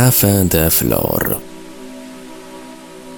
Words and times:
Café 0.00 0.44
de 0.44 0.70
Flor. 0.70 1.36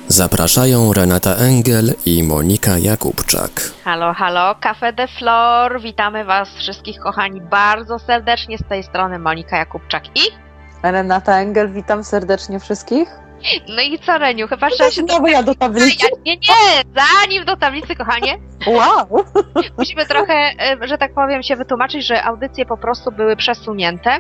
Zapraszają 0.09 0.93
Renata 0.93 1.35
Engel 1.37 1.95
i 2.07 2.23
Monika 2.23 2.79
Jakubczak. 2.79 3.51
Halo, 3.85 4.13
halo, 4.13 4.55
Cafe 4.61 4.93
de 4.93 5.09
Flor. 5.09 5.81
Witamy 5.81 6.25
Was 6.25 6.49
wszystkich, 6.49 6.99
kochani, 6.99 7.41
bardzo 7.41 7.99
serdecznie 7.99 8.59
z 8.59 8.65
tej 8.69 8.83
strony 8.83 9.19
Monika 9.19 9.57
Jakubczak 9.57 10.05
i. 10.07 10.21
Renata 10.83 11.41
Engel, 11.41 11.73
witam 11.73 12.05
serdecznie 12.05 12.61
wszystkich. 12.61 13.09
No 13.69 13.83
i 13.83 13.99
co, 13.99 14.19
Reniu? 14.19 14.49
Chyba 14.49 14.71
trzeba 14.71 14.91
się. 14.91 15.03
Znowu 15.03 15.27
ja 15.27 15.43
do 15.43 15.55
tablicy. 15.55 16.07
Nie, 16.27 16.37
nie, 16.37 16.83
zanim 16.97 17.45
do 17.45 17.57
tablicy, 17.57 17.97
kochanie, 17.97 18.39
Wow! 18.67 19.25
musimy 19.79 20.07
trochę, 20.07 20.51
że 20.81 20.99
tak 20.99 21.15
powiem, 21.15 21.43
się 21.43 21.57
wytłumaczyć, 21.57 22.07
że 22.07 22.23
audycje 22.23 22.67
po 22.67 22.77
prostu 22.77 23.13
były 23.13 23.37
przesunięte. 23.37 24.19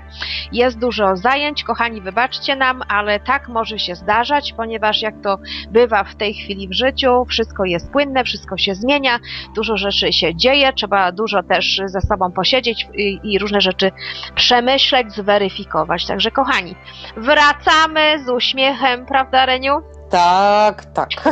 Jest 0.52 0.78
dużo 0.78 1.16
zajęć, 1.16 1.64
kochani, 1.64 2.00
wybaczcie 2.00 2.56
nam, 2.56 2.82
ale 2.88 3.20
tak 3.20 3.48
może 3.48 3.78
się 3.78 3.94
zdarzać, 3.94 4.52
ponieważ 4.52 5.02
jak 5.02 5.14
to 5.22 5.38
bywa 5.70 6.04
w 6.04 6.14
tej 6.14 6.34
chwili 6.34 6.68
w 6.68 6.72
życiu, 6.72 7.24
wszystko 7.28 7.64
jest 7.64 7.92
płynne, 7.92 8.24
wszystko 8.24 8.56
się 8.56 8.74
zmienia, 8.74 9.18
dużo 9.54 9.76
rzeczy 9.76 10.12
się 10.12 10.34
dzieje, 10.34 10.72
trzeba 10.72 11.12
dużo 11.12 11.42
też 11.42 11.80
ze 11.86 12.00
sobą 12.00 12.32
posiedzieć 12.32 12.86
i, 12.94 13.20
i 13.22 13.38
różne 13.38 13.60
rzeczy 13.60 13.92
przemyśleć, 14.34 15.12
zweryfikować. 15.12 16.06
Także, 16.06 16.30
kochani, 16.30 16.74
wracamy 17.16 18.24
z 18.24 18.28
uśmiechem, 18.28 19.06
prawda, 19.06 19.46
Reniu? 19.46 19.72
Tak, 20.12 20.84
tak. 20.84 21.08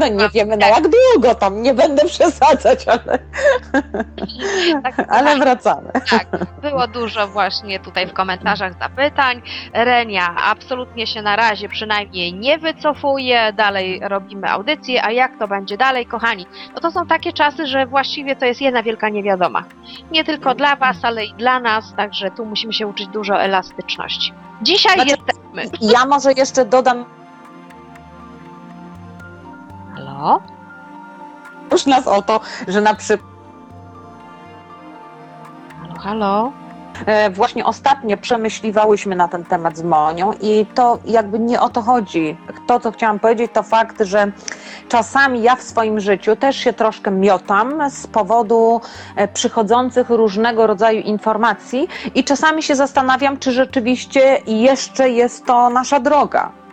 No 0.00 0.08
nie 0.08 0.28
wiemy 0.28 0.56
na 0.56 0.66
jak 0.68 0.84
długo 0.88 1.34
tam, 1.34 1.62
nie 1.62 1.74
będę 1.74 2.04
przesadzać, 2.04 2.88
ale, 2.88 3.18
Tak, 4.82 4.98
ale 5.10 5.22
kochani. 5.22 5.40
wracamy. 5.40 5.90
Tak, 6.10 6.26
było 6.62 6.86
dużo 6.88 7.28
właśnie 7.28 7.80
tutaj 7.80 8.06
w 8.06 8.12
komentarzach 8.12 8.78
zapytań. 8.78 9.42
Renia 9.72 10.34
absolutnie 10.44 11.06
się 11.06 11.22
na 11.22 11.36
razie 11.36 11.68
przynajmniej 11.68 12.34
nie 12.34 12.58
wycofuje, 12.58 13.52
dalej 13.52 14.00
robimy 14.02 14.50
audycję, 14.50 15.04
a 15.04 15.10
jak 15.12 15.38
to 15.38 15.48
będzie 15.48 15.76
dalej, 15.76 16.06
kochani? 16.06 16.46
No 16.74 16.80
to 16.80 16.90
są 16.90 17.06
takie 17.06 17.32
czasy, 17.32 17.66
że 17.66 17.86
właściwie 17.86 18.36
to 18.36 18.46
jest 18.46 18.60
jedna 18.60 18.82
wielka 18.82 19.08
niewiadoma. 19.08 19.64
Nie 20.10 20.24
tylko 20.24 20.54
dla 20.54 20.76
Was, 20.76 20.96
ale 21.02 21.24
i 21.24 21.34
dla 21.34 21.60
nas, 21.60 21.94
także 21.96 22.30
tu 22.30 22.46
musimy 22.46 22.72
się 22.72 22.86
uczyć 22.86 23.06
dużo 23.06 23.40
elastyczności. 23.42 24.32
Dzisiaj 24.62 24.94
Znaczy- 24.94 25.10
jesteśmy... 25.10 25.78
Ja 25.92 26.06
może 26.06 26.32
jeszcze 26.32 26.64
dodam 26.64 27.04
Halo? 30.16 30.40
już 31.72 31.86
nas 31.86 32.06
o 32.08 32.22
to, 32.22 32.40
że 32.68 32.80
na 32.80 32.94
przykład 32.94 33.30
Halo, 35.80 36.00
halo? 36.00 36.52
E, 37.06 37.30
Właśnie 37.30 37.64
ostatnio 37.64 38.16
przemyśliwałyśmy 38.16 39.16
na 39.16 39.28
ten 39.28 39.44
temat 39.44 39.76
z 39.76 39.82
Monią 39.82 40.32
i 40.40 40.66
to 40.74 40.98
jakby 41.04 41.38
nie 41.38 41.60
o 41.60 41.68
to 41.68 41.82
chodzi. 41.82 42.36
To, 42.66 42.80
co 42.80 42.92
chciałam 42.92 43.18
powiedzieć, 43.18 43.50
to 43.54 43.62
fakt, 43.62 43.96
że 44.00 44.32
czasami 44.88 45.42
ja 45.42 45.56
w 45.56 45.62
swoim 45.62 46.00
życiu 46.00 46.36
też 46.36 46.56
się 46.56 46.72
troszkę 46.72 47.10
miotam 47.10 47.90
z 47.90 48.06
powodu 48.06 48.80
e, 49.16 49.28
przychodzących 49.28 50.10
różnego 50.10 50.66
rodzaju 50.66 51.00
informacji 51.00 51.88
i 52.14 52.24
czasami 52.24 52.62
się 52.62 52.76
zastanawiam, 52.76 53.38
czy 53.38 53.52
rzeczywiście 53.52 54.38
jeszcze 54.46 55.10
jest 55.10 55.46
to 55.46 55.70
nasza 55.70 56.00
droga. 56.00 56.65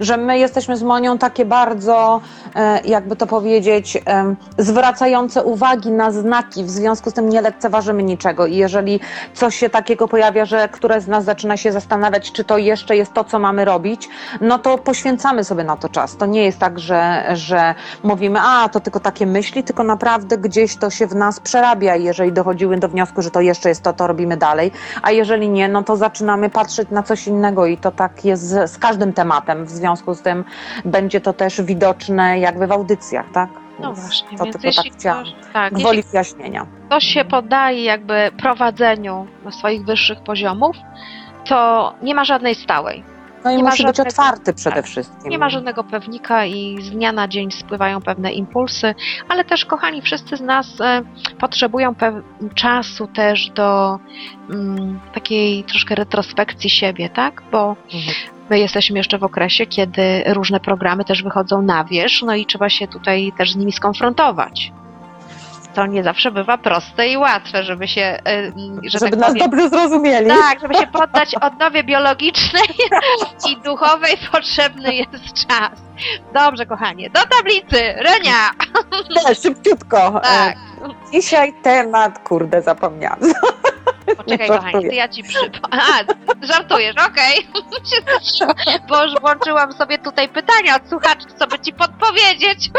Że 0.00 0.16
my 0.16 0.38
jesteśmy 0.38 0.76
z 0.76 0.82
Monią 0.82 1.18
takie 1.18 1.44
bardzo, 1.44 2.20
e, 2.54 2.80
jakby 2.84 3.16
to 3.16 3.26
powiedzieć, 3.26 3.98
em, 4.04 4.36
zwracające 4.58 5.44
uwagi 5.44 5.90
na 5.90 6.10
znaki, 6.10 6.64
w 6.64 6.70
związku 6.70 7.10
z 7.10 7.14
tym 7.14 7.28
nie 7.28 7.40
lekceważymy 7.40 8.02
niczego. 8.02 8.46
I 8.46 8.56
jeżeli 8.56 9.00
coś 9.34 9.56
się 9.56 9.70
takiego 9.70 10.08
pojawia, 10.08 10.44
że 10.44 10.68
któreś 10.68 11.02
z 11.02 11.08
nas 11.08 11.24
zaczyna 11.24 11.56
się 11.56 11.72
zastanawiać, 11.72 12.32
czy 12.32 12.44
to 12.44 12.58
jeszcze 12.58 12.96
jest 12.96 13.12
to, 13.12 13.24
co 13.24 13.38
mamy 13.38 13.64
robić, 13.64 14.08
no 14.40 14.58
to 14.58 14.78
poświęcamy 14.78 15.44
sobie 15.44 15.64
na 15.64 15.76
to 15.76 15.88
czas. 15.88 16.16
To 16.16 16.26
nie 16.26 16.44
jest 16.44 16.58
tak, 16.58 16.78
że, 16.78 17.24
że 17.32 17.74
mówimy, 18.02 18.38
a 18.42 18.68
to 18.68 18.80
tylko 18.80 19.00
takie 19.00 19.26
myśli, 19.26 19.64
tylko 19.64 19.84
naprawdę 19.84 20.38
gdzieś 20.38 20.76
to 20.76 20.90
się 20.90 21.06
w 21.06 21.14
nas 21.14 21.40
przerabia 21.40 21.96
i 21.96 22.04
jeżeli 22.04 22.32
dochodziły 22.32 22.76
do 22.76 22.88
wniosku, 22.88 23.22
że 23.22 23.30
to 23.30 23.40
jeszcze 23.40 23.68
jest 23.68 23.82
to, 23.82 23.92
to 23.92 24.06
robimy 24.06 24.36
dalej, 24.36 24.72
a 25.02 25.10
jeżeli 25.10 25.48
nie, 25.48 25.68
no 25.68 25.82
to 25.82 25.96
zaczynamy 25.96 26.50
patrzeć 26.50 26.90
na 26.90 27.02
coś 27.02 27.26
innego 27.26 27.66
i 27.66 27.76
to 27.76 27.90
tak 27.90 28.24
jest 28.24 28.48
z 28.48 28.78
każdym 28.78 29.12
tematem. 29.12 29.67
W 29.68 29.70
związku 29.70 30.14
z 30.14 30.22
tym 30.22 30.44
będzie 30.84 31.20
to 31.20 31.32
też 31.32 31.62
widoczne 31.62 32.38
jakby 32.38 32.66
w 32.66 32.72
audycjach, 32.72 33.26
tak? 33.32 33.50
No 33.80 33.92
właśnie, 33.94 34.38
to 34.38 34.44
więc 34.44 34.52
tylko 34.56 34.66
jeśli 34.66 34.90
tak 34.90 34.98
chciałam. 35.00 35.24
tak, 35.52 35.74
wyjaśnienia. 36.12 36.66
ktoś 36.86 37.04
się 37.04 37.24
poddaje 37.24 37.84
jakby 37.84 38.30
prowadzeniu 38.42 39.26
swoich 39.50 39.84
wyższych 39.84 40.20
poziomów, 40.20 40.76
to 41.48 41.94
nie 42.02 42.14
ma 42.14 42.24
żadnej 42.24 42.54
stałej. 42.54 43.04
No 43.44 43.50
i 43.50 43.56
Nie 43.56 43.62
ma 43.62 43.70
musi 43.70 43.84
być 43.84 43.96
żadnego- 43.96 44.10
otwarty 44.22 44.54
przede 44.54 44.76
tak. 44.76 44.84
wszystkim. 44.86 45.30
Nie 45.30 45.38
ma 45.38 45.48
żadnego 45.50 45.84
pewnika 45.84 46.44
i 46.44 46.78
z 46.82 46.90
dnia 46.90 47.12
na 47.12 47.28
dzień 47.28 47.50
spływają 47.50 48.00
pewne 48.00 48.32
impulsy, 48.32 48.94
ale 49.28 49.44
też, 49.44 49.64
kochani, 49.64 50.02
wszyscy 50.02 50.36
z 50.36 50.40
nas 50.40 50.80
e, 50.80 51.02
potrzebują 51.40 51.94
czasu 52.54 53.06
też 53.06 53.50
do 53.50 53.98
mm, 54.50 55.00
takiej 55.14 55.64
troszkę 55.64 55.94
retrospekcji 55.94 56.70
siebie, 56.70 57.08
tak? 57.08 57.42
Bo 57.52 57.76
Mhm. 57.94 58.37
My 58.50 58.58
jesteśmy 58.58 58.98
jeszcze 58.98 59.18
w 59.18 59.24
okresie, 59.24 59.66
kiedy 59.66 60.22
różne 60.26 60.60
programy 60.60 61.04
też 61.04 61.22
wychodzą 61.22 61.62
na 61.62 61.84
wierzch, 61.84 62.22
no 62.22 62.34
i 62.34 62.46
trzeba 62.46 62.68
się 62.68 62.88
tutaj 62.88 63.32
też 63.38 63.52
z 63.52 63.56
nimi 63.56 63.72
skonfrontować. 63.72 64.72
To 65.74 65.86
nie 65.86 66.02
zawsze 66.02 66.30
bywa 66.30 66.58
proste 66.58 67.08
i 67.08 67.16
łatwe, 67.16 67.62
żeby 67.64 67.88
się, 67.88 68.00
e, 68.02 68.52
że 68.84 68.98
Żeby 68.98 69.10
tak 69.10 69.20
nas 69.20 69.28
powiem, 69.28 69.50
dobrze 69.50 69.68
zrozumieli. 69.68 70.28
tak, 70.28 70.60
żeby 70.60 70.74
się 70.74 70.86
poddać 70.86 71.34
odnowie 71.34 71.84
biologicznej 71.84 72.62
i 73.50 73.56
duchowej 73.56 74.14
potrzebny 74.32 74.94
jest 74.94 75.24
czas. 75.48 75.70
Dobrze, 76.34 76.66
kochanie, 76.66 77.10
do 77.10 77.20
tablicy, 77.36 77.82
Renia! 77.96 78.50
Nie, 79.28 79.34
szybciutko. 79.34 80.20
Tak, 80.22 80.56
E, 80.56 81.12
Dzisiaj 81.12 81.52
temat, 81.62 82.18
kurde, 82.18 82.62
zapomniałam. 82.62 83.18
poczekaj, 84.16 84.48
żartuję. 84.48 84.88
to 84.88 84.94
ja 84.94 85.08
ci 85.08 85.22
przypomnę. 85.22 85.82
A, 85.82 86.46
żartujesz, 86.46 86.96
okej. 87.08 87.46
Bo 88.88 89.04
już 89.04 89.20
włączyłam 89.20 89.72
sobie 89.72 89.98
tutaj 89.98 90.28
pytania 90.28 90.76
od 90.76 90.88
słuchaczy, 90.88 91.26
co 91.38 91.46
by 91.46 91.58
ci 91.58 91.72
podpowiedzieć. 91.72 92.70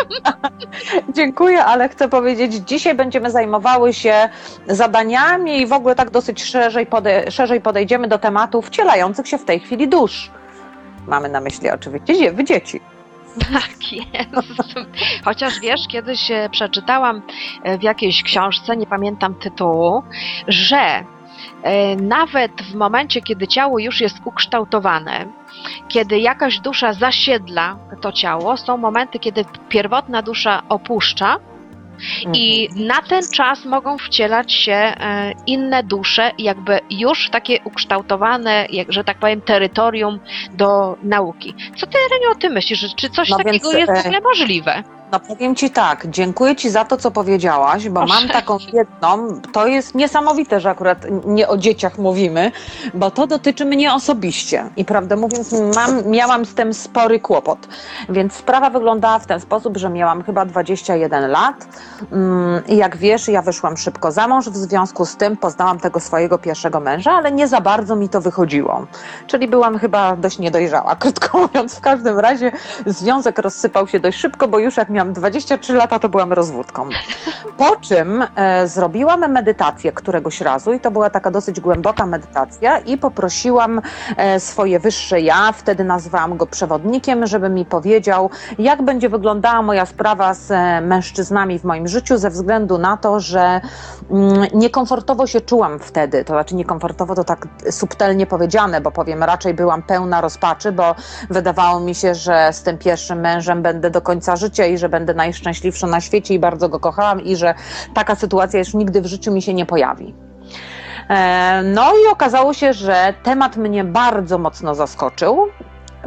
Dziękuję, 1.16 1.66
ale 1.66 1.90
chcę 1.90 2.10
powiedzieć, 2.10 2.54
dzisiaj 2.54 2.96
będziemy 2.96 3.32
zajmowały 3.32 3.94
się 3.94 4.30
zadaniami 4.68 5.62
i 5.62 5.68
w 5.68 5.74
ogóle 5.74 5.96
tak 5.96 6.10
dosyć 6.10 6.44
szerzej, 6.44 6.86
pode, 6.86 7.32
szerzej 7.32 7.62
podejdziemy 7.62 8.08
do 8.08 8.18
tematów 8.18 8.68
wcielających 8.68 9.28
się 9.28 9.38
w 9.38 9.46
tej 9.46 9.60
chwili 9.60 9.88
dusz. 9.88 10.32
Mamy 11.08 11.30
na 11.30 11.42
myśli 11.42 11.70
oczywiście 11.70 12.14
dzie- 12.20 12.32
wy 12.32 12.44
dzieci. 12.44 12.82
Tak 13.54 13.94
jest. 13.94 14.64
Chociaż 15.26 15.60
wiesz, 15.60 15.82
kiedyś 15.92 16.32
e, 16.32 16.50
przeczytałam 16.52 17.22
e, 17.64 17.78
w 17.78 17.84
jakiejś 17.84 18.24
książce, 18.24 18.78
nie 18.78 18.86
pamiętam 18.88 19.36
tytułu, 19.36 20.04
że 20.48 21.04
nawet 22.02 22.62
w 22.62 22.76
momencie, 22.76 23.22
kiedy 23.22 23.48
ciało 23.48 23.80
już 23.80 24.02
jest 24.02 24.18
ukształtowane, 24.26 25.26
kiedy 25.88 26.20
jakaś 26.20 26.60
dusza 26.60 26.94
zasiedla 26.94 27.78
to 28.02 28.12
ciało, 28.12 28.58
są 28.58 28.78
momenty, 28.78 29.20
kiedy 29.20 29.46
pierwotna 29.70 30.22
dusza 30.22 30.64
opuszcza 30.70 31.40
i 32.34 32.68
Mhm. 32.72 32.88
na 32.88 33.02
ten 33.02 33.22
czas 33.34 33.66
mogą 33.66 33.98
wcielać 33.98 34.54
się 34.54 34.74
e, 34.74 35.34
inne 35.48 35.84
dusze, 35.84 36.32
jakby 36.38 36.80
już 36.90 37.30
takie 37.30 37.60
ukształtowane, 37.64 38.68
jak, 38.70 38.92
że 38.92 39.04
tak 39.04 39.18
powiem, 39.18 39.42
terytorium 39.42 40.20
do 40.54 40.98
nauki. 41.04 41.54
Co 41.76 41.88
ty, 41.88 41.98
Reniu, 42.12 42.32
o 42.32 42.36
tym 42.36 42.54
myślisz? 42.54 42.96
Czy 42.96 43.10
coś 43.10 43.30
No 43.30 43.38
takiego 43.38 43.72
więc, 43.72 43.90
jest 43.90 44.02
w 44.02 44.06
e, 44.06 44.08
ogóle 44.08 44.22
możliwe? 44.22 44.84
No 45.12 45.20
powiem 45.20 45.56
Ci 45.56 45.70
tak, 45.70 46.08
dziękuję 46.08 46.56
Ci 46.56 46.70
za 46.70 46.86
to, 46.86 46.98
co 46.98 47.12
powiedziałaś, 47.12 47.90
bo 47.90 48.00
Proszę. 48.00 48.14
mam 48.14 48.30
taką 48.30 48.58
jedną, 48.74 49.42
to 49.54 49.68
jest 49.68 49.96
niesamowite, 49.96 50.60
że 50.60 50.70
akurat 50.70 50.98
nie 51.26 51.48
o 51.48 51.58
dzieciach 51.58 51.98
mówimy, 51.98 52.52
bo 52.94 53.12
to 53.12 53.28
dotyczy 53.28 53.66
mnie 53.66 53.94
osobiście. 53.94 54.70
I 54.78 54.86
prawdę 54.86 55.16
mówiąc 55.16 55.56
mam, 55.76 56.08
miałam 56.08 56.46
z 56.46 56.54
tym 56.54 56.74
spory 56.74 57.20
kłopot, 57.20 57.68
więc 58.10 58.34
sprawa 58.34 58.70
wyglądała 58.70 59.20
w 59.20 59.26
ten 59.26 59.40
sposób, 59.40 59.78
że 59.78 59.90
miałam 59.90 60.24
chyba 60.24 60.46
21 60.46 61.32
lat. 61.32 61.68
Mm, 62.12 62.66
i 62.68 62.78
jak 62.78 62.98
wiesz, 62.98 63.28
ja 63.28 63.42
wyszłam 63.42 63.78
szybko 63.78 64.12
za 64.12 64.28
mąż, 64.28 64.50
w 64.50 64.58
związku 64.58 65.06
z 65.06 65.16
tym 65.16 65.38
poznałam 65.38 65.80
tego 65.80 66.00
swojego 66.00 66.38
pierwszego 66.38 66.80
męża, 66.80 67.12
ale 67.12 67.32
nie 67.32 67.48
za 67.48 67.62
bardzo 67.62 67.96
mi 67.96 68.10
to 68.10 68.22
wychodziło, 68.22 68.88
czyli 69.28 69.48
byłam 69.48 69.78
chyba 69.80 70.16
dość 70.16 70.40
niedojrzała, 70.40 70.96
krótko 71.02 71.38
mówiąc, 71.38 71.76
w 71.76 71.82
każdym 71.82 72.20
razie 72.20 72.52
związek 72.86 73.40
rozsypał 73.40 73.88
się 73.88 74.00
dość 74.00 74.20
szybko, 74.20 74.48
bo 74.48 74.60
już 74.60 74.78
jak 74.78 74.90
miałam 74.90 74.99
miałam 75.00 75.14
23 75.14 75.74
lata, 75.74 76.00
to 76.00 76.10
byłam 76.10 76.34
rozwódką. 76.34 76.90
Po 77.58 77.76
czym 77.76 78.26
e, 78.36 78.68
zrobiłam 78.68 79.32
medytację 79.32 79.92
któregoś 79.92 80.42
razu 80.42 80.74
i 80.74 80.80
to 80.80 80.92
była 80.92 81.10
taka 81.10 81.32
dosyć 81.32 81.60
głęboka 81.60 82.06
medytacja 82.06 82.80
i 82.80 82.98
poprosiłam 82.98 83.82
e, 84.18 84.40
swoje 84.40 84.80
wyższe 84.80 85.22
ja, 85.22 85.52
wtedy 85.52 85.84
nazwałam 85.84 86.38
go 86.38 86.48
przewodnikiem, 86.48 87.28
żeby 87.28 87.50
mi 87.50 87.66
powiedział, 87.66 88.30
jak 88.60 88.82
będzie 88.82 89.10
wyglądała 89.10 89.62
moja 89.62 89.86
sprawa 89.86 90.34
z 90.34 90.52
e, 90.52 90.82
mężczyznami 90.82 91.60
w 91.60 91.64
moim 91.64 91.88
życiu 91.88 92.18
ze 92.18 92.30
względu 92.30 92.78
na 92.78 92.98
to, 92.98 93.20
że 93.20 93.62
mm, 94.12 94.48
niekomfortowo 94.54 95.28
się 95.28 95.42
czułam 95.42 95.80
wtedy, 95.80 96.26
to 96.26 96.34
znaczy 96.34 96.56
niekomfortowo 96.56 97.16
to 97.16 97.24
tak 97.24 97.48
subtelnie 97.70 98.26
powiedziane, 98.26 98.82
bo 98.82 98.92
powiem, 98.92 99.24
raczej 99.24 99.54
byłam 99.54 99.84
pełna 99.84 100.22
rozpaczy, 100.22 100.72
bo 100.72 100.96
wydawało 101.30 101.80
mi 101.80 101.96
się, 101.96 102.16
że 102.16 102.50
z 102.52 102.64
tym 102.64 102.78
pierwszym 102.78 103.20
mężem 103.20 103.62
będę 103.62 103.90
do 103.90 104.02
końca 104.02 104.36
życia 104.36 104.66
i 104.66 104.78
że 104.78 104.89
będę 104.90 105.14
najszczęśliwsza 105.14 105.88
na 105.88 106.02
świecie 106.02 106.34
i 106.34 106.40
bardzo 106.40 106.70
go 106.70 106.80
kochałam 106.80 107.22
i 107.22 107.36
że 107.36 107.54
taka 107.94 108.16
sytuacja 108.16 108.60
już 108.60 108.74
nigdy 108.74 109.02
w 109.02 109.06
życiu 109.06 109.32
mi 109.32 109.42
się 109.42 109.54
nie 109.54 109.66
pojawi. 109.66 110.14
E, 111.10 111.62
No 111.64 111.92
i 112.06 112.12
okazało 112.12 112.54
się, 112.54 112.74
że 112.74 113.14
temat 113.24 113.58
mnie 113.58 113.84
bardzo 113.84 114.38
mocno 114.38 114.76
zaskoczył, 114.76 115.48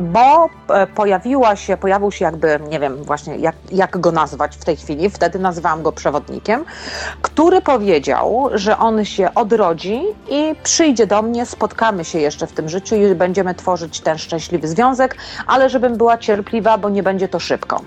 bo 0.01 0.49
e, 0.69 0.87
pojawiła 0.87 1.57
się, 1.57 1.77
pojawił 1.77 2.13
się 2.13 2.25
jakby, 2.25 2.61
nie 2.69 2.81
wiem 2.81 3.05
właśnie 3.05 3.37
jak, 3.37 3.55
jak 3.73 3.99
go 4.01 4.13
nazwać 4.13 4.57
w 4.57 4.65
tej 4.65 4.77
chwili, 4.77 5.11
wtedy 5.11 5.39
nazywałam 5.39 5.83
go 5.83 5.93
przewodnikiem, 5.93 6.65
który 7.23 7.61
powiedział, 7.61 8.51
że 8.55 8.79
on 8.79 9.05
się 9.05 9.35
odrodzi 9.35 10.03
i 10.31 10.55
przyjdzie 10.63 11.07
do 11.07 11.23
mnie, 11.23 11.47
spotkamy 11.47 12.05
się 12.05 12.19
jeszcze 12.19 12.47
w 12.47 12.53
tym 12.53 12.69
życiu 12.69 12.97
i 12.97 13.15
będziemy 13.15 13.55
tworzyć 13.55 14.01
ten 14.01 14.19
szczęśliwy 14.19 14.69
związek, 14.69 15.17
ale 15.47 15.69
żebym 15.69 15.97
była 15.97 16.19
cierpliwa, 16.19 16.79
bo 16.79 16.89
nie 16.89 17.03
będzie 17.03 17.29
to 17.29 17.41
szybko. 17.41 17.81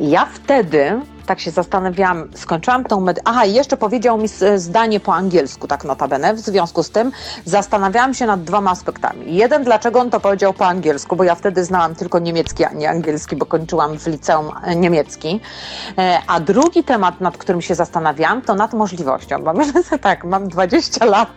Ja 0.00 0.26
wtedy 0.26 1.00
tak 1.26 1.40
się 1.40 1.50
zastanawiałam, 1.50 2.28
skończyłam 2.34 2.84
tą 2.84 3.00
med... 3.00 3.20
Aha, 3.24 3.44
i 3.44 3.54
jeszcze 3.54 3.76
powiedział 3.76 4.18
mi 4.18 4.28
zdanie 4.56 5.00
po 5.00 5.14
angielsku, 5.14 5.68
tak 5.68 5.84
notabene. 5.84 6.34
W 6.34 6.38
związku 6.40 6.82
z 6.82 6.90
tym 6.90 7.12
zastanawiałam 7.44 8.14
się 8.14 8.26
nad 8.26 8.44
dwoma 8.44 8.70
aspektami. 8.70 9.34
Jeden, 9.34 9.64
dlaczego 9.64 10.00
on 10.00 10.10
to 10.10 10.20
powiedział 10.20 10.52
po 10.52 10.66
angielsku, 10.66 11.16
bo 11.16 11.24
ja 11.24 11.34
wtedy 11.34 11.64
znałam 11.64 11.94
tylko 11.94 12.18
niemiecki, 12.18 12.64
a 12.64 12.72
nie 12.72 12.90
angielski, 12.90 13.36
bo 13.36 13.46
kończyłam 13.46 13.98
w 13.98 14.06
liceum 14.06 14.50
e, 14.64 14.76
niemiecki. 14.76 15.40
E, 15.98 16.18
A 16.26 16.40
drugi 16.40 16.84
temat, 16.84 17.20
nad 17.20 17.38
którym 17.38 17.62
się 17.62 17.74
zastanawiałam, 17.74 18.42
to 18.42 18.54
nad 18.54 18.72
możliwością. 18.72 19.42
Bo 19.44 19.52
myślę 19.52 19.98
tak, 19.98 20.24
mam 20.24 20.48
20 20.48 21.04
lat, 21.04 21.28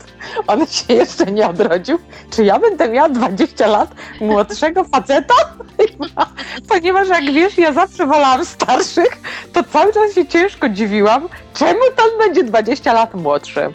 on 0.48 0.68
się 0.68 0.94
jeszcze 0.94 1.26
nie 1.26 1.50
odrodził. 1.50 2.00
Czy 2.30 2.44
ja 2.44 2.60
będę 2.60 2.90
miała 2.90 3.10
20 3.10 3.68
lat 3.68 3.90
młodszego 4.22 4.84
faceta? 4.84 5.34
Ponieważ 6.70 7.08
jak 7.08 7.24
wiesz, 7.24 7.58
ja 7.58 7.74
zawsze 7.74 8.06
wolałam 8.06 8.46
starszych, 8.46 9.22
to 9.54 9.64
cały 9.76 9.94
czas 9.94 10.14
się 10.14 10.26
ciężko 10.26 10.70
dziwiłam, 10.70 11.28
czemu 11.54 11.80
ten 11.96 12.06
będzie 12.20 12.44
20 12.44 12.94
lat 12.94 13.14
młodszy. 13.14 13.74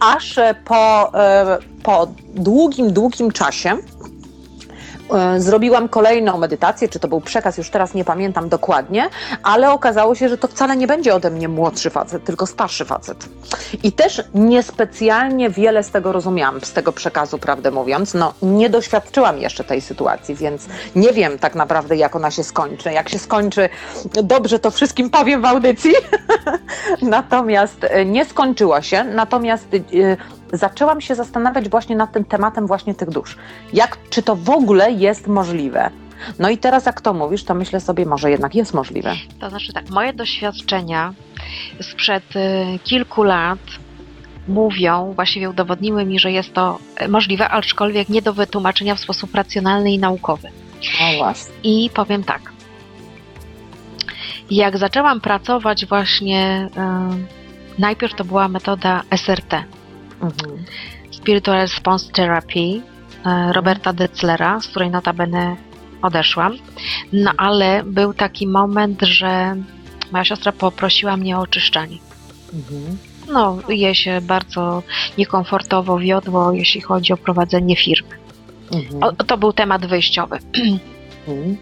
Aż 0.00 0.38
po, 0.64 1.14
e, 1.14 1.58
po 1.82 2.06
długim, 2.34 2.92
długim 2.92 3.32
czasie 3.32 3.76
zrobiłam 5.38 5.88
kolejną 5.88 6.38
medytację, 6.38 6.88
czy 6.88 6.98
to 6.98 7.08
był 7.08 7.20
przekaz, 7.20 7.58
już 7.58 7.70
teraz 7.70 7.94
nie 7.94 8.04
pamiętam 8.04 8.48
dokładnie, 8.48 9.08
ale 9.42 9.70
okazało 9.70 10.14
się, 10.14 10.28
że 10.28 10.38
to 10.38 10.48
wcale 10.48 10.76
nie 10.76 10.86
będzie 10.86 11.14
ode 11.14 11.30
mnie 11.30 11.48
młodszy 11.48 11.90
facet, 11.90 12.24
tylko 12.24 12.46
starszy 12.46 12.84
facet. 12.84 13.28
I 13.82 13.92
też 13.92 14.22
niespecjalnie 14.34 15.50
wiele 15.50 15.82
z 15.82 15.90
tego 15.90 16.12
rozumiałam, 16.12 16.60
z 16.60 16.72
tego 16.72 16.92
przekazu, 16.92 17.38
prawdę 17.38 17.70
mówiąc. 17.70 18.14
No, 18.14 18.34
nie 18.42 18.70
doświadczyłam 18.70 19.38
jeszcze 19.38 19.64
tej 19.64 19.80
sytuacji, 19.80 20.34
więc 20.34 20.66
nie 20.96 21.12
wiem 21.12 21.38
tak 21.38 21.54
naprawdę, 21.54 21.96
jak 21.96 22.16
ona 22.16 22.30
się 22.30 22.44
skończy. 22.44 22.92
Jak 22.92 23.08
się 23.08 23.18
skończy, 23.18 23.68
dobrze 24.22 24.58
to 24.58 24.70
wszystkim 24.70 25.10
powiem 25.10 25.42
w 25.42 25.44
audycji. 25.44 25.92
natomiast 27.02 27.84
e, 27.84 28.04
nie 28.04 28.24
skończyła 28.24 28.82
się, 28.82 29.04
natomiast 29.04 29.66
e, 29.74 29.78
zaczęłam 30.52 31.00
się 31.00 31.14
zastanawiać 31.14 31.68
właśnie 31.68 31.96
nad 31.96 32.12
tym 32.12 32.24
tematem 32.24 32.66
właśnie 32.66 32.94
tych 32.94 33.10
dusz. 33.10 33.36
Jak, 33.72 33.98
czy 34.10 34.22
to 34.22 34.36
w 34.36 34.50
ogóle 34.50 34.92
jest 34.92 35.26
możliwe? 35.26 35.90
No 36.38 36.50
i 36.50 36.58
teraz 36.58 36.86
jak 36.86 37.00
to 37.00 37.14
mówisz, 37.14 37.44
to 37.44 37.54
myślę 37.54 37.80
sobie, 37.80 38.06
może 38.06 38.30
jednak 38.30 38.54
jest 38.54 38.74
możliwe. 38.74 39.12
To 39.40 39.50
znaczy 39.50 39.72
tak, 39.72 39.90
moje 39.90 40.12
doświadczenia 40.12 41.14
sprzed 41.80 42.36
y, 42.36 42.78
kilku 42.84 43.22
lat 43.22 43.58
mówią, 44.48 45.12
właściwie 45.14 45.50
udowodniły 45.50 46.04
mi, 46.04 46.18
że 46.18 46.32
jest 46.32 46.54
to 46.54 46.78
y, 47.02 47.08
możliwe, 47.08 47.48
aczkolwiek 47.48 48.08
nie 48.08 48.22
do 48.22 48.32
wytłumaczenia 48.32 48.94
w 48.94 49.00
sposób 49.00 49.34
racjonalny 49.34 49.92
i 49.92 49.98
naukowy. 49.98 50.48
O 51.00 51.18
właśnie. 51.18 51.54
I 51.62 51.90
powiem 51.94 52.24
tak. 52.24 52.52
Jak 54.50 54.78
zaczęłam 54.78 55.20
pracować 55.20 55.86
właśnie, 55.86 56.68
y, 57.76 57.80
najpierw 57.80 58.14
to 58.14 58.24
była 58.24 58.48
metoda 58.48 59.02
SRT, 59.10 59.64
Mhm. 60.20 60.64
Spiritual 61.10 61.56
Response 61.56 62.12
Therapy 62.12 62.58
y, 62.58 62.82
Roberta 63.52 63.92
Detzlera, 63.92 64.60
z 64.60 64.68
której 64.68 64.90
notabene 64.90 65.56
odeszłam. 66.02 66.56
No 67.12 67.30
ale 67.36 67.82
był 67.84 68.14
taki 68.14 68.46
moment, 68.46 69.02
że 69.02 69.56
moja 70.12 70.24
siostra 70.24 70.52
poprosiła 70.52 71.16
mnie 71.16 71.38
o 71.38 71.40
oczyszczanie. 71.40 71.98
Mhm. 72.52 72.98
No, 73.32 73.58
jej 73.68 73.94
się 73.94 74.20
bardzo 74.20 74.82
niekomfortowo 75.18 75.98
wiodło, 75.98 76.52
jeśli 76.52 76.80
chodzi 76.80 77.12
o 77.12 77.16
prowadzenie 77.16 77.76
firmy. 77.76 78.16
Mhm. 78.72 79.02
O, 79.02 79.12
to 79.24 79.38
był 79.38 79.52
temat 79.52 79.86
wyjściowy. 79.86 80.38
Mhm. 81.28 81.56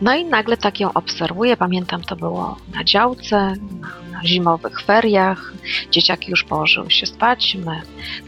No 0.00 0.14
i 0.14 0.24
nagle 0.24 0.56
tak 0.56 0.80
ją 0.80 0.92
obserwuję. 0.92 1.56
Pamiętam, 1.56 2.02
to 2.02 2.16
było 2.16 2.56
na 2.74 2.84
działce, 2.84 3.36
na, 3.80 3.88
na 4.14 4.26
zimowych 4.26 4.82
feriach. 4.82 5.52
Dzieciaki 5.90 6.30
już 6.30 6.44
położyły 6.44 6.90
się 6.90 7.06
spać, 7.06 7.56
my 7.64 7.82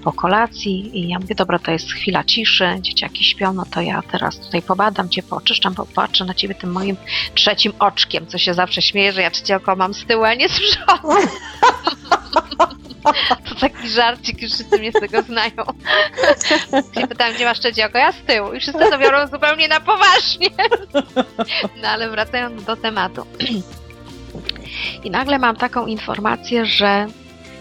po 0.05 0.13
kolacji 0.13 0.99
i 0.99 1.09
ja 1.09 1.19
mówię, 1.19 1.35
dobra, 1.35 1.59
to 1.59 1.71
jest 1.71 1.93
chwila 1.93 2.25
ciszy, 2.25 2.77
dzieciaki 2.81 3.25
śpią, 3.25 3.53
no 3.53 3.65
to 3.71 3.81
ja 3.81 4.03
teraz 4.03 4.39
tutaj 4.39 4.63
pobadam 4.63 5.09
cię, 5.09 5.23
pooczyszczam, 5.23 5.75
popatrzę 5.75 6.25
na 6.25 6.35
ciebie 6.35 6.55
tym 6.55 6.73
moim 6.73 6.97
trzecim 7.35 7.73
oczkiem, 7.79 8.27
co 8.27 8.39
się 8.39 8.55
zawsze 8.55 8.83
śmieje, 8.83 9.13
że 9.13 9.23
ja 9.23 9.31
trzecie 9.31 9.57
oko 9.57 9.77
mam 9.77 9.95
z 9.95 10.07
tyłu, 10.07 10.25
a 10.25 10.35
nie 10.35 10.49
z 10.49 10.61
przodu. 10.61 11.09
To 13.49 13.55
taki 13.55 13.89
żarcik, 13.89 14.43
już 14.43 14.53
wszyscy 14.53 14.79
mnie 14.79 14.91
z 14.91 15.01
tego 15.01 15.23
znają. 15.23 15.65
Się 17.01 17.07
pytałam, 17.07 17.35
gdzie 17.35 17.45
masz 17.45 17.61
trzecie 17.61 17.87
oko? 17.87 17.99
Ja 17.99 18.13
z 18.13 18.23
tyłu. 18.27 18.53
I 18.53 18.61
wszyscy 18.61 18.91
to 18.91 18.99
biorą 18.99 19.27
zupełnie 19.27 19.69
na 19.69 19.81
poważnie. 19.81 20.49
No 21.83 21.89
ale 21.89 22.11
wracając 22.11 22.65
do 22.65 22.77
tematu. 22.77 23.27
I 25.05 25.11
nagle 25.11 25.39
mam 25.39 25.57
taką 25.57 25.87
informację, 25.87 26.67
że 26.67 27.07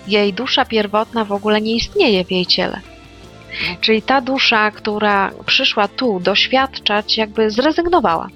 jej 0.07 0.33
dusza 0.33 0.65
pierwotna 0.65 1.25
w 1.25 1.31
ogóle 1.31 1.61
nie 1.61 1.75
istnieje 1.75 2.25
w 2.25 2.31
jej 2.31 2.45
ciele. 2.45 2.79
Czyli 3.81 4.01
ta 4.01 4.21
dusza, 4.21 4.71
która 4.71 5.31
przyszła 5.45 5.87
tu 5.87 6.19
doświadczać, 6.19 7.17
jakby 7.17 7.51
zrezygnowała. 7.51 8.27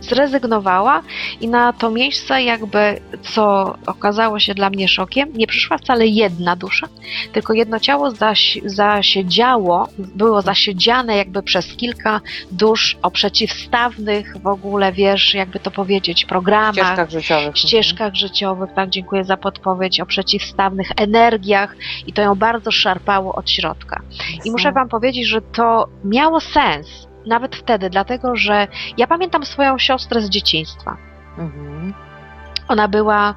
Zrezygnowała 0.00 1.02
i 1.40 1.48
na 1.48 1.72
to 1.72 1.90
miejsce 1.90 2.42
jakby, 2.42 3.00
co 3.22 3.74
okazało 3.86 4.38
się 4.38 4.54
dla 4.54 4.70
mnie 4.70 4.88
szokiem, 4.88 5.32
nie 5.32 5.46
przyszła 5.46 5.78
wcale 5.78 6.06
jedna 6.06 6.56
dusza, 6.56 6.88
tylko 7.32 7.52
jedno 7.52 7.80
ciało 7.80 8.10
zaś, 8.10 8.58
zasiedziało, 8.64 9.88
było 9.98 10.42
zasiedziane 10.42 11.16
jakby 11.16 11.42
przez 11.42 11.66
kilka 11.76 12.20
dusz 12.50 12.96
o 13.02 13.10
przeciwstawnych 13.10 14.38
w 14.42 14.46
ogóle, 14.46 14.92
wiesz, 14.92 15.34
jakby 15.34 15.60
to 15.60 15.70
powiedzieć, 15.70 16.24
programach, 16.24 16.74
ścieżkach 16.74 17.10
życiowych. 17.10 17.58
ścieżkach 17.58 18.14
życiowych, 18.14 18.70
tak, 18.74 18.90
dziękuję 18.90 19.24
za 19.24 19.36
podpowiedź, 19.36 20.00
o 20.00 20.06
przeciwstawnych 20.06 20.88
energiach 20.96 21.76
i 22.06 22.12
to 22.12 22.22
ją 22.22 22.34
bardzo 22.34 22.70
szarpało 22.70 23.34
od 23.34 23.50
środka. 23.50 24.02
I 24.44 24.50
muszę 24.50 24.72
Wam 24.72 24.88
powiedzieć, 24.88 25.28
że 25.28 25.40
to 25.40 25.88
miało 26.04 26.40
sens. 26.40 27.05
Nawet 27.26 27.56
wtedy, 27.56 27.90
dlatego 27.90 28.36
że 28.36 28.68
ja 28.98 29.06
pamiętam 29.06 29.44
swoją 29.44 29.78
siostrę 29.78 30.20
z 30.20 30.28
dzieciństwa. 30.28 30.96
Mhm. 31.38 32.05
Ona 32.68 32.88
była 32.88 33.34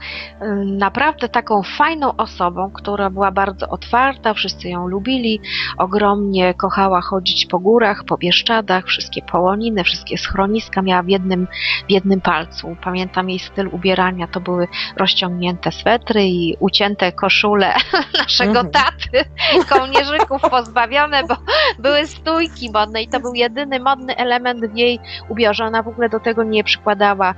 naprawdę 0.66 1.30
taką 1.30 1.64
fajną 1.64 2.16
osobą, 2.16 2.72
która 2.74 3.10
była 3.10 3.32
bardzo 3.32 3.70
otwarta, 3.70 4.34
wszyscy 4.34 4.70
ją 4.70 4.88
lubili, 4.88 5.42
ogromnie 5.78 6.54
kochała 6.54 7.02
chodzić 7.02 7.46
po 7.46 7.60
górach, 7.60 8.04
po 8.04 8.18
Bieszczadach, 8.18 8.86
wszystkie 8.86 9.22
połoniny, 9.22 9.84
wszystkie 9.84 10.18
schroniska 10.18 10.82
miała 10.82 11.04
w 11.04 11.08
jednym, 11.08 11.48
w 11.88 11.92
jednym 11.92 12.22
palcu. 12.22 12.76
Pamiętam 12.84 13.30
jej 13.30 13.40
styl 13.40 13.70
ubierania, 13.72 14.28
to 14.28 14.40
były 14.40 14.68
rozciągnięte 14.98 15.72
swetry 15.72 16.26
i 16.26 16.58
ucięte 16.60 17.12
koszule 17.12 17.74
naszego 18.24 18.60
Mhm. 18.60 18.72
taty, 18.72 19.26
kołnierzyków 19.74 20.42
pozbawione, 20.42 21.24
bo 21.24 21.36
były 21.80 22.08
stójki 22.08 22.72
modne 22.72 23.02
i 23.02 23.08
to 23.08 23.20
był 23.20 23.34
jedyny 23.34 23.80
modny 23.80 24.16
element 24.18 24.66
w 24.66 24.78
jej 24.78 25.00
ubiorze. 25.30 25.66
Ona 25.66 25.84
w 25.84 25.88
ogóle 25.88 26.10
do 26.10 26.20
tego 26.20 26.44
nie 26.44 26.64
przykładała 26.64 27.34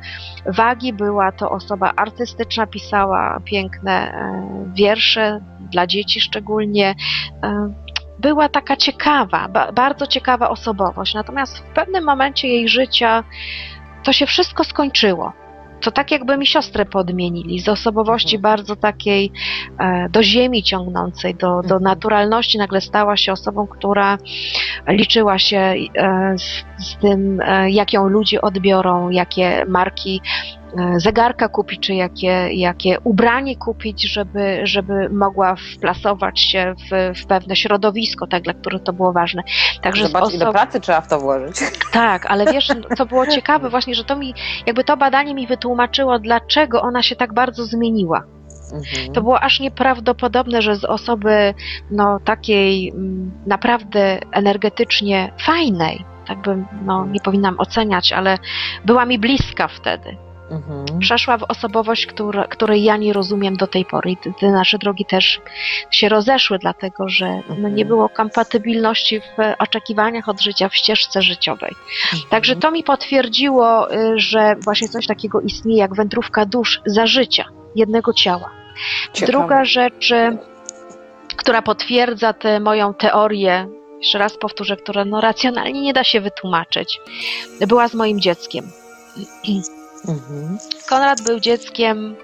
wagi, 0.45 0.93
była 0.93 1.31
to 1.31 1.51
osoba 1.51 1.80
artystyczna, 1.89 2.67
pisała 2.67 3.39
piękne 3.45 3.91
e, 3.91 4.71
wiersze 4.73 5.41
dla 5.71 5.87
dzieci 5.87 6.21
szczególnie. 6.21 6.95
E, 7.43 7.73
była 8.19 8.49
taka 8.49 8.75
ciekawa, 8.77 9.47
ba, 9.47 9.71
bardzo 9.71 10.07
ciekawa 10.07 10.49
osobowość. 10.49 11.13
Natomiast 11.13 11.57
w 11.57 11.61
pewnym 11.61 12.03
momencie 12.03 12.47
jej 12.47 12.69
życia 12.69 13.23
to 14.03 14.13
się 14.13 14.25
wszystko 14.25 14.63
skończyło. 14.63 15.33
To 15.81 15.91
tak 15.91 16.11
jakby 16.11 16.37
mi 16.37 16.45
siostrę 16.45 16.85
podmienili, 16.85 17.59
z 17.59 17.69
osobowości 17.69 18.35
Mhm. 18.35 18.41
bardzo 18.41 18.75
takiej 18.75 19.31
e, 19.79 20.09
do 20.09 20.23
ziemi 20.23 20.63
ciągnącej, 20.63 21.35
do, 21.35 21.47
do 21.47 21.75
Mhm. 21.75 21.83
naturalności, 21.83 22.57
nagle 22.57 22.81
stała 22.81 23.17
się 23.17 23.31
osobą, 23.31 23.67
która 23.67 24.17
liczyła 24.87 25.39
się 25.39 25.73
z, 26.37 26.43
z 26.85 26.97
tym, 27.01 27.41
jak 27.67 27.93
ją 27.93 28.07
ludzie 28.07 28.41
odbiorą, 28.41 29.09
jakie 29.09 29.65
marki 29.67 30.21
zegarka 30.97 31.49
kupić, 31.49 31.79
czy 31.79 31.93
jakie, 31.93 32.49
jakie 32.53 32.99
ubranie 33.03 33.57
kupić, 33.57 34.03
żeby, 34.03 34.59
żeby 34.63 35.09
mogła 35.09 35.55
wplasować 35.75 36.39
się 36.39 36.73
w, 36.91 37.19
w 37.19 37.25
pewne 37.25 37.55
środowisko, 37.55 38.27
tak, 38.27 38.43
dla 38.43 38.53
których 38.53 38.83
to 38.83 38.93
było 38.93 39.13
ważne. 39.13 39.43
Także 39.81 40.07
Zobacz, 40.07 40.33
ile 40.33 40.45
oso- 40.45 40.51
pracy 40.51 40.79
trzeba 40.79 41.01
w 41.01 41.07
to 41.07 41.19
włożyć. 41.19 41.55
tak, 41.91 42.25
ale 42.25 42.53
wiesz, 42.53 42.67
co 42.97 43.05
było 43.05 43.27
ciekawe 43.27 43.69
właśnie, 43.69 43.95
że 43.95 44.03
to 44.03 44.15
mi, 44.15 44.33
jakby 44.65 44.83
to 44.83 44.97
badanie 44.97 45.35
mi 45.35 45.47
wytłumaczyło, 45.47 46.19
dlaczego 46.19 46.81
ona 46.81 47.03
się 47.03 47.15
tak 47.15 47.33
bardzo 47.33 47.65
zmieniła. 47.65 48.23
Mhm. 48.73 49.13
To 49.13 49.21
było 49.21 49.39
aż 49.39 49.59
nieprawdopodobne, 49.59 50.61
że 50.61 50.75
z 50.75 50.85
osoby 50.85 51.53
no, 51.91 52.19
takiej 52.25 52.89
mm, 52.89 53.31
naprawdę 53.45 54.19
energetycznie 54.31 55.31
fajnej, 55.39 56.05
tak 56.27 56.41
bym, 56.41 56.65
no, 56.85 57.05
nie 57.05 57.19
powinnam 57.19 57.55
oceniać, 57.59 58.13
ale 58.13 58.37
była 58.85 59.05
mi 59.05 59.19
bliska 59.19 59.67
wtedy. 59.67 60.17
Mhm. 60.51 60.99
Przeszła 60.99 61.37
w 61.37 61.43
osobowość, 61.43 62.07
której 62.49 62.83
ja 62.83 62.97
nie 62.97 63.13
rozumiem 63.13 63.55
do 63.55 63.67
tej 63.67 63.85
pory. 63.85 64.11
I 64.11 64.17
te, 64.17 64.51
nasze 64.51 64.77
drogi 64.77 65.05
też 65.05 65.41
się 65.91 66.09
rozeszły, 66.09 66.59
dlatego 66.59 67.09
że 67.09 67.25
no, 67.49 67.55
nie 67.55 67.67
Mhm. 67.67 67.87
było 67.87 68.09
kompatybilności 68.09 69.19
w 69.19 69.23
oczekiwaniach 69.59 70.29
od 70.29 70.41
życia, 70.41 70.69
w 70.69 70.75
ścieżce 70.75 71.21
życiowej. 71.21 71.75
Także 72.29 72.55
to 72.55 72.71
mi 72.71 72.83
potwierdziło, 72.83 73.93
y, 73.93 74.19
że 74.19 74.55
właśnie 74.63 74.89
coś 74.89 75.07
takiego 75.07 75.41
istnieje 75.41 75.79
jak 75.79 75.95
wędrówka 75.95 76.45
dusz 76.45 76.81
za 76.85 77.07
życia 77.07 77.45
jednego 77.75 78.13
ciała. 78.13 78.49
Ciekawe. 79.13 79.31
Druga 79.31 79.65
rzecz, 79.65 80.11
y, 80.11 80.37
która 81.37 81.61
potwierdza 81.61 82.33
tę 82.33 82.59
moją 82.59 82.93
teorię, 82.93 83.67
jeszcze 83.99 84.17
raz 84.17 84.37
powtórzę, 84.37 84.77
która 84.77 85.05
no, 85.05 85.21
racjonalnie 85.21 85.81
nie 85.81 85.93
da 85.93 86.03
się 86.03 86.21
wytłumaczyć, 86.21 86.99
była 87.67 87.87
z 87.87 87.93
moim 87.93 88.19
dzieckiem. 88.21 88.71
Mhm. 90.07 90.57
Konrad 90.89 91.21
był 91.21 91.39
dzieckiem 91.39 92.15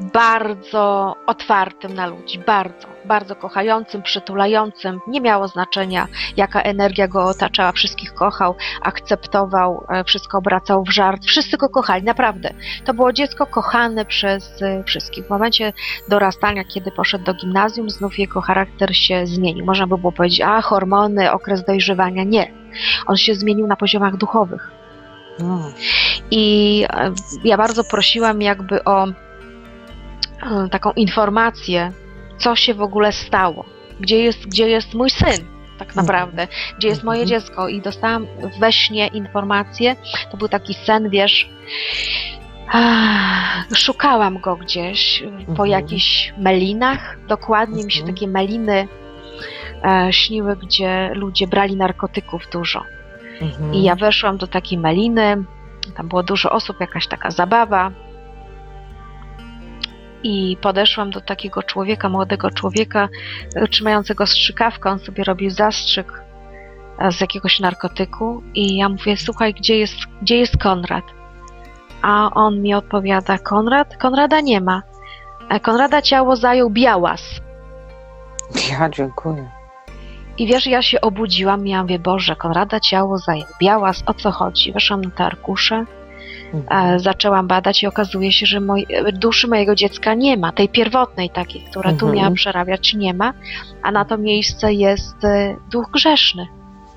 bardzo 0.00 1.16
otwartym 1.26 1.94
na 1.94 2.06
ludzi, 2.06 2.38
bardzo, 2.38 2.88
bardzo 3.04 3.36
kochającym, 3.36 4.02
przytulającym. 4.02 5.00
Nie 5.06 5.20
miało 5.20 5.48
znaczenia, 5.48 6.06
jaka 6.36 6.62
energia 6.62 7.08
go 7.08 7.24
otaczała, 7.24 7.72
wszystkich 7.72 8.14
kochał, 8.14 8.54
akceptował, 8.82 9.86
e, 9.88 10.04
wszystko 10.04 10.38
obracał 10.38 10.84
w 10.84 10.90
żart. 10.90 11.24
Wszyscy 11.24 11.56
go 11.56 11.68
kochali, 11.68 12.04
naprawdę. 12.04 12.54
To 12.84 12.94
było 12.94 13.12
dziecko 13.12 13.46
kochane 13.46 14.04
przez 14.04 14.62
e, 14.62 14.84
wszystkich. 14.84 15.26
W 15.26 15.30
momencie 15.30 15.72
dorastania, 16.08 16.64
kiedy 16.64 16.90
poszedł 16.90 17.24
do 17.24 17.34
gimnazjum, 17.34 17.90
znów 17.90 18.18
jego 18.18 18.40
charakter 18.40 18.96
się 18.96 19.26
zmienił. 19.26 19.66
Można 19.66 19.86
by 19.86 19.98
było 19.98 20.12
powiedzieć, 20.12 20.40
a 20.40 20.62
hormony, 20.62 21.32
okres 21.32 21.64
dojrzewania. 21.64 22.24
Nie. 22.24 22.52
On 23.06 23.16
się 23.16 23.34
zmienił 23.34 23.66
na 23.66 23.76
poziomach 23.76 24.16
duchowych. 24.16 24.81
I 26.30 26.84
e, 26.90 27.12
ja 27.44 27.56
bardzo 27.56 27.84
prosiłam 27.84 28.42
jakby 28.42 28.84
o 28.84 29.06
e, 29.06 29.12
taką 30.70 30.92
informację, 30.92 31.92
co 32.38 32.56
się 32.56 32.74
w 32.74 32.82
ogóle 32.82 33.12
stało, 33.12 33.64
gdzie 34.00 34.18
jest, 34.18 34.46
gdzie 34.46 34.68
jest 34.68 34.94
mój 34.94 35.10
syn, 35.10 35.46
tak 35.78 35.96
naprawdę, 35.96 36.48
gdzie 36.78 36.88
jest 36.88 37.02
moje 37.02 37.22
Mhm. 37.22 37.40
dziecko. 37.40 37.68
I 37.68 37.80
dostałam 37.80 38.26
we 38.60 38.72
śnie 38.72 39.06
informację, 39.06 39.96
to 40.30 40.36
był 40.36 40.48
taki 40.48 40.74
sen, 40.74 41.10
wiesz, 41.10 41.48
szukałam 43.74 44.38
go 44.40 44.56
gdzieś 44.56 45.22
po 45.46 45.50
Mhm. 45.50 45.68
jakichś 45.70 46.32
melinach, 46.38 47.18
dokładnie 47.28 47.84
mi 47.84 47.92
się 47.92 48.00
Mhm. 48.00 48.14
takie 48.14 48.28
meliny 48.28 48.88
e, 49.84 50.12
śniły, 50.12 50.56
gdzie 50.56 51.10
ludzie 51.14 51.46
brali 51.46 51.76
narkotyków 51.76 52.42
dużo. 52.52 52.82
Mhm. 53.40 53.74
I 53.74 53.82
ja 53.82 53.96
weszłam 53.96 54.36
do 54.36 54.46
takiej 54.46 54.78
meliny, 54.78 55.44
tam 55.96 56.08
było 56.08 56.22
dużo 56.22 56.50
osób, 56.50 56.80
jakaś 56.80 57.06
taka 57.06 57.30
zabawa. 57.30 57.90
I 60.22 60.56
podeszłam 60.60 61.10
do 61.10 61.20
takiego 61.20 61.62
człowieka, 61.62 62.08
młodego 62.08 62.50
człowieka, 62.50 63.08
trzymającego 63.70 64.26
strzykawkę. 64.26 64.90
On 64.90 64.98
sobie 64.98 65.24
robił 65.24 65.50
zastrzyk 65.50 66.22
e, 66.98 67.12
z 67.12 67.20
jakiegoś 67.20 67.60
narkotyku. 67.60 68.42
I 68.54 68.76
ja 68.76 68.88
mówię: 68.88 69.16
Słuchaj, 69.16 69.54
gdzie 69.54 69.78
jest, 69.78 69.96
gdzie 70.22 70.36
jest 70.38 70.58
Konrad? 70.58 71.04
A 72.02 72.30
on 72.34 72.62
mi 72.62 72.74
odpowiada: 72.74 73.38
Konrad? 73.38 73.96
Konrada 73.96 74.40
nie 74.40 74.60
ma. 74.60 74.82
E, 75.48 75.60
Konrada 75.60 76.02
ciało 76.02 76.36
zajął 76.36 76.70
białas. 76.70 77.22
Ja 78.70 78.88
dziękuję. 78.88 79.61
I 80.42 80.46
wiesz, 80.46 80.66
ja 80.66 80.82
się 80.82 81.00
obudziłam 81.00 81.66
ja 81.66 81.82
mówię, 81.82 81.98
Boże, 81.98 82.36
Konrada 82.36 82.80
ciało 82.80 83.18
zajął 83.18 83.46
białas, 83.60 84.02
o 84.06 84.14
co 84.14 84.30
chodzi? 84.30 84.72
Weszłam 84.72 85.00
na 85.00 85.10
te 85.10 85.24
arkusze, 85.24 85.84
Mhm. 86.54 87.00
zaczęłam 87.00 87.46
badać 87.46 87.82
i 87.82 87.86
okazuje 87.86 88.32
się, 88.32 88.46
że 88.46 88.60
moj, 88.60 88.86
duszy 89.12 89.48
mojego 89.48 89.74
dziecka 89.74 90.14
nie 90.14 90.36
ma, 90.36 90.52
tej 90.52 90.68
pierwotnej 90.68 91.30
takiej, 91.30 91.62
która 91.70 91.90
tu 91.90 92.06
Mhm. 92.06 92.14
miała 92.14 92.30
przerabiać, 92.30 92.94
nie 92.94 93.14
ma, 93.14 93.32
a 93.82 93.90
na 93.90 94.04
to 94.04 94.18
miejsce 94.18 94.72
jest 94.72 95.24
e, 95.24 95.56
duch 95.70 95.90
grzeszny, 95.92 96.46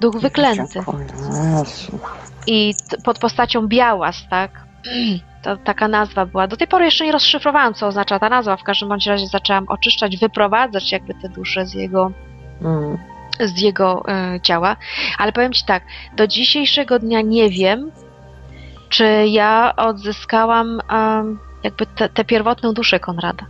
duch 0.01 0.19
wyklęty. 0.19 0.79
I 2.47 2.75
pod 3.03 3.19
postacią 3.19 3.67
białas, 3.67 4.23
tak? 4.29 4.51
To 5.43 5.57
taka 5.57 5.87
nazwa 5.87 6.25
była. 6.25 6.47
Do 6.47 6.57
tej 6.57 6.67
pory 6.67 6.85
jeszcze 6.85 7.05
nie 7.05 7.11
rozszyfrowałam, 7.11 7.73
co 7.73 7.87
oznacza 7.87 8.19
ta 8.19 8.29
nazwa. 8.29 8.57
W 8.57 8.63
każdym 8.63 8.89
bądź 8.89 9.07
razie 9.07 9.27
zaczęłam 9.27 9.65
oczyszczać, 9.67 10.17
wyprowadzać 10.17 10.91
jakby 10.91 11.13
te 11.13 11.29
dusze 11.29 11.65
z 11.65 11.73
jego 11.73 12.11
Mm. 12.61 12.97
Z 13.39 13.61
jego 13.61 14.03
e, 14.07 14.39
ciała, 14.41 14.75
ale 15.17 15.31
powiem 15.31 15.53
Ci 15.53 15.65
tak, 15.65 15.83
do 16.17 16.27
dzisiejszego 16.27 16.99
dnia 16.99 17.21
nie 17.21 17.49
wiem, 17.49 17.91
czy 18.89 19.05
ja 19.27 19.73
odzyskałam 19.77 20.79
em, 20.89 21.39
jakby 21.63 21.85
tę 22.13 22.25
pierwotną 22.25 22.73
duszę 22.73 22.99
Konrada. 22.99 23.45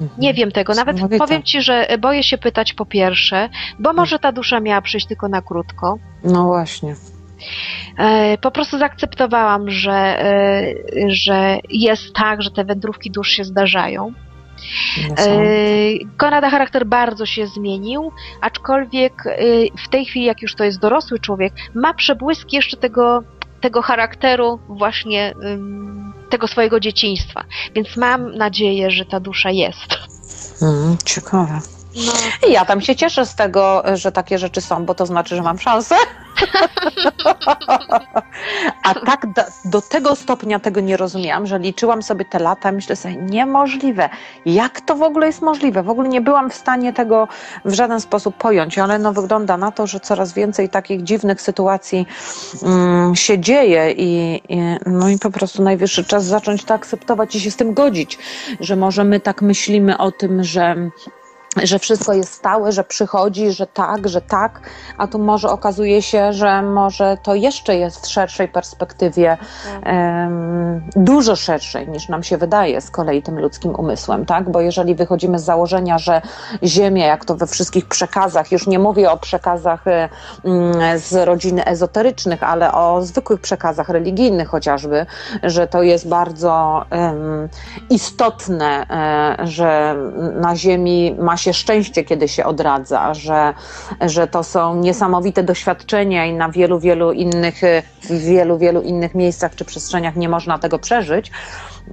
Mhm. 0.00 0.20
Nie 0.20 0.34
wiem 0.34 0.52
tego, 0.52 0.74
nawet 0.74 0.96
powiem 1.18 1.42
Ci, 1.42 1.62
że 1.62 1.86
boję 2.00 2.22
się 2.22 2.38
pytać 2.38 2.72
po 2.72 2.86
pierwsze, 2.86 3.48
bo 3.78 3.92
może 3.92 4.18
ta 4.18 4.32
dusza 4.32 4.60
miała 4.60 4.82
przyjść 4.82 5.06
tylko 5.06 5.28
na 5.28 5.42
krótko. 5.42 5.98
No 6.24 6.44
właśnie. 6.44 6.94
E, 7.98 8.38
Po 8.38 8.50
prostu 8.50 8.78
zaakceptowałam, 8.78 9.70
że, 9.70 9.92
e, 9.92 10.74
że 11.08 11.58
jest 11.70 12.14
tak, 12.14 12.42
że 12.42 12.50
te 12.50 12.64
wędrówki 12.64 13.10
dusz 13.10 13.28
się 13.28 13.44
zdarzają. 13.44 14.12
E, 15.18 15.34
Konrada 16.16 16.50
charakter 16.50 16.86
bardzo 16.86 17.26
się 17.26 17.46
zmienił, 17.46 18.12
aczkolwiek 18.40 19.26
e, 19.26 19.36
w 19.86 19.88
tej 19.88 20.04
chwili, 20.04 20.26
jak 20.26 20.42
już 20.42 20.54
to 20.54 20.64
jest 20.64 20.78
dorosły 20.78 21.18
człowiek, 21.18 21.52
ma 21.74 21.94
przebłyski 21.94 22.56
jeszcze 22.56 22.76
tego, 22.76 23.22
tego 23.60 23.82
charakteru 23.82 24.58
właśnie 24.68 25.34
tego 26.30 26.48
swojego 26.48 26.80
dzieciństwa. 26.80 27.44
Więc 27.74 27.96
mam 27.96 28.36
nadzieję, 28.36 28.90
że 28.90 29.04
ta 29.04 29.20
dusza 29.20 29.50
jest. 29.50 29.98
Mm, 30.62 30.96
ciekawe. 31.04 31.60
No, 31.96 32.12
I 32.48 32.52
ja 32.52 32.64
tam 32.64 32.80
się 32.80 32.96
cieszę 32.96 33.26
z 33.26 33.34
tego, 33.34 33.82
że 33.94 34.12
takie 34.12 34.38
rzeczy 34.38 34.60
są, 34.60 34.84
bo 34.84 34.94
to 34.94 35.06
znaczy, 35.06 35.36
że 35.36 35.42
mam 35.42 35.58
szansę. 35.58 35.94
A 38.84 38.94
tak 38.94 39.26
do, 39.32 39.42
do 39.64 39.80
tego 39.80 40.16
stopnia 40.16 40.60
tego 40.60 40.80
nie 40.80 40.96
rozumiałam, 40.96 41.46
że 41.46 41.58
liczyłam 41.58 42.02
sobie 42.02 42.24
te 42.24 42.38
lata, 42.38 42.72
myślę 42.72 42.96
sobie, 42.96 43.16
niemożliwe. 43.16 44.08
Jak 44.46 44.80
to 44.80 44.94
w 44.94 45.02
ogóle 45.02 45.26
jest 45.26 45.42
możliwe? 45.42 45.82
W 45.82 45.90
ogóle 45.90 46.08
nie 46.08 46.20
byłam 46.20 46.50
w 46.50 46.54
stanie 46.54 46.92
tego 46.92 47.28
w 47.64 47.72
żaden 47.72 48.00
sposób 48.00 48.36
pojąć, 48.36 48.78
ale 48.78 48.98
no 48.98 49.12
wygląda 49.12 49.56
na 49.56 49.72
to, 49.72 49.86
że 49.86 50.00
coraz 50.00 50.32
więcej 50.32 50.68
takich 50.68 51.02
dziwnych 51.02 51.42
sytuacji 51.42 52.06
mm, 52.62 53.16
się 53.16 53.38
dzieje 53.38 53.92
i, 53.92 54.40
i, 54.48 54.60
no 54.86 55.08
i 55.08 55.18
po 55.18 55.30
prostu 55.30 55.62
najwyższy 55.62 56.04
czas 56.04 56.24
zacząć 56.24 56.64
to 56.64 56.74
akceptować 56.74 57.34
i 57.34 57.40
się 57.40 57.50
z 57.50 57.56
tym 57.56 57.74
godzić, 57.74 58.18
że 58.60 58.76
może 58.76 59.04
my 59.04 59.20
tak 59.20 59.42
myślimy 59.42 59.98
o 59.98 60.12
tym, 60.12 60.44
że 60.44 60.90
że 61.56 61.78
wszystko 61.78 62.12
jest 62.12 62.32
stałe, 62.32 62.72
że 62.72 62.84
przychodzi, 62.84 63.52
że 63.52 63.66
tak, 63.66 64.08
że 64.08 64.20
tak, 64.20 64.60
a 64.98 65.06
tu 65.06 65.18
może 65.18 65.50
okazuje 65.50 66.02
się, 66.02 66.32
że 66.32 66.62
może 66.62 67.16
to 67.22 67.34
jeszcze 67.34 67.76
jest 67.76 68.06
w 68.06 68.08
szerszej 68.08 68.48
perspektywie, 68.48 69.38
em, 69.82 70.82
dużo 70.96 71.36
szerszej 71.36 71.88
niż 71.88 72.08
nam 72.08 72.22
się 72.22 72.38
wydaje 72.38 72.80
z 72.80 72.90
kolei 72.90 73.22
tym 73.22 73.38
ludzkim 73.38 73.74
umysłem, 73.74 74.26
tak? 74.26 74.50
Bo 74.50 74.60
jeżeli 74.60 74.94
wychodzimy 74.94 75.38
z 75.38 75.44
założenia, 75.44 75.98
że 75.98 76.22
Ziemia, 76.62 77.06
jak 77.06 77.24
to 77.24 77.34
we 77.34 77.46
wszystkich 77.46 77.88
przekazach, 77.88 78.52
już 78.52 78.66
nie 78.66 78.78
mówię 78.78 79.10
o 79.10 79.16
przekazach 79.16 79.84
mm, 79.86 80.98
z 80.98 81.26
rodziny 81.26 81.64
ezoterycznych, 81.64 82.42
ale 82.42 82.72
o 82.72 83.02
zwykłych 83.02 83.40
przekazach 83.40 83.88
religijnych 83.88 84.48
chociażby, 84.48 85.06
że 85.42 85.66
to 85.66 85.82
jest 85.82 86.08
bardzo 86.08 86.84
em, 86.90 87.48
istotne, 87.90 88.86
e, 89.40 89.46
że 89.46 89.96
na 90.40 90.56
Ziemi 90.56 91.16
ma 91.18 91.36
się 91.40 91.52
szczęście, 91.52 92.04
kiedy 92.04 92.28
się 92.28 92.44
odradza, 92.44 93.14
że, 93.14 93.54
że 94.00 94.26
to 94.26 94.44
są 94.44 94.74
niesamowite 94.74 95.42
doświadczenia 95.42 96.26
i 96.26 96.32
na 96.32 96.48
wielu, 96.48 96.80
wielu 96.80 97.12
innych, 97.12 97.60
w 98.02 98.18
wielu, 98.18 98.58
wielu 98.58 98.82
innych 98.82 99.14
miejscach 99.14 99.54
czy 99.54 99.64
przestrzeniach 99.64 100.16
nie 100.16 100.28
można 100.28 100.58
tego 100.58 100.78
przeżyć, 100.78 101.30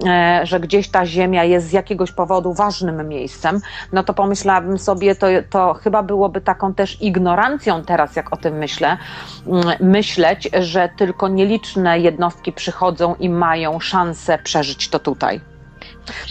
e, 0.06 0.40
że 0.44 0.60
gdzieś 0.60 0.88
ta 0.88 1.06
ziemia 1.06 1.44
jest 1.44 1.68
z 1.68 1.72
jakiegoś 1.72 2.12
powodu 2.12 2.54
ważnym 2.54 3.08
miejscem, 3.08 3.60
no 3.92 4.02
to 4.02 4.14
pomyślałabym 4.14 4.78
sobie, 4.78 5.14
to, 5.14 5.26
to 5.50 5.74
chyba 5.74 6.02
byłoby 6.02 6.40
taką 6.40 6.74
też 6.74 7.02
ignorancją 7.02 7.84
teraz, 7.84 8.16
jak 8.16 8.32
o 8.32 8.36
tym 8.36 8.58
myślę, 8.58 8.96
mm, 9.46 9.64
myśleć, 9.80 10.48
że 10.60 10.88
tylko 10.96 11.28
nieliczne 11.28 11.98
jednostki 11.98 12.52
przychodzą 12.52 13.14
i 13.14 13.28
mają 13.28 13.80
szansę 13.80 14.38
przeżyć 14.38 14.88
to 14.88 14.98
tutaj. 14.98 15.40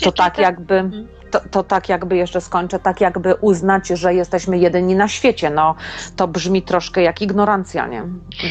To 0.03 0.11
tak 0.11 0.37
jakby 0.37 0.89
to, 1.31 1.39
to 1.51 1.63
tak 1.63 1.89
jakby 1.89 2.17
jeszcze 2.17 2.41
skończę, 2.41 2.79
tak 2.79 3.01
jakby 3.01 3.35
uznać, 3.35 3.87
że 3.87 4.13
jesteśmy 4.13 4.57
jedyni 4.57 4.95
na 4.95 5.07
świecie. 5.07 5.49
No 5.49 5.75
to 6.15 6.27
brzmi 6.27 6.61
troszkę 6.61 7.01
jak 7.01 7.21
ignorancja, 7.21 7.87
nie? 7.87 8.03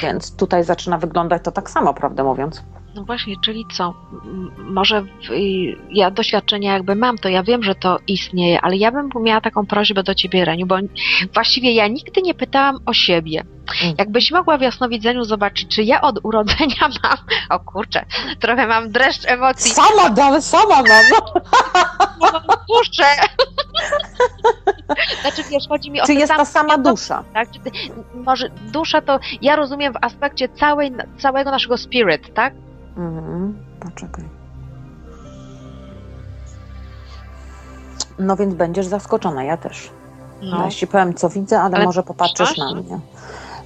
Więc 0.03 0.37
tutaj 0.37 0.65
zaczyna 0.65 0.99
wyglądać 0.99 1.43
to 1.45 1.53
tak 1.53 1.71
samo, 1.71 1.95
prawdę 1.95 2.25
mówiąc. 2.25 2.63
No 2.97 3.05
właśnie, 3.05 3.35
czyli 3.45 3.67
co? 3.73 3.95
Może 4.59 5.05
ja 5.91 6.11
doświadczenia 6.11 6.73
jakby 6.73 6.95
mam, 6.95 7.19
to 7.19 7.29
ja 7.29 7.43
wiem, 7.43 7.63
że 7.63 7.75
to 7.75 7.99
istnieje, 8.07 8.61
ale 8.61 8.77
ja 8.77 8.93
bym 8.93 9.11
miała 9.21 9.41
taką 9.41 9.67
prośbę 9.67 10.03
do 10.03 10.15
ciebie, 10.15 10.45
Reniu, 10.45 10.67
bo 10.67 10.77
właściwie 11.35 11.73
ja 11.73 11.89
nigdy 11.89 12.23
nie 12.23 12.35
pytałam 12.35 12.79
o 12.87 12.93
siebie. 12.93 13.45
Mm. 13.83 13.95
Jakbyś 13.99 14.31
mogła 14.31 14.59
w 14.59 14.61
jasnowidzeniu 14.61 15.25
zobaczyć, 15.25 15.69
czy 15.69 15.83
ja 15.83 16.01
od 16.01 16.19
urodzenia 16.23 16.75
mam. 17.03 17.17
O 17.51 17.61
kurczę, 17.61 18.05
trochę 18.41 18.67
mam 18.67 18.91
dreszcz 18.91 19.27
emocji. 19.27 19.71
Sama 19.71 20.11
dam, 20.11 20.43
sama 20.43 20.83
mam. 20.83 21.05
Kurczę! 22.67 23.05
Znaczy 25.23 25.43
wiesz, 25.51 25.69
chodzi 25.69 25.91
mi 25.91 26.01
o 26.01 26.07
Czy 26.07 26.15
jest 26.15 26.33
ta 26.33 26.45
samą 26.45 26.71
sama 26.71 26.91
dusza? 26.91 27.25
Tak? 27.35 27.51
Czy 27.51 27.61
może 28.15 28.49
dusza 28.49 29.01
to 29.01 29.19
ja 29.43 29.57
rozumiem 29.57 29.93
w 29.93 29.97
aspekcie 30.01 30.49
całej, 30.49 30.93
całego 31.19 31.51
naszego 31.51 31.79
spirit, 31.79 32.35
tak? 32.35 32.55
Mhm. 32.97 33.65
Poczekaj. 33.81 34.25
No 38.19 38.37
więc 38.37 38.55
będziesz 38.55 38.87
zaskoczona, 38.87 39.45
ja 39.45 39.57
też. 39.57 39.91
No. 40.43 40.65
Ja 40.65 40.71
ci 40.71 40.87
powiem, 40.87 41.15
co 41.15 41.29
widzę, 41.29 41.61
ale, 41.61 41.77
Ale 41.77 41.85
może 41.85 42.03
popatrzysz 42.03 42.57
na 42.59 42.75
mnie. 42.75 43.01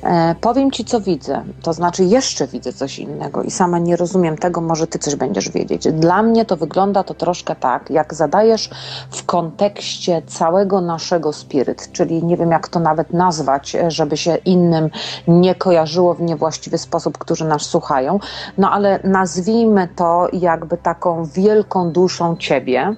E, 0.03 0.35
powiem 0.41 0.71
ci, 0.71 0.85
co 0.85 1.01
widzę. 1.01 1.45
To 1.63 1.73
znaczy, 1.73 2.05
jeszcze 2.05 2.47
widzę 2.47 2.73
coś 2.73 2.99
innego 2.99 3.43
i 3.43 3.51
sama 3.51 3.79
nie 3.79 3.97
rozumiem 3.97 4.39
tego, 4.39 4.61
może 4.61 4.87
ty 4.87 4.99
coś 4.99 5.15
będziesz 5.15 5.51
wiedzieć. 5.51 5.93
Dla 5.93 6.23
mnie 6.23 6.45
to 6.45 6.57
wygląda 6.57 7.05
to 7.05 7.15
troszkę 7.15 7.57
tak, 7.57 7.91
jak 7.91 8.15
zadajesz 8.15 8.71
w 9.11 9.25
kontekście 9.25 10.23
całego 10.27 10.81
naszego 10.81 11.33
spiryt, 11.33 11.93
czyli 11.93 12.25
nie 12.25 12.37
wiem, 12.37 12.51
jak 12.51 12.69
to 12.69 12.81
nawet 12.81 13.13
nazwać, 13.13 13.75
e, 13.75 13.91
żeby 13.91 14.17
się 14.17 14.37
innym 14.37 14.91
nie 15.29 15.55
kojarzyło 15.55 16.15
w 16.15 16.23
niewłaściwy 16.23 16.79
sposób, 16.79 17.19
którzy 17.19 17.45
nas 17.45 17.63
słuchają. 17.63 18.19
No 18.59 18.71
ale 18.71 19.01
nazwijmy 19.05 19.89
to 19.97 20.29
jakby 20.33 20.77
taką 20.77 21.25
wielką 21.25 21.91
duszą 21.91 22.37
ciebie. 22.37 22.95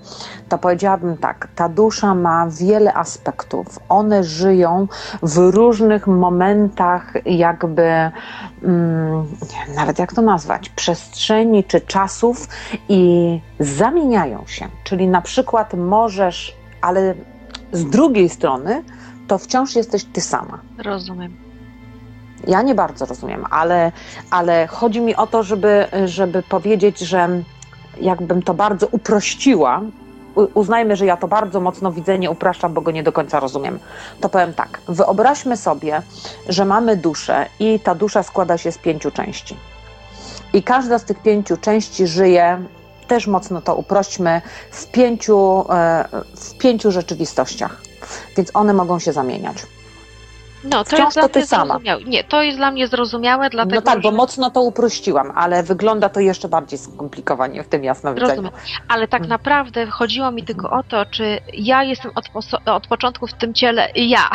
To 0.49 0.59
powiedziałabym 0.59 1.17
tak, 1.17 1.49
ta 1.55 1.69
dusza 1.69 2.15
ma 2.15 2.47
wiele 2.51 2.95
aspektów. 2.95 3.79
One 3.89 4.25
żyją 4.25 4.87
w 5.23 5.39
różnych 5.39 6.07
momentach, 6.07 6.92
jakby, 7.25 8.11
mm, 8.63 9.27
nawet 9.77 9.99
jak 9.99 10.13
to 10.13 10.23
nazwać, 10.23 10.69
przestrzeni 10.69 11.65
czy 11.65 11.81
czasów 11.81 12.49
i 12.89 13.41
zamieniają 13.61 14.45
się. 14.47 14.69
Czyli 14.85 15.09
na 15.09 15.23
przykład 15.23 15.75
możesz, 15.75 16.57
ale 16.81 17.15
z 17.73 17.91
drugiej 17.91 18.29
strony, 18.29 18.83
to 19.29 19.39
wciąż 19.39 19.77
jesteś 19.77 20.05
ty 20.05 20.21
sama. 20.21 20.59
Rozumiem. 20.79 21.37
Ja 22.47 22.63
nie 22.63 22.75
bardzo 22.75 23.07
rozumiem, 23.07 23.45
ale, 23.51 23.93
ale 24.31 24.67
chodzi 24.67 25.01
mi 25.01 25.17
o 25.17 25.27
to, 25.27 25.43
żeby, 25.43 25.87
żeby 26.05 26.43
powiedzieć, 26.43 26.99
że 26.99 27.29
jakbym 28.01 28.43
to 28.43 28.55
bardzo 28.55 28.87
uprościła, 28.87 29.81
uznajmy, 30.55 30.97
że 30.97 31.07
ja 31.07 31.17
to 31.17 31.29
bardzo 31.29 31.61
mocno 31.61 31.93
widzenie 31.93 32.31
upraszczam, 32.31 32.75
bo 32.75 32.81
go 32.81 32.91
nie 32.91 33.03
do 33.03 33.13
końca 33.13 33.41
rozumiem. 33.41 33.79
To 34.21 34.29
powiem 34.29 34.55
tak, 34.55 34.81
wyobraźmy 34.89 35.57
sobie, 35.57 36.03
że 36.49 36.65
mamy 36.65 36.97
duszę 36.97 37.47
i 37.59 37.81
ta 37.81 37.95
dusza 37.95 38.23
składa 38.23 38.59
się 38.59 38.73
z 38.73 38.79
pięciu 38.79 39.11
części. 39.11 39.57
I 40.53 40.63
każda 40.63 40.99
z 40.99 41.05
tych 41.05 41.23
pięciu 41.23 41.57
części 41.57 42.07
żyje, 42.07 42.65
też 43.09 43.27
mocno 43.27 43.63
to 43.63 43.75
uprośćmy, 43.75 44.41
w 44.71 44.87
pięciu, 44.87 45.65
e, 45.71 46.05
w 46.37 46.59
pięciu 46.59 46.91
rzeczywistościach. 46.91 47.83
Więc 48.37 48.51
one 48.55 48.73
mogą 48.75 48.99
się 48.99 49.13
zamieniać. 49.13 49.57
No, 50.65 50.85
to 50.85 50.97
Wciąż 50.97 51.15
to 51.15 51.29
ty 51.29 51.47
sama. 51.47 51.79
Nie, 52.07 52.25
to 52.25 52.43
jest 52.43 52.59
dla 52.59 52.71
mnie 52.71 52.89
zrozumiałe, 52.89 53.51
dlatego 53.51 53.75
No 53.77 53.83
tak, 53.83 54.01
bo 54.03 54.11
że... 54.11 54.17
mocno 54.17 54.51
to 54.51 54.63
uprościłam, 54.63 55.33
ale 55.35 55.63
wygląda 55.63 56.09
to 56.09 56.21
jeszcze 56.21 56.49
bardziej 56.49 56.79
skomplikowanie 56.79 57.63
w 57.63 57.69
tym 57.69 57.85
jasnowidzeniu. 57.85 58.31
Rozumiem. 58.31 58.53
Ale 58.89 59.09
tak 59.09 59.21
Mm. 59.21 59.29
naprawdę 59.29 59.87
chodziło 59.87 60.31
mi 60.31 60.45
tylko 60.45 60.71
o 60.71 60.83
to, 60.83 61.07
czy 61.07 61.41
ja 61.53 61.83
jestem 61.83 62.11
od, 62.15 62.25
od 62.67 62.87
początku 62.87 63.27
w 63.27 63.33
tym 63.33 63.55
ciele 63.55 63.89
ja. 63.95 64.29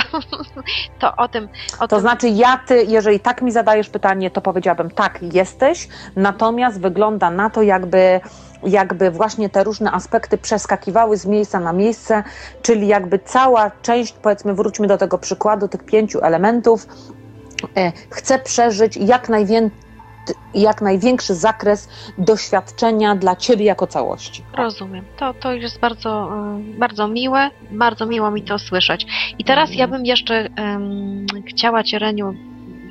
to 0.99 1.15
o 1.15 1.27
tym. 1.27 1.49
O 1.79 1.87
To 1.87 1.95
tym... 1.95 1.99
znaczy 1.99 2.29
ja, 2.29 2.59
ty, 2.67 2.83
jeżeli 2.87 3.19
tak 3.19 3.41
mi 3.41 3.51
zadajesz 3.51 3.89
pytanie, 3.89 4.31
to 4.31 4.41
powiedziałabym 4.41 4.91
tak, 4.91 5.19
jesteś, 5.33 5.87
natomiast 6.15 6.81
wygląda 6.81 7.31
na 7.31 7.49
to, 7.49 7.61
jakby, 7.61 8.19
jakby 8.63 9.11
właśnie 9.11 9.49
te 9.49 9.63
różne 9.63 9.91
aspekty 9.91 10.37
przeskakiwały 10.37 11.17
z 11.17 11.25
miejsca 11.25 11.59
na 11.59 11.73
miejsce, 11.73 12.23
czyli 12.61 12.87
jakby 12.87 13.19
cała 13.19 13.71
część, 13.81 14.13
powiedzmy, 14.13 14.53
wróćmy 14.53 14.87
do 14.87 14.97
tego 14.97 15.17
przykładu, 15.17 15.67
tych 15.67 15.83
pięciu 15.83 16.19
elementów, 16.21 16.87
e, 17.77 17.91
chce 18.09 18.39
przeżyć 18.39 18.97
jak, 18.97 19.29
najwię- 19.29 19.69
jak 20.53 20.81
największy 20.81 21.35
zakres 21.35 21.89
doświadczenia 22.17 23.15
dla 23.15 23.35
ciebie 23.35 23.65
jako 23.65 23.87
całości. 23.87 24.43
Rozumiem. 24.57 25.05
To, 25.17 25.33
to 25.33 25.53
jest 25.53 25.79
bardzo, 25.79 26.29
y, 26.75 26.79
bardzo 26.79 27.07
miłe, 27.07 27.49
bardzo 27.71 28.05
miło 28.05 28.31
mi 28.31 28.41
to 28.43 28.59
słyszeć. 28.59 29.05
I 29.39 29.43
teraz 29.43 29.69
Mhm. 29.69 29.79
ja 29.79 29.87
bym 29.87 30.05
jeszcze 30.05 30.35
em, 30.55 31.25
chciała 31.49 31.83
Cię, 31.83 31.99
Reniu, 31.99 32.33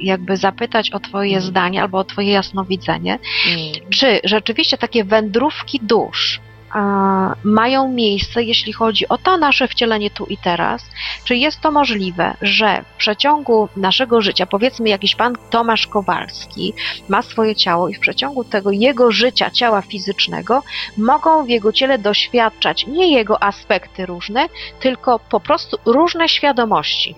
jakby 0.01 0.37
zapytać 0.37 0.91
o 0.91 1.01
Twoje 1.01 1.35
Mhm. 1.37 1.51
zdanie 1.51 1.83
albo 1.83 1.99
o 1.99 2.05
Twoje 2.05 2.33
jasnowidzenie. 2.33 3.19
Mm. 3.47 3.91
Czy 3.91 4.21
rzeczywiście 4.25 4.79
takie 4.79 5.05
wędrówki 5.05 5.81
dusz 5.83 6.41
a, 6.71 7.35
mają 7.45 7.89
miejsce, 7.89 8.43
jeśli 8.43 8.73
chodzi 8.73 9.09
o 9.09 9.19
to 9.19 9.37
nasze 9.37 9.69
wcielenie 9.69 10.11
tu 10.11 10.25
i 10.27 10.37
teraz? 10.37 10.83
Czy 11.25 11.37
jest 11.37 11.61
to 11.61 11.71
możliwe, 11.71 12.35
że 12.43 12.83
w 12.83 12.97
przeciągu 12.97 13.69
naszego 13.77 14.21
życia, 14.21 14.47
powiedzmy 14.47 14.89
jakiś 14.89 15.15
pan 15.15 15.35
Tomasz 15.51 15.87
Kowalski 15.87 16.75
ma 17.09 17.23
swoje 17.23 17.55
ciało 17.55 17.89
i 17.89 17.95
w 17.95 18.01
przeciągu 18.01 18.45
tego 18.45 18.71
jego 18.71 19.11
życia, 19.11 19.51
ciała 19.51 19.83
fizycznego, 19.83 20.63
mogą 20.99 21.45
w 21.45 21.49
jego 21.49 21.73
ciele 21.73 21.99
doświadczać 21.99 22.87
nie 22.87 23.13
jego 23.13 23.43
aspekty 23.43 24.07
różne, 24.07 24.49
tylko 24.81 25.19
po 25.19 25.41
prostu 25.41 25.77
różne 25.85 26.29
świadomości. 26.29 27.15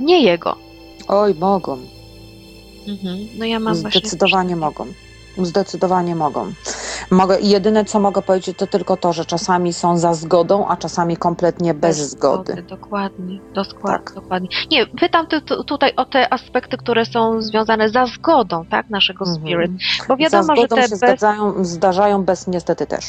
Nie 0.00 0.22
jego. 0.22 0.56
Oj, 1.08 1.34
mogą. 1.34 1.99
No 3.38 3.44
ja 3.44 3.60
mam 3.60 3.74
właśnie... 3.76 4.00
Zdecydowanie 4.00 4.56
mogą. 4.56 4.86
Zdecydowanie 5.38 6.14
mogą. 6.16 6.52
Mogę, 7.10 7.40
jedyne, 7.40 7.84
co 7.84 8.00
mogę 8.00 8.22
powiedzieć, 8.22 8.56
to 8.56 8.66
tylko 8.66 8.96
to, 8.96 9.12
że 9.12 9.24
czasami 9.24 9.72
są 9.72 9.98
za 9.98 10.14
zgodą, 10.14 10.66
a 10.68 10.76
czasami 10.76 11.16
kompletnie 11.16 11.74
bez, 11.74 11.96
zgody. 12.10 12.62
Dokładnie, 12.68 13.40
dokładnie, 13.54 13.98
Tak. 13.98 14.14
dokładnie. 14.14 14.48
Nie, 14.70 14.86
pytam 14.86 15.26
ty, 15.26 15.40
tu- 15.40 15.64
tutaj 15.64 15.92
o 15.96 16.04
te 16.04 16.32
aspekty, 16.32 16.76
które 16.76 17.04
są 17.06 17.42
związane 17.42 17.88
za 17.90 18.06
zgodą, 18.06 18.64
tak, 18.70 18.90
naszego 18.90 19.24
Mhm. 19.24 19.40
spirit. 19.46 19.72
Bo 19.98 20.14
Za 20.14 20.16
wiadomo, 20.16 20.56
że 20.56 20.62
zgodą 20.62 20.76
te 20.76 20.82
się 20.82 20.88
bez, 20.88 20.98
zgadzają, 20.98 21.64
zdarzają, 21.64 22.24
bez 22.24 22.46
niestety 22.46 22.86
też. 22.86 23.04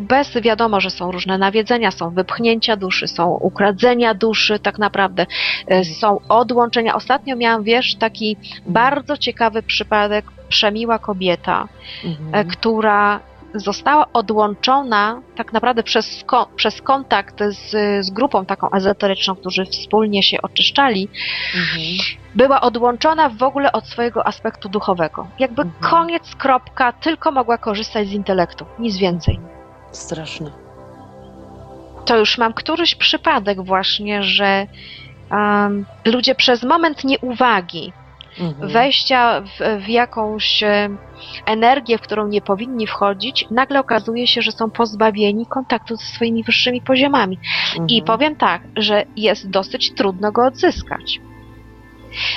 Bez 0.00 0.40
wiadomo, 0.40 0.80
że 0.80 0.90
są 0.90 1.10
różne 1.12 1.38
nawiedzenia, 1.38 1.90
są 1.90 2.10
wypchnięcia 2.10 2.76
duszy, 2.76 3.08
są 3.08 3.30
ukradzenia 3.30 4.14
duszy, 4.14 4.58
tak 4.58 4.78
naprawdę 4.78 5.22
e, 5.22 5.26
Mhm. 5.66 5.84
są 5.84 6.18
odłączenia. 6.28 6.94
Ostatnio 6.94 7.36
miałam, 7.36 7.62
wiesz, 7.62 7.94
taki 7.94 8.36
bardzo 8.66 9.16
ciekawy 9.16 9.62
przypadek, 9.62 10.24
przemiła 10.48 10.98
kobieta, 10.98 11.68
e, 12.04 12.08
Mhm. 12.08 12.48
która 12.48 13.20
została 13.56 14.12
odłączona 14.12 15.20
tak 15.36 15.52
naprawdę 15.52 15.82
przez, 15.82 16.24
przez 16.56 16.82
kontakt 16.82 17.42
z, 17.48 17.70
z 18.06 18.10
grupą 18.10 18.46
taką 18.46 18.70
ezoteryczną, 18.70 19.34
którzy 19.36 19.64
wspólnie 19.64 20.22
się 20.22 20.42
oczyszczali, 20.42 21.08
Mhm. 21.54 21.80
była 22.34 22.60
odłączona 22.60 23.28
w 23.28 23.42
ogóle 23.42 23.72
od 23.72 23.86
swojego 23.86 24.26
aspektu 24.26 24.68
duchowego. 24.68 25.26
Jakby 25.38 25.62
Mhm. 25.62 25.90
koniec, 25.90 26.34
kropka, 26.38 26.92
tylko 26.92 27.30
mogła 27.32 27.58
korzystać 27.58 28.08
z 28.08 28.12
intelektu, 28.12 28.66
nic 28.78 28.96
więcej. 28.96 29.38
Straszne. 29.94 30.50
To 32.04 32.18
już 32.18 32.38
mam 32.38 32.52
któryś 32.52 32.94
przypadek 32.94 33.64
właśnie, 33.64 34.22
że 34.22 34.66
um, 35.30 35.86
ludzie 36.04 36.34
przez 36.34 36.62
moment 36.62 37.04
nieuwagi 37.04 37.92
Mhm. 38.40 38.68
wejścia 38.68 39.40
w, 39.40 39.84
w 39.84 39.88
jakąś 39.88 40.62
e, 40.62 40.88
energię, 41.46 41.98
w 41.98 42.00
którą 42.00 42.28
nie 42.28 42.40
powinni 42.40 42.86
wchodzić, 42.86 43.46
nagle 43.50 43.80
okazuje 43.80 44.26
się, 44.26 44.42
że 44.42 44.52
są 44.52 44.70
pozbawieni 44.70 45.46
kontaktu 45.46 45.96
ze 45.96 46.04
swoimi 46.04 46.44
wyższymi 46.44 46.80
poziomami. 46.80 47.38
I 47.74 47.80
Mhm. 47.80 48.04
powiem 48.04 48.36
tak, 48.36 48.62
że 48.76 49.04
jest 49.16 49.50
dosyć 49.50 49.94
trudno 49.94 50.32
go 50.32 50.46
odzyskać. 50.46 51.20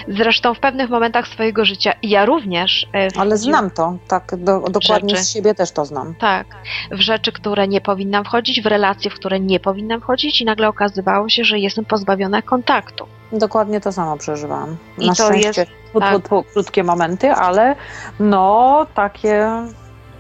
Zresztą 0.08 0.54
w 0.54 0.60
pewnych 0.60 0.90
momentach 0.90 1.28
swojego 1.28 1.66
życia 1.66 1.94
ja 2.04 2.26
również. 2.26 2.88
e, 2.94 3.08
Ale 3.20 3.38
znam 3.38 3.72
to, 3.72 3.98
tak 4.08 4.36
do, 4.38 4.60
dokładnie 4.60 5.10
Rzeczy. 5.10 5.24
z 5.24 5.30
siebie 5.32 5.56
też 5.56 5.72
to 5.72 5.86
znam. 5.86 6.16
Tak, 6.16 6.48
w 6.92 7.00
rzeczy, 7.00 7.32
które 7.32 7.68
nie 7.68 7.82
powinnam 7.82 8.26
wchodzić, 8.26 8.62
w 8.62 8.66
relacje, 8.66 9.12
w 9.12 9.14
które 9.14 9.40
nie 9.40 9.60
powinnam 9.60 10.02
wchodzić, 10.02 10.42
i 10.42 10.46
nagle 10.46 10.68
okazywało 10.68 11.30
się, 11.30 11.44
że 11.44 11.60
jestem 11.60 11.86
pozbawiona 11.86 12.42
kontaktu. 12.42 13.08
Dokładnie 13.32 13.82
to 13.82 13.92
samo 13.92 14.18
przeżywałam. 14.18 14.78
I 14.98 15.08
Na 15.08 15.16
to 15.16 15.24
szczęście 15.26 15.48
jest- 15.48 15.72
tak. 16.00 16.22
krótkie 16.54 16.84
momenty, 16.84 17.32
ale 17.32 17.76
no 18.20 18.86
takie 18.94 19.48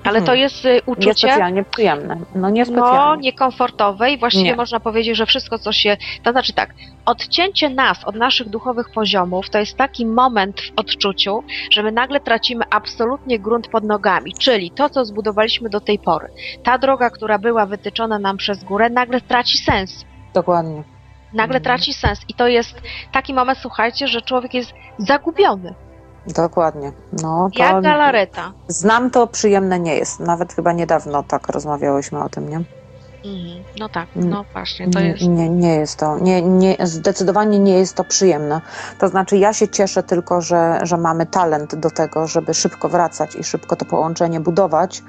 Ale 0.07 0.19
to 0.19 0.25
Hmm. 0.25 0.39
jest 0.41 0.65
y, 0.65 0.81
uczucie. 0.85 1.07
niespecjalnie 1.07 1.63
przyjemne. 1.63 2.15
No 2.15 2.25
No, 2.35 2.49
niespecjalnie. 2.49 3.21
niekomfortowe 3.23 4.11
i 4.11 4.17
właściwie 4.17 4.43
Nie. 4.43 4.55
można 4.55 4.79
powiedzieć, 4.79 5.17
że 5.17 5.25
wszystko, 5.25 5.59
co 5.59 5.71
się. 5.71 5.97
To 6.23 6.31
znaczy 6.31 6.53
tak, 6.53 6.73
odcięcie 7.05 7.69
nas 7.69 8.03
od 8.03 8.15
naszych 8.15 8.49
duchowych 8.49 8.89
poziomów 8.93 9.49
to 9.49 9.59
jest 9.59 9.77
taki 9.77 10.05
moment 10.05 10.61
w 10.61 10.71
odczuciu, 10.75 11.43
że 11.71 11.83
my 11.83 11.91
nagle 11.91 12.19
tracimy 12.19 12.65
absolutnie 12.69 13.39
grunt 13.39 13.67
pod 13.67 13.83
nogami, 13.83 14.33
czyli 14.39 14.71
to, 14.71 14.89
co 14.89 15.05
zbudowaliśmy 15.05 15.69
do 15.69 15.79
tej 15.81 15.99
pory. 15.99 16.27
Ta 16.63 16.77
droga, 16.77 17.09
która 17.09 17.39
była 17.39 17.65
wytyczona 17.65 18.19
nam 18.19 18.37
przez 18.37 18.63
górę, 18.63 18.89
nagle 18.89 19.21
traci 19.21 19.57
sens. 19.57 20.05
Dokładnie. 20.33 20.83
Nagle 21.33 21.57
Mhm. 21.57 21.63
traci 21.63 21.93
sens. 21.93 22.19
I 22.29 22.33
to 22.33 22.47
jest 22.47 22.81
taki 23.11 23.33
moment, 23.33 23.59
słuchajcie, 23.61 24.07
że 24.07 24.21
człowiek 24.21 24.53
jest 24.53 24.73
zagubiony. 24.97 25.73
Dokładnie. 26.27 26.91
No 27.23 27.49
to 27.57 27.63
Jak 27.63 27.83
galareta. 27.83 28.53
znam 28.67 29.11
to, 29.11 29.27
przyjemne 29.27 29.79
nie 29.79 29.95
jest. 29.95 30.19
Nawet 30.19 30.53
chyba 30.53 30.73
niedawno 30.73 31.23
tak 31.23 31.47
rozmawiałyśmy 31.49 32.23
o 32.23 32.29
tym, 32.29 32.49
nie? 32.49 32.61
Mhm. 33.25 33.63
No 33.79 33.89
tak, 33.89 34.07
no 34.15 34.45
właśnie, 34.53 34.89
to 34.89 34.99
nie, 34.99 35.07
jest. 35.07 35.21
nie, 35.21 35.49
nie 35.49 35.75
jest 35.75 35.99
to, 35.99 36.19
nie, 36.19 36.41
nie, 36.41 36.77
zdecydowanie 36.83 37.59
nie 37.59 37.73
jest 37.77 37.95
to 37.95 38.03
przyjemne. 38.03 38.61
To 38.99 39.07
znaczy 39.07 39.37
ja 39.37 39.53
się 39.53 39.67
cieszę 39.67 40.03
tylko, 40.03 40.41
że, 40.41 40.79
że 40.83 40.97
mamy 40.97 41.25
talent 41.25 41.75
do 41.75 41.89
tego, 41.91 42.27
żeby 42.27 42.53
szybko 42.53 42.89
wracać 42.89 43.35
i 43.35 43.43
szybko 43.43 43.75
to 43.75 43.85
połączenie 43.85 44.39
budować. 44.39 45.03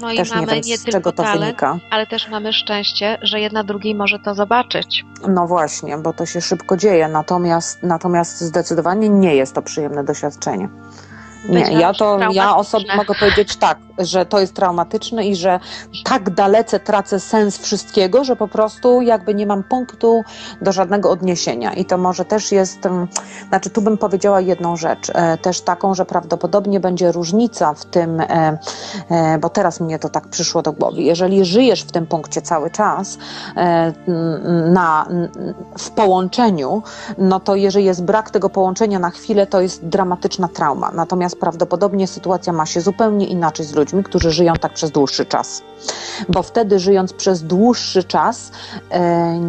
No 0.00 0.12
i 0.12 0.16
Też 0.16 0.30
nie 0.30 0.36
mamy 0.36 0.52
wiem, 0.52 0.60
nie 0.64 0.78
z 0.78 0.82
tylko 0.82 0.98
czego 0.98 1.12
to 1.12 1.22
talent, 1.22 1.40
wynika. 1.40 1.78
ale 1.90 2.06
też 2.06 2.28
mamy 2.28 2.52
szczęście, 2.52 3.18
że 3.22 3.40
jedna 3.40 3.64
drugiej 3.64 3.94
może 3.94 4.18
to 4.18 4.34
zobaczyć. 4.34 5.04
No 5.28 5.46
właśnie, 5.46 5.98
bo 5.98 6.12
to 6.12 6.26
się 6.26 6.40
szybko 6.40 6.76
dzieje, 6.76 7.08
natomiast, 7.08 7.82
natomiast 7.82 8.40
zdecydowanie 8.40 9.08
nie 9.08 9.34
jest 9.34 9.54
to 9.54 9.62
przyjemne 9.62 10.04
doświadczenie. 10.04 10.68
Nie, 11.48 11.60
ja 11.60 11.94
to, 11.94 12.18
ja 12.32 12.56
osobie 12.56 12.96
mogę 12.96 13.14
powiedzieć 13.14 13.56
tak, 13.56 13.78
że 13.98 14.26
to 14.26 14.40
jest 14.40 14.54
traumatyczne 14.54 15.26
i 15.26 15.36
że 15.36 15.60
tak 16.04 16.30
dalece 16.30 16.80
tracę 16.80 17.20
sens 17.20 17.58
wszystkiego, 17.58 18.24
że 18.24 18.36
po 18.36 18.48
prostu 18.48 19.02
jakby 19.02 19.34
nie 19.34 19.46
mam 19.46 19.62
punktu 19.62 20.22
do 20.62 20.72
żadnego 20.72 21.10
odniesienia. 21.10 21.72
I 21.72 21.84
to 21.84 21.98
może 21.98 22.24
też 22.24 22.52
jest, 22.52 22.86
mm, 22.86 23.08
znaczy 23.48 23.70
tu 23.70 23.82
bym 23.82 23.98
powiedziała 23.98 24.40
jedną 24.40 24.76
rzecz, 24.76 25.10
e, 25.14 25.38
też 25.38 25.60
taką, 25.60 25.94
że 25.94 26.04
prawdopodobnie 26.04 26.80
będzie 26.80 27.12
różnica 27.12 27.74
w 27.74 27.84
tym, 27.84 28.20
e, 28.20 28.58
e, 29.10 29.38
bo 29.38 29.48
teraz 29.48 29.80
mnie 29.80 29.98
to 29.98 30.08
tak 30.08 30.28
przyszło 30.28 30.62
do 30.62 30.72
głowy, 30.72 31.02
jeżeli 31.02 31.44
żyjesz 31.44 31.82
w 31.82 31.92
tym 31.92 32.06
punkcie 32.06 32.42
cały 32.42 32.70
czas 32.70 33.18
na, 34.70 35.06
w 35.78 35.90
połączeniu, 35.90 36.82
no 37.18 37.40
to 37.40 37.54
jeżeli 37.54 37.84
jest 37.84 38.04
brak 38.04 38.30
tego 38.30 38.50
połączenia 38.50 38.98
na 38.98 39.10
chwilę, 39.10 39.46
to 39.46 39.60
jest 39.60 39.86
dramatyczna 39.86 40.48
trauma. 40.48 40.90
Natomiast 40.94 41.29
prawdopodobnie 41.34 42.06
sytuacja 42.06 42.52
ma 42.52 42.66
się 42.66 42.80
zupełnie 42.80 43.26
inaczej 43.26 43.66
z 43.66 43.74
ludźmi, 43.74 44.04
którzy 44.04 44.30
żyją 44.30 44.52
tak 44.54 44.72
przez 44.72 44.90
dłuższy 44.90 45.26
czas. 45.26 45.62
Bo 46.28 46.42
wtedy 46.42 46.78
żyjąc 46.78 47.12
przez 47.12 47.42
dłuższy 47.42 48.04
czas, 48.04 48.52
e, 48.92 49.40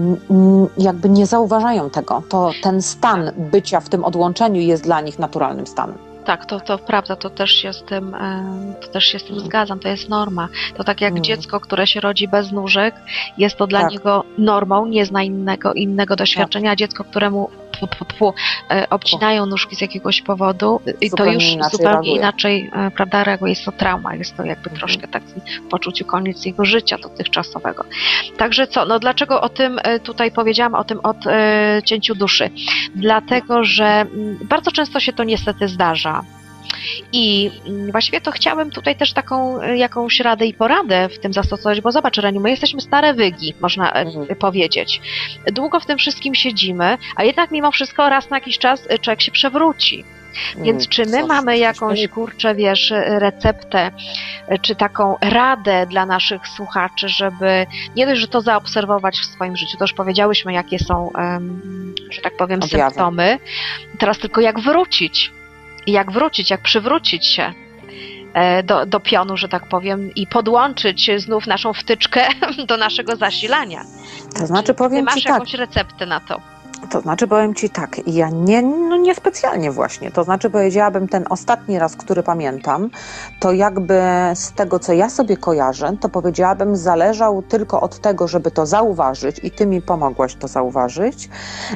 jakby 0.78 1.10
nie 1.10 1.26
zauważają 1.26 1.90
tego. 1.90 2.24
To 2.30 2.52
ten 2.64 2.82
stan 2.82 3.32
bycia 3.38 3.80
w 3.80 3.90
tym 3.90 4.04
odłączeniu 4.06 4.62
jest 4.62 4.84
dla 4.84 5.02
nich 5.02 5.20
naturalnym 5.20 5.68
stanem. 5.68 5.98
Tak, 6.26 6.46
to, 6.46 6.60
to 6.60 6.78
prawda, 6.78 7.16
to 7.16 7.30
też 7.30 7.52
się 7.52 7.74
z 7.74 7.84
tym, 7.84 8.16
e, 8.16 8.74
to 8.82 8.88
też 8.88 9.04
się 9.06 9.20
z 9.20 9.24
tym 9.24 9.40
zgadzam, 9.40 9.80
to 9.80 9.88
jest 9.88 10.10
norma. 10.10 10.48
To 10.78 10.84
tak 10.84 11.02
jak 11.02 11.12
Mm. 11.12 11.24
dziecko, 11.24 11.60
które 11.60 11.88
się 11.88 12.00
rodzi 12.02 12.28
bez 12.28 12.52
nóżek, 12.52 12.96
jest 13.38 13.56
to 13.56 13.68
dla 13.68 13.82
Tak. 13.82 13.92
niego 13.92 14.24
normą, 14.38 14.86
nie 14.86 15.06
zna 15.06 15.24
innego, 15.24 15.74
innego 15.74 16.16
doświadczenia, 16.16 16.72
a 16.72 16.76
dziecko, 16.76 17.04
któremu 17.04 17.50
tfu, 17.88 17.88
tfu, 17.88 18.06
tfu, 18.06 18.34
e, 18.72 18.90
obcinają 18.90 19.46
nóżki 19.46 19.76
z 19.76 19.82
jakiegoś 19.82 20.22
powodu, 20.22 20.82
i 21.02 21.12
to 21.12 21.26
już 21.26 21.44
inaczej 21.44 21.72
zupełnie 21.72 21.92
reaguje. 21.94 22.16
inaczej, 22.16 22.70
e, 22.74 22.92
prawda, 22.92 23.24
reaguje. 23.24 23.52
Jest 23.52 23.66
to 23.66 23.72
trauma, 23.72 24.16
jest 24.16 24.38
to 24.38 24.44
jakby 24.44 24.70
Mhm. 24.70 24.78
troszkę 24.80 25.08
taki 25.08 25.34
w 25.66 25.70
poczuciu 25.70 26.06
koniec 26.06 26.46
jego 26.46 26.66
życia 26.66 26.98
dotychczasowego. 26.98 27.84
Także 28.38 28.68
co, 28.68 28.86
no 28.86 29.00
dlaczego 29.00 29.42
o 29.42 29.50
tym 29.50 29.80
e, 29.84 30.00
tutaj 30.00 30.32
powiedziałam, 30.32 30.76
o 30.76 30.84
tym 30.84 31.00
odcięciu 31.04 32.16
duszy? 32.16 32.50
Dlatego, 32.96 33.64
że 33.64 33.86
mm, 33.86 34.38
bardzo 34.44 34.72
często 34.72 35.00
się 35.00 35.14
to 35.14 35.24
niestety 35.24 35.68
zdarza. 35.68 36.22
I 37.14 37.52
właściwie 37.92 38.22
to 38.22 38.32
chciałabym 38.32 38.72
tutaj 38.72 38.96
też 38.96 39.14
taką 39.14 39.62
y, 39.62 39.78
jakąś 39.78 40.20
radę 40.20 40.46
i 40.46 40.54
poradę 40.54 41.10
w 41.10 41.20
tym 41.20 41.34
zastosować, 41.34 41.82
bo 41.82 41.92
zobacz, 41.92 42.18
Reniu, 42.18 42.42
my 42.42 42.50
jesteśmy 42.50 42.82
stare 42.82 43.14
wygi, 43.14 43.54
można 43.62 43.92
e, 43.94 43.96
Mhm. 44.02 44.36
powiedzieć. 44.36 45.02
Długo 45.52 45.80
w 45.80 45.86
tym 45.86 45.98
wszystkim 45.98 46.36
siedzimy, 46.36 46.98
a 47.16 47.24
jednak 47.24 47.52
mimo 47.52 47.72
wszystko 47.72 48.10
raz 48.10 48.30
na 48.30 48.38
jakiś 48.38 48.58
czas 48.58 48.86
y, 48.92 49.00
człowiek 49.00 49.22
się 49.22 49.32
przewróci. 49.32 50.04
Więc 50.58 50.88
czy 50.88 51.06
my 51.06 51.26
mamy 51.26 51.58
jakąś, 51.58 52.08
kurczę, 52.08 52.56
wiesz, 52.56 52.94
receptę, 53.06 53.92
y, 54.52 54.60
czy 54.60 54.76
taką 54.76 55.16
radę 55.22 55.86
dla 55.90 56.06
naszych 56.06 56.48
słuchaczy, 56.48 57.10
żeby 57.10 57.66
nie 57.96 58.06
dość, 58.06 58.22
że 58.22 58.28
to 58.28 58.42
zaobserwować 58.42 59.20
w 59.20 59.26
swoim 59.26 59.58
życiu, 59.58 59.78
to 59.78 59.84
już 59.84 59.94
powiedziałyśmy, 59.94 60.54
jakie 60.54 60.80
są, 60.80 61.12
że 62.12 62.22
tak 62.22 62.38
powiem, 62.38 62.60
Objawy. 62.64 62.84
symptomy, 62.92 63.40
teraz 64.00 64.20
tylko 64.20 64.42
jak 64.42 64.60
wrócić, 64.60 65.32
I 65.88 65.92
jak 65.92 66.12
wrócić, 66.12 66.50
jak 66.50 66.62
przywrócić 66.62 67.26
się 67.26 67.54
e, 68.34 68.64
do, 68.64 68.86
do 68.86 69.00
pionu, 69.00 69.38
że 69.38 69.50
tak 69.50 69.70
powiem, 69.70 70.16
i 70.16 70.28
podłączyć 70.28 71.12
znów 71.18 71.48
naszą 71.48 71.74
wtyczkę 71.74 72.28
do 72.68 72.78
naszego 72.78 73.16
zasilania. 73.16 73.82
To 74.40 74.48
znaczy 74.48 74.68
Ty 74.68 74.74
powiem 74.74 75.06
masz 75.06 75.16
Ci 75.16 75.24
tak, 75.24 75.34
jakąś 75.34 75.54
receptę 75.54 76.06
na 76.06 76.20
to? 76.20 76.42
To 76.90 77.02
znaczy 77.02 77.28
powiem 77.28 77.56
Ci 77.56 77.70
tak, 77.70 78.08
ja 78.08 78.30
nie, 78.30 78.62
no 78.62 78.98
niespecjalnie 78.98 79.72
właśnie. 79.72 80.12
To 80.12 80.24
znaczy 80.24 80.50
powiedziałabym 80.50 81.08
ten 81.08 81.26
ostatni 81.30 81.80
raz, 81.80 81.96
który 81.96 82.24
pamiętam, 82.24 82.90
to 83.40 83.52
jakby 83.52 84.02
z 84.34 84.52
tego, 84.52 84.80
co 84.80 84.94
ja 84.94 85.10
sobie 85.10 85.38
kojarzę, 85.38 85.94
to 86.00 86.10
powiedziałabym 86.10 86.76
zależał 86.76 87.42
tylko 87.42 87.82
od 87.82 88.00
tego, 88.00 88.28
żeby 88.28 88.52
to 88.52 88.66
zauważyć 88.66 89.40
i 89.44 89.52
Ty 89.52 89.66
mi 89.66 89.82
pomogłaś 89.82 90.36
to 90.36 90.48
zauważyć. 90.48 91.30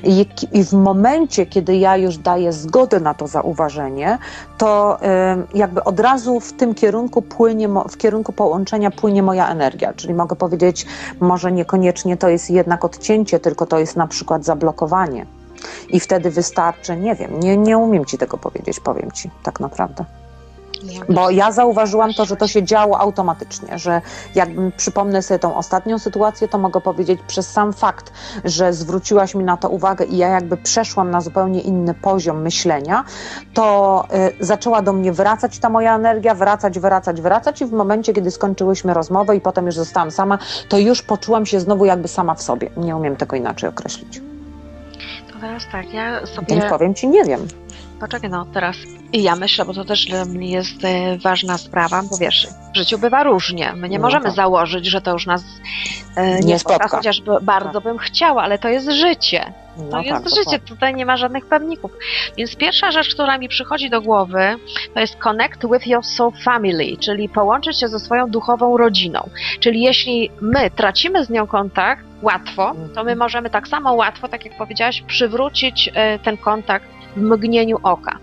I, 0.04 0.28
i 0.52 0.64
w 0.64 0.74
momencie, 0.74 1.46
kiedy 1.46 1.76
ja 1.76 1.98
już 1.98 2.18
daję 2.18 2.54
zgodę 2.54 3.00
na 3.00 3.14
to 3.14 3.28
zauważenie, 3.28 4.18
to 4.58 4.98
ym, 5.34 5.48
jakby 5.54 5.84
od 5.84 6.00
razu 6.00 6.40
w 6.40 6.54
tym 6.54 6.74
kierunku 6.74 7.22
płynie, 7.22 7.70
w 7.90 7.98
kierunku 7.98 8.34
połączenia 8.34 8.92
płynie 8.92 9.24
moja 9.24 9.50
energia. 9.50 9.94
Czyli 9.94 10.14
mogę 10.14 10.36
powiedzieć, 10.36 10.86
może 11.20 11.52
niekoniecznie 11.52 12.18
to 12.18 12.30
jest 12.30 12.50
jednak 12.50 12.86
odcięcie, 12.86 13.40
tylko 13.40 13.66
to 13.66 13.80
jest 13.80 13.96
na 13.96 14.08
przykład 14.08 14.46
zablokowanie. 14.46 14.95
I 15.90 16.00
wtedy 16.00 16.32
wystarczy, 16.32 16.98
nie 16.98 17.16
wiem, 17.16 17.40
nie, 17.40 17.58
nie 17.58 17.78
umiem 17.78 18.06
ci 18.06 18.18
tego 18.18 18.38
powiedzieć, 18.38 18.80
powiem 18.80 19.12
ci 19.12 19.30
tak 19.44 19.60
naprawdę. 19.60 20.06
Bo 21.10 21.30
ja 21.30 21.52
zauważyłam 21.52 22.14
to, 22.14 22.26
że 22.26 22.36
to 22.36 22.48
się 22.48 22.64
działo 22.64 23.00
automatycznie, 23.00 23.80
że 23.80 24.02
jakbym 24.36 24.72
przypomnę 24.72 25.22
sobie 25.22 25.40
tą 25.40 25.56
ostatnią 25.56 26.00
sytuację, 26.00 26.48
to 26.48 26.58
mogę 26.58 26.82
powiedzieć 26.82 27.20
przez 27.28 27.52
sam 27.52 27.74
fakt, 27.74 28.12
że 28.46 28.74
zwróciłaś 28.74 29.36
mi 29.36 29.44
na 29.44 29.58
to 29.58 29.70
uwagę 29.70 30.06
i 30.06 30.18
ja 30.18 30.28
jakby 30.28 30.58
przeszłam 30.58 31.12
na 31.12 31.22
zupełnie 31.22 31.62
inny 31.62 31.94
poziom 31.94 32.42
myślenia, 32.42 33.04
to 33.54 34.04
y, 34.40 34.46
zaczęła 34.46 34.82
do 34.82 34.94
mnie 34.94 35.12
wracać 35.12 35.60
ta 35.60 35.70
moja 35.70 35.96
energia, 35.96 36.36
wracać, 36.36 36.80
wracać, 36.80 37.22
wracać 37.22 37.62
i 37.62 37.66
w 37.66 37.72
momencie, 37.72 38.14
kiedy 38.14 38.32
skończyłyśmy 38.32 38.94
rozmowę 38.94 39.36
i 39.36 39.42
potem 39.42 39.66
już 39.66 39.76
zostałam 39.76 40.12
sama, 40.12 40.38
to 40.70 40.78
już 40.78 41.02
poczułam 41.02 41.46
się 41.46 41.60
znowu 41.60 41.86
jakby 41.86 42.08
sama 42.08 42.36
w 42.36 42.42
sobie. 42.42 42.70
Nie 42.78 42.96
umiem 42.96 43.16
tego 43.16 43.36
inaczej 43.36 43.70
określić. 43.70 44.35
To 45.36 45.42
teraz 45.42 45.68
tak, 45.72 45.94
ja 45.94 46.26
sobie... 46.26 46.48
Więc 46.50 46.66
powiem 46.66 46.96
ci, 46.96 47.08
nie 47.08 47.24
wiem. 47.24 47.48
Poczekaj, 48.00 48.30
no 48.30 48.46
teraz 48.54 48.76
i 49.14 49.24
ja 49.24 49.36
myślę, 49.36 49.66
bo 49.66 49.74
to 49.74 49.86
też 49.86 50.06
dla 50.06 50.26
mnie 50.26 50.52
jest 50.52 50.86
e, 50.86 51.18
ważna 51.18 51.58
sprawa, 51.58 52.04
bo 52.12 52.18
wiesz, 52.18 52.48
w 52.74 52.78
życiu 52.78 52.98
bywa 53.00 53.24
różnie. 53.24 53.74
My 53.76 53.90
nie 53.90 53.98
No 54.00 54.04
możemy 54.04 54.26
tak. 54.26 54.34
założyć, 54.36 54.86
że 54.86 55.02
to 55.02 55.12
już 55.12 55.26
nas 55.26 55.44
e, 56.16 56.40
nie, 56.40 56.46
Nie 56.46 56.60
spotka, 56.60 56.78
spotka. 56.88 56.98
chociaż 56.98 57.22
bardzo 57.42 57.82
bym 57.82 57.98
chciała, 57.98 58.44
ale 58.44 58.60
to 58.60 58.70
jest 58.70 58.90
życie. 58.92 59.54
To 59.78 59.84
No 59.92 60.02
jest 60.02 60.10
tak, 60.24 60.30
życie, 60.30 60.40
dokładnie. 60.44 60.68
tutaj 60.68 60.96
nie 60.96 61.06
ma 61.06 61.18
żadnych 61.18 61.46
pewników. 61.46 61.92
Więc 62.38 62.56
pierwsza 62.56 62.92
rzecz, 62.92 63.14
która 63.14 63.38
mi 63.38 63.50
przychodzi 63.50 63.90
do 63.90 64.02
głowy, 64.02 64.56
to 64.94 65.00
jest 65.00 65.16
connect 65.16 65.62
with 65.74 65.88
your 65.88 66.04
soul 66.06 66.32
family, 66.46 66.98
czyli 66.98 67.30
połączyć 67.30 67.80
się 67.80 67.88
ze 67.88 68.00
swoją 68.00 68.30
duchową 68.30 68.78
rodziną. 68.78 69.30
Czyli 69.60 69.82
jeśli 69.82 70.32
my 70.42 70.72
tracimy 70.72 71.26
z 71.26 71.30
nią 71.30 71.48
kontakt, 71.48 72.06
łatwo, 72.26 72.74
to 72.96 73.04
my 73.04 73.16
możemy 73.16 73.50
tak 73.50 73.68
samo 73.68 73.94
łatwo, 73.94 74.28
tak 74.28 74.46
jak 74.46 74.58
powiedziałaś, 74.58 75.02
przywrócić 75.08 75.90
e, 75.94 76.20
ten 76.20 76.38
kontakt 76.38 76.86
w 77.16 77.22
mgnieniu 77.22 77.78
oka. 77.84 78.18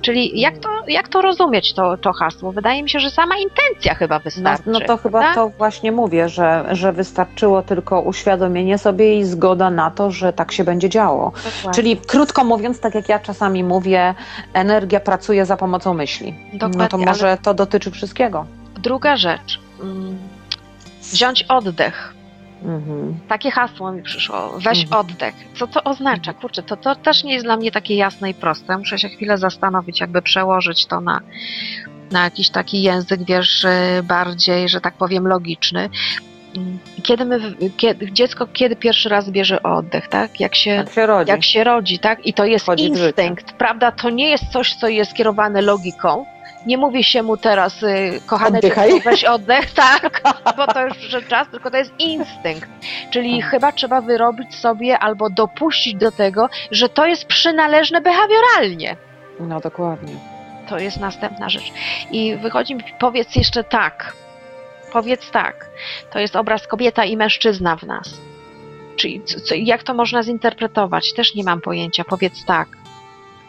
Czyli 0.00 0.40
jak 0.40 0.58
to, 0.58 0.68
jak 0.88 1.08
to 1.08 1.22
rozumieć, 1.22 1.74
to, 1.74 1.96
to 1.96 2.12
hasło? 2.12 2.52
Wydaje 2.52 2.82
mi 2.82 2.90
się, 2.90 3.00
że 3.00 3.10
sama 3.10 3.34
intencja 3.36 3.94
chyba 3.94 4.14
No, 4.14 4.20
wystarczy. 4.20 4.62
no 4.70 4.80
to 4.80 4.96
chyba 4.96 5.20
prawda? 5.20 5.34
to 5.34 5.48
właśnie 5.48 5.92
mówię, 5.92 6.28
że, 6.28 6.64
że 6.72 6.92
wystarczyło 6.92 7.62
tylko 7.62 8.00
uświadomienie 8.00 8.78
sobie 8.78 9.18
i 9.18 9.24
zgoda 9.24 9.70
na 9.70 9.90
to, 9.90 10.10
że 10.10 10.32
tak 10.32 10.52
się 10.52 10.64
będzie 10.64 10.88
działo. 10.88 11.32
Dokładnie. 11.44 11.70
Czyli 11.74 11.96
krótko 11.96 12.44
mówiąc, 12.44 12.80
tak 12.80 12.94
jak 12.94 13.08
ja 13.08 13.18
czasami 13.18 13.64
mówię, 13.64 14.14
energia 14.52 15.00
pracuje 15.00 15.46
za 15.46 15.56
pomocą 15.56 15.94
myśli. 15.94 16.34
No 16.52 16.58
to 16.58 16.68
Dokładnie, 16.68 16.96
ale- 16.98 17.06
może 17.06 17.38
to 17.42 17.54
dotyczy 17.54 17.90
wszystkiego. 17.90 18.46
Druga 18.78 19.16
rzecz. 19.16 19.60
mm, 19.82 20.18
Wziąć 21.12 21.42
oddech. 21.42 22.14
Mhm. 22.64 23.18
Takie 23.28 23.50
hasło 23.50 23.92
mi 23.92 24.02
przyszło. 24.02 24.58
Weź 24.58 24.82
Mhm. 24.82 25.00
oddech. 25.00 25.34
Co 25.58 25.66
to 25.66 25.84
oznacza? 25.84 26.32
Kurczę, 26.32 26.62
to, 26.62 26.76
to 26.76 26.94
też 26.96 27.24
nie 27.24 27.32
jest 27.32 27.44
dla 27.46 27.56
mnie 27.56 27.70
takie 27.70 27.94
jasne 27.96 28.30
i 28.30 28.34
proste. 28.34 28.78
Muszę 28.78 28.98
się 28.98 29.08
chwilę 29.08 29.38
zastanowić, 29.38 30.00
jakby 30.00 30.22
przełożyć 30.22 30.86
to 30.86 31.00
na, 31.00 31.20
na 32.10 32.24
jakiś 32.24 32.50
taki 32.50 32.82
język, 32.82 33.24
wiesz, 33.24 33.64
y, 33.64 34.02
bardziej, 34.04 34.68
że 34.68 34.80
tak 34.80 34.94
powiem, 34.94 35.26
logiczny. 35.28 35.90
Mm, 36.56 36.78
Kiedy 37.02 37.24
my, 37.24 37.40
kiedy, 37.76 38.12
dziecko 38.12 38.46
kiedy 38.46 38.76
pierwszy 38.76 39.08
raz 39.08 39.30
bierze 39.30 39.62
oddech, 39.62 40.08
tak? 40.08 40.40
Jak 40.40 40.54
się, 40.54 40.70
Jak 40.70 40.90
się 40.92 41.06
rodzi. 41.06 41.30
jak 41.30 41.44
się 41.44 41.64
rodzi, 41.64 41.98
tak? 41.98 42.26
I 42.26 42.32
to 42.32 42.44
jest 42.44 42.66
życie. 42.66 42.84
instynkt, 42.86 43.52
prawda? 43.52 43.92
To 43.92 44.10
nie 44.10 44.28
jest 44.30 44.44
coś, 44.52 44.74
co 44.74 44.88
jest 44.88 45.14
kierowane 45.14 45.62
logiką. 45.62 46.26
Nie 46.68 46.78
mówi 46.78 47.04
się 47.04 47.22
mu 47.22 47.36
teraz, 47.36 47.82
y, 47.82 48.20
Oddychaj. 48.46 48.90
dziecko, 48.92 49.10
weź 49.10 49.24
oddech, 49.24 49.70
tak, 49.84 50.20
bo 50.56 50.66
to 50.66 50.86
już 50.86 50.96
przyszedł 50.98 51.28
czas, 51.28 51.48
tylko 51.50 51.70
to 51.70 51.76
jest 51.76 51.92
instynkt. 51.98 52.68
Czyli 53.10 53.40
Tak. 53.40 53.50
chyba 53.50 53.72
trzeba 53.72 54.00
wyrobić 54.00 54.54
sobie 54.54 54.98
albo 54.98 55.30
dopuścić 55.30 55.94
do 55.94 56.12
tego, 56.12 56.48
że 56.70 56.88
to 56.88 57.06
jest 57.06 57.24
przynależne 57.26 58.00
behawioralnie. 58.00 58.96
No 59.40 59.60
dokładnie. 59.60 60.14
To 60.68 60.78
jest 60.78 60.96
następna 61.00 61.48
rzecz. 61.48 61.72
I 62.10 62.36
wychodzi 62.36 62.74
mi, 62.74 62.82
powiedz 62.98 63.36
jeszcze 63.36 63.64
tak. 63.64 64.12
Powiedz 64.92 65.30
tak. 65.30 65.70
To 66.12 66.18
jest 66.18 66.36
obraz 66.36 66.66
kobieta 66.66 67.04
i 67.04 67.16
mężczyzna 67.16 67.76
w 67.76 67.82
nas. 67.82 68.10
Czyli 68.96 69.22
co, 69.24 69.54
jak 69.54 69.82
to 69.82 69.94
można 69.94 70.22
zinterpretować? 70.22 71.12
Też 71.12 71.34
nie 71.34 71.44
mam 71.44 71.60
pojęcia. 71.60 72.04
Powiedz 72.04 72.44
tak. 72.44 72.68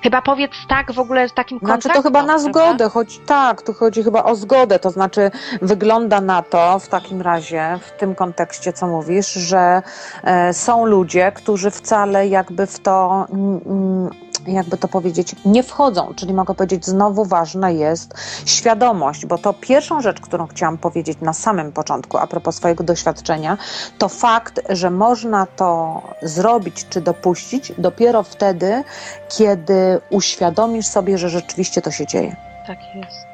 Chyba 0.03 0.21
powiedz 0.21 0.51
tak 0.67 0.91
w 0.91 0.99
ogóle 0.99 1.29
z 1.29 1.33
takim 1.33 1.59
Znaczy 1.59 1.71
kontaktem. 1.73 2.03
to 2.03 2.09
chyba 2.09 2.19
na 2.21 2.33
prawda? 2.33 2.49
zgodę, 2.51 2.89
choć 2.89 3.19
tak, 3.25 3.61
tu 3.61 3.73
chodzi 3.73 4.03
chyba 4.03 4.23
o 4.23 4.35
zgodę, 4.35 4.79
to 4.79 4.89
znaczy 4.91 5.31
wygląda 5.61 6.21
na 6.21 6.41
to 6.41 6.79
w 6.79 6.87
takim 6.87 7.21
razie, 7.21 7.79
w 7.87 7.91
tym 7.99 8.15
kontekście, 8.15 8.73
co 8.73 8.87
mówisz, 8.87 9.33
że 9.33 9.81
e, 10.23 10.53
są 10.53 10.85
ludzie, 10.85 11.31
którzy 11.31 11.71
wcale 11.71 12.27
jakby 12.27 12.65
w 12.67 12.79
to, 12.79 13.25
mm, 13.29 14.09
jakby 14.47 14.77
to 14.77 14.87
powiedzieć, 14.87 15.35
nie 15.45 15.63
wchodzą, 15.63 16.13
czyli 16.15 16.33
mogę 16.33 16.55
powiedzieć, 16.55 16.85
znowu 16.85 17.25
ważna 17.25 17.69
jest 17.69 18.13
świadomość, 18.45 19.25
bo 19.25 19.37
to 19.37 19.53
pierwszą 19.53 20.01
rzecz, 20.01 20.21
którą 20.21 20.47
chciałam 20.47 20.77
powiedzieć 20.77 21.17
na 21.21 21.33
samym 21.33 21.71
początku, 21.71 22.17
a 22.17 22.27
propos 22.27 22.55
swojego 22.55 22.83
doświadczenia, 22.83 23.57
to 23.97 24.09
fakt, 24.09 24.61
że 24.69 24.89
można 24.89 25.45
to 25.45 26.01
zrobić 26.21 26.85
czy 26.89 27.01
dopuścić 27.01 27.73
dopiero 27.77 28.23
wtedy, 28.23 28.83
kiedy 29.29 30.01
uświadomisz 30.09 30.87
sobie, 30.87 31.17
że 31.17 31.29
rzeczywiście 31.29 31.81
to 31.81 31.91
się 31.91 32.05
dzieje. 32.05 32.35
Tak 32.67 32.77
jest. 32.95 33.29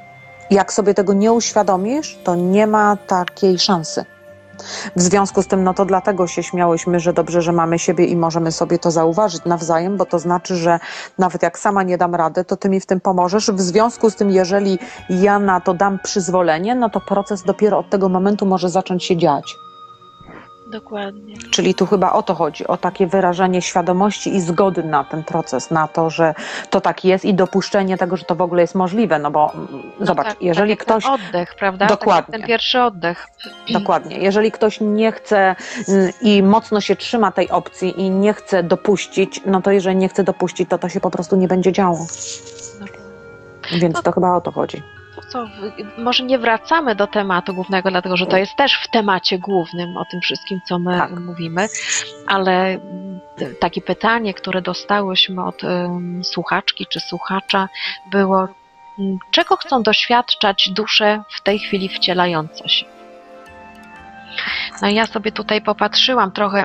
Jak 0.50 0.74
sobie 0.74 0.94
tego 0.94 1.14
nie 1.14 1.34
uświadomisz, 1.34 2.18
to 2.24 2.36
nie 2.36 2.68
ma 2.68 2.98
takiej 3.08 3.60
szansy. 3.60 4.06
W 4.96 5.02
związku 5.02 5.42
z 5.42 5.48
tym, 5.48 5.64
no 5.64 5.74
to 5.74 5.86
dlatego 5.86 6.28
się 6.28 6.44
śmiałyśmy, 6.44 7.00
że 7.00 7.14
dobrze, 7.14 7.42
że 7.42 7.52
mamy 7.52 7.80
siebie 7.80 8.06
i 8.06 8.16
możemy 8.16 8.52
sobie 8.52 8.80
to 8.80 8.92
zauważyć 8.92 9.46
nawzajem, 9.46 9.98
bo 9.98 10.06
to 10.06 10.20
znaczy, 10.20 10.56
że 10.56 10.80
nawet 11.18 11.44
jak 11.44 11.60
sama 11.60 11.84
nie 11.84 11.98
dam 11.98 12.16
rady, 12.16 12.46
to 12.46 12.58
ty 12.58 12.70
mi 12.70 12.80
w 12.80 12.86
tym 12.86 13.02
pomożesz. 13.02 13.52
W 13.52 13.62
związku 13.62 14.10
z 14.10 14.16
tym, 14.16 14.32
jeżeli 14.32 14.80
ja 15.10 15.40
na 15.40 15.62
to 15.62 15.74
dam 15.74 16.00
przyzwolenie, 16.04 16.76
no 16.76 16.90
to 16.90 17.02
proces 17.02 17.44
dopiero 17.44 17.78
od 17.80 17.90
tego 17.90 18.10
momentu 18.10 18.46
może 18.46 18.70
zacząć 18.70 19.04
się 19.04 19.18
dziać. 19.18 19.65
Dokładnie. 20.68 21.36
Czyli 21.52 21.76
tu 21.76 21.86
chyba 21.86 22.12
o 22.12 22.24
to 22.24 22.36
chodzi, 22.36 22.68
o 22.68 22.78
takie 22.78 23.08
wyrażenie 23.08 23.62
świadomości 23.62 24.36
i 24.36 24.42
zgody 24.42 24.84
na 24.84 25.04
ten 25.04 25.24
proces, 25.24 25.72
na 25.72 25.88
to, 25.88 26.10
że 26.10 26.34
to 26.70 26.82
tak 26.82 27.06
jest 27.06 27.26
i 27.26 27.34
dopuszczenie 27.34 27.98
tego, 27.98 28.18
że 28.18 28.26
to 28.26 28.36
w 28.36 28.42
ogóle 28.42 28.62
jest 28.62 28.76
możliwe. 28.76 29.20
No 29.20 29.32
bo 29.32 29.54
mm, 29.54 29.68
No 30.00 30.06
zobacz, 30.06 30.28
tak, 30.28 30.42
jeżeli 30.42 30.78
tak 30.78 30.86
ktoś. 30.86 31.04
Ten 31.04 31.14
oddech, 31.14 31.56
prawda? 31.56 31.86
Dokładnie. 31.86 32.32
Tak 32.32 32.40
ten 32.40 32.48
pierwszy 32.48 32.82
oddech. 32.82 33.28
Dokładnie. 33.70 34.18
Jeżeli 34.18 34.52
ktoś 34.52 34.82
nie 34.82 35.12
chce 35.12 35.56
mm, 35.88 36.12
i 36.22 36.44
mocno 36.44 36.82
się 36.82 36.96
trzyma 36.96 37.32
tej 37.32 37.50
opcji 37.50 38.02
i 38.02 38.10
nie 38.10 38.34
chce 38.34 38.64
dopuścić, 38.64 39.42
no 39.46 39.62
to 39.62 39.72
jeżeli 39.72 39.96
nie 39.96 40.10
chce 40.10 40.24
dopuścić, 40.24 40.70
to 40.70 40.78
to 40.78 40.90
się 40.90 41.00
po 41.00 41.12
prostu 41.12 41.36
nie 41.36 41.48
będzie 41.48 41.72
działo. 41.72 42.08
Więc 43.80 43.96
No- 43.96 44.02
to 44.02 44.12
chyba 44.12 44.36
o 44.36 44.42
to 44.42 44.52
chodzi. 44.52 44.84
Co, 45.30 45.48
może 45.98 46.24
nie 46.24 46.40
wracamy 46.40 46.96
do 46.96 47.08
tematu 47.08 47.54
głównego, 47.54 47.92
dlatego 47.92 48.18
że 48.18 48.26
to 48.26 48.38
jest 48.38 48.56
też 48.56 48.74
w 48.84 48.88
temacie 48.92 49.40
głównym 49.40 49.98
o 49.98 50.06
tym 50.12 50.22
wszystkim, 50.22 50.60
co 50.68 50.80
my 50.80 50.98
Tak. 50.98 51.20
mówimy, 51.20 51.68
ale 52.28 52.80
t- 53.38 53.54
takie 53.56 53.82
pytanie, 53.82 54.34
które 54.34 54.62
dostałyśmy 54.62 55.46
od 55.46 55.64
em, 55.64 56.24
słuchaczki 56.24 56.86
czy 56.90 57.00
słuchacza 57.00 57.70
było, 58.12 58.48
mm, 59.00 59.18
czego 59.32 59.58
chcą 59.58 59.84
doświadczać 59.84 60.70
dusze 60.76 61.24
w 61.30 61.42
tej 61.44 61.60
chwili 61.60 61.90
wcielające 61.90 62.70
się? 62.70 62.86
No 64.82 64.88
i 64.88 64.96
ja 64.96 65.06
sobie 65.06 65.32
tutaj 65.32 65.62
popatrzyłam 65.62 66.32
trochę 66.32 66.64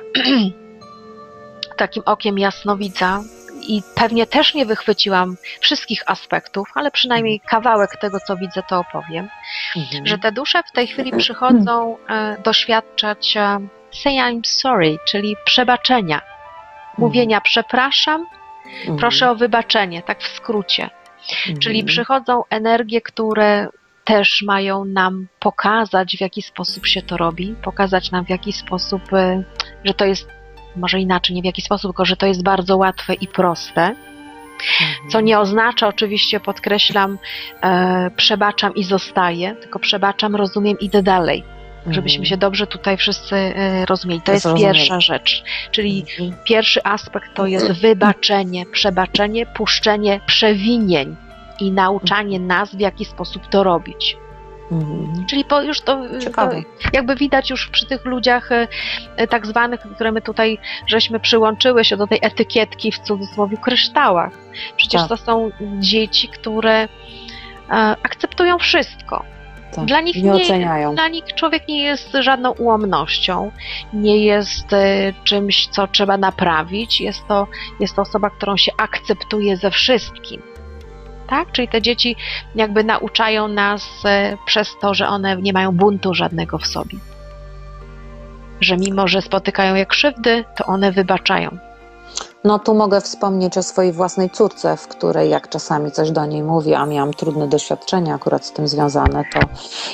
takim 1.77 2.03
okiem 2.07 2.39
jasnowidza 2.39 3.21
i 3.69 3.83
pewnie 3.95 4.27
też 4.27 4.55
nie 4.55 4.67
wychwyciłam 4.67 5.37
wszystkich 5.61 6.03
aspektów, 6.07 6.69
ale 6.75 6.91
przynajmniej 6.91 7.41
kawałek 7.41 7.91
tego, 8.01 8.19
co 8.27 8.37
widzę, 8.37 8.63
to 8.69 8.79
opowiem. 8.79 9.29
Mhm. 9.77 10.07
Że 10.07 10.19
te 10.19 10.33
dusze 10.33 10.63
w 10.63 10.73
tej 10.73 10.87
chwili 10.87 11.13
przychodzą 11.17 11.97
e, 12.09 12.37
doświadczać 12.45 13.37
e, 13.37 13.61
say 14.03 14.13
I'm 14.13 14.41
sorry, 14.47 14.99
czyli 15.09 15.37
przebaczenia. 15.45 16.21
Mówienia 16.99 17.41
przepraszam, 17.41 18.27
Mhm. 18.81 18.99
proszę 18.99 19.31
o 19.31 19.35
wybaczenie, 19.35 20.03
tak 20.03 20.23
w 20.23 20.29
skrócie. 20.29 20.91
Mhm. 21.31 21.59
Czyli 21.59 21.85
przychodzą 21.85 22.43
energie, 22.51 23.01
które 23.01 23.69
też 24.05 24.43
mają 24.47 24.85
nam 24.85 25.27
pokazać, 25.41 26.17
w 26.17 26.21
jaki 26.21 26.43
sposób 26.43 26.87
się 26.87 27.03
to 27.03 27.17
robi, 27.17 27.55
pokazać 27.63 28.11
nam, 28.11 28.25
w 28.25 28.31
jaki 28.31 28.53
sposób, 28.53 29.13
e, 29.13 29.43
że 29.85 29.95
to 29.95 30.05
jest, 30.05 30.29
może 30.77 31.01
inaczej, 31.01 31.37
nie 31.37 31.43
w 31.43 31.45
jaki 31.45 31.63
sposób, 31.63 31.91
tylko 31.91 32.05
że 32.05 32.17
to 32.17 32.27
jest 32.27 32.43
bardzo 32.43 32.77
łatwe 32.77 33.15
i 33.15 33.29
proste. 33.29 33.83
Mhm. 33.83 35.11
Co 35.11 35.21
nie 35.21 35.39
oznacza, 35.39 35.89
oczywiście 35.89 36.41
podkreślam, 36.41 37.19
e, 37.63 38.11
przebaczam 38.17 38.75
i 38.75 38.85
zostaję, 38.85 39.55
tylko 39.55 39.79
przebaczam, 39.79 40.37
rozumiem, 40.37 40.79
idę 40.81 41.03
dalej. 41.03 41.45
Żebyśmy 41.91 42.27
się 42.27 42.37
dobrze 42.37 42.67
tutaj 42.67 42.97
wszyscy 42.97 43.37
e, 43.37 43.87
rozumieli. 43.87 44.21
To 44.23 44.33
jest 44.33 44.47
pierwsza 44.57 45.01
rzecz. 45.01 45.45
Czyli 45.71 46.01
Mhm. 46.01 46.45
pierwszy 46.45 46.85
aspekt 46.85 47.35
to 47.35 47.47
jest 47.47 47.73
wybaczenie, 47.73 48.67
przebaczenie, 48.67 49.47
puszczenie 49.47 50.21
przewinień 50.27 51.17
i 51.61 51.73
nauczanie 51.73 52.41
nas, 52.41 52.75
w 52.75 52.81
jaki 52.81 53.05
sposób 53.05 53.47
to 53.47 53.63
robić. 53.63 54.17
Mhm. 54.73 55.27
Czyli 55.27 55.45
po, 55.45 55.63
już 55.63 55.81
to, 55.81 56.03
to 56.37 56.51
jakby 56.93 57.17
widać 57.17 57.51
już 57.51 57.69
przy 57.69 57.87
tych 57.87 58.05
ludziach 58.05 58.53
e, 58.53 58.69
e, 59.17 59.27
tak 59.27 59.47
zwanych, 59.47 59.81
które 59.95 60.13
my 60.13 60.23
tutaj 60.23 60.59
żeśmy 60.87 61.21
przyłączyły 61.21 61.85
się 61.85 61.97
do 61.97 62.07
tej 62.07 62.19
etykietki 62.23 62.93
w 62.93 62.99
cudzysłowie 62.99 63.57
kryształach. 63.57 64.33
Przecież 64.77 65.01
Tak. 65.01 65.09
to 65.09 65.17
są 65.17 65.51
dzieci, 65.79 66.29
które 66.29 66.83
e, 66.83 66.89
akceptują 68.03 68.59
wszystko. 68.59 69.25
Tak. 69.75 69.85
Dla 69.85 70.01
nich 70.01 70.17
nie 70.17 70.23
nie- 70.23 70.33
oceniają. 70.33 70.95
Dla 70.95 71.09
nich 71.09 71.25
człowiek 71.25 71.69
nie 71.69 71.83
jest 71.83 72.13
żadną 72.21 72.51
ułomnością, 72.51 73.53
nie 73.93 74.25
jest 74.25 74.67
czymś, 75.25 75.67
co 75.67 75.87
trzeba 75.87 76.17
naprawić. 76.17 77.01
Jest 77.01 77.27
to, 77.29 77.47
jest 77.81 77.97
to 77.97 78.03
osoba, 78.03 78.31
którą 78.31 78.57
się 78.57 78.73
akceptuje 78.79 79.57
ze 79.57 79.71
wszystkim. 79.71 80.50
Tak? 81.31 81.53
Czyli 81.53 81.69
te 81.69 81.83
dzieci 81.83 82.17
jakby 82.55 82.85
nauczają 82.85 83.49
nas 83.49 83.83
e, 84.05 84.37
przez 84.47 84.77
to, 84.81 84.95
że 84.95 85.09
one 85.09 85.37
nie 85.37 85.53
mają 85.53 85.73
buntu 85.73 86.15
żadnego 86.15 86.59
w 86.59 86.67
sobie. 86.67 86.99
Że 88.61 88.77
mimo, 88.77 89.09
że 89.09 89.23
spotykają 89.23 89.75
je 89.75 89.87
krzywdy, 89.87 90.45
to 90.57 90.65
one 90.65 90.93
wybaczają. 90.93 91.70
No 92.45 92.59
tu 92.59 92.75
mogę 92.75 93.01
wspomnieć 93.01 93.59
o 93.59 93.63
swojej 93.63 93.93
własnej 93.93 94.31
córce, 94.31 94.77
w 94.77 94.89
której 94.89 95.31
jak 95.31 95.49
czasami 95.49 95.93
coś 95.93 96.11
do 96.11 96.27
niej 96.27 96.43
mówię, 96.43 96.79
a 96.79 96.87
miałam 96.87 97.15
trudne 97.15 97.49
doświadczenia 97.49 98.15
akurat 98.15 98.47
z 98.47 98.53
tym 98.53 98.69
związane, 98.69 99.25
to 99.33 99.41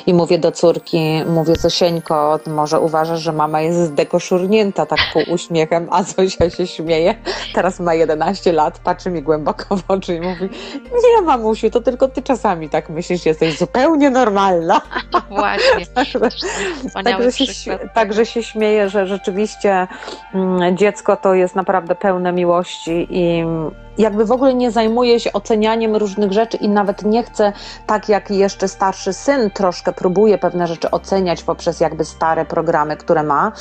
i 0.07 0.15
mówię 0.15 0.39
do 0.39 0.53
córki, 0.53 1.23
mówię 1.29 1.57
Zosieńko, 1.57 2.39
może 2.47 2.81
uważasz, 2.81 3.21
że 3.21 3.33
mama 3.33 3.61
jest 3.61 3.79
zdekoszurnięta 3.79 4.87
tak 4.87 4.99
pół 5.13 5.23
uśmiechem, 5.35 5.89
a 5.91 6.03
Zosia 6.03 6.51
się 6.51 6.67
śmieje. 6.67 7.15
Teraz 7.55 7.81
ma 7.81 7.95
11 7.95 8.53
lat, 8.53 8.79
patrzy 8.79 9.11
mi 9.11 9.23
głęboko 9.23 9.77
w 9.77 9.83
oczy 9.89 10.15
i 10.15 10.21
mówi, 10.21 10.49
nie 11.17 11.23
mamusiu, 11.23 11.71
to 11.71 11.81
tylko 11.81 12.09
ty 12.09 12.23
czasami 12.23 12.69
tak 12.69 12.89
myślisz, 12.89 13.27
jesteś 13.27 13.59
zupełnie 13.59 14.11
normalna. 14.11 14.81
Właśnie. 15.31 15.87
Także 17.05 17.33
się, 17.33 17.79
także 17.95 18.27
się 18.27 18.43
śmieję, 18.43 18.89
że 18.89 19.07
rzeczywiście 19.07 19.87
mm, 20.35 20.77
dziecko 20.77 21.17
to 21.17 21.35
jest 21.35 21.57
naprawdę 21.57 21.95
pełne 21.95 22.36
miłości 22.37 23.07
i 23.11 23.45
jakby 23.99 24.25
w 24.25 24.33
ogóle 24.33 24.55
nie 24.55 24.71
zajmuje 24.71 25.21
się 25.21 25.33
ocenianiem 25.33 25.97
różnych 25.97 26.33
rzeczy 26.33 26.57
i 26.57 26.69
nawet 26.69 27.05
nie 27.05 27.23
chce, 27.23 27.53
tak 27.87 28.09
jak 28.09 28.31
jeszcze 28.31 28.69
starszy 28.69 29.13
syn 29.13 29.51
troszkę 29.51 29.93
próbuje 29.93 30.39
pewne 30.39 30.67
rzeczy 30.67 30.91
oceniać 30.91 31.43
poprzez 31.43 31.81
jakby 31.81 32.05
stare 32.05 32.45
programy, 32.45 32.97
które 32.97 33.23
ma, 33.23 33.53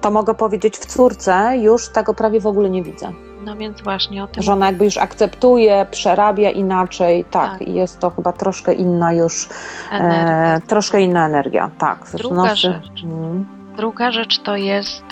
to 0.00 0.10
mogę 0.10 0.34
powiedzieć 0.34 0.76
w 0.76 0.86
córce 0.86 1.56
już 1.58 1.88
tego 1.88 2.14
prawie 2.14 2.40
w 2.40 2.46
ogóle 2.46 2.70
nie 2.70 2.82
widzę. 2.82 3.12
No 3.44 3.56
więc 3.56 3.82
właśnie 3.82 4.24
o 4.24 4.26
tym 4.26 4.42
Że 4.42 4.52
ona 4.52 4.66
jakby 4.66 4.84
już 4.84 4.98
akceptuje, 4.98 5.86
przerabia 5.90 6.50
inaczej, 6.50 7.24
tak, 7.24 7.50
Tak. 7.50 7.62
i 7.62 7.74
jest 7.74 7.98
to 7.98 8.10
chyba 8.10 8.32
troszkę 8.32 8.72
inna 8.74 9.12
już, 9.12 9.48
e, 9.92 10.60
troszkę 10.66 11.00
inna 11.00 11.26
energia, 11.26 11.70
tak. 11.78 11.98
Druga 12.14 12.34
Znaczy- 12.34 12.56
rzecz. 12.56 13.04
Mm. 13.04 13.46
Druga 13.76 14.12
rzecz 14.12 14.38
to 14.42 14.56
jest 14.56 15.04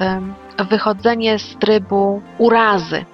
wychodzenie 0.71 1.39
z 1.39 1.57
trybu 1.59 2.23
urazy. 2.39 3.05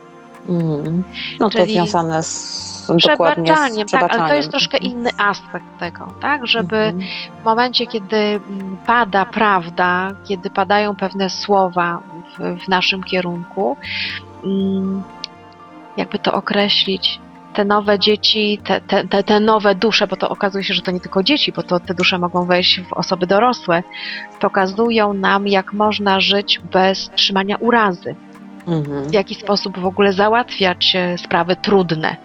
Mm. 0.48 1.04
No 1.40 1.50
to 1.50 1.58
Czyli 1.58 1.72
związane 1.72 2.22
z 2.22 2.68
dokładnie 3.06 3.52
z 3.52 3.56
Przebaczaniem, 3.56 3.86
tak, 3.88 4.00
ale 4.00 4.02
to 4.02 4.08
przebaczaniem. 4.08 4.36
jest 4.36 4.50
troszkę 4.50 4.78
inny 4.78 5.10
aspekt 5.18 5.78
tego, 5.78 6.12
tak? 6.20 6.46
Żeby 6.46 6.76
Mhm. 6.76 7.04
w 7.42 7.44
momencie, 7.44 7.86
kiedy 7.86 8.16
mm, 8.16 8.76
pada 8.86 9.24
prawda, 9.24 10.10
kiedy 10.28 10.50
padają 10.50 10.96
pewne 10.96 11.30
słowa 11.30 12.02
w, 12.38 12.64
w 12.64 12.68
naszym 12.68 13.02
kierunku, 13.02 13.76
mm, 14.44 15.02
jakby 15.96 16.18
to 16.18 16.32
określić, 16.32 17.20
te 17.54 17.64
nowe 17.64 17.98
dzieci, 17.98 18.60
te, 18.64 18.80
te, 18.80 19.08
te, 19.08 19.22
te 19.24 19.40
nowe 19.40 19.74
dusze, 19.74 20.06
bo 20.06 20.16
to 20.16 20.28
okazuje 20.28 20.64
się, 20.64 20.74
że 20.74 20.82
to 20.82 20.90
nie 20.90 21.00
tylko 21.00 21.22
dzieci, 21.22 21.52
bo 21.52 21.62
to 21.62 21.80
te 21.80 21.94
dusze 21.94 22.18
mogą 22.18 22.46
wejść 22.46 22.80
w 22.80 22.92
osoby 22.92 23.26
dorosłe, 23.26 23.82
pokazują 24.40 25.14
nam, 25.14 25.48
jak 25.48 25.72
można 25.72 26.20
żyć 26.20 26.60
bez 26.72 27.10
trzymania 27.10 27.56
urazy, 27.56 28.14
Mhm. 28.68 29.10
w 29.10 29.14
jaki 29.14 29.34
sposób 29.34 29.78
w 29.78 29.86
ogóle 29.86 30.12
załatwiać 30.12 30.96
e, 30.96 31.18
sprawy 31.18 31.56
trudne 31.56 32.16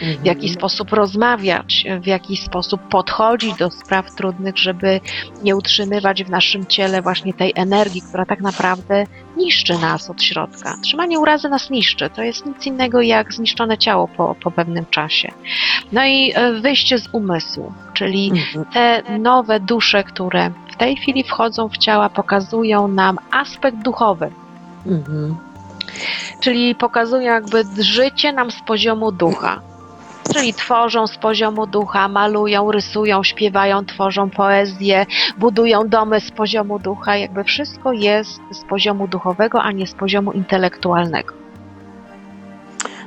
w 0.00 0.24
jaki 0.26 0.46
Mhm. 0.46 0.54
sposób 0.54 0.92
rozmawiać, 0.92 1.84
w 2.00 2.06
jaki 2.06 2.36
sposób 2.36 2.80
podchodzić 2.88 3.54
do 3.54 3.70
spraw 3.70 4.14
trudnych, 4.14 4.58
żeby 4.58 5.00
nie 5.42 5.56
utrzymywać 5.56 6.24
w 6.24 6.30
naszym 6.30 6.66
ciele 6.66 7.02
właśnie 7.02 7.34
tej 7.34 7.52
energii, 7.56 8.02
która 8.02 8.26
tak 8.26 8.40
naprawdę 8.40 9.06
niszczy 9.36 9.78
nas 9.78 10.10
od 10.10 10.22
środka. 10.22 10.74
Trzymanie 10.82 11.18
urazy 11.18 11.48
nas 11.48 11.70
niszczy. 11.70 12.10
To 12.10 12.22
jest 12.22 12.46
nic 12.46 12.66
innego 12.66 13.00
jak 13.00 13.32
zniszczone 13.32 13.78
ciało 13.78 14.08
po, 14.08 14.34
po 14.42 14.50
pewnym 14.50 14.86
czasie. 14.86 15.32
No 15.92 16.04
i 16.04 16.32
e, 16.34 16.52
wyjście 16.52 16.98
z 16.98 17.08
umysłu, 17.12 17.72
czyli 17.92 18.30
Mhm. 18.30 18.64
te 18.72 19.02
nowe 19.18 19.60
dusze, 19.60 20.04
które 20.04 20.50
w 20.72 20.76
tej 20.76 20.96
chwili 20.96 21.24
wchodzą 21.24 21.68
w 21.68 21.78
ciała, 21.78 22.08
pokazują 22.08 22.88
nam 22.88 23.18
aspekt 23.30 23.76
duchowy. 23.78 24.30
Mhm. 24.86 25.36
Czyli 26.40 26.74
pokazują 26.74 27.22
jakby 27.22 27.64
życie 27.78 28.32
nam 28.32 28.50
z 28.50 28.62
poziomu 28.66 29.12
ducha. 29.12 29.60
Czyli 30.34 30.54
tworzą 30.54 31.06
z 31.06 31.16
poziomu 31.18 31.66
ducha, 31.66 32.08
malują, 32.08 32.72
rysują, 32.72 33.22
śpiewają, 33.22 33.84
tworzą 33.84 34.30
poezję, 34.30 35.06
budują 35.38 35.88
domy 35.88 36.20
z 36.20 36.30
poziomu 36.30 36.78
ducha. 36.78 37.16
Jakby 37.16 37.44
wszystko 37.44 37.92
jest 37.92 38.40
z 38.50 38.64
poziomu 38.64 39.08
duchowego, 39.08 39.62
a 39.62 39.72
nie 39.72 39.86
z 39.86 39.94
poziomu 39.94 40.32
intelektualnego. 40.32 41.43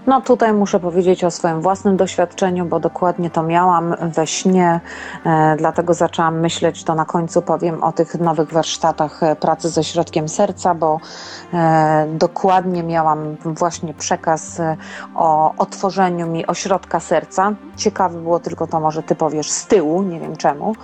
No 0.07 0.21
tutaj 0.21 0.53
muszę 0.53 0.79
powiedzieć 0.79 1.23
o 1.23 1.31
swoim 1.31 1.61
własnym 1.61 1.97
doświadczeniu, 1.97 2.65
bo 2.65 2.79
dokładnie 2.79 3.29
to 3.29 3.43
miałam 3.43 3.95
we 4.01 4.27
śnie, 4.27 4.79
e, 5.25 5.55
dlatego 5.57 5.93
zaczęłam 5.93 6.39
myśleć, 6.39 6.83
to 6.83 6.95
na 6.95 7.05
końcu 7.05 7.41
powiem 7.41 7.83
o 7.83 7.91
tych 7.91 8.15
nowych 8.15 8.51
warsztatach 8.51 9.23
e, 9.23 9.35
pracy 9.35 9.69
ze 9.69 9.83
środkiem 9.83 10.29
serca, 10.29 10.75
bo 10.75 10.99
e, 11.53 12.07
dokładnie 12.13 12.83
miałam 12.83 13.37
właśnie 13.45 13.93
przekaz 13.93 14.61
o 15.15 15.53
otworzeniu 15.57 16.27
mi 16.27 16.47
ośrodka 16.47 16.99
serca. 16.99 17.53
Ciekawe 17.75 18.19
było 18.21 18.39
tylko 18.39 18.67
to, 18.67 18.79
może 18.79 19.03
ty 19.03 19.15
powiesz 19.15 19.49
z 19.49 19.67
tyłu, 19.67 20.01
nie 20.01 20.19
wiem 20.19 20.35
czemu. 20.35 20.75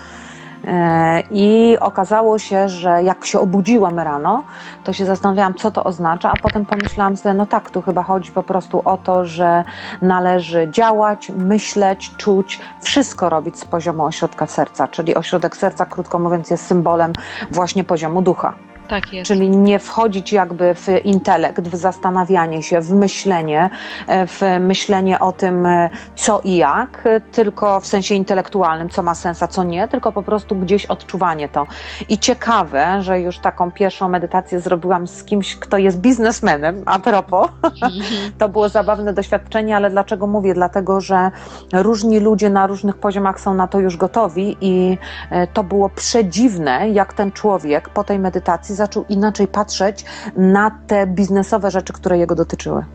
E, 0.68 1.24
I 1.32 1.78
okazało 1.80 2.40
się, 2.40 2.70
że 2.70 3.04
jak 3.04 3.26
się 3.26 3.40
obudziłam 3.40 4.00
rano, 4.00 4.44
to 4.84 4.94
się 4.94 5.06
zastanawiałam, 5.06 5.54
co 5.54 5.72
to 5.72 5.84
oznacza, 5.84 6.32
a 6.32 6.38
potem 6.38 6.66
pomyślałam 6.66 7.18
sobie, 7.18 7.34
no 7.34 7.46
tak, 7.46 7.72
tu 7.72 7.82
chyba 7.82 8.04
chodzi 8.04 8.32
po 8.32 8.44
prostu 8.44 8.82
o 8.86 8.98
to, 8.98 9.26
że 9.26 9.64
należy 10.02 10.68
działać, 10.72 11.30
myśleć, 11.30 12.12
czuć, 12.18 12.60
wszystko 12.82 13.30
robić 13.30 13.60
z 13.60 13.66
poziomu 13.66 14.06
ośrodka 14.06 14.48
serca, 14.48 14.88
czyli 14.88 15.16
ośrodek 15.16 15.58
serca, 15.58 15.86
krótko 15.86 16.20
mówiąc, 16.20 16.50
jest 16.50 16.66
symbolem 16.66 17.14
właśnie 17.52 17.84
poziomu 17.84 18.22
ducha. 18.22 18.54
Tak 18.88 19.14
jest. 19.14 19.28
Czyli 19.28 19.50
nie 19.50 19.80
wchodzić 19.80 20.34
jakby 20.34 20.76
w 20.76 20.88
intelekt, 21.04 21.68
w 21.68 21.76
zastanawianie 21.76 22.64
się, 22.64 22.82
w 22.82 22.92
myślenie, 22.92 23.70
e, 24.08 24.28
w 24.28 24.42
myślenie 24.60 25.20
o 25.20 25.32
tym, 25.32 25.66
e, 25.66 25.90
co 26.16 26.42
i 26.44 26.56
jak, 26.56 27.04
tylko 27.32 27.80
w 27.80 27.88
sensie 27.88 28.16
intelektualnym, 28.16 28.90
co 28.90 29.04
ma 29.04 29.16
sens, 29.16 29.44
a 29.44 29.48
co 29.48 29.64
nie, 29.64 29.88
tylko 29.88 30.12
po 30.12 30.24
prostu 30.24 30.56
gdzieś 30.56 30.86
odczuwanie 30.86 31.50
to. 31.50 31.68
I 32.10 32.18
ciekawe, 32.18 33.02
że 33.02 33.22
już 33.22 33.40
taką 33.40 33.72
pierwszą 33.72 34.10
medytację 34.10 34.60
zrobiłam 34.60 35.08
z 35.08 35.24
kimś, 35.24 35.56
kto 35.56 35.78
jest 35.78 36.00
biznesmenem, 36.00 36.84
a 36.86 37.00
propos. 37.00 37.50
Mhm. 37.64 37.94
To 38.38 38.50
było 38.50 38.70
zabawne 38.70 39.14
doświadczenie, 39.14 39.76
ale 39.76 39.90
dlaczego 39.90 40.28
mówię? 40.28 40.54
Dlatego, 40.54 41.02
że 41.02 41.32
różni 41.74 42.20
ludzie 42.20 42.50
na 42.50 42.68
różnych 42.68 42.98
poziomach 42.98 43.40
są 43.40 43.54
na 43.54 43.68
to 43.68 43.80
już 43.80 43.98
gotowi 43.98 44.58
i 44.62 44.98
e, 45.30 45.48
to 45.48 45.64
było 45.64 45.90
przedziwne, 45.90 46.90
jak 46.90 47.14
ten 47.14 47.32
człowiek 47.32 47.90
po 47.90 48.04
tej 48.04 48.20
medytacji 48.20 48.73
zaczął 48.74 49.06
inaczej 49.10 49.48
patrzeć 49.48 50.06
na 50.38 50.72
te 50.88 51.08
biznesowe 51.08 51.72
rzeczy, 51.72 51.94
które 51.94 52.18
jego 52.18 52.36
dotyczyły. 52.36 52.86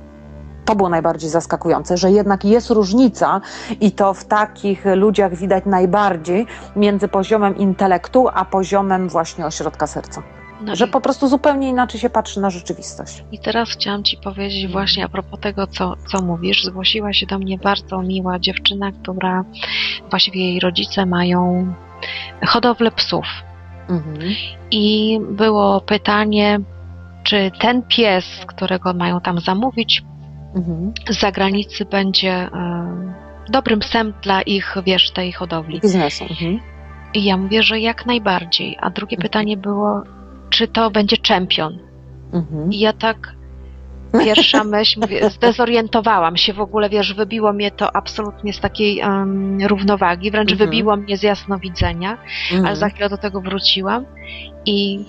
To 0.64 0.76
było 0.76 0.88
najbardziej 0.88 1.30
zaskakujące, 1.30 1.96
że 1.96 2.10
jednak 2.10 2.44
jest 2.44 2.70
różnica 2.70 3.40
i 3.80 3.92
to 3.92 4.14
w 4.14 4.24
takich 4.24 4.84
ludziach 4.84 5.34
widać 5.34 5.64
najbardziej 5.66 6.46
między 6.76 7.08
poziomem 7.08 7.56
intelektu 7.56 8.28
a 8.34 8.44
poziomem 8.44 9.08
właśnie 9.08 9.46
ośrodka 9.46 9.86
serca. 9.86 10.22
No 10.60 10.76
Że 10.76 10.86
i, 10.86 10.90
po 10.90 11.00
prostu 11.00 11.28
zupełnie 11.28 11.68
inaczej 11.68 12.00
się 12.00 12.10
patrzy 12.10 12.40
na 12.40 12.50
rzeczywistość. 12.50 13.24
I 13.32 13.38
teraz 13.38 13.70
chciałam 13.70 14.04
Ci 14.04 14.16
powiedzieć 14.16 14.72
właśnie 14.72 15.04
a 15.04 15.08
propos 15.08 15.40
tego, 15.40 15.66
co, 15.66 15.94
co 16.12 16.22
mówisz. 16.22 16.64
Zgłosiła 16.64 17.12
się 17.12 17.26
do 17.26 17.38
mnie 17.38 17.58
bardzo 17.58 18.02
miła 18.02 18.38
dziewczyna, 18.38 18.92
która 18.92 19.44
właściwie 20.10 20.40
jej 20.40 20.60
rodzice 20.60 21.06
mają 21.06 21.72
hodowlę 22.46 22.90
psów. 22.90 23.24
Mhm. 23.88 24.18
I 24.70 25.18
było 25.30 25.80
pytanie, 25.80 26.60
czy 27.22 27.50
ten 27.60 27.82
pies, 27.82 28.24
którego 28.46 28.94
mają 28.94 29.20
tam 29.20 29.40
zamówić 29.40 30.02
Mhm. 30.56 30.92
z 31.10 31.20
zagranicy, 31.20 31.84
będzie 31.84 32.32
e, 32.32 32.48
dobrym 33.50 33.80
psem 33.80 34.14
dla 34.22 34.42
ich, 34.42 34.74
wiesz, 34.86 35.10
tej 35.10 35.32
hodowli. 35.32 35.80
Biznesu. 35.80 36.24
Mhm. 36.24 36.60
I 37.14 37.24
ja 37.24 37.36
mówię, 37.36 37.62
że 37.62 37.80
jak 37.80 38.06
najbardziej. 38.06 38.76
A 38.80 38.90
drugie 38.90 39.16
Mhm. 39.16 39.22
pytanie 39.28 39.56
było, 39.56 40.02
czy 40.50 40.68
to 40.68 40.90
będzie 40.90 41.16
czempion? 41.16 41.78
Mhm. 42.32 42.72
I 42.72 42.78
ja 42.78 42.92
tak 42.92 43.34
pierwsza 44.24 44.64
myśl, 44.64 45.00
mówię, 45.00 45.30
zdezorientowałam 45.30 46.36
się 46.36 46.52
w 46.52 46.60
ogóle, 46.60 46.88
wiesz, 46.90 47.14
wybiło 47.14 47.52
mnie 47.52 47.70
to 47.70 47.96
absolutnie 47.96 48.52
z 48.52 48.60
takiej 48.60 49.00
em, 49.00 49.58
równowagi, 49.66 50.30
wręcz 50.30 50.52
Mhm. 50.52 50.70
wybiło 50.70 50.96
mnie 50.96 51.16
z 51.16 51.22
jasnowidzenia, 51.22 52.18
Mhm. 52.50 52.66
ale 52.66 52.76
za 52.76 52.88
chwilę 52.88 53.08
do 53.08 53.18
tego 53.18 53.40
wróciłam 53.40 54.04
i 54.66 55.04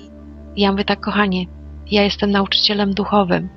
ja 0.58 0.72
mówię 0.72 0.86
tak, 0.86 1.00
kochanie, 1.00 1.46
ja 1.92 2.04
jestem 2.04 2.32
nauczycielem 2.32 2.94
duchowym 2.94 3.50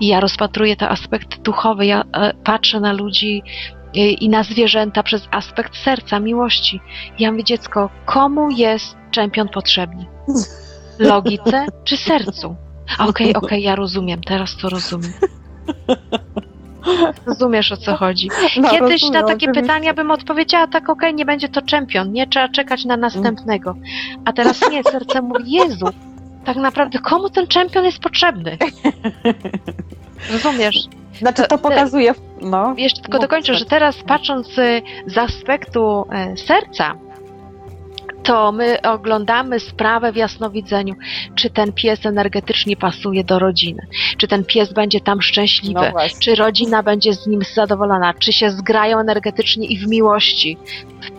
i 0.00 0.06
ja 0.08 0.20
rozpatruję 0.20 0.76
te 0.76 0.88
aspekty 0.88 1.36
duchowe, 1.42 1.86
ja 1.86 2.02
e, 2.12 2.34
patrzę 2.44 2.80
na 2.80 2.92
ludzi 2.92 3.42
e, 3.96 3.98
i 3.98 4.28
na 4.28 4.42
zwierzęta 4.42 5.02
przez 5.02 5.28
aspekt 5.30 5.76
serca, 5.76 6.20
miłości. 6.20 6.80
Ja 7.18 7.32
mówię, 7.32 7.44
dziecko, 7.44 7.90
komu 8.06 8.50
jest 8.50 8.96
czempion 9.10 9.48
potrzebny? 9.48 10.06
Logice 10.98 11.66
czy 11.84 11.96
sercu? 11.96 12.56
Okej, 12.98 13.34
okej, 13.34 13.62
ja 13.62 13.74
rozumiem, 13.76 14.20
teraz 14.20 14.56
to 14.56 14.68
rozumiem. 14.68 15.12
Rozumiesz 17.26 17.72
o 17.72 17.76
co 17.76 17.96
chodzi. 17.96 18.28
No, 18.60 18.70
Kiedyś 18.70 19.02
rozumiem, 19.02 19.12
na 19.12 19.22
takie 19.22 19.34
oczywiście. 19.36 19.62
pytania 19.62 19.94
bym 19.94 20.10
odpowiedziała 20.10 20.66
tak, 20.66 20.88
okej, 20.90 21.14
nie 21.14 21.24
będzie 21.24 21.48
to 21.48 21.62
czempion, 21.62 22.12
nie 22.12 22.26
trzeba 22.26 22.48
czekać 22.48 22.84
na 22.84 22.96
następnego. 22.96 23.74
A 24.24 24.32
teraz 24.32 24.70
nie, 24.70 24.82
serce 24.82 25.22
mówi, 25.22 25.52
Jezu, 25.52 25.86
tak 26.44 26.56
naprawdę 26.56 26.98
komu 26.98 27.30
ten 27.30 27.46
czempion 27.46 27.84
jest 27.84 27.98
potrzebny? 27.98 28.58
Rozumiesz? 30.32 30.76
Znaczy 31.18 31.42
To- 31.42 31.48
to 31.48 31.58
pokazuje, 31.58 32.14
no. 32.40 32.74
Jeszcze 32.76 33.02
tylko 33.02 33.18
dokończę, 33.18 33.54
że 33.54 33.64
teraz 33.64 33.96
patrząc 34.06 34.58
y, 34.58 34.82
z 35.06 35.18
aspektu 35.18 36.06
y, 36.34 36.36
serca, 36.36 36.94
to 38.28 38.52
my 38.52 38.82
oglądamy 38.82 39.60
sprawę 39.60 40.12
w 40.12 40.16
jasnowidzeniu, 40.16 40.94
czy 41.34 41.50
ten 41.50 41.72
pies 41.72 42.06
energetycznie 42.06 42.76
pasuje 42.76 43.24
do 43.24 43.38
rodziny, 43.38 43.86
czy 44.18 44.28
ten 44.28 44.44
pies 44.44 44.72
będzie 44.72 45.00
tam 45.00 45.22
szczęśliwy, 45.22 45.80
No 45.94 46.00
czy 46.20 46.34
rodzina 46.34 46.82
będzie 46.82 47.14
z 47.14 47.26
nim 47.26 47.40
zadowolona, 47.54 48.14
czy 48.14 48.32
się 48.32 48.50
zgrają 48.50 48.98
energetycznie 48.98 49.66
i 49.66 49.78
w 49.78 49.88
miłości. 49.88 50.56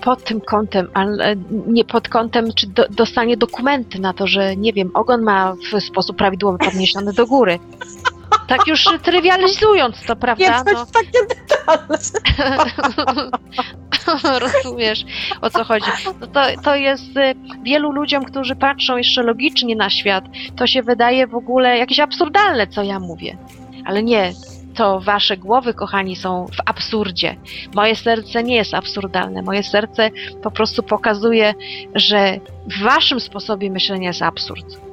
Pod 0.01 0.23
tym 0.23 0.41
kątem, 0.41 0.87
ale 0.93 1.35
nie 1.67 1.85
pod 1.85 2.09
kątem, 2.09 2.53
czy 2.53 2.67
do, 2.67 2.85
dostanie 2.89 3.37
dokumenty 3.37 3.99
na 3.99 4.13
to, 4.13 4.27
że 4.27 4.55
nie 4.55 4.73
wiem, 4.73 4.91
ogon 4.93 5.21
ma 5.21 5.55
w 5.71 5.83
sposób 5.83 6.17
prawidłowy 6.17 6.57
podniesiony 6.57 7.13
do 7.13 7.27
góry. 7.27 7.59
Tak 8.47 8.67
już 8.67 8.85
trywializując 9.03 10.03
to, 10.05 10.15
prawda? 10.15 10.57
Nie 10.57 10.63
coś 10.63 10.73
No. 10.73 10.85
takie 10.85 11.19
detale. 11.29 11.97
Rozumiesz 14.39 15.05
o 15.41 15.49
co 15.49 15.63
chodzi. 15.63 15.91
No 16.21 16.27
to, 16.27 16.41
to 16.63 16.75
jest 16.75 17.17
y, 17.17 17.35
wielu 17.63 17.91
ludziom, 17.91 18.23
którzy 18.25 18.55
patrzą 18.55 18.97
jeszcze 18.97 19.23
logicznie 19.23 19.75
na 19.75 19.89
świat, 19.89 20.23
to 20.55 20.67
się 20.67 20.83
wydaje 20.83 21.27
w 21.27 21.35
ogóle 21.35 21.77
jakieś 21.77 21.99
absurdalne, 21.99 22.67
co 22.67 22.83
ja 22.83 22.99
mówię. 22.99 23.37
Ale 23.85 24.03
nie, 24.03 24.33
to 24.75 24.99
wasze 24.99 25.37
głowy, 25.37 25.73
kochani, 25.73 26.15
są 26.15 26.45
w 26.45 26.69
absurdzie. 26.69 27.35
Moje 27.75 27.95
serce 27.95 28.43
nie 28.43 28.55
jest 28.55 28.73
absurdalne. 28.73 29.41
Moje 29.41 29.63
serce 29.63 30.09
po 30.43 30.51
prostu 30.51 30.83
pokazuje, 30.83 31.53
że 31.95 32.39
w 32.67 32.83
waszym 32.83 33.19
sposobie 33.19 33.71
myślenia 33.71 34.07
jest 34.07 34.21
absurd. 34.21 34.88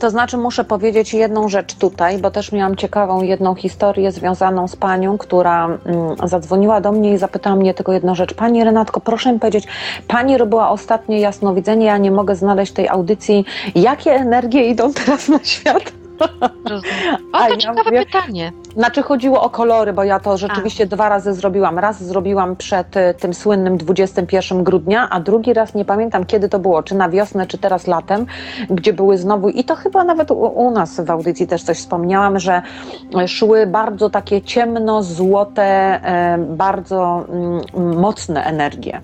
To 0.00 0.10
znaczy 0.10 0.36
muszę 0.36 0.64
powiedzieć 0.64 1.14
jedną 1.14 1.48
rzecz 1.48 1.74
tutaj, 1.74 2.18
bo 2.18 2.30
też 2.30 2.52
miałam 2.52 2.76
ciekawą 2.76 3.22
jedną 3.22 3.54
historię 3.54 4.12
związaną 4.12 4.68
z 4.68 4.76
panią, 4.76 5.18
która 5.18 5.64
mm, 5.66 5.78
zadzwoniła 6.24 6.80
do 6.80 6.92
mnie 6.92 7.12
i 7.12 7.18
zapytała 7.18 7.56
mnie 7.56 7.74
tylko 7.74 7.92
jedną 7.92 8.14
rzecz. 8.14 8.34
Pani 8.34 8.64
Renatko, 8.64 9.00
proszę 9.00 9.32
mi 9.32 9.38
powiedzieć, 9.40 9.66
pani 10.08 10.38
robiła 10.38 10.70
ostatnie 10.70 11.20
jasnowidzenie, 11.20 11.86
ja 11.86 11.98
nie 11.98 12.10
mogę 12.10 12.36
znaleźć 12.36 12.72
tej 12.72 12.88
audycji. 12.88 13.44
Jakie 13.74 14.12
energie 14.12 14.64
idą 14.68 14.92
teraz 14.92 15.28
na 15.28 15.38
świat? 15.44 15.92
Rozumiem. 16.68 17.16
O, 17.32 17.36
A 17.36 17.44
to 17.46 17.50
ja 17.50 17.56
ciekawe 17.56 17.82
mówię- 17.84 18.06
pytanie. 18.06 18.52
Znaczy 18.76 19.02
chodziło 19.02 19.42
o 19.42 19.50
kolory, 19.50 19.92
bo 19.92 20.04
ja 20.04 20.20
to 20.20 20.36
rzeczywiście 20.36 20.86
dwa 20.86 21.08
razy 21.08 21.34
zrobiłam. 21.34 21.78
Raz 21.78 22.02
zrobiłam 22.02 22.56
przed 22.56 22.96
y, 22.96 23.14
tym 23.20 23.34
słynnym 23.34 23.76
21 23.76 24.64
grudnia, 24.64 25.08
a 25.10 25.20
drugi 25.20 25.52
raz 25.52 25.74
nie 25.74 25.84
pamiętam 25.84 26.24
kiedy 26.24 26.48
to 26.48 26.58
było, 26.58 26.82
czy 26.82 26.94
na 26.94 27.08
wiosnę, 27.08 27.46
czy 27.46 27.58
teraz 27.58 27.86
latem, 27.86 28.26
gdzie 28.70 28.92
były 28.92 29.18
znowu, 29.18 29.48
i 29.48 29.64
to 29.64 29.74
chyba 29.76 30.04
nawet 30.04 30.30
u, 30.30 30.34
u 30.34 30.70
nas 30.70 31.00
w 31.00 31.10
audycji 31.10 31.46
też 31.46 31.62
coś 31.62 31.78
wspomniałam, 31.78 32.38
że 32.38 32.62
y, 33.24 33.28
szły 33.28 33.66
bardzo 33.66 34.10
takie 34.10 34.42
ciemno-złote, 34.42 35.62
e, 35.62 36.38
bardzo 36.38 37.24
mm, 37.28 37.98
mocne 37.98 38.44
energie. 38.44 39.00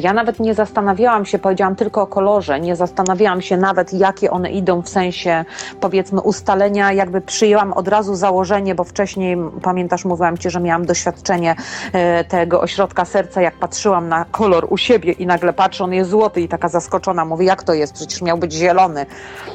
Ja 0.00 0.12
nawet 0.12 0.40
nie 0.40 0.54
zastanawiałam 0.54 1.24
się, 1.24 1.38
powiedziałam 1.38 1.76
tylko 1.76 2.02
o 2.02 2.06
kolorze, 2.06 2.60
nie 2.60 2.76
zastanawiałam 2.76 3.42
się 3.42 3.56
nawet 3.56 3.94
jakie 3.94 4.30
one 4.30 4.50
idą 4.50 4.82
w 4.82 4.88
sensie 4.88 5.44
powiedzmy 5.80 6.20
ustalenia, 6.20 6.92
jakby 6.92 7.20
przyjęłam 7.20 7.72
od 7.72 7.88
razu 7.88 8.14
założenie, 8.14 8.74
bo 8.78 8.84
wcześniej, 8.84 9.36
pamiętasz, 9.62 10.04
mówiłam 10.04 10.38
Ci, 10.38 10.50
że 10.50 10.60
miałam 10.60 10.86
doświadczenie 10.86 11.56
e, 11.92 12.24
tego 12.24 12.60
ośrodka 12.60 13.04
serca, 13.04 13.40
jak 13.40 13.54
patrzyłam 13.54 14.08
na 14.08 14.24
kolor 14.24 14.66
u 14.70 14.76
siebie 14.76 15.12
i 15.12 15.26
nagle 15.26 15.52
patrzę, 15.52 15.84
on 15.84 15.92
jest 15.92 16.10
złoty 16.10 16.40
i 16.40 16.48
taka 16.48 16.68
zaskoczona, 16.68 17.24
mówię, 17.24 17.46
jak 17.46 17.62
to 17.62 17.74
jest, 17.74 17.92
przecież 17.92 18.22
miał 18.22 18.38
być 18.38 18.52
zielony. 18.52 19.06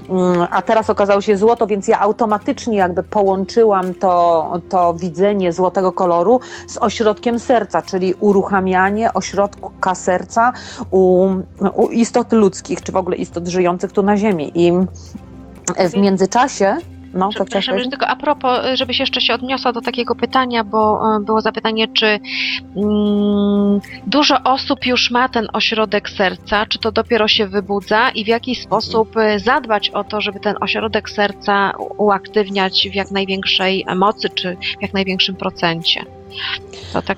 Mm, 0.09 0.47
A 0.51 0.61
teraz 0.61 0.89
okazało 0.89 1.21
się 1.21 1.37
złoto, 1.37 1.67
więc 1.67 1.87
ja 1.87 1.99
automatycznie 1.99 2.77
jakby 2.77 3.03
połączyłam 3.03 3.93
to, 3.93 4.51
to 4.69 4.93
widzenie 4.93 5.53
złotego 5.53 5.91
koloru 5.91 6.39
z 6.67 6.77
ośrodkiem 6.77 7.39
serca, 7.39 7.81
czyli 7.81 8.13
uruchamianie 8.19 9.13
ośrodka 9.13 9.95
serca 9.95 10.53
u, 10.91 11.29
u 11.75 11.87
istot 11.87 12.33
ludzkich, 12.33 12.81
czy 12.81 12.91
w 12.91 12.95
ogóle 12.95 13.15
istot 13.15 13.47
żyjących 13.47 13.91
tu 13.91 14.03
na 14.03 14.17
Ziemi. 14.17 14.51
I 14.55 14.71
w 15.89 15.97
międzyczasie, 15.97 16.77
no 17.13 17.29
to 17.29 17.45
Przepraszam, 17.45 17.73
powiedzieć? 17.73 17.91
tylko 17.91 18.07
a 18.07 18.15
propos, 18.15 18.59
żebyś 18.73 18.99
jeszcze 18.99 19.21
się 19.21 19.33
odniosła 19.33 19.73
do 19.73 19.81
takiego 19.81 20.15
pytania, 20.15 20.63
bo 20.63 21.01
e, 21.15 21.19
było 21.19 21.41
zapytanie, 21.41 21.87
czy 21.87 22.19
mm, 22.75 23.79
dużo 24.07 24.43
osób 24.43 24.85
już 24.85 25.11
ma 25.11 25.29
ten 25.29 25.47
ośrodek 25.53 26.09
serca, 26.09 26.65
czy 26.65 26.79
to 26.79 26.91
dopiero 26.91 27.27
się 27.27 27.47
wybudza 27.47 28.09
i 28.09 28.23
w 28.23 28.27
jaki 28.27 28.55
sposób 28.55 29.17
e, 29.17 29.39
zadbać 29.39 29.89
o 29.89 30.03
to, 30.03 30.21
żeby 30.21 30.39
ten 30.39 30.55
ośrodek 30.61 31.09
serca 31.09 31.71
uaktywniać 31.97 32.89
w 32.91 32.95
jak 32.95 33.11
największej 33.11 33.85
mocy, 33.95 34.29
czy 34.29 34.57
w 34.79 34.81
jak 34.81 34.93
największym 34.93 35.35
procencie. 35.35 36.05
To 36.93 37.01
tak 37.01 37.17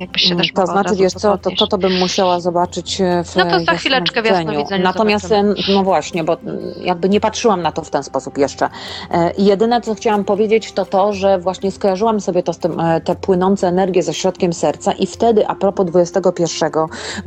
jakbyś 0.00 0.22
się 0.22 0.36
też 0.36 0.52
To 0.52 0.66
znaczy, 0.66 0.96
wiesz 0.96 1.12
co, 1.12 1.38
to, 1.38 1.50
to, 1.58 1.66
to 1.66 1.78
bym 1.78 1.98
musiała 1.98 2.40
zobaczyć 2.40 3.00
e, 3.00 3.24
w 3.24 3.36
No 3.36 3.44
to 3.44 3.60
za 3.60 3.72
chwileczkę 3.72 4.22
w 4.22 4.24
jasnowidzeniu. 4.24 4.84
Natomiast, 4.84 5.28
zobaczymy. 5.28 5.54
e, 5.68 5.72
no 5.74 5.82
właśnie, 5.82 6.24
bo 6.24 6.36
jakby 6.80 7.08
nie 7.08 7.20
patrzyłam 7.20 7.62
na 7.62 7.72
to 7.72 7.82
w 7.82 7.90
ten 7.90 8.02
sposób 8.02 8.38
jeszcze. 8.38 8.68
E, 9.10 9.32
jedyne, 9.38 9.80
co 9.80 9.94
chciałam 9.94 10.24
powiedzieć, 10.24 10.72
to 10.72 10.84
to, 10.84 11.12
że 11.12 11.38
właśnie 11.38 11.70
skojarzyłam 11.70 12.20
sobie 12.20 12.42
to 12.42 12.52
z 12.52 12.58
tym, 12.58 12.82
te 13.04 13.14
płynące 13.14 13.68
energie 13.68 14.02
ze 14.02 14.14
środkiem 14.14 14.52
serca 14.52 14.92
i 14.92 15.06
wtedy, 15.06 15.46
a 15.46 15.54
propos 15.54 15.86
21 15.86 16.70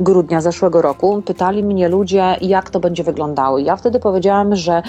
grudnia 0.00 0.40
zeszłego 0.40 0.82
roku, 0.82 1.22
pytali 1.22 1.64
mnie 1.64 1.88
ludzie, 1.88 2.36
jak 2.40 2.70
to 2.70 2.80
będzie 2.80 3.04
wyglądało. 3.04 3.58
Ja 3.58 3.76
wtedy 3.76 4.00
powiedziałam, 4.00 4.56
że 4.56 4.82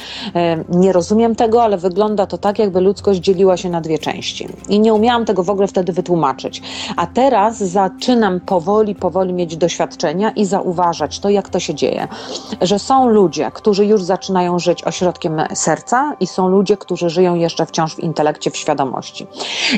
nie 0.70 0.94
rozumiem 0.94 1.36
tego, 1.36 1.64
ale 1.64 1.78
wygląda 1.78 2.26
to 2.28 2.38
tak, 2.38 2.60
jakby 2.60 2.82
ludzkość 2.82 3.20
dzieliła 3.20 3.58
się 3.58 3.70
na 3.70 3.82
dwie 3.82 4.00
części. 4.00 4.48
I 4.70 4.80
nie 4.80 4.94
umiałam 4.94 5.26
tego 5.26 5.44
w 5.44 5.50
ogóle 5.50 5.68
wtedy 5.68 5.94
wytłumaczyć. 5.94 6.62
A 6.96 7.08
teraz 7.08 7.64
zaczynam 7.80 8.40
powoli, 8.40 8.96
powoli 8.96 9.34
mieć 9.34 9.58
doświadczenia 9.58 10.32
i 10.32 10.46
zauważać 10.46 11.20
to, 11.20 11.30
jak 11.30 11.50
to 11.50 11.60
się 11.60 11.76
dzieje. 11.76 12.08
Że 12.62 12.80
są 12.80 13.10
ludzie, 13.10 13.52
którzy 13.54 13.86
już 13.86 14.04
zaczynają 14.04 14.60
żyć 14.60 14.84
ośrodkiem 14.84 15.42
serca 15.54 16.14
i 16.20 16.28
są 16.28 16.48
ludzie, 16.48 16.78
którzy 16.78 17.10
żyją 17.10 17.36
jeszcze 17.36 17.66
wciąż 17.66 17.96
w 17.96 18.00
intelekcie, 18.00 18.52
w 18.52 18.58
świadomości. 18.58 19.28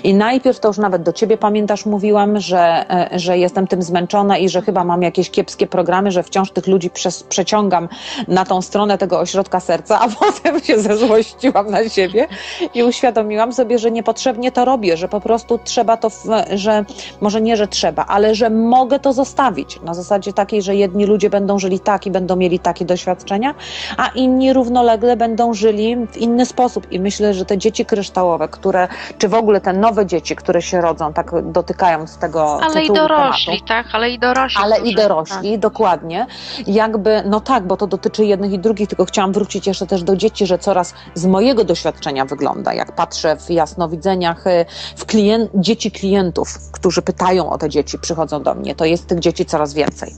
I 0.04 0.14
najpierw 0.14 0.60
to 0.60 0.68
już 0.68 0.78
nawet 0.78 1.04
do 1.04 1.14
ciebie 1.14 1.38
pamiętasz, 1.38 1.86
mówiłam, 1.86 2.40
że, 2.40 2.86
e, 3.14 3.20
że 3.20 3.38
jestem 3.38 3.68
tym 3.68 3.82
zmęczona 3.82 4.38
i 4.38 4.50
że 4.50 4.62
chyba 4.62 4.84
mam 4.84 5.02
jakieś 5.02 5.30
kiepskie 5.30 5.68
programy, 5.68 6.12
że 6.12 6.24
wciąż 6.24 6.52
tych 6.52 6.68
ludzi 6.68 6.90
przez, 6.90 7.24
przeciągam 7.24 7.90
na 8.28 8.46
tą 8.46 8.62
stronę 8.62 8.98
tego 8.98 9.20
ośrodka 9.20 9.60
serca, 9.60 10.00
a 10.00 10.08
potem 10.20 10.60
się 10.60 10.80
zezłościłam 10.80 11.72
na 11.72 11.90
siebie 11.90 12.28
i 12.74 12.84
uświadomiłam 12.84 13.54
sobie, 13.54 13.80
że 13.80 13.92
niepotrzebnie 13.92 14.52
to 14.52 14.66
robię, 14.66 14.98
że 14.98 15.08
po 15.08 15.22
prostu 15.22 15.60
trzeba 15.64 15.98
to, 15.98 16.10
że 16.56 16.86
może 17.22 17.42
nie, 17.42 17.58
że 17.58 17.68
trzeba, 17.68 17.81
ale 18.08 18.36
że 18.36 18.50
mogę 18.50 19.00
to 19.00 19.14
zostawić. 19.14 19.80
Na 19.82 19.94
zasadzie 19.94 20.34
takiej, 20.34 20.62
że 20.62 20.76
jedni 20.76 21.06
ludzie 21.06 21.30
będą 21.30 21.60
żyli 21.60 21.80
tak 21.80 22.08
i 22.08 22.12
będą 22.12 22.36
mieli 22.36 22.60
takie 22.60 22.86
doświadczenia, 22.86 23.56
a 23.98 24.08
inni 24.08 24.54
równolegle 24.54 25.18
będą 25.18 25.54
żyli 25.54 25.96
w 26.12 26.18
inny 26.18 26.46
sposób. 26.46 26.92
I 26.92 27.00
myślę, 27.00 27.34
że 27.34 27.46
te 27.46 27.58
dzieci 27.58 27.86
kryształowe, 27.86 28.48
które, 28.48 28.88
czy 29.18 29.28
w 29.28 29.34
ogóle 29.34 29.62
te 29.62 29.74
nowe 29.74 30.06
dzieci, 30.06 30.36
które 30.36 30.62
się 30.62 30.82
rodzą, 30.82 31.14
tak 31.14 31.52
dotykając 31.52 32.18
tego 32.18 32.60
Ale 32.64 32.84
i 32.84 32.88
dorośli, 32.88 33.46
tematu, 33.46 33.66
tak? 33.68 33.86
Ale 33.94 34.10
i 34.10 34.20
dorośli. 34.20 34.62
ale 34.64 34.80
i 34.80 34.96
dorośli, 34.96 35.60
dokładnie. 35.60 36.26
Jakby, 36.68 37.24
no 37.26 37.40
tak, 37.40 37.68
bo 37.68 37.78
to 37.78 37.88
dotyczy 37.88 38.26
jednych 38.26 38.52
i 38.52 38.60
drugich, 38.60 38.88
tylko 38.90 39.06
chciałam 39.06 39.32
wrócić 39.34 39.68
jeszcze 39.68 39.88
też 39.88 40.04
do 40.04 40.16
dzieci, 40.16 40.46
że 40.46 40.58
coraz 40.58 40.94
z 41.16 41.26
mojego 41.26 41.64
doświadczenia 41.64 42.26
wygląda, 42.26 42.74
jak 42.74 42.92
patrzę 42.96 43.36
w 43.36 43.50
jasnowidzeniach, 43.50 44.48
y, 44.48 44.66
w 44.96 45.06
klien- 45.06 45.48
dzieci 45.56 45.92
klientów, 45.92 46.48
którzy 46.72 47.02
pytają 47.02 47.50
o 47.50 47.58
te 47.58 47.70
dzieci, 47.72 48.00
przychodzą 48.00 48.44
do 48.44 48.56
mnie, 48.56 48.76
to 48.76 48.86
jest 48.86 49.08
tych 49.08 49.20
dzieci 49.20 49.46
coraz 49.46 49.74
więcej. 49.74 50.14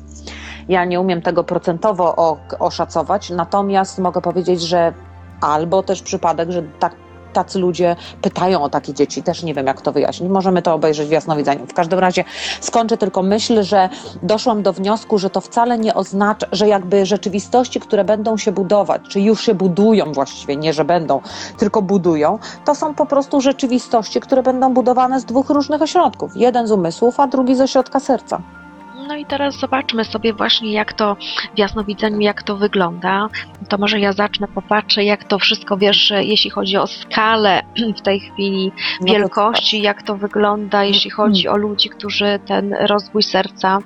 Ja 0.70 0.86
nie 0.86 1.00
umiem 1.02 1.22
tego 1.22 1.44
procentowo 1.44 2.38
oszacować, 2.60 3.30
natomiast 3.30 4.00
mogę 4.00 4.22
powiedzieć, 4.22 4.62
że 4.62 4.94
albo 5.42 5.84
też 5.84 6.02
przypadek, 6.02 6.52
że 6.52 6.64
tak 6.80 6.96
tacy 7.34 7.60
ludzie 7.60 7.96
pytają 8.22 8.64
o 8.64 8.70
takie 8.70 8.94
dzieci. 8.94 9.24
Też 9.24 9.44
nie 9.44 9.54
wiem, 9.54 9.68
jak 9.68 9.82
to 9.82 9.92
wyjaśnić. 9.92 10.30
Możemy 10.30 10.62
to 10.62 10.74
obejrzeć 10.74 11.08
w 11.08 11.12
jasnowidzeniu. 11.12 11.66
W 11.68 11.74
każdym 11.74 12.00
razie 12.00 12.24
skończę 12.62 12.98
tylko 12.98 13.24
myśl, 13.24 13.64
że 13.64 13.90
doszłam 14.24 14.64
do 14.64 14.74
wniosku, 14.74 15.20
że 15.20 15.30
to 15.30 15.42
wcale 15.42 15.78
nie 15.78 15.94
oznacza, 15.94 16.48
że 16.52 16.68
jakby 16.68 17.06
rzeczywistości, 17.06 17.80
które 17.80 18.04
będą 18.04 18.38
się 18.38 18.52
budować, 18.52 19.02
czy 19.10 19.22
już 19.22 19.42
się 19.42 19.56
budują 19.56 20.14
właściwie, 20.14 20.56
nie 20.56 20.74
że 20.74 20.86
będą, 20.86 21.22
tylko 21.58 21.82
budują, 21.82 22.40
to 22.66 22.76
są 22.76 22.94
po 22.94 23.06
prostu 23.06 23.42
rzeczywistości, 23.42 24.20
które 24.20 24.44
będą 24.44 24.74
budowane 24.74 25.20
z 25.20 25.26
dwóch 25.26 25.50
różnych 25.50 25.82
ośrodków. 25.82 26.32
Jeden 26.36 26.68
z 26.68 26.72
umysłów, 26.72 27.20
a 27.20 27.28
drugi 27.28 27.56
z 27.56 27.62
ośrodka 27.62 28.00
serca. 28.00 28.63
No 29.08 29.16
i 29.16 29.26
teraz 29.26 29.60
zobaczmy 29.60 30.06
sobie 30.06 30.34
właśnie, 30.34 30.72
jak 30.72 30.94
to 30.94 31.18
w 31.56 31.58
jasnowidzeniu, 31.58 32.20
jak 32.20 32.44
to 32.44 32.58
wygląda. 32.58 33.30
To 33.70 33.78
może 33.78 34.00
ja 34.00 34.14
zacznę, 34.14 34.48
popatrzę, 34.48 35.04
jak 35.04 35.24
to 35.24 35.40
wszystko, 35.40 35.78
wiesz, 35.78 36.14
jeśli 36.20 36.50
chodzi 36.50 36.78
o 36.78 36.88
skalę 36.88 37.62
w 37.98 38.02
tej 38.02 38.20
chwili 38.20 38.72
No 39.02 39.14
wielkości, 39.14 39.82
jak 39.82 40.04
to 40.04 40.16
wygląda, 40.18 40.84
jeśli 40.84 41.12
chodzi 41.12 41.48
o 41.48 41.58
ludzi, 41.58 41.90
którzy 41.90 42.40
ten 42.46 42.74
rozwój 42.74 43.24
serca, 43.24 43.80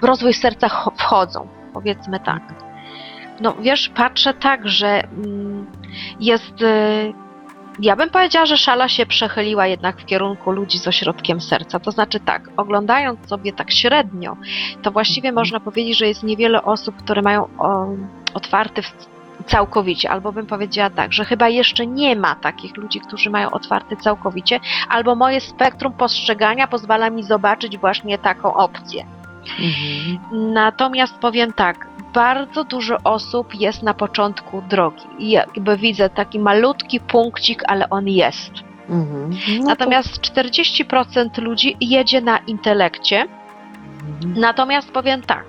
w 0.00 0.04
rozwój 0.04 0.34
serca 0.34 0.68
cho- 0.68 0.92
wchodzą, 0.96 1.48
powiedzmy 1.74 2.20
tak. 2.20 2.42
No 3.40 3.54
wiesz, 3.60 3.88
patrzę 3.88 4.34
tak, 4.34 4.68
że 4.68 5.04
mm, 5.04 5.66
jest 6.20 6.62
y, 6.62 7.12
Ja 7.78 7.96
bym 7.96 8.10
powiedziała, 8.10 8.46
że 8.46 8.56
szala 8.56 8.88
się 8.88 9.06
przechyliła 9.06 9.66
jednak 9.66 10.00
w 10.00 10.04
kierunku 10.04 10.52
ludzi 10.52 10.78
z 10.78 10.88
ośrodkiem 10.88 11.40
serca. 11.40 11.80
To 11.80 11.90
znaczy 11.90 12.20
tak, 12.20 12.48
oglądając 12.56 13.28
sobie 13.28 13.52
tak 13.52 13.70
średnio, 13.70 14.36
to 14.82 14.90
właściwie 14.90 15.32
można 15.32 15.60
powiedzieć, 15.60 15.98
że 15.98 16.08
jest 16.08 16.22
niewiele 16.22 16.62
osób, 16.62 16.96
które 16.96 17.22
mają 17.22 17.48
o, 17.58 17.86
otwarty 18.34 18.82
całkowicie, 19.46 20.10
albo 20.10 20.32
bym 20.32 20.46
powiedziała 20.46 20.90
tak, 20.90 21.12
że 21.12 21.24
chyba 21.24 21.48
jeszcze 21.48 21.86
nie 21.86 22.16
ma 22.16 22.34
takich 22.34 22.76
ludzi, 22.76 23.00
którzy 23.00 23.30
mają 23.30 23.50
otwarty 23.50 23.96
całkowicie, 23.96 24.60
albo 24.88 25.14
moje 25.14 25.40
spektrum 25.40 25.92
postrzegania 25.92 26.66
pozwala 26.66 27.10
mi 27.10 27.22
zobaczyć 27.22 27.78
właśnie 27.78 28.18
taką 28.18 28.54
opcję. 28.54 29.06
Mhm. 29.60 30.52
Natomiast 30.52 31.14
powiem 31.14 31.52
tak, 31.52 31.86
bardzo 32.14 32.64
dużo 32.64 32.96
osób 33.04 33.54
jest 33.54 33.82
na 33.82 33.94
początku 33.94 34.62
drogi. 34.62 35.04
I 35.18 35.30
jakby 35.30 35.76
widzę 35.76 36.10
taki 36.10 36.38
malutki 36.38 37.00
punkcik, 37.00 37.62
ale 37.66 37.90
on 37.90 38.08
jest. 38.08 38.52
Mhm. 38.88 39.30
No 39.58 39.64
Natomiast 39.64 40.20
40% 40.20 41.38
ludzi 41.38 41.76
jedzie 41.80 42.20
na 42.20 42.38
intelekcie. 42.38 43.26
to, 43.26 44.26
mhm. 44.26 44.40
Natomiast 44.40 44.90
powiem 44.90 45.22
tak, 45.22 45.44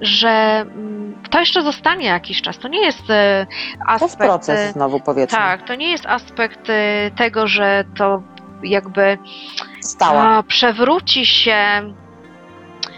że 0.00 0.28
mm, 0.60 1.22
to 1.30 1.40
jeszcze 1.40 1.62
zostanie 1.62 2.06
jakiś 2.06 2.42
czas. 2.42 2.58
To 2.58 2.68
nie 2.68 2.80
jest 2.80 3.10
e, 3.10 3.46
to 3.46 3.92
jest 3.92 4.04
aspekt. 4.04 4.30
proces 4.30 4.58
e, 4.58 4.72
znowu 4.72 5.00
powiedzmy. 5.00 5.38
Tak, 5.38 5.62
to 5.66 5.74
nie 5.74 5.90
jest 5.90 6.06
aspekt 6.06 6.70
e, 6.70 7.10
tego, 7.16 7.46
że 7.46 7.84
to 7.96 8.22
jakby 8.62 9.18
Stała. 9.80 10.22
a, 10.22 10.42
przewróci 10.42 11.26
się 11.26 11.56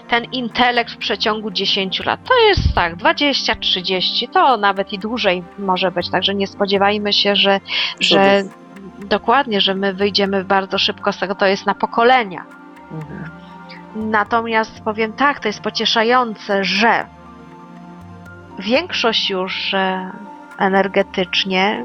ten 0.08 0.24
intelekt 0.24 0.92
w 0.92 0.96
przeciągu 0.96 1.50
10 1.50 2.04
lat. 2.04 2.20
To 2.24 2.34
jest 2.48 2.74
tak, 2.74 2.96
20, 2.96 3.54
30, 3.54 4.28
to 4.28 4.56
nawet 4.56 4.92
i 4.92 4.98
dłużej 4.98 5.42
może 5.58 5.90
być, 5.90 6.10
także 6.10 6.34
nie 6.34 6.46
spodziewajmy 6.46 7.12
się, 7.12 7.36
że, 7.36 7.60
że 8.00 8.42
dokładnie, 8.98 9.60
że 9.60 9.74
my 9.74 9.94
wyjdziemy 9.94 10.44
bardzo 10.44 10.78
szybko 10.78 11.12
z 11.12 11.18
tego, 11.18 11.34
to 11.34 11.46
jest 11.46 11.66
na 11.66 11.74
pokolenia. 11.74 12.44
Mhm. 12.92 13.30
Natomiast 13.96 14.80
powiem 14.80 15.12
tak, 15.12 15.40
to 15.40 15.48
jest 15.48 15.60
pocieszające, 15.60 16.64
że 16.64 17.06
większość 18.58 19.30
już 19.30 19.74
e, 19.74 20.10
energetycznie 20.58 21.84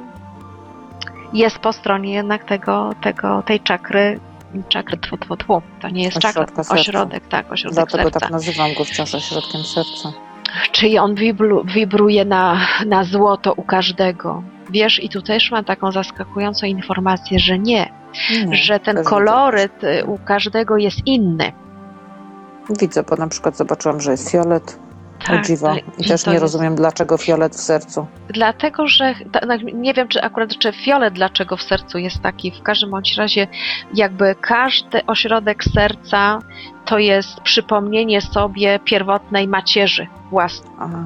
jest 1.33 1.59
po 1.59 1.73
stronie 1.73 2.13
jednak 2.13 2.43
tego, 2.43 2.93
tego 3.01 3.43
tej 3.45 3.59
czakry, 3.59 4.19
czakry 4.69 4.97
tfu, 4.97 5.17
tfu, 5.17 5.37
tfu. 5.37 5.61
To 5.81 5.89
nie 5.89 6.03
jest 6.03 6.19
czakra, 6.19 6.45
ośrodek, 6.69 7.27
tak, 7.27 7.51
ośrodek 7.51 7.75
Dlatego 7.75 8.03
serca. 8.03 8.19
tak 8.19 8.31
nazywam 8.31 8.73
go 8.73 8.83
wciąż 8.83 9.15
ośrodkiem 9.15 9.63
serca. 9.63 10.11
Czyli 10.71 10.97
on 10.97 11.15
wibru, 11.15 11.63
wibruje 11.65 12.25
na, 12.25 12.57
na 12.85 13.03
złoto 13.03 13.53
u 13.53 13.63
każdego. 13.63 14.43
Wiesz, 14.69 15.03
i 15.03 15.09
tu 15.09 15.21
też 15.21 15.51
mam 15.51 15.65
taką 15.65 15.91
zaskakującą 15.91 16.67
informację, 16.67 17.39
że 17.39 17.59
nie, 17.59 17.89
Nie, 18.45 18.55
że 18.55 18.79
ten 18.79 19.03
koloryt 19.03 19.83
y, 19.83 20.05
u 20.05 20.17
każdego 20.17 20.77
jest 20.77 21.07
inny. 21.07 21.51
Widzę. 22.69 22.85
widzę, 22.85 23.03
bo 23.03 23.15
na 23.15 23.27
przykład 23.27 23.57
zobaczyłam, 23.57 24.01
że 24.01 24.11
jest 24.11 24.31
fiolet. 24.31 24.79
O 25.33 25.41
dziwo. 25.41 25.67
to- 25.67 25.75
I 25.97 26.05
też 26.07 26.25
nie 26.25 26.33
jest- 26.33 26.41
rozumiem, 26.41 26.75
dlaczego 26.75 27.17
fiolet 27.17 27.55
w 27.55 27.59
sercu. 27.59 28.07
Dlatego, 28.29 28.87
że 28.87 29.13
nie 29.73 29.93
wiem, 29.93 30.07
czy 30.07 30.21
akurat 30.21 30.49
czy 30.57 30.71
fiolet 30.71 31.13
dlaczego 31.13 31.57
w 31.57 31.61
sercu 31.61 31.97
jest 31.97 32.21
taki. 32.21 32.51
W 32.51 32.61
każdym 32.63 32.89
bądź 32.91 33.15
razie, 33.17 33.47
jakby 33.93 34.35
każdy 34.41 35.05
ośrodek 35.05 35.63
serca 35.63 36.39
to 36.85 36.97
jest 36.99 37.39
przypomnienie 37.41 38.21
sobie 38.21 38.79
pierwotnej 38.79 39.47
macierzy 39.47 40.07
własnej. 40.29 40.71
Aha. 40.79 41.03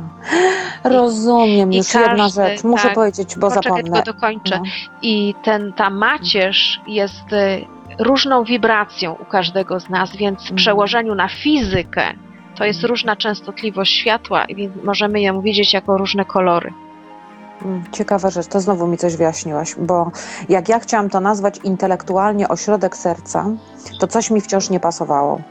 Rozumiem, 0.84 1.74
i 1.74 1.78
już 1.78 1.94
jedna 1.94 2.16
każdy, 2.16 2.42
rzecz. 2.50 2.64
Muszę 2.64 2.84
tak. 2.84 2.94
powiedzieć, 2.96 3.36
bo 3.38 3.50
Poczekaj, 3.50 3.64
zapomnę. 3.82 3.84
tylko 4.04 4.14
dokończę. 4.14 4.58
No. 4.58 4.64
I 5.02 5.36
ten, 5.44 5.74
ta 5.74 5.90
macierz 5.90 6.82
jest 6.88 7.34
y, 7.34 7.66
różną 8.00 8.44
wibracją 8.44 9.14
u 9.14 9.26
każdego 9.26 9.80
z 9.80 9.90
nas, 9.90 10.16
więc 10.16 10.40
w 10.40 10.42
Mhm. 10.42 10.56
przełożeniu 10.58 11.16
na 11.16 11.28
fizykę 11.28 12.04
to 12.56 12.66
jest 12.66 12.84
różna 12.84 13.16
częstotliwość 13.16 13.94
światła, 13.94 14.46
i 14.46 14.56
więc 14.56 14.74
możemy 14.84 15.22
ją 15.22 15.42
widzieć 15.42 15.74
jako 15.74 15.98
różne 15.98 16.26
kolory. 16.26 16.74
Mm, 17.66 17.84
Ciekawa 17.92 18.30
rzecz, 18.30 18.48
to 18.48 18.60
znowu 18.60 18.88
mi 18.88 18.98
coś 18.98 19.16
wyjaśniłaś, 19.16 19.76
bo 19.76 20.12
jak 20.50 20.70
ja 20.70 20.80
chciałam 20.80 21.10
to 21.10 21.20
nazwać 21.20 21.60
intelektualnie 21.64 22.48
ośrodek 22.48 22.98
serca, 22.98 23.46
to 24.00 24.08
coś 24.08 24.32
mi 24.32 24.42
wciąż 24.42 24.70
nie 24.70 24.80
pasowało. 24.80 25.42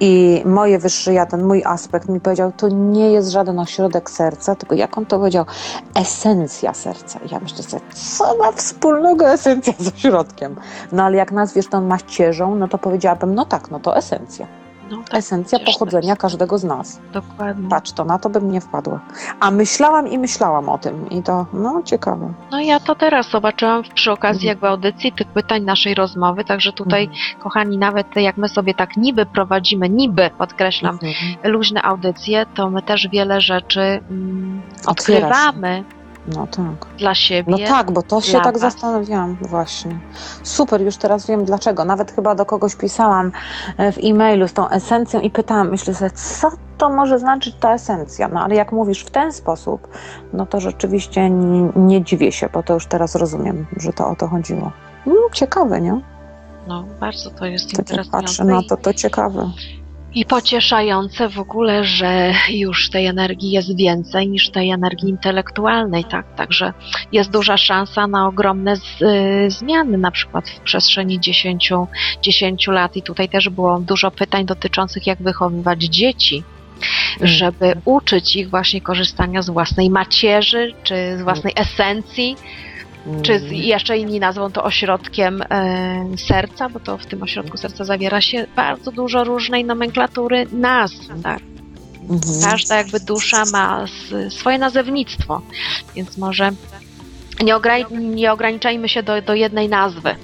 I 0.00 0.42
moje 0.44 0.78
wyższy 0.78 1.12
ja, 1.12 1.26
ten 1.26 1.44
mój 1.44 1.62
aspekt 1.64 2.08
mi 2.08 2.20
powiedział, 2.20 2.52
to 2.56 2.68
nie 2.68 3.10
jest 3.12 3.30
żaden 3.30 3.58
ośrodek 3.58 4.10
serca, 4.10 4.54
tylko 4.54 4.74
jak 4.74 4.98
on 4.98 5.06
to 5.06 5.18
powiedział, 5.18 5.44
esencja 5.94 6.74
serca. 6.74 7.18
I 7.18 7.32
ja 7.32 7.40
myślę 7.40 7.62
sobie, 7.62 7.82
co 7.94 8.36
ma 8.36 8.52
wspólnego 8.52 9.30
esencja 9.32 9.72
z 9.78 9.88
ośrodkiem? 9.88 10.56
No 10.92 11.02
ale 11.02 11.16
jak 11.16 11.32
nazwiesz 11.32 11.66
to 11.66 11.80
macierzą, 11.80 12.54
no 12.54 12.68
to 12.68 12.78
powiedziałabym, 12.78 13.34
no 13.34 13.44
tak, 13.44 13.70
no 13.70 13.80
to 13.80 13.96
esencja. 13.96 14.46
No, 14.90 14.96
tak, 14.96 15.14
Esencja 15.14 15.58
pochodzenia 15.58 16.08
jest- 16.08 16.20
każdego 16.20 16.58
z 16.58 16.64
nas. 16.64 17.00
Dokładnie. 17.12 17.68
Patrz, 17.68 17.92
to 17.92 18.04
na 18.04 18.18
to 18.18 18.30
bym 18.30 18.52
nie 18.52 18.60
wpadła. 18.60 19.00
A 19.40 19.50
myślałam 19.50 20.08
i 20.08 20.18
myślałam 20.18 20.68
o 20.68 20.78
tym 20.78 21.10
i 21.10 21.22
to, 21.22 21.46
no 21.52 21.82
ciekawe. 21.84 22.32
No 22.50 22.60
ja 22.60 22.80
to 22.80 22.94
teraz 22.94 23.30
zobaczyłam 23.30 23.82
przy 23.94 24.12
okazji 24.12 24.48
Mhm. 24.48 24.48
jakby 24.48 24.68
audycji 24.68 25.12
tych 25.12 25.26
pytań 25.28 25.62
naszej 25.62 25.94
rozmowy, 25.94 26.44
także 26.44 26.72
tutaj, 26.72 27.04
Mhm. 27.04 27.40
kochani, 27.42 27.78
nawet 27.78 28.16
jak 28.16 28.36
my 28.36 28.48
sobie 28.48 28.74
tak 28.74 28.96
niby 28.96 29.26
prowadzimy, 29.26 29.88
niby 29.88 30.30
podkreślam, 30.38 30.98
Mhm. 31.02 31.52
luźne 31.52 31.82
audycje, 31.82 32.46
to 32.54 32.70
my 32.70 32.82
też 32.82 33.08
wiele 33.12 33.40
rzeczy 33.40 33.80
mm, 34.10 34.62
odkrywamy 34.86 35.84
No 36.34 36.46
tak. 36.46 36.96
dla 36.98 37.14
siebie. 37.14 37.52
No 37.52 37.58
tak, 37.68 37.90
bo 37.90 38.02
to 38.02 38.20
się 38.20 38.40
tak 38.40 38.52
was. 38.52 38.60
zastanawiałam 38.60 39.36
właśnie. 39.40 39.98
Super, 40.42 40.82
już 40.82 40.96
teraz 40.96 41.26
wiem 41.26 41.44
dlaczego. 41.44 41.84
Nawet 41.84 42.12
chyba 42.12 42.34
do 42.34 42.46
kogoś 42.46 42.76
pisałam 42.76 43.32
e, 43.76 43.92
w 43.92 43.98
e-mailu 44.04 44.48
z 44.48 44.52
tą 44.52 44.68
esencją 44.68 45.20
i 45.20 45.30
pytałam, 45.30 45.70
myślę 45.70 45.94
sobie, 45.94 46.10
co 46.10 46.50
to 46.78 46.90
może 46.90 47.18
znaczyć 47.18 47.54
ta 47.60 47.74
esencja? 47.74 48.28
No 48.28 48.40
ale 48.40 48.54
jak 48.54 48.72
mówisz 48.72 49.04
w 49.04 49.10
ten 49.10 49.32
sposób, 49.32 49.88
no 50.32 50.46
to 50.46 50.60
rzeczywiście 50.60 51.30
nie, 51.30 51.68
nie 51.76 52.04
dziwię 52.04 52.32
się, 52.32 52.48
bo 52.52 52.62
to 52.62 52.74
już 52.74 52.86
teraz 52.86 53.14
rozumiem, 53.14 53.66
że 53.76 53.92
to 53.92 54.08
o 54.08 54.16
to 54.16 54.28
chodziło. 54.28 54.72
No, 55.06 55.14
ciekawe, 55.32 55.80
nie? 55.80 56.00
No, 56.68 56.84
bardzo 57.00 57.30
to 57.30 57.46
jest 57.46 57.64
To 57.64 57.70
jak 57.70 57.78
interesujące 57.78 58.10
patrzę 58.10 58.44
na 58.44 58.62
to, 58.68 58.76
to 58.76 58.94
ciekawe. 58.94 59.50
I 60.14 60.24
pocieszające 60.24 61.28
w 61.28 61.38
ogóle, 61.38 61.84
że 61.84 62.32
już 62.50 62.90
tej 62.90 63.06
energii 63.06 63.50
jest 63.50 63.76
więcej 63.76 64.28
niż 64.28 64.50
tej 64.50 64.70
energii 64.70 65.10
intelektualnej, 65.10 66.04
tak? 66.04 66.34
Także 66.34 66.72
jest 67.12 67.30
duża 67.30 67.56
szansa 67.56 68.06
na 68.06 68.26
ogromne 68.26 68.76
z, 68.76 69.02
y, 69.02 69.50
zmiany, 69.50 69.98
na 69.98 70.10
przykład 70.10 70.48
w 70.48 70.60
przestrzeni 70.60 71.20
10, 71.20 71.72
10 72.22 72.66
lat. 72.66 72.96
I 72.96 73.02
tutaj 73.02 73.28
też 73.28 73.48
było 73.48 73.80
dużo 73.80 74.10
pytań 74.10 74.46
dotyczących, 74.46 75.06
jak 75.06 75.22
wychowywać 75.22 75.82
dzieci. 75.82 76.42
Żeby 77.20 77.74
uczyć 77.84 78.36
ich 78.36 78.50
właśnie 78.50 78.80
korzystania 78.80 79.42
z 79.42 79.50
własnej 79.50 79.90
macierzy, 79.90 80.74
czy 80.82 81.18
z 81.18 81.22
własnej 81.22 81.52
esencji, 81.56 82.36
czy 83.22 83.38
z, 83.38 83.42
Mm. 83.42 83.54
jeszcze 83.54 83.98
inni 83.98 84.20
nazwą 84.20 84.50
to 84.52 84.64
ośrodkiem 84.64 85.42
e, 85.50 86.04
serca, 86.28 86.68
bo 86.68 86.80
to 86.80 86.98
w 86.98 87.06
tym 87.06 87.22
ośrodku 87.22 87.56
serca 87.56 87.84
zawiera 87.84 88.20
się 88.20 88.46
bardzo 88.56 88.92
dużo 88.92 89.24
różnej 89.24 89.64
nomenklatury 89.64 90.46
nazw. 90.52 91.06
Tak? 91.22 91.40
Mhm. 92.10 92.42
Każda 92.44 92.76
jakby 92.76 93.00
dusza 93.00 93.44
ma 93.52 93.84
swoje 94.30 94.58
nazewnictwo, 94.58 95.40
więc 95.96 96.18
może 96.18 96.50
nie, 97.42 97.56
ograni- 97.56 97.98
nie 97.98 98.32
ograniczajmy 98.32 98.88
się 98.88 99.02
do, 99.02 99.22
do 99.22 99.34
jednej 99.34 99.68
nazwy. 99.68 100.14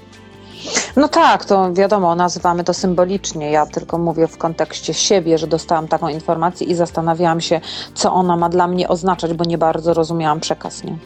No 0.97 1.09
tak, 1.09 1.45
to 1.45 1.73
wiadomo, 1.73 2.15
nazywamy 2.15 2.65
to 2.65 2.75
symbolicznie. 2.75 3.51
Ja 3.51 3.67
tylko 3.67 3.99
mówię 3.99 4.27
w 4.27 4.39
kontekście 4.39 4.95
siebie, 4.95 5.39
że 5.39 5.47
dostałam 5.47 5.89
taką 5.89 6.09
informację 6.09 6.67
i 6.67 6.75
zastanawiałam 6.75 7.41
się, 7.41 7.61
co 7.95 8.13
ona 8.13 8.37
ma 8.37 8.49
dla 8.49 8.69
mnie 8.69 8.89
oznaczać, 8.89 9.33
bo 9.33 9.45
nie 9.45 9.59
bardzo 9.59 9.95
rozumiałam 9.95 10.41
przekaz, 10.41 10.85
nie? 10.85 10.97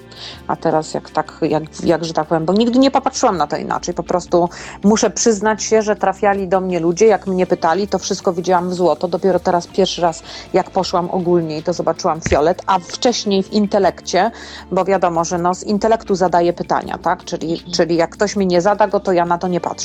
A 0.46 0.56
teraz 0.56 0.94
jak 0.94 1.10
tak, 1.10 1.32
jak, 1.42 1.62
jak 1.84 2.04
że 2.04 2.12
tak 2.12 2.26
powiem, 2.28 2.44
bo 2.44 2.52
nigdy 2.52 2.78
nie 2.78 2.90
popatrzyłam 2.90 3.36
na 3.36 3.46
to 3.46 3.56
inaczej. 3.56 3.94
Po 3.94 4.02
prostu 4.02 4.48
muszę 4.84 5.10
przyznać 5.10 5.62
się, 5.62 5.82
że 5.82 5.96
trafiali 5.96 6.48
do 6.48 6.60
mnie 6.60 6.80
ludzie, 6.80 7.06
jak 7.06 7.26
mnie 7.26 7.46
pytali, 7.46 7.88
to 7.88 7.98
wszystko 7.98 8.32
widziałam 8.32 8.70
w 8.70 8.74
złoto. 8.74 9.08
Dopiero 9.08 9.40
teraz 9.40 9.66
pierwszy 9.66 10.02
raz, 10.02 10.22
jak 10.52 10.70
poszłam 10.70 11.10
ogólnie 11.10 11.58
i 11.58 11.62
to 11.62 11.72
zobaczyłam 11.72 12.20
fiolet, 12.20 12.62
a 12.66 12.78
wcześniej 12.78 13.42
w 13.42 13.52
intelekcie, 13.52 14.30
bo 14.70 14.84
wiadomo, 14.84 15.24
że 15.24 15.38
no, 15.38 15.54
z 15.54 15.62
intelektu 15.62 16.14
zadaję 16.14 16.52
pytania, 16.52 16.98
tak? 16.98 17.24
Czyli, 17.24 17.62
czyli 17.72 17.96
jak 17.96 18.10
ktoś 18.10 18.36
mi 18.36 18.46
nie 18.46 18.60
zada 18.60 18.88
go, 18.88 19.00
to 19.00 19.12
ja 19.12 19.24
na 19.24 19.38
to 19.38 19.48
nie 19.48 19.60
patrzę. 19.60 19.77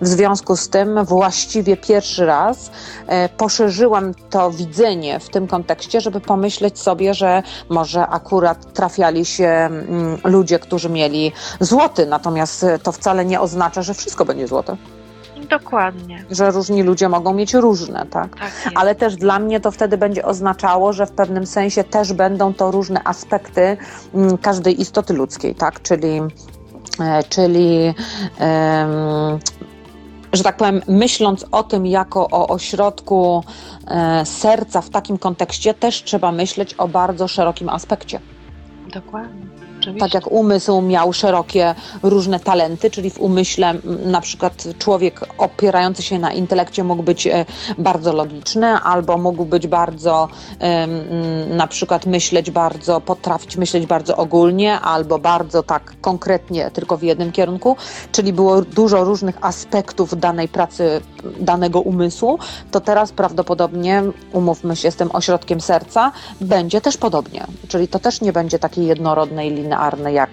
W 0.00 0.06
związku 0.06 0.56
z 0.56 0.68
tym 0.68 1.04
właściwie 1.04 1.76
pierwszy 1.76 2.26
raz 2.26 2.70
e, 3.06 3.28
poszerzyłam 3.28 4.14
to 4.30 4.50
widzenie 4.50 5.20
w 5.20 5.28
tym 5.28 5.46
kontekście, 5.46 6.00
żeby 6.00 6.20
pomyśleć 6.20 6.78
sobie, 6.78 7.14
że 7.14 7.42
może 7.68 8.06
akurat 8.06 8.72
trafiali 8.72 9.24
się 9.24 9.48
mm, 9.48 10.18
ludzie, 10.24 10.58
którzy 10.58 10.90
mieli 10.90 11.32
złoty, 11.60 12.06
natomiast 12.06 12.66
to 12.82 12.92
wcale 12.92 13.24
nie 13.24 13.40
oznacza, 13.40 13.82
że 13.82 13.94
wszystko 13.94 14.24
będzie 14.24 14.46
złote, 14.48 14.76
Dokładnie. 15.48 16.24
że 16.30 16.50
różni 16.50 16.82
ludzie 16.82 17.08
mogą 17.08 17.34
mieć 17.34 17.54
różne, 17.54 18.06
tak? 18.10 18.36
Tak. 18.36 18.52
Ale 18.74 18.94
też 18.94 19.16
dla 19.16 19.38
mnie 19.38 19.60
to 19.60 19.70
wtedy 19.70 19.98
będzie 19.98 20.24
oznaczało, 20.24 20.92
że 20.92 21.06
w 21.06 21.10
pewnym 21.10 21.46
sensie 21.46 21.84
też 21.84 22.12
będą 22.12 22.54
to 22.54 22.70
różne 22.70 23.00
aspekty 23.04 23.76
mm, 24.14 24.38
każdej 24.38 24.80
istoty 24.80 25.14
ludzkiej, 25.14 25.54
tak? 25.54 25.82
Czyli 25.82 26.20
czyli 27.28 27.94
em, 28.38 28.90
że 30.32 30.42
tak 30.42 30.56
powiem, 30.56 30.82
myśląc 30.88 31.46
o 31.52 31.62
tym 31.62 31.86
jako 31.86 32.28
o 32.30 32.48
ośrodku 32.48 33.44
e, 33.86 34.24
serca 34.26 34.80
w 34.80 34.90
takim 34.90 35.18
kontekście, 35.18 35.74
też 35.74 36.02
trzeba 36.02 36.32
myśleć 36.32 36.74
o 36.74 36.88
bardzo 36.88 37.28
szerokim 37.28 37.68
aspekcie. 37.68 38.20
Dokładnie. 38.92 39.63
Oczywiście. 39.84 40.00
Tak 40.06 40.14
jak 40.14 40.32
umysł 40.32 40.80
miał 40.80 41.12
szerokie 41.12 41.74
różne 42.02 42.40
talenty, 42.40 42.90
czyli 42.90 43.10
w 43.10 43.20
umyśle 43.20 43.74
na 44.06 44.20
przykład 44.20 44.64
człowiek 44.78 45.20
opierający 45.38 46.02
się 46.02 46.18
na 46.18 46.32
intelekcie 46.32 46.84
mógł 46.84 47.02
być 47.02 47.26
e, 47.26 47.44
bardzo 47.78 48.12
logiczny, 48.12 48.66
albo 48.66 49.18
mógł 49.18 49.44
być 49.44 49.66
bardzo 49.66 50.28
na 51.50 51.66
przykład 51.66 52.06
myśleć 52.06 52.50
bardzo, 52.50 53.00
potrafić 53.00 53.56
myśleć 53.56 53.86
bardzo 53.86 54.16
ogólnie, 54.16 54.80
albo 54.80 55.18
bardzo 55.18 55.62
tak 55.62 55.94
konkretnie 56.00 56.70
tylko 56.70 56.96
w 56.96 57.02
jednym 57.02 57.32
kierunku, 57.32 57.76
czyli 58.12 58.32
było 58.32 58.62
dużo 58.62 59.04
różnych 59.04 59.38
aspektów 59.40 60.18
danej 60.18 60.48
pracy, 60.48 61.00
danego 61.40 61.80
umysłu, 61.80 62.38
to 62.70 62.80
teraz 62.80 63.12
prawdopodobnie, 63.12 64.02
umówmy 64.32 64.76
się 64.76 64.90
z 64.90 64.96
tym 64.96 65.10
ośrodkiem 65.12 65.60
serca, 65.60 66.12
będzie 66.40 66.80
też 66.80 66.96
podobnie. 66.96 67.46
Czyli 67.68 67.88
to 67.88 67.98
też 67.98 68.20
nie 68.20 68.32
będzie 68.32 68.58
takiej 68.58 68.86
jednorodnej, 68.86 69.50
linearne, 69.74 70.12
jak, 70.12 70.30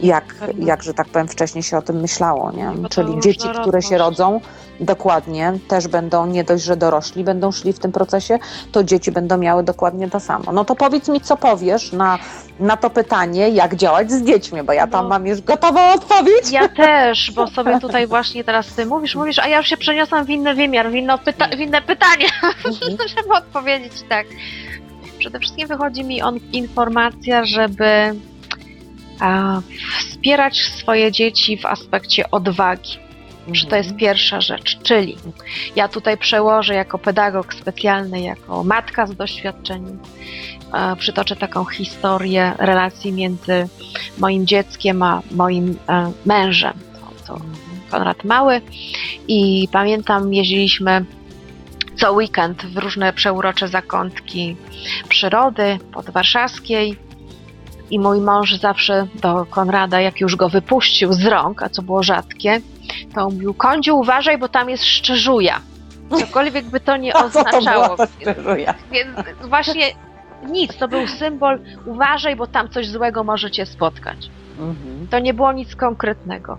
jak, 0.00 0.34
Pewnie. 0.34 0.66
jak, 0.66 0.82
że 0.82 0.94
tak 0.94 1.08
powiem, 1.08 1.28
wcześniej 1.28 1.62
się 1.62 1.78
o 1.78 1.82
tym 1.82 2.00
myślało. 2.00 2.52
Nie? 2.52 2.88
Czyli 2.88 3.20
dzieci, 3.20 3.48
które 3.62 3.82
się 3.82 3.98
rodzą, 3.98 4.40
dokładnie, 4.80 5.52
też 5.68 5.88
będą, 5.88 6.26
nie 6.26 6.44
dość, 6.44 6.64
że 6.64 6.76
dorośli 6.76 7.24
będą 7.24 7.52
szli 7.52 7.72
w 7.72 7.78
tym 7.78 7.92
procesie, 7.92 8.38
to 8.72 8.84
dzieci 8.84 9.12
będą 9.12 9.38
miały 9.38 9.62
dokładnie 9.62 10.10
to 10.10 10.20
samo. 10.20 10.52
No 10.52 10.64
to 10.64 10.74
powiedz 10.74 11.08
mi, 11.08 11.20
co 11.20 11.36
powiesz 11.36 11.92
na, 11.92 12.18
na 12.60 12.76
to 12.76 12.90
pytanie, 12.90 13.48
jak 13.48 13.74
działać 13.76 14.10
z 14.12 14.22
dziećmi, 14.24 14.62
bo 14.62 14.72
ja 14.72 14.86
tam 14.86 15.02
No. 15.02 15.08
mam 15.08 15.26
już 15.26 15.40
gotową 15.40 15.80
odpowiedź. 15.94 16.50
Ja 16.50 16.68
też, 16.68 17.30
bo 17.32 17.46
sobie 17.46 17.80
tutaj 17.80 18.06
właśnie 18.06 18.44
teraz 18.44 18.66
ty 18.66 18.86
mówisz, 18.86 19.14
mówisz, 19.16 19.38
a 19.38 19.48
ja 19.48 19.58
już 19.58 19.66
się 19.66 19.76
przeniosłam 19.76 20.24
w 20.24 20.30
inny 20.30 20.54
wymiar, 20.54 20.90
w, 20.90 20.94
inno 20.94 21.18
pyta- 21.18 21.56
w 21.56 21.60
inne 21.60 21.82
pytanie, 21.82 22.26
żeby 23.16 23.34
odpowiedzieć 23.34 23.92
tak. 24.08 24.26
Przede 25.18 25.38
wszystkim 25.38 25.68
wychodzi 25.68 26.04
mi 26.04 26.22
on 26.22 26.36
informacja, 26.52 27.44
żeby 27.44 28.14
wspierać 29.98 30.58
swoje 30.58 31.12
dzieci 31.12 31.56
w 31.58 31.66
aspekcie 31.66 32.30
odwagi. 32.30 32.98
Że 33.52 33.66
to 33.66 33.76
jest 33.76 33.96
pierwsza 33.96 34.40
rzecz, 34.40 34.78
czyli 34.82 35.16
ja 35.76 35.88
tutaj 35.88 36.18
przełożę 36.18 36.74
jako 36.74 36.98
pedagog 36.98 37.54
specjalny, 37.54 38.20
jako 38.20 38.64
matka 38.64 39.06
z 39.06 39.16
doświadczeniem, 39.16 39.98
przytoczę 40.98 41.36
taką 41.36 41.64
historię 41.64 42.52
relacji 42.58 43.12
między 43.12 43.68
moim 44.18 44.46
dzieckiem 44.46 45.02
a 45.02 45.22
moim 45.30 45.78
e, 45.88 46.12
mężem. 46.26 46.72
To, 47.26 47.34
to 47.34 47.40
Konrad 47.90 48.24
Mały 48.24 48.60
i 49.28 49.68
pamiętam 49.72 50.34
jeździliśmy 50.34 51.04
co 51.96 52.12
weekend 52.12 52.66
w 52.66 52.76
różne 52.76 53.12
przeurocze 53.12 53.68
zakątki 53.68 54.56
przyrody 55.08 55.78
podwarszawskiej 55.92 56.96
i 57.90 57.98
mój 57.98 58.20
mąż 58.20 58.54
zawsze 58.54 59.06
do 59.22 59.46
Konrada, 59.50 60.00
jak 60.00 60.20
już 60.20 60.36
go 60.36 60.48
wypuścił 60.48 61.12
z 61.12 61.26
rąk, 61.26 61.62
a 61.62 61.68
co 61.68 61.82
było 61.82 62.02
rzadkie, 62.02 62.60
to 63.14 63.30
mówił, 63.30 63.54
kądziu 63.54 63.98
uważaj, 63.98 64.38
bo 64.38 64.48
tam 64.48 64.70
jest 64.70 64.84
szczerzuja. 64.84 65.60
Cokolwiek 66.10 66.64
by 66.64 66.80
to 66.80 66.96
nie 66.96 67.14
oznaczało. 67.24 67.96
to 67.96 68.06
szczeruję. 68.06 68.74
Więc 68.92 69.18
właśnie 69.48 69.84
nic, 70.46 70.76
to 70.76 70.88
był 70.88 71.06
symbol 71.06 71.60
uważaj, 71.86 72.36
bo 72.36 72.46
tam 72.46 72.68
coś 72.68 72.88
złego 72.88 73.24
może 73.24 73.50
cię 73.50 73.66
spotkać. 73.66 74.30
Mhm. 74.58 75.08
To 75.10 75.18
nie 75.18 75.34
było 75.34 75.52
nic 75.52 75.76
konkretnego. 75.76 76.58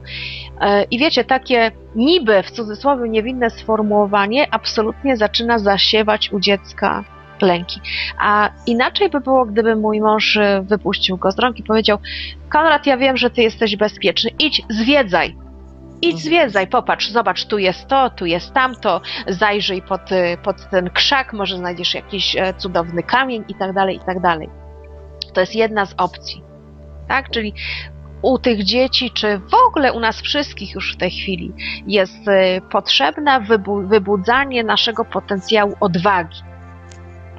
E, 0.62 0.84
I 0.84 1.00
wiecie, 1.00 1.24
takie 1.24 1.72
niby 1.96 2.44
w 2.44 2.52
cudzysłowie 2.52 3.10
niewinne 3.10 3.50
sformułowanie 3.50 4.48
absolutnie 4.52 5.18
zaczyna 5.18 5.60
zasiewać 5.60 6.30
u 6.32 6.40
dziecka 6.40 7.04
lęki. 7.42 7.82
A 8.20 8.50
inaczej 8.66 9.10
by 9.10 9.20
było, 9.22 9.46
gdyby 9.46 9.76
mój 9.76 10.02
mąż 10.02 10.38
e, 10.38 10.62
wypuścił 10.62 11.18
go 11.18 11.32
z 11.32 11.40
rąk 11.40 11.60
i 11.60 11.64
powiedział: 11.64 11.98
Konrad, 12.50 12.86
ja 12.86 12.98
wiem, 12.98 13.18
że 13.18 13.30
ty 13.30 13.42
jesteś 13.42 13.76
bezpieczny, 13.76 14.30
idź, 14.40 14.62
zwiedzaj. 14.70 15.36
Idź, 16.02 16.14
Mhm. 16.14 16.20
zwiedzaj, 16.24 16.68
popatrz, 16.68 17.10
zobacz, 17.10 17.46
tu 17.46 17.58
jest 17.58 17.88
to, 17.88 18.10
tu 18.10 18.26
jest 18.26 18.54
tamto, 18.54 19.02
zajrzyj 19.28 19.82
pod, 19.82 20.12
y, 20.12 20.38
pod 20.44 20.70
ten 20.70 20.90
krzak, 20.90 21.34
może 21.34 21.58
znajdziesz 21.58 21.94
jakiś 21.96 22.36
e, 22.36 22.54
cudowny 22.54 23.04
kamień 23.04 23.44
i 23.48 23.56
tak 23.56 23.74
dalej, 23.74 23.96
i 23.96 24.00
tak 24.00 24.20
dalej. 24.22 24.50
To 25.34 25.42
jest 25.42 25.56
jedna 25.56 25.86
z 25.86 25.94
opcji, 25.98 26.44
tak? 27.08 27.30
Czyli 27.30 27.54
u 28.22 28.40
tych 28.40 28.64
dzieci, 28.64 29.12
czy 29.12 29.38
w 29.40 29.54
ogóle 29.68 29.94
u 29.94 30.00
nas 30.00 30.22
wszystkich 30.22 30.76
już 30.76 30.94
w 30.94 30.98
tej 30.98 31.12
chwili 31.12 31.54
jest 31.88 32.28
e, 32.28 32.62
potrzebne 32.62 33.42
wybu- 33.42 33.88
wybudzanie 33.88 34.64
naszego 34.64 35.06
potencjału 35.06 35.74
odwagi. 35.80 36.40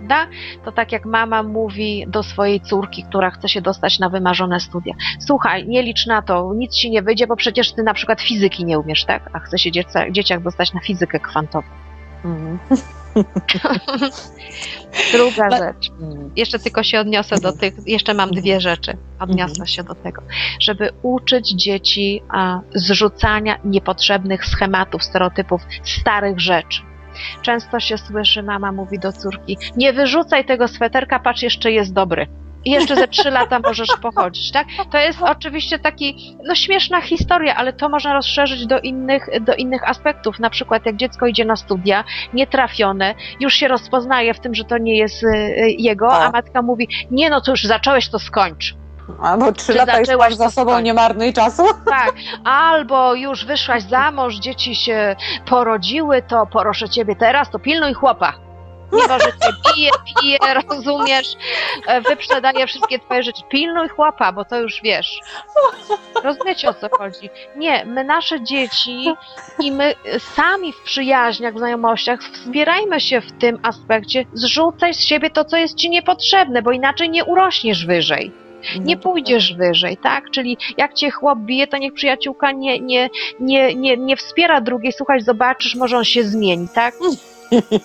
Prawda? 0.06 0.26
To 0.64 0.72
tak 0.72 0.92
jak 0.92 1.04
mama 1.04 1.42
mówi 1.42 2.04
do 2.08 2.22
swojej 2.22 2.60
córki, 2.60 3.04
która 3.04 3.30
chce 3.30 3.48
się 3.48 3.60
dostać 3.60 3.98
na 3.98 4.08
wymarzone 4.08 4.60
studia. 4.60 4.94
Słuchaj, 5.26 5.68
nie 5.68 5.82
licz 5.82 6.06
na 6.06 6.22
to, 6.22 6.52
nic 6.56 6.74
ci 6.74 6.90
nie 6.90 7.02
wyjdzie, 7.02 7.26
bo 7.26 7.36
przecież 7.36 7.72
ty 7.72 7.82
na 7.82 7.94
przykład 7.94 8.20
fizyki 8.20 8.64
nie 8.64 8.78
umiesz, 8.78 9.04
tak? 9.04 9.30
A 9.32 9.38
chce 9.38 9.58
się 9.58 9.72
dzieca, 9.72 10.10
dzieciak 10.10 10.42
dostać 10.42 10.72
na 10.72 10.80
fizykę 10.80 11.20
kwantową. 11.20 11.68
Mhm. 12.24 12.58
Druga 15.12 15.48
No- 15.50 15.56
rzecz. 15.56 15.90
Mhm. 15.90 16.30
Jeszcze 16.36 16.58
tylko 16.58 16.82
się 16.82 17.00
odniosę 17.00 17.36
do 17.40 17.52
tych, 17.52 17.74
jeszcze 17.86 18.14
mam 18.14 18.30
dwie 18.30 18.60
rzeczy. 18.60 18.96
Odniosę 19.18 19.66
się 19.66 19.84
do 19.84 19.94
tego, 19.94 20.22
żeby 20.60 20.90
uczyć 21.02 21.50
dzieci 21.50 22.22
a, 22.28 22.60
zrzucania 22.74 23.58
niepotrzebnych 23.64 24.44
schematów, 24.46 25.04
stereotypów, 25.04 25.62
starych 25.84 26.40
rzeczy. 26.40 26.82
Często 27.42 27.80
się 27.80 27.98
słyszy, 27.98 28.42
mama 28.42 28.72
mówi 28.72 28.98
do 28.98 29.12
córki, 29.12 29.58
nie 29.76 29.92
wyrzucaj 29.92 30.44
tego 30.44 30.68
sweterka, 30.68 31.18
patrz, 31.18 31.42
jeszcze 31.42 31.72
jest 31.72 31.92
dobry. 31.92 32.26
I 32.64 32.70
jeszcze 32.70 32.96
ze 32.96 33.08
trzy 33.08 33.30
lata 33.30 33.58
możesz 33.58 33.88
pochodzić, 34.02 34.52
tak? 34.52 34.66
To 34.90 34.98
jest 34.98 35.22
oczywiście 35.22 35.78
taki, 35.78 36.36
no 36.44 36.54
śmieszna 36.54 37.00
historia, 37.00 37.56
ale 37.56 37.72
to 37.72 37.88
można 37.88 38.14
rozszerzyć 38.14 38.66
do 38.66 38.80
innych, 38.80 39.28
do 39.40 39.54
innych 39.54 39.88
aspektów. 39.88 40.38
Na 40.38 40.50
przykład 40.50 40.86
jak 40.86 40.96
dziecko 40.96 41.26
idzie 41.26 41.44
na 41.44 41.56
studia, 41.56 42.04
nietrafione, 42.34 43.14
już 43.40 43.54
się 43.54 43.68
rozpoznaje 43.68 44.34
w 44.34 44.40
tym, 44.40 44.54
że 44.54 44.64
to 44.64 44.78
nie 44.78 44.96
jest 44.96 45.22
y, 45.22 45.28
jego, 45.78 46.12
a 46.12 46.18
Tak. 46.18 46.32
matka 46.32 46.62
mówi, 46.62 46.88
nie 47.10 47.30
no, 47.30 47.40
to 47.40 47.50
już 47.50 47.64
zacząłeś, 47.64 48.08
to 48.08 48.18
skończ. 48.18 48.74
Albo 49.22 49.52
trzy 49.52 49.66
Czy 49.66 49.78
lata 49.78 49.98
już 49.98 50.08
masz 50.18 50.34
za 50.34 50.50
sobą, 50.50 50.70
skończyć? 50.70 50.84
nie 50.86 50.94
marnuj 50.94 51.32
czasu. 51.32 51.62
Tak, 51.84 52.12
albo 52.44 53.14
już 53.14 53.44
wyszłaś 53.44 53.82
za 53.82 54.10
mąż, 54.10 54.34
dzieci 54.34 54.74
się 54.74 55.16
porodziły, 55.46 56.22
to 56.22 56.46
proszę 56.52 56.88
ciebie 56.88 57.16
teraz, 57.16 57.50
to 57.50 57.58
pilnuj 57.58 57.94
chłopa. 57.94 58.32
Mimo, 58.92 59.18
że 59.18 59.26
cię 59.26 59.72
bije, 59.74 59.90
pije, 60.20 60.38
rozumiesz, 60.68 61.26
e, 61.86 62.00
wyprzedaje 62.00 62.66
wszystkie 62.66 62.98
twoje 62.98 63.22
rzeczy. 63.22 63.42
Pilnuj 63.48 63.88
chłopa, 63.88 64.32
bo 64.32 64.44
to 64.44 64.58
już 64.58 64.80
wiesz. 64.82 65.20
Rozumiecie 66.24 66.68
o 66.68 66.74
co 66.74 66.88
chodzi? 66.98 67.30
Nie, 67.56 67.84
my 67.84 68.04
nasze 68.04 68.42
dzieci 68.42 69.14
i 69.58 69.72
my 69.72 69.94
sami 70.18 70.72
w 70.72 70.82
przyjaźniach, 70.82 71.54
w 71.54 71.58
znajomościach 71.58 72.20
wspierajmy 72.22 73.00
się 73.00 73.20
w 73.20 73.32
tym 73.32 73.58
aspekcie. 73.62 74.24
Zrzucaj 74.32 74.94
z 74.94 75.00
siebie 75.00 75.30
to, 75.30 75.44
co 75.44 75.56
jest 75.56 75.74
ci 75.74 75.90
niepotrzebne, 75.90 76.62
bo 76.62 76.70
inaczej 76.70 77.10
nie 77.10 77.24
urośniesz 77.24 77.86
wyżej 77.86 78.45
nie 78.80 78.96
pójdziesz 78.96 79.54
wyżej, 79.54 79.96
tak? 79.96 80.30
Czyli 80.30 80.56
jak 80.76 80.94
cię 80.94 81.10
chłop 81.10 81.38
bije, 81.38 81.66
to 81.66 81.78
niech 81.78 81.92
przyjaciółka 81.92 82.52
nie, 82.52 82.80
nie, 82.80 83.10
nie, 83.40 83.74
nie, 83.74 83.96
nie 83.96 84.16
wspiera 84.16 84.60
drugiej, 84.60 84.92
słuchaj, 84.92 85.20
zobaczysz, 85.20 85.74
może 85.74 85.96
on 85.98 86.04
się 86.04 86.24
zmieni, 86.24 86.68
tak? 86.74 86.94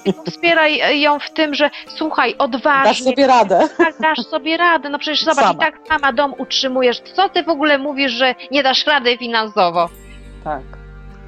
Tylko 0.04 0.24
Wspieraj 0.32 1.02
ją 1.02 1.20
w 1.20 1.32
tym, 1.32 1.54
że 1.56 1.70
słuchaj, 1.88 2.32
Dasz 2.32 2.40
odważnie, 2.40 3.06
sobie 3.12 3.28
radę. 3.28 3.70
tak, 3.78 3.96
dasz 4.00 4.20
sobie 4.20 4.58
radę, 4.58 4.90
no 4.90 5.00
przecież 5.00 5.24
zobacz, 5.24 5.46
Sama. 5.46 5.54
i 5.54 5.58
tak 5.72 5.80
sama 5.88 6.14
dom 6.14 6.34
utrzymujesz, 6.38 7.00
co 7.00 7.30
ty 7.30 7.44
w 7.44 7.50
ogóle 7.50 7.78
mówisz, 7.78 8.12
że 8.12 8.36
nie 8.52 8.64
dasz 8.64 8.86
rady 8.88 9.18
finansowo? 9.18 9.90
Tak. 10.44 10.62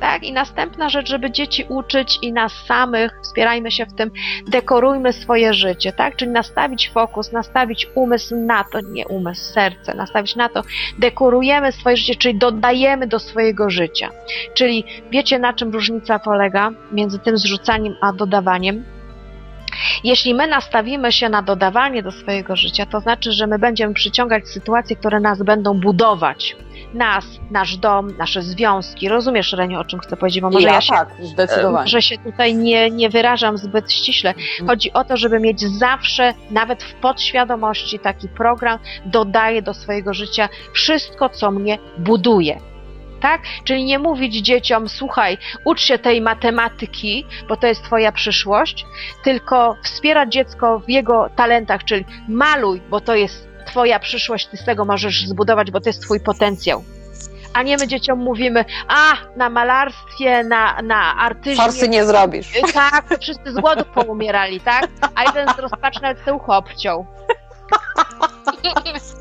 Tak, 0.04 0.24
i 0.24 0.34
następna 0.34 0.90
rzecz, 0.90 1.10
żeby 1.10 1.32
dzieci 1.32 1.66
uczyć 1.70 2.20
i 2.22 2.34
nas 2.34 2.54
samych, 2.68 3.20
wspierajmy 3.22 3.72
się 3.72 3.86
w 3.86 3.94
tym, 3.94 4.12
dekorujmy 4.48 5.14
swoje 5.14 5.54
życie, 5.54 5.94
tak? 5.94 6.16
Czyli 6.16 6.32
nastawić 6.32 6.90
fokus, 6.90 7.32
nastawić 7.32 7.88
umysł 7.96 8.36
na 8.36 8.64
to, 8.64 8.80
nie 8.82 9.08
umysł, 9.08 9.54
serce, 9.54 9.94
nastawić 9.94 10.36
na 10.36 10.50
to, 10.50 10.62
dekorujemy 11.00 11.72
swoje 11.72 11.98
życie, 11.98 12.16
czyli 12.16 12.38
dodajemy 12.38 13.08
do 13.08 13.20
swojego 13.20 13.70
życia. 13.70 14.10
Czyli 14.54 14.84
wiecie, 15.12 15.40
na 15.40 15.54
czym 15.54 15.72
różnica 15.72 16.20
polega 16.20 16.72
między 16.92 17.20
tym 17.20 17.38
zrzucaniem 17.38 17.96
a 18.02 18.14
dodawaniem? 18.14 18.93
Jeśli 20.04 20.34
my 20.34 20.48
nastawimy 20.48 21.12
się 21.12 21.30
na 21.30 21.42
dodawanie 21.42 22.04
do 22.04 22.12
swojego 22.12 22.56
życia, 22.56 22.86
to 22.86 23.00
znaczy, 23.00 23.32
że 23.32 23.48
my 23.48 23.60
będziemy 23.60 23.94
przyciągać 23.94 24.48
sytuacje, 24.48 24.96
które 24.96 25.20
nas 25.20 25.44
będą 25.44 25.80
budować. 25.80 26.56
Nas, 26.94 27.26
nasz 27.52 27.78
dom, 27.78 28.18
nasze 28.18 28.42
związki. 28.42 29.10
Rozumiesz, 29.10 29.54
Reniu, 29.54 29.80
o 29.80 29.84
czym 29.84 30.00
chcę 30.00 30.18
powiedzieć? 30.18 30.42
Bo 30.42 30.50
może 30.50 30.68
ja, 30.68 30.74
ja 30.74 30.82
się 30.82 30.94
tak, 30.94 31.10
zdecydowanie. 31.22 31.88
że 31.88 32.02
się 32.02 32.18
tutaj 32.18 32.56
nie, 32.56 32.92
nie 32.92 33.10
wyrażam 33.10 33.58
zbyt 33.58 33.92
ściśle. 33.92 34.30
Mhm. 34.30 34.70
Chodzi 34.70 34.94
o 34.94 35.04
to, 35.04 35.18
żeby 35.18 35.40
mieć 35.40 35.62
zawsze, 35.62 36.34
nawet 36.52 36.84
w 36.84 36.94
podświadomości, 36.94 38.00
taki 38.00 38.28
program, 38.28 38.80
dodaję 39.06 39.62
do 39.62 39.74
swojego 39.74 40.14
życia 40.14 40.50
wszystko, 40.74 41.30
co 41.30 41.52
mnie 41.52 41.78
buduje. 41.98 42.73
Tak? 43.24 43.42
Czyli 43.64 43.86
nie 43.86 44.00
mówić 44.00 44.36
dzieciom, 44.36 44.90
słuchaj, 44.90 45.38
ucz 45.66 45.82
się 45.82 46.00
tej 46.00 46.22
matematyki, 46.22 47.26
bo 47.48 47.58
to 47.58 47.68
jest 47.68 47.84
twoja 47.84 48.12
przyszłość, 48.12 48.86
tylko 49.24 49.76
wspierać 49.84 50.34
dziecko 50.34 50.80
w 50.80 50.90
jego 50.90 51.30
talentach, 51.36 51.84
czyli 51.84 52.06
maluj, 52.28 52.82
bo 52.90 53.02
to 53.02 53.16
jest 53.16 53.48
twoja 53.68 54.00
przyszłość, 54.00 54.48
ty 54.48 54.58
z 54.58 54.66
tego 54.66 54.86
możesz 54.86 55.28
zbudować, 55.28 55.72
bo 55.72 55.82
to 55.82 55.90
jest 55.90 56.02
twój 56.02 56.20
potencjał. 56.20 56.84
A 57.54 57.64
nie 57.64 57.78
my 57.78 57.88
dzieciom 57.88 58.20
mówimy, 58.20 58.66
a 58.88 59.14
na 59.38 59.50
malarstwie, 59.50 60.44
na, 60.44 60.82
na 60.82 61.18
artyzmie. 61.18 61.66
Forsy 61.66 61.90
nie 61.90 62.06
zrobisz. 62.06 62.52
Tak, 62.74 63.10
to 63.10 63.18
wszyscy 63.18 63.52
z 63.52 63.56
głodu 63.56 63.86
poumierali, 63.86 64.60
tak? 64.60 64.88
A 65.16 65.24
jeden 65.24 65.48
z 65.56 65.60
rozpaczy 65.60 66.02
nawet 66.02 66.26
te 66.26 66.34
ucho 66.34 66.58
obciął. 66.58 67.06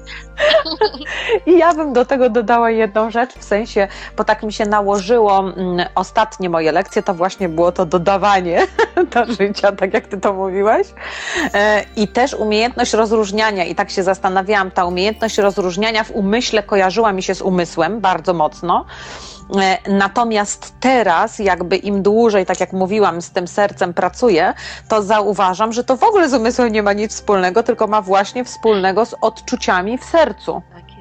I 1.46 1.58
ja 1.58 1.74
bym 1.74 1.92
do 1.92 2.04
tego 2.04 2.30
dodała 2.30 2.70
jedną 2.70 3.10
rzecz, 3.10 3.34
w 3.34 3.44
sensie, 3.44 3.88
bo 4.16 4.24
tak 4.24 4.42
mi 4.42 4.52
się 4.52 4.66
nałożyło 4.66 5.38
mm, 5.38 5.86
ostatnie 5.94 6.50
moje 6.50 6.72
lekcje, 6.72 7.02
to 7.02 7.14
właśnie 7.14 7.48
było 7.48 7.72
to 7.72 7.86
dodawanie 7.86 8.66
do 9.14 9.24
życia, 9.24 9.72
tak 9.72 9.94
jak 9.94 10.06
ty 10.06 10.20
to 10.20 10.32
mówiłaś. 10.32 10.86
E, 11.54 11.84
I 11.96 12.08
też 12.08 12.34
umiejętność 12.34 12.92
rozróżniania, 12.92 13.64
i 13.64 13.74
tak 13.74 13.90
się 13.90 14.02
zastanawiałam, 14.02 14.70
ta 14.70 14.84
umiejętność 14.84 15.38
rozróżniania 15.38 16.04
w 16.04 16.10
umyśle 16.10 16.62
kojarzyła 16.62 17.12
mi 17.12 17.22
się 17.22 17.34
z 17.34 17.42
umysłem 17.42 18.00
bardzo 18.00 18.34
mocno. 18.34 18.84
E, 19.60 19.78
Natomiast 19.90 20.74
teraz, 20.80 21.38
jakby 21.38 21.76
im 21.76 22.02
dłużej, 22.02 22.46
tak 22.46 22.60
jak 22.60 22.72
mówiłam, 22.72 23.22
z 23.22 23.30
tym 23.30 23.48
sercem 23.48 23.94
pracuję, 23.94 24.54
to 24.88 25.02
zauważam, 25.02 25.72
że 25.72 25.84
to 25.84 25.96
w 25.96 26.02
ogóle 26.02 26.28
z 26.28 26.34
umysłem 26.34 26.72
nie 26.72 26.82
ma 26.82 26.92
nic 26.92 27.12
wspólnego, 27.12 27.62
tylko 27.62 27.86
ma 27.86 28.02
właśnie 28.02 28.44
wspólnego 28.44 29.06
z 29.06 29.14
odczuciami 29.20 29.98
w 29.98 30.04
sercu. 30.04 30.62
Tak. 30.74 30.91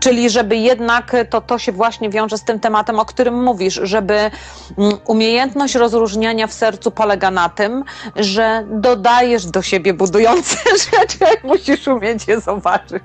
Czyli 0.00 0.30
żeby 0.30 0.56
jednak 0.56 1.16
to, 1.30 1.40
to 1.40 1.58
się 1.58 1.72
właśnie 1.72 2.10
wiąże 2.10 2.38
z 2.38 2.44
tym 2.44 2.60
tematem, 2.60 2.98
o 2.98 3.04
którym 3.04 3.42
mówisz, 3.42 3.80
żeby 3.82 4.14
mm, 4.14 4.98
umiejętność 5.06 5.74
rozróżniania 5.74 6.46
w 6.46 6.52
sercu 6.52 6.90
polega 6.90 7.30
na 7.30 7.48
tym, 7.48 7.84
że 8.16 8.64
dodajesz 8.70 9.46
do 9.46 9.62
siebie 9.62 9.94
budujące 9.94 10.56
rzeczy, 10.90 11.18
jak 11.20 11.44
musisz 11.44 11.88
umieć 11.88 12.28
je 12.28 12.40
zobaczyć. 12.40 13.02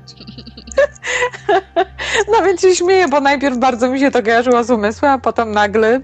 No 2.32 2.46
więc 2.46 2.62
się 2.62 2.76
śmieję, 2.76 3.08
bo 3.08 3.20
najpierw 3.20 3.58
bardzo 3.58 3.90
mi 3.90 4.00
się 4.00 4.12
to 4.12 4.24
kojarzyło 4.24 4.64
z 4.64 4.72
umysłem, 4.72 5.12
a 5.12 5.18
potem 5.18 5.52
nagle 5.52 6.02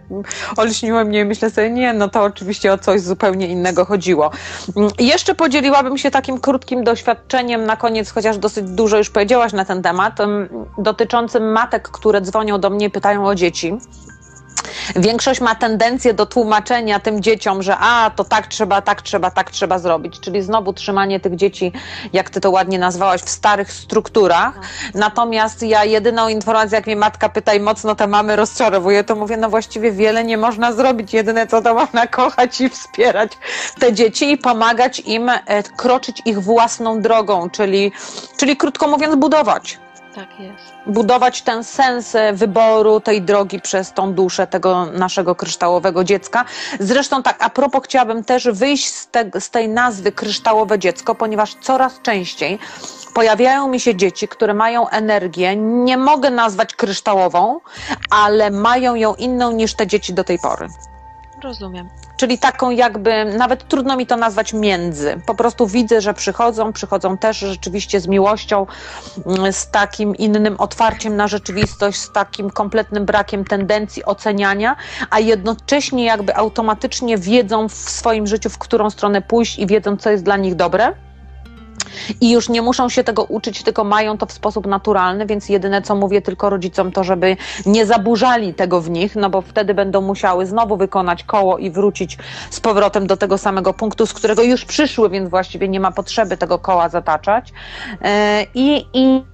olśniło 0.58 1.06
mnie 1.06 1.20
i 1.20 1.26
myślę 1.26 1.50
sobie, 1.50 1.70
nie, 1.70 1.94
no 1.94 2.10
to 2.10 2.24
oczywiście 2.24 2.74
o 2.74 2.78
coś 2.78 3.02
zupełnie 3.02 3.48
innego 3.48 3.86
chodziło. 3.86 4.32
Mm, 4.76 4.92
Jeszcze 5.00 5.36
podzieliłabym 5.36 5.98
się 5.98 6.12
takim 6.12 6.40
krótkim 6.40 6.84
doświadczeniem 6.84 7.66
na 7.66 7.78
koniec, 7.78 8.12
chociaż 8.12 8.38
dosyć 8.38 8.70
dużo 8.70 8.98
już 8.98 9.10
powiedziałaś 9.10 9.54
na 9.54 9.66
ten 9.66 9.82
temat, 9.82 10.20
em, 10.20 10.50
dotyczącym 10.78 11.52
matek, 11.52 11.90
które 11.90 12.22
dzwonią 12.22 12.60
do 12.60 12.70
mnie 12.70 12.86
i 12.86 12.90
pytają 12.90 13.28
o 13.28 13.36
dzieci. 13.36 13.78
Większość 14.96 15.42
ma 15.42 15.56
tendencję 15.56 16.14
do 16.14 16.26
tłumaczenia 16.26 17.00
tym 17.00 17.22
dzieciom, 17.22 17.64
że 17.64 17.78
a, 17.78 18.12
to 18.16 18.24
tak 18.24 18.48
trzeba, 18.48 18.82
tak 18.82 19.02
trzeba, 19.02 19.32
tak 19.32 19.52
trzeba 19.52 19.80
zrobić. 19.80 20.20
Czyli 20.20 20.42
znowu 20.42 20.74
trzymanie 20.74 21.20
tych 21.20 21.36
dzieci, 21.36 21.72
jak 22.14 22.30
ty 22.30 22.42
to 22.42 22.52
ładnie 22.52 22.80
nazwałaś, 22.80 23.22
w 23.22 23.30
starych 23.30 23.72
strukturach. 23.72 24.60
Natomiast 24.94 25.64
ja 25.64 25.86
jedyną 25.86 26.28
informację, 26.28 26.76
jak 26.76 26.86
mnie 26.86 26.96
matka 26.96 27.30
pyta 27.30 27.54
i 27.54 27.60
mocno 27.60 27.96
te 27.96 28.08
mamy 28.08 28.36
rozczarowuje, 28.36 29.04
to 29.04 29.16
mówię, 29.16 29.38
no 29.38 29.50
właściwie 29.50 29.92
wiele 29.92 30.24
nie 30.24 30.38
można 30.38 30.74
zrobić. 30.74 31.14
Jedyne 31.14 31.48
co 31.48 31.62
to 31.62 31.74
można 31.74 32.08
kochać 32.08 32.62
i 32.62 32.70
wspierać 32.70 33.32
te 33.80 33.94
dzieci 33.94 34.32
i 34.32 34.38
pomagać 34.38 35.00
im 35.00 35.30
e, 35.30 35.64
kroczyć 35.64 36.22
ich 36.26 36.40
własną 36.40 37.02
drogą, 37.02 37.50
czyli, 37.50 37.92
czyli 38.38 38.58
krótko 38.58 38.88
mówiąc 38.88 39.16
budować 39.16 39.80
Tak 40.16 40.40
jest. 40.40 40.74
budować 40.86 41.42
ten 41.42 41.64
sens 41.64 42.16
e, 42.16 42.34
wyboru 42.34 43.00
tej 43.00 43.22
drogi 43.22 43.62
przez 43.62 43.94
tą 43.94 44.14
duszę 44.14 44.48
tego 44.48 44.86
naszego 44.86 45.36
kryształowego 45.36 46.04
dziecka. 46.04 46.46
Zresztą 46.80 47.24
tak, 47.24 47.38
a 47.40 47.50
propos 47.50 47.82
chciałabym 47.84 48.24
też 48.24 48.48
wyjść 48.48 48.94
z, 48.94 49.08
te, 49.08 49.42
z 49.42 49.50
tej 49.50 49.70
nazwy 49.70 50.12
kryształowe 50.12 50.80
dziecko, 50.80 51.16
ponieważ 51.16 51.56
coraz 51.62 52.02
częściej 52.02 52.60
pojawiają 53.14 53.68
mi 53.68 53.80
się 53.80 53.96
dzieci, 53.96 54.28
które 54.28 54.54
mają 54.54 54.90
energię, 54.90 55.56
nie 55.56 55.98
mogę 55.98 56.30
nazwać 56.30 56.76
kryształową, 56.76 57.60
ale 58.10 58.52
mają 58.52 58.96
ją 58.96 59.16
inną 59.16 59.52
niż 59.52 59.74
te 59.74 59.88
dzieci 59.88 60.14
do 60.14 60.24
tej 60.24 60.40
pory. 60.40 60.68
Rozumiem. 61.44 61.90
Czyli 62.18 62.38
taką 62.38 62.72
jakby, 62.72 63.26
nawet 63.26 63.68
trudno 63.68 63.98
mi 63.98 64.08
to 64.08 64.18
nazwać 64.18 64.54
między. 64.54 65.22
Po 65.26 65.36
prostu 65.36 65.68
widzę, 65.68 66.02
że 66.02 66.14
przychodzą, 66.14 66.74
przychodzą 66.74 67.18
też 67.18 67.38
rzeczywiście 67.38 68.00
z 68.00 68.08
miłością, 68.08 68.66
mm, 69.26 69.54
z 69.54 69.72
takim 69.72 70.16
innym 70.16 70.56
otwarciem 70.58 71.16
na 71.16 71.28
rzeczywistość, 71.28 72.00
z 72.00 72.12
takim 72.12 72.50
kompletnym 72.50 73.06
brakiem 73.06 73.46
tendencji 73.46 74.06
oceniania, 74.06 74.76
a 75.10 75.20
jednocześnie 75.20 76.06
jakby 76.06 76.36
automatycznie 76.36 77.18
wiedzą 77.18 77.70
w 77.70 77.74
swoim 77.74 78.28
życiu, 78.28 78.50
w 78.50 78.58
którą 78.58 78.90
stronę 78.90 79.22
pójść 79.22 79.60
i 79.60 79.68
wiedzą, 79.68 79.98
co 79.98 80.10
jest 80.10 80.24
dla 80.24 80.38
nich 80.38 80.56
dobre. 80.56 80.94
I 82.22 82.32
już 82.32 82.50
nie 82.50 82.62
muszą 82.62 82.90
się 82.90 83.04
tego 83.04 83.24
uczyć, 83.24 83.64
tylko 83.64 83.84
mają 83.84 84.18
to 84.18 84.26
w 84.26 84.32
sposób 84.32 84.68
naturalny, 84.68 85.26
więc 85.26 85.50
jedyne 85.50 85.82
co 85.82 85.96
mówię 85.96 86.22
tylko 86.22 86.50
rodzicom 86.50 86.92
to, 86.92 87.04
żeby 87.04 87.38
nie 87.66 87.86
zaburzali 87.86 88.54
tego 88.54 88.82
w 88.82 88.90
nich, 88.90 89.16
no 89.16 89.30
bo 89.30 89.42
wtedy 89.42 89.74
będą 89.74 90.02
musiały 90.02 90.46
znowu 90.46 90.78
wykonać 90.78 91.24
koło 91.24 91.58
i 91.58 91.72
wrócić 91.72 92.18
z 92.50 92.60
powrotem 92.60 93.08
do 93.08 93.18
tego 93.18 93.38
samego 93.38 93.74
punktu, 93.74 94.06
z 94.06 94.14
którego 94.14 94.44
już 94.44 94.66
przyszły, 94.66 95.10
więc 95.10 95.30
właściwie 95.30 95.68
nie 95.68 95.80
ma 95.80 95.92
potrzeby 95.92 96.38
tego 96.38 96.60
koła 96.60 96.90
zataczać. 96.90 97.54
E, 98.02 98.46
I, 98.54 98.86
i 98.94 99.31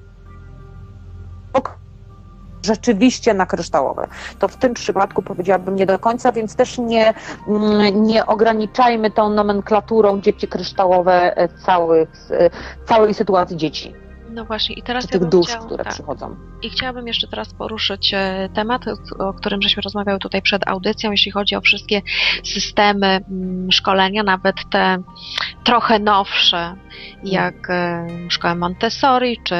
rzeczywiście 2.63 3.33
na 3.33 3.45
kryształowe. 3.45 4.07
To 4.39 4.47
w 4.47 4.55
tym 4.55 4.73
przypadku 4.73 5.21
powiedziałabym 5.21 5.75
nie 5.75 5.85
do 5.85 5.99
końca, 5.99 6.31
więc 6.31 6.55
też 6.55 6.77
nie, 6.77 7.13
mm, 7.47 8.03
nie 8.03 8.25
ograniczajmy 8.25 9.11
tą 9.11 9.29
nomenklaturą 9.29 10.21
dzieci 10.21 10.47
kryształowe 10.47 11.37
e, 11.37 11.47
całych, 11.65 12.09
e, 12.31 12.49
całej 12.85 13.13
sytuacji 13.13 13.57
dzieci, 13.57 13.93
No 14.29 14.45
właśnie, 14.45 14.75
i 14.75 14.81
teraz 14.81 15.03
ja 15.03 15.09
tych 15.09 15.21
bym 15.21 15.29
dusz, 15.29 15.55
które 15.65 15.83
tak. 15.83 15.93
przychodzą. 15.93 16.35
I 16.61 16.69
chciałabym 16.69 17.07
jeszcze 17.07 17.27
teraz 17.27 17.53
poruszyć 17.53 18.13
e, 18.13 18.49
temat, 18.53 18.81
o 19.19 19.33
którym 19.33 19.61
żeśmy 19.61 19.81
rozmawiały 19.81 20.19
tutaj 20.19 20.41
przed 20.41 20.67
audycją, 20.67 21.11
jeśli 21.11 21.31
chodzi 21.31 21.55
o 21.55 21.61
wszystkie 21.61 22.01
systemy 22.43 23.07
mm, 23.07 23.71
szkolenia, 23.71 24.23
nawet 24.23 24.55
te 24.69 24.97
trochę 25.63 25.99
nowsze, 25.99 26.75
jak 27.23 27.69
e, 27.69 28.07
szkoła 28.29 28.55
Montessori, 28.55 29.37
czy 29.43 29.55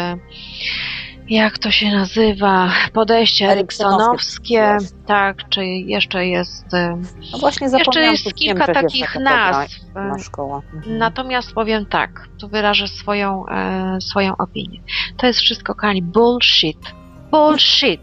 jak 1.29 1.57
to 1.57 1.71
się 1.71 1.91
nazywa, 1.91 2.69
podejście 2.93 3.51
Eriksonowskie. 3.51 4.77
tak, 5.05 5.49
czy 5.49 5.65
jeszcze 5.65 6.27
jest, 6.27 6.73
e, 6.73 6.97
No 7.31 7.37
właśnie 7.37 7.67
jeszcze 7.77 8.01
jest 8.01 8.33
kilka 8.33 8.65
wiem, 8.65 8.75
takich 8.75 9.15
nazw. 9.15 9.71
inna 9.95 10.19
szkoła. 10.19 10.61
Mhm. 10.73 10.97
Natomiast 10.97 11.53
powiem 11.53 11.85
tak, 11.85 12.27
tu 12.39 12.47
wyrażę 12.47 12.87
swoją, 12.87 13.45
e, 13.47 13.97
swoją 14.01 14.37
opinię. 14.37 14.79
To 15.17 15.27
jest 15.27 15.39
wszystko, 15.39 15.75
kochani, 15.75 16.01
bullshit. 16.01 16.79
Bullshit. 17.31 18.01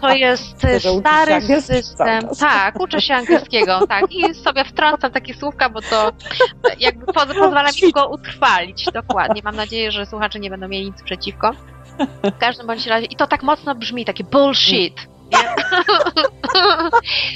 To 0.00 0.14
jest 0.14 0.58
stary 1.00 1.60
system. 1.60 2.28
Tak, 2.40 2.80
uczę 2.80 3.00
się 3.00 3.14
angielskiego, 3.14 3.80
tak. 3.88 4.12
I 4.12 4.34
sobie 4.34 4.64
wtrącam 4.64 5.12
takie 5.12 5.34
słówka, 5.34 5.70
bo 5.70 5.80
to 5.80 6.12
jakby 6.78 7.06
po, 7.06 7.12
pozwala 7.26 7.68
mi 7.82 7.92
go 7.92 8.08
utrwalić. 8.08 8.84
Dokładnie. 8.94 9.42
Mam 9.44 9.56
nadzieję, 9.56 9.92
że 9.92 10.06
słuchacze 10.06 10.40
nie 10.40 10.50
będą 10.50 10.68
mieli 10.68 10.86
nic 10.86 11.02
przeciwko. 11.02 11.50
W 12.24 12.38
każdym 12.38 12.66
bądź 12.66 12.86
razie, 12.86 13.06
i 13.06 13.16
to 13.16 13.26
tak 13.26 13.42
mocno 13.42 13.74
brzmi, 13.74 14.04
takie 14.04 14.24
bullshit. 14.24 14.94
Nie? 15.32 15.38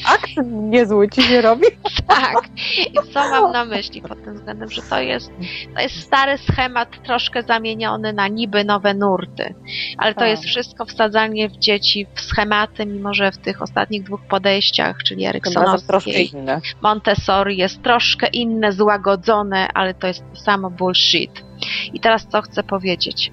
Akcent 0.06 0.52
niezły 0.52 1.08
ci 1.08 1.30
nie 1.30 1.40
robi? 1.40 1.66
Tak. 2.06 2.36
I 2.78 3.12
co 3.12 3.20
mam 3.30 3.52
na 3.52 3.64
myśli 3.64 4.02
pod 4.02 4.24
tym 4.24 4.34
względem, 4.34 4.70
że 4.70 4.82
to 4.82 5.00
jest, 5.00 5.30
to 5.74 5.80
jest 5.80 6.00
stary 6.00 6.38
schemat 6.38 7.02
troszkę 7.02 7.42
zamieniony 7.42 8.12
na 8.12 8.28
niby 8.28 8.64
nowe 8.64 8.94
nurty. 8.94 9.54
Ale 9.98 10.14
to 10.14 10.20
Tak. 10.20 10.28
jest 10.28 10.44
wszystko 10.44 10.84
wsadzanie 10.84 11.48
w 11.48 11.56
dzieci 11.56 12.06
w 12.14 12.20
schematy, 12.20 12.86
mimo 12.86 13.14
że 13.14 13.32
w 13.32 13.38
tych 13.38 13.62
ostatnich 13.62 14.02
dwóch 14.02 14.20
podejściach, 14.28 14.96
czyli 15.02 15.24
Eriksonowskiej, 15.24 16.30
inne. 16.34 16.60
Montessori 16.82 17.56
jest 17.56 17.82
troszkę 17.82 18.26
inne, 18.26 18.72
złagodzone, 18.72 19.68
ale 19.74 19.94
to 19.94 20.06
jest 20.06 20.24
samo 20.44 20.70
bullshit. 20.70 21.45
I 21.94 22.00
teraz 22.00 22.26
co 22.26 22.42
chcę 22.42 22.62
powiedzieć? 22.62 23.32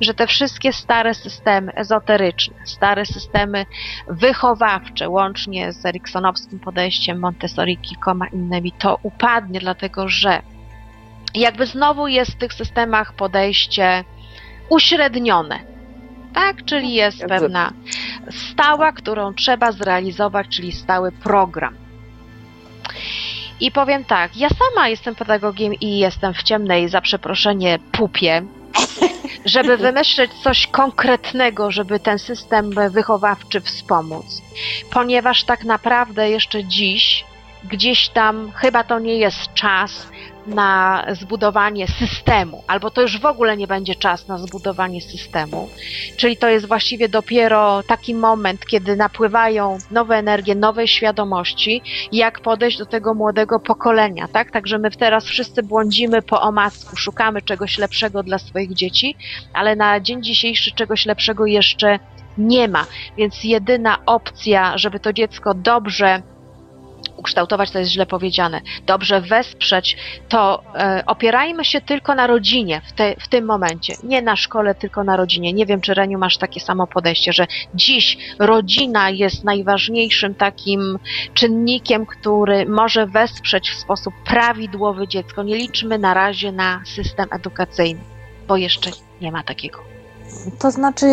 Że 0.00 0.14
te 0.14 0.26
wszystkie 0.26 0.72
stare 0.72 1.14
systemy 1.14 1.72
ezoteryczne, 1.74 2.54
stare 2.64 3.06
systemy 3.06 3.66
wychowawcze, 4.08 5.08
łącznie 5.08 5.72
z 5.72 5.86
eriksonowskim 5.86 6.60
podejściem 6.60 7.18
Montessori, 7.18 7.76
kilkoma 7.76 8.26
innymi, 8.26 8.72
to 8.72 8.98
upadnie, 9.02 9.60
dlatego 9.60 10.08
że 10.08 10.42
jakby 11.34 11.66
znowu 11.66 12.08
jest 12.08 12.30
w 12.30 12.38
tych 12.38 12.52
systemach 12.52 13.12
podejście 13.12 14.04
uśrednione. 14.68 15.58
Tak, 16.34 16.64
czyli 16.64 16.94
jest 16.94 17.24
pewna 17.28 17.72
stała, 18.30 18.92
którą 18.92 19.34
trzeba 19.34 19.72
zrealizować, 19.72 20.48
czyli 20.48 20.72
stały 20.72 21.12
program. 21.12 21.83
I 23.60 23.70
powiem 23.70 24.04
tak, 24.04 24.36
ja 24.36 24.48
sama 24.48 24.88
jestem 24.88 25.14
pedagogiem 25.14 25.74
i 25.74 25.98
jestem 25.98 26.34
w 26.34 26.42
ciemnej, 26.42 26.88
za 26.88 27.00
przeproszenie, 27.00 27.78
pupie. 27.92 28.42
żeby 29.44 29.76
wymyśleć 29.86 30.30
coś 30.42 30.66
konkretnego, 30.66 31.70
żeby 31.70 32.00
ten 32.00 32.18
system 32.18 32.70
wychowawczy 32.90 33.60
wspomóc. 33.60 34.42
Ponieważ 34.90 35.44
tak 35.44 35.64
naprawdę 35.64 36.30
jeszcze 36.30 36.64
dziś 36.64 37.24
gdzieś 37.70 38.08
tam 38.08 38.52
chyba 38.54 38.84
to 38.84 38.98
nie 38.98 39.18
jest 39.18 39.54
czas 39.54 40.06
na 40.46 41.04
zbudowanie 41.12 41.88
systemu, 41.88 42.64
albo 42.66 42.90
to 42.90 43.02
już 43.02 43.20
w 43.20 43.26
ogóle 43.26 43.56
nie 43.56 43.66
będzie 43.66 43.94
czas 43.94 44.28
na 44.28 44.38
zbudowanie 44.38 45.00
systemu. 45.00 45.68
Czyli 46.16 46.36
to 46.36 46.48
jest 46.48 46.66
właściwie 46.66 47.08
dopiero 47.08 47.82
taki 47.82 48.14
moment, 48.14 48.66
kiedy 48.66 48.96
napływają 48.96 49.78
nowe 49.90 50.16
energie, 50.16 50.54
nowe 50.54 50.88
świadomości, 50.88 51.82
jak 52.12 52.40
podejść 52.40 52.78
do 52.78 52.86
tego 52.86 53.14
młodego 53.14 53.60
pokolenia, 53.60 54.28
tak? 54.28 54.50
Także 54.50 54.78
my 54.78 54.90
teraz 54.90 55.24
wszyscy 55.24 55.62
błądzimy 55.62 56.22
po 56.22 56.40
omacku, 56.40 56.96
szukamy 56.96 57.42
czegoś 57.42 57.78
lepszego 57.78 58.22
dla 58.22 58.38
swoich 58.38 58.74
dzieci, 58.74 59.16
ale 59.52 59.76
na 59.76 60.00
dzień 60.00 60.22
dzisiejszy 60.22 60.72
czegoś 60.72 61.06
lepszego 61.06 61.46
jeszcze 61.46 61.98
nie 62.38 62.68
ma. 62.68 62.86
Więc 63.16 63.44
jedyna 63.44 63.98
opcja, 64.06 64.78
żeby 64.78 65.00
to 65.00 65.12
dziecko 65.12 65.54
dobrze 65.54 66.22
ukształtować, 67.24 67.70
to 67.70 67.78
jest 67.78 67.90
źle 67.90 68.06
powiedziane, 68.06 68.60
dobrze 68.86 69.20
wesprzeć, 69.20 69.96
to 70.28 70.62
e, 70.74 71.02
opierajmy 71.06 71.64
się 71.64 71.80
tylko 71.80 72.14
na 72.14 72.26
rodzinie 72.26 72.80
w, 72.88 72.92
te, 72.92 73.16
w 73.20 73.28
tym 73.28 73.44
momencie. 73.44 73.94
Nie 74.02 74.22
na 74.22 74.36
szkole, 74.36 74.74
tylko 74.74 75.04
na 75.04 75.16
rodzinie. 75.16 75.52
Nie 75.52 75.66
wiem, 75.66 75.80
czy 75.80 75.94
Reniu 75.94 76.18
masz 76.18 76.38
takie 76.38 76.60
samo 76.60 76.86
podejście, 76.86 77.32
że 77.32 77.46
dziś 77.74 78.18
rodzina 78.38 79.10
jest 79.10 79.44
najważniejszym 79.44 80.34
takim 80.34 80.98
czynnikiem, 81.34 82.06
który 82.06 82.66
może 82.66 83.06
wesprzeć 83.06 83.70
w 83.70 83.78
sposób 83.78 84.14
prawidłowy 84.26 85.08
dziecko. 85.08 85.42
Nie 85.42 85.56
liczmy 85.56 85.98
na 85.98 86.14
razie 86.14 86.52
na 86.52 86.82
system 86.86 87.28
edukacyjny, 87.30 88.00
bo 88.48 88.56
jeszcze 88.56 88.90
nie 89.20 89.32
ma 89.32 89.42
takiego. 89.42 89.93
To 90.58 90.70
znaczy, 90.70 91.06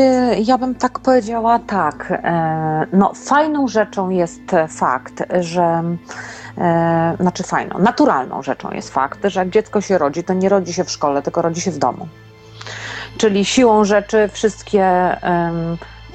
ja 0.45 0.57
bym 0.57 0.75
tak 0.75 0.99
powiedziała 0.99 1.59
tak. 1.59 2.11
e, 2.11 2.87
No, 2.93 3.11
fajną 3.15 3.67
rzeczą 3.67 4.09
jest 4.09 4.41
fakt, 4.69 5.23
że. 5.39 5.83
E, 6.57 7.15
znaczy, 7.19 7.43
fajną, 7.43 7.79
naturalną 7.79 8.43
rzeczą 8.43 8.71
jest 8.71 8.89
fakt, 8.89 9.19
że 9.23 9.39
jak 9.39 9.49
dziecko 9.49 9.81
się 9.81 9.97
rodzi, 9.97 10.23
to 10.23 10.33
nie 10.33 10.49
rodzi 10.49 10.73
się 10.73 10.83
w 10.83 10.91
szkole, 10.91 11.21
tylko 11.21 11.41
rodzi 11.41 11.61
się 11.61 11.71
w 11.71 11.77
domu. 11.77 12.07
Czyli 13.17 13.45
siłą 13.45 13.85
rzeczy 13.85 14.29
wszystkie. 14.33 15.17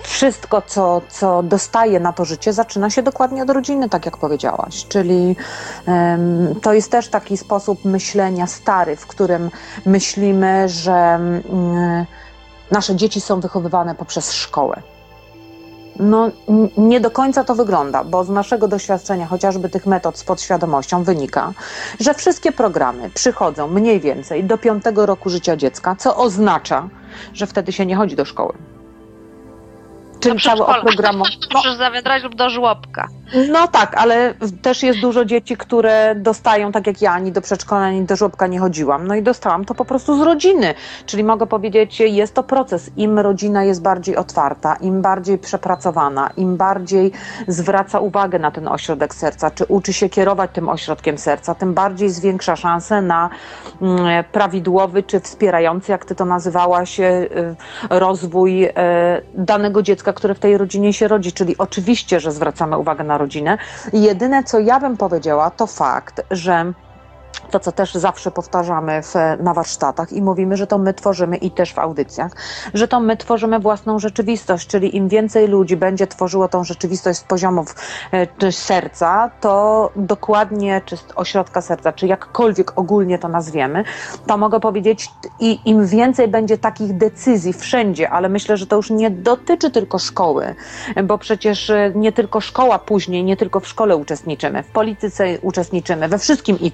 Wszystko, 0.02 0.62
co, 0.62 1.02
co 1.08 1.42
dostaje 1.42 2.00
na 2.00 2.12
to 2.12 2.24
życie, 2.24 2.52
zaczyna 2.52 2.90
się 2.90 3.02
dokładnie 3.02 3.42
od 3.42 3.50
rodziny, 3.50 3.88
tak 3.88 4.06
jak 4.06 4.16
powiedziałaś. 4.16 4.86
Czyli 4.88 5.36
to 6.62 6.72
jest 6.72 6.90
też 6.90 7.08
taki 7.08 7.36
sposób 7.36 7.84
myślenia 7.84 8.46
stary, 8.46 8.96
w 8.96 9.06
którym 9.06 9.50
myślimy, 9.86 10.68
że 10.68 10.92
mm, 10.92 12.06
nasze 12.70 12.96
dzieci 12.96 13.20
są 13.20 13.40
wychowywane 13.40 13.94
poprzez 13.94 14.32
szkołę. 14.32 14.82
No, 15.98 16.30
nie 16.76 17.00
do 17.00 17.10
końca 17.10 17.44
to 17.44 17.54
wygląda, 17.54 18.04
bo 18.04 18.24
z 18.24 18.28
naszego 18.28 18.68
doświadczenia, 18.68 19.26
chociażby 19.26 19.68
tych 19.68 19.86
metod 19.86 20.18
z 20.18 20.24
podświadomością, 20.24 21.04
wynika, 21.04 21.52
że 22.00 22.14
wszystkie 22.14 22.52
programy 22.52 23.10
przychodzą 23.10 23.68
mniej 23.68 24.00
więcej 24.00 24.44
do 24.44 24.58
piątego 24.58 25.06
roku 25.06 25.30
życia 25.30 25.56
dziecka, 25.56 25.96
co 25.96 26.16
oznacza, 26.16 26.88
że 27.32 27.46
wtedy 27.46 27.72
się 27.72 27.86
nie 27.86 27.96
chodzi 27.96 28.16
do 28.16 28.24
szkoły. 28.24 28.52
Czyli 30.20 30.34
Do 30.34 30.40
całe 30.40 30.66
oprogramowanie. 30.66 31.36
Możesz 31.54 31.74
zawędrać 31.74 32.22
lub 32.22 32.34
do 32.34 32.50
żłobka. 32.50 33.08
No 33.34 33.68
tak, 33.68 33.94
ale 33.96 34.34
też 34.62 34.82
jest 34.82 35.00
dużo 35.00 35.24
dzieci, 35.24 35.56
które 35.56 36.14
dostają, 36.14 36.72
tak 36.72 36.86
jak 36.86 37.02
ja, 37.02 37.12
ani 37.12 37.32
do 37.32 37.40
przedszkola, 37.40 37.80
ani 37.80 38.02
do 38.02 38.16
żłobka 38.16 38.46
nie 38.46 38.60
chodziłam. 38.60 39.06
No 39.06 39.14
i 39.14 39.22
dostałam 39.22 39.64
to 39.64 39.74
po 39.74 39.84
prostu 39.84 40.18
z 40.18 40.20
rodziny. 40.22 40.74
Czyli 41.06 41.24
mogę 41.24 41.46
powiedzieć, 41.46 42.00
jest 42.00 42.34
to 42.34 42.42
proces. 42.42 42.90
Im 42.96 43.18
rodzina 43.18 43.64
jest 43.64 43.82
bardziej 43.82 44.16
otwarta, 44.16 44.74
im 44.74 45.02
bardziej 45.02 45.38
przepracowana, 45.38 46.30
im 46.36 46.56
bardziej 46.56 47.12
zwraca 47.48 48.00
uwagę 48.00 48.38
na 48.38 48.50
ten 48.50 48.68
ośrodek 48.68 49.14
serca, 49.14 49.50
czy 49.50 49.64
uczy 49.64 49.92
się 49.92 50.08
kierować 50.08 50.50
tym 50.52 50.68
ośrodkiem 50.68 51.18
serca, 51.18 51.54
tym 51.54 51.74
bardziej 51.74 52.10
zwiększa 52.10 52.56
szanse 52.56 53.02
na 53.02 53.30
mm, 53.82 54.24
prawidłowy 54.32 55.02
czy 55.02 55.20
wspierający, 55.20 55.92
jak 55.92 56.04
ty 56.04 56.14
to 56.14 56.24
nazywałaś, 56.24 57.00
e, 57.00 57.28
rozwój 57.90 58.64
e, 58.64 58.72
danego 59.34 59.82
dziecka, 59.82 60.12
które 60.12 60.34
w 60.34 60.38
tej 60.38 60.58
rodzinie 60.58 60.92
się 60.92 61.08
rodzi. 61.08 61.32
Czyli 61.32 61.58
oczywiście, 61.58 62.20
że 62.20 62.32
zwracamy 62.32 62.78
uwagę 62.78 63.04
na 63.04 63.15
rodzinę. 63.18 63.58
Jedyne, 63.92 64.44
co 64.44 64.58
ja 64.58 64.80
bym 64.80 64.96
powiedziała, 64.96 65.50
to 65.50 65.66
fakt, 65.66 66.22
że 66.30 66.72
to, 67.50 67.60
co 67.60 67.72
też 67.72 67.94
zawsze 67.94 68.30
powtarzamy 68.30 69.02
w, 69.02 69.14
na 69.40 69.54
warsztatach 69.54 70.12
i 70.12 70.22
mówimy, 70.22 70.56
że 70.56 70.66
to 70.66 70.78
my 70.78 70.94
tworzymy 70.94 71.36
i 71.36 71.50
też 71.50 71.74
w 71.74 71.78
audycjach, 71.78 72.32
że 72.74 72.88
to 72.88 73.00
my 73.00 73.16
tworzymy 73.16 73.58
własną 73.58 73.98
rzeczywistość, 73.98 74.66
czyli 74.66 74.96
im 74.96 75.08
więcej 75.08 75.48
ludzi 75.48 75.76
będzie 75.76 76.06
tworzyło 76.06 76.48
tą 76.48 76.64
rzeczywistość 76.64 77.18
z 77.18 77.24
poziomów 77.24 77.74
e, 78.12 78.52
serca, 78.52 79.30
to 79.40 79.90
dokładnie, 79.96 80.80
czy 80.84 80.96
z 80.96 81.04
ośrodka 81.16 81.62
serca, 81.62 81.92
czy 81.92 82.06
jakkolwiek 82.06 82.78
ogólnie 82.78 83.18
to 83.18 83.28
nazwiemy, 83.28 83.84
to 84.26 84.36
mogę 84.36 84.60
powiedzieć, 84.60 85.10
i 85.40 85.58
im 85.64 85.86
więcej 85.86 86.28
będzie 86.28 86.58
takich 86.58 86.96
decyzji 86.96 87.52
wszędzie, 87.52 88.10
ale 88.10 88.28
myślę, 88.28 88.56
że 88.56 88.66
to 88.66 88.76
już 88.76 88.90
nie 88.90 89.10
dotyczy 89.10 89.70
tylko 89.70 89.98
szkoły, 89.98 90.54
bo 91.04 91.18
przecież 91.18 91.70
e, 91.70 91.92
nie 91.94 92.12
tylko 92.12 92.40
szkoła 92.40 92.78
później, 92.78 93.24
nie 93.24 93.36
tylko 93.36 93.60
w 93.60 93.68
szkole 93.68 93.96
uczestniczymy, 93.96 94.62
w 94.62 94.70
polityce 94.70 95.38
uczestniczymy, 95.42 96.08
we 96.08 96.18
wszystkim 96.18 96.58
i 96.60 96.72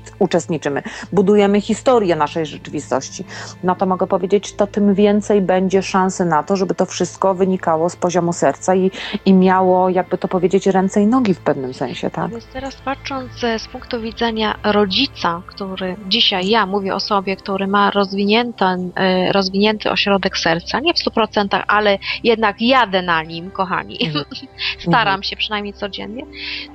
uczestniczymy, 0.63 0.83
budujemy 1.13 1.61
historię 1.61 2.17
naszej 2.17 2.47
rzeczywistości. 2.47 3.25
No 3.65 3.75
to 3.75 3.87
mogę 3.87 4.07
powiedzieć, 4.07 4.53
to 4.53 4.67
tym 4.67 4.95
więcej 4.95 5.41
będzie 5.41 5.83
szansy 5.83 6.25
na 6.25 6.43
to, 6.43 6.57
żeby 6.57 6.75
to 6.75 6.87
wszystko 6.87 7.35
wynikało 7.35 7.91
z 7.91 7.97
poziomu 7.97 8.33
serca 8.33 8.75
i, 8.75 8.91
i 9.25 9.33
miało, 9.35 9.89
jakby 9.89 10.19
to 10.19 10.29
powiedzieć, 10.29 10.67
ręce 10.67 11.03
i 11.03 11.07
nogi 11.07 11.35
w 11.35 11.41
pewnym 11.41 11.75
sensie, 11.75 12.11
tak? 12.11 12.31
Więc 12.31 12.47
teraz 12.47 12.77
patrząc 12.77 13.45
e, 13.45 13.59
z 13.59 13.69
punktu 13.69 14.01
widzenia 14.01 14.55
rodzica, 14.65 15.43
który 15.47 15.97
dzisiaj 16.09 16.49
ja 16.49 16.67
mówię 16.67 16.95
o 16.95 17.01
sobie, 17.01 17.37
który 17.37 17.67
ma 17.67 17.91
rozwinięty, 17.91 18.65
e, 18.65 19.33
rozwinięty 19.33 19.91
ośrodek 19.91 20.39
serca, 20.39 20.81
nie 20.81 20.95
w 20.95 20.97
100%, 20.97 21.63
ale 21.67 21.99
jednak 22.25 22.61
jadę 22.61 23.03
na 23.03 23.23
nim, 23.23 23.51
kochani, 23.51 23.99
Mhm. 24.07 24.25
staram 24.89 25.23
się 25.23 25.37
przynajmniej 25.37 25.75
codziennie, 25.75 26.25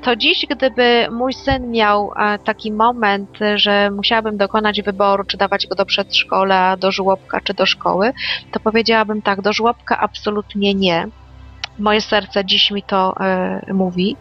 to 0.03 0.15
dziś 0.15 0.45
gdyby 0.49 1.07
mój 1.11 1.33
syn 1.33 1.71
miał 1.71 2.11
e, 2.17 2.39
taki 2.39 2.71
moment, 2.71 3.39
że 3.55 3.76
musiałabym 3.91 4.37
dokonać 4.37 4.81
wyboru, 4.81 5.23
czy 5.23 5.37
dawać 5.37 5.67
go 5.67 5.75
do 5.75 5.85
przedszkola, 5.85 6.77
do 6.77 6.91
żłobka, 6.91 7.41
czy 7.41 7.53
do 7.53 7.65
szkoły, 7.65 8.13
to 8.51 8.59
powiedziałabym 8.59 9.21
tak, 9.21 9.41
do 9.41 9.53
żłobka 9.53 9.99
absolutnie 9.99 10.73
nie. 10.73 11.07
Moje 11.79 12.01
serce 12.01 12.45
dziś 12.45 12.71
mi 12.71 12.83
to 12.83 13.15
e, 13.19 13.73
mówi 13.73 14.17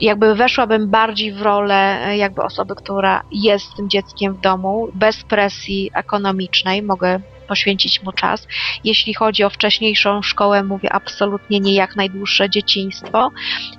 jakby 0.00 0.34
weszłabym 0.34 0.90
bardziej 0.90 1.32
w 1.32 1.42
rolę 1.42 2.06
e, 2.06 2.16
jakby 2.16 2.42
osoby, 2.42 2.74
która 2.74 3.22
jest 3.32 3.76
tym 3.76 3.90
dzieckiem 3.90 4.34
w 4.34 4.40
domu, 4.40 4.88
bez 4.94 5.24
presji 5.24 5.90
ekonomicznej, 5.94 6.82
mogę 6.82 7.20
poświęcić 7.46 8.02
mu 8.02 8.12
czas. 8.12 8.48
Jeśli 8.84 9.14
chodzi 9.14 9.44
o 9.44 9.50
wcześniejszą 9.50 10.22
szkołę, 10.22 10.62
mówię 10.62 10.92
absolutnie 10.92 11.60
nie 11.60 11.74
jak 11.74 11.96
najdłuższe 11.96 12.50
dzieciństwo. 12.50 13.30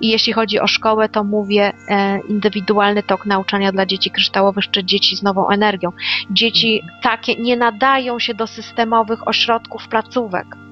I 0.01 0.09
jeśli 0.09 0.33
chodzi 0.33 0.59
o 0.59 0.67
szkołę, 0.67 1.09
to 1.09 1.23
mówię 1.23 1.73
e, 1.89 2.19
indywidualny 2.29 3.03
tok 3.03 3.25
nauczania 3.25 3.71
dla 3.71 3.85
dzieci 3.85 4.11
kryształowych 4.11 4.71
czy 4.71 4.83
dzieci 4.83 5.15
z 5.15 5.23
nową 5.23 5.49
energią. 5.49 5.91
Dzieci 6.31 6.83
takie 7.03 7.35
nie 7.35 7.57
nadają 7.57 8.19
się 8.19 8.33
do 8.33 8.47
systemowych 8.47 9.27
ośrodków 9.27 9.87
placówek. 9.87 10.66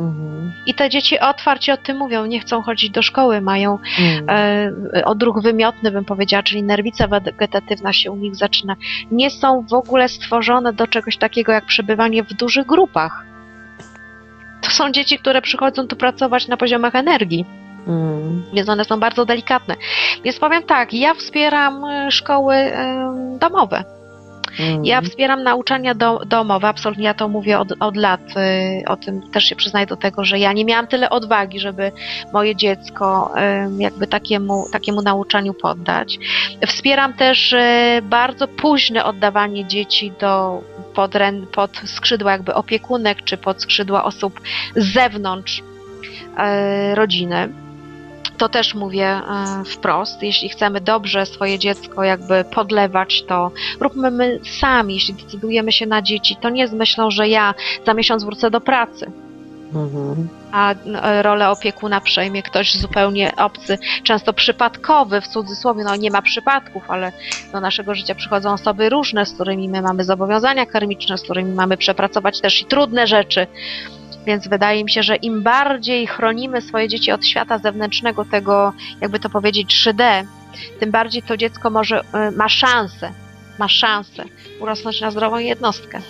Mhm. 0.00 0.52
I 0.66 0.74
te 0.74 0.88
dzieci 0.90 1.18
otwarcie 1.20 1.72
o 1.72 1.76
tym 1.76 1.96
mówią, 1.96 2.26
nie 2.26 2.40
chcą 2.40 2.62
chodzić 2.62 2.90
do 2.90 3.02
szkoły, 3.02 3.40
mają 3.40 3.78
Mhm. 3.98 4.26
e, 4.94 5.04
odruch 5.04 5.42
wymiotny, 5.42 5.90
bym 5.90 6.04
powiedziała, 6.04 6.42
czyli 6.42 6.62
nerwica 6.62 7.08
wegetatywna 7.08 7.92
się 7.92 8.10
u 8.10 8.16
nich 8.16 8.36
zaczyna, 8.36 8.76
nie 9.10 9.30
są 9.30 9.64
w 9.70 9.72
ogóle 9.74 10.08
stworzone 10.08 10.72
do 10.72 10.86
czegoś 10.86 11.16
takiego 11.16 11.52
jak 11.52 11.64
przebywanie 11.64 12.22
w 12.22 12.32
dużych 12.34 12.66
grupach. 12.66 13.24
To 14.60 14.70
są 14.70 14.90
dzieci, 14.90 15.18
które 15.18 15.42
przychodzą 15.42 15.86
tu 15.86 15.96
pracować 15.96 16.48
na 16.48 16.56
poziomach 16.56 16.94
energii, 16.94 17.44
Mhm. 17.86 18.42
więc 18.52 18.68
one 18.68 18.84
są 18.84 19.00
bardzo 19.00 19.24
delikatne. 19.26 19.74
Więc 20.24 20.38
powiem 20.38 20.62
tak, 20.62 20.94
ja 20.94 21.14
wspieram 21.14 21.84
e, 21.84 22.10
szkoły 22.10 22.54
e, 22.54 23.14
domowe. 23.40 23.84
Mhm. 24.58 24.84
Ja 24.84 25.00
wspieram 25.00 25.42
nauczania 25.42 25.94
do, 25.94 26.18
domowe, 26.26 26.68
absolutnie 26.68 27.04
ja 27.04 27.14
to 27.14 27.28
mówię 27.28 27.58
od, 27.58 27.72
od 27.80 27.96
lat, 27.96 28.20
y, 28.80 28.88
o 28.88 28.96
tym 28.96 29.30
też 29.30 29.44
się 29.44 29.56
przyznaję 29.56 29.86
do 29.86 29.96
tego, 29.96 30.24
że 30.24 30.38
ja 30.38 30.52
nie 30.52 30.64
miałam 30.64 30.86
tyle 30.86 31.10
odwagi, 31.10 31.60
żeby 31.60 31.92
moje 32.32 32.56
dziecko 32.56 33.34
jakby 33.78 34.06
takiemu, 34.06 34.64
takiemu 34.72 35.02
nauczaniu 35.02 35.54
poddać. 35.54 36.18
Wspieram 36.66 37.14
też 37.14 37.52
y, 37.52 37.58
bardzo 38.02 38.48
późne 38.48 39.04
oddawanie 39.04 39.66
dzieci 39.66 40.12
do 40.20 40.62
pod, 40.94 41.12
pod 41.52 41.76
skrzydła 41.84 42.32
jakby 42.32 42.54
opiekunek, 42.54 43.24
czy 43.24 43.36
pod 43.36 43.62
skrzydła 43.62 44.04
osób 44.04 44.40
z 44.76 44.92
zewnątrz 44.92 45.58
y, 45.60 46.94
rodziny. 46.94 47.48
To 48.40 48.48
też 48.48 48.74
mówię 48.74 49.06
e, 49.06 49.22
wprost, 49.64 50.22
jeśli 50.22 50.48
chcemy 50.48 50.80
dobrze 50.80 51.26
swoje 51.26 51.58
dziecko 51.58 52.04
jakby 52.04 52.44
podlewać, 52.44 53.22
to 53.22 53.50
róbmy 53.80 54.10
my 54.10 54.40
sami, 54.60 54.94
jeśli 54.94 55.14
decydujemy 55.14 55.72
się 55.72 55.86
na 55.86 56.02
dzieci, 56.02 56.36
to 56.40 56.50
nie 56.50 56.68
z 56.68 56.72
myślą, 56.72 57.10
że 57.10 57.28
ja 57.28 57.54
za 57.86 57.94
miesiąc 57.94 58.24
wrócę 58.24 58.50
do 58.50 58.60
pracy, 58.60 59.12
Mhm. 59.74 60.28
a 60.52 60.74
e, 60.74 61.22
rolę 61.22 61.50
opiekuna 61.50 62.00
przejmie 62.00 62.42
ktoś 62.42 62.74
zupełnie 62.76 63.36
obcy, 63.36 63.78
często 64.02 64.32
przypadkowy, 64.32 65.20
w 65.20 65.28
cudzysłowie, 65.28 65.84
no 65.84 65.96
nie 65.96 66.10
ma 66.10 66.22
przypadków, 66.22 66.82
ale 66.88 67.12
do 67.52 67.60
naszego 67.60 67.94
życia 67.94 68.14
przychodzą 68.14 68.52
osoby 68.52 68.88
różne, 68.88 69.26
z 69.26 69.32
którymi 69.32 69.68
my 69.68 69.82
mamy 69.82 70.04
zobowiązania 70.04 70.66
karmiczne, 70.66 71.18
z 71.18 71.22
którymi 71.22 71.52
mamy 71.52 71.76
przepracować 71.76 72.40
też 72.40 72.62
i 72.62 72.64
trudne 72.64 73.06
rzeczy. 73.06 73.46
Więc 74.26 74.48
wydaje 74.48 74.84
mi 74.84 74.90
się, 74.90 75.02
że 75.02 75.16
im 75.16 75.42
bardziej 75.42 76.06
chronimy 76.06 76.60
swoje 76.60 76.88
dzieci 76.88 77.12
od 77.12 77.26
świata 77.26 77.58
zewnętrznego, 77.58 78.24
tego, 78.24 78.72
jakby 79.00 79.18
to 79.18 79.30
powiedzieć, 79.30 79.84
3D, 79.86 80.24
tym 80.80 80.90
bardziej 80.90 81.22
to 81.22 81.36
dziecko 81.36 81.70
może 81.70 82.00
e, 82.12 82.30
ma 82.30 82.48
szansę, 82.48 83.12
ma 83.58 83.68
szansę 83.68 84.24
urosnąć 84.60 85.00
na 85.00 85.10
zdrową 85.10 85.38
jednostkę. 85.38 86.00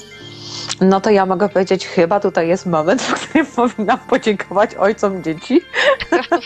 No 0.80 1.00
to 1.00 1.10
ja 1.10 1.26
mogę 1.26 1.48
powiedzieć, 1.48 1.86
chyba 1.86 2.20
tutaj 2.20 2.48
jest 2.48 2.66
moment, 2.66 3.02
w 3.08 3.28
którym 3.28 3.46
powinnam 3.46 3.98
podziękować 3.98 4.74
ojcom 4.74 5.22
dzieci. 5.22 5.60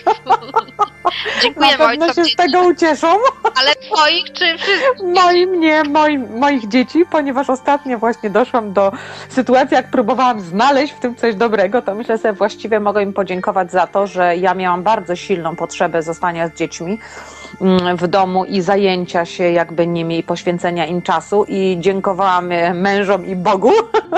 Dziękujemy 1.42 1.78
Na 1.78 1.88
pewno 1.88 2.06
się 2.06 2.12
z 2.12 2.16
dzieci, 2.16 2.36
tego 2.36 2.60
ucieszą. 2.60 3.06
ale 3.54 3.76
twoich 3.76 4.32
czy 4.32 4.58
wszystkich? 4.58 5.06
Moim, 5.24 5.60
nie, 5.60 5.82
moim, 5.84 6.38
moich 6.38 6.68
dzieci, 6.68 7.04
ponieważ 7.10 7.50
ostatnio 7.50 7.98
właśnie 7.98 8.30
doszłam 8.30 8.72
do 8.72 8.92
sytuacji, 9.28 9.74
jak 9.74 9.90
próbowałam 9.90 10.40
znaleźć 10.40 10.92
w 10.92 10.98
tym 10.98 11.16
coś 11.16 11.34
dobrego, 11.34 11.82
to 11.82 11.94
myślę 11.94 12.18
sobie 12.18 12.34
właściwie 12.34 12.80
mogę 12.80 13.02
im 13.02 13.12
podziękować 13.12 13.72
za 13.72 13.86
to, 13.86 14.06
że 14.06 14.36
ja 14.36 14.54
miałam 14.54 14.82
bardzo 14.82 15.16
silną 15.16 15.56
potrzebę 15.56 16.02
zostania 16.02 16.48
z 16.48 16.54
dziećmi 16.54 16.98
w 17.96 18.08
domu 18.08 18.44
i 18.44 18.60
zajęcia 18.60 19.24
się 19.24 19.50
jakby 19.50 19.86
nimi 19.86 20.18
i 20.18 20.22
poświęcenia 20.22 20.86
im 20.86 21.02
czasu. 21.02 21.44
I 21.48 21.76
dziękowałam 21.80 22.52
e, 22.52 22.74
mężom 22.74 23.26
i 23.26 23.36
Bogu, 23.36 23.72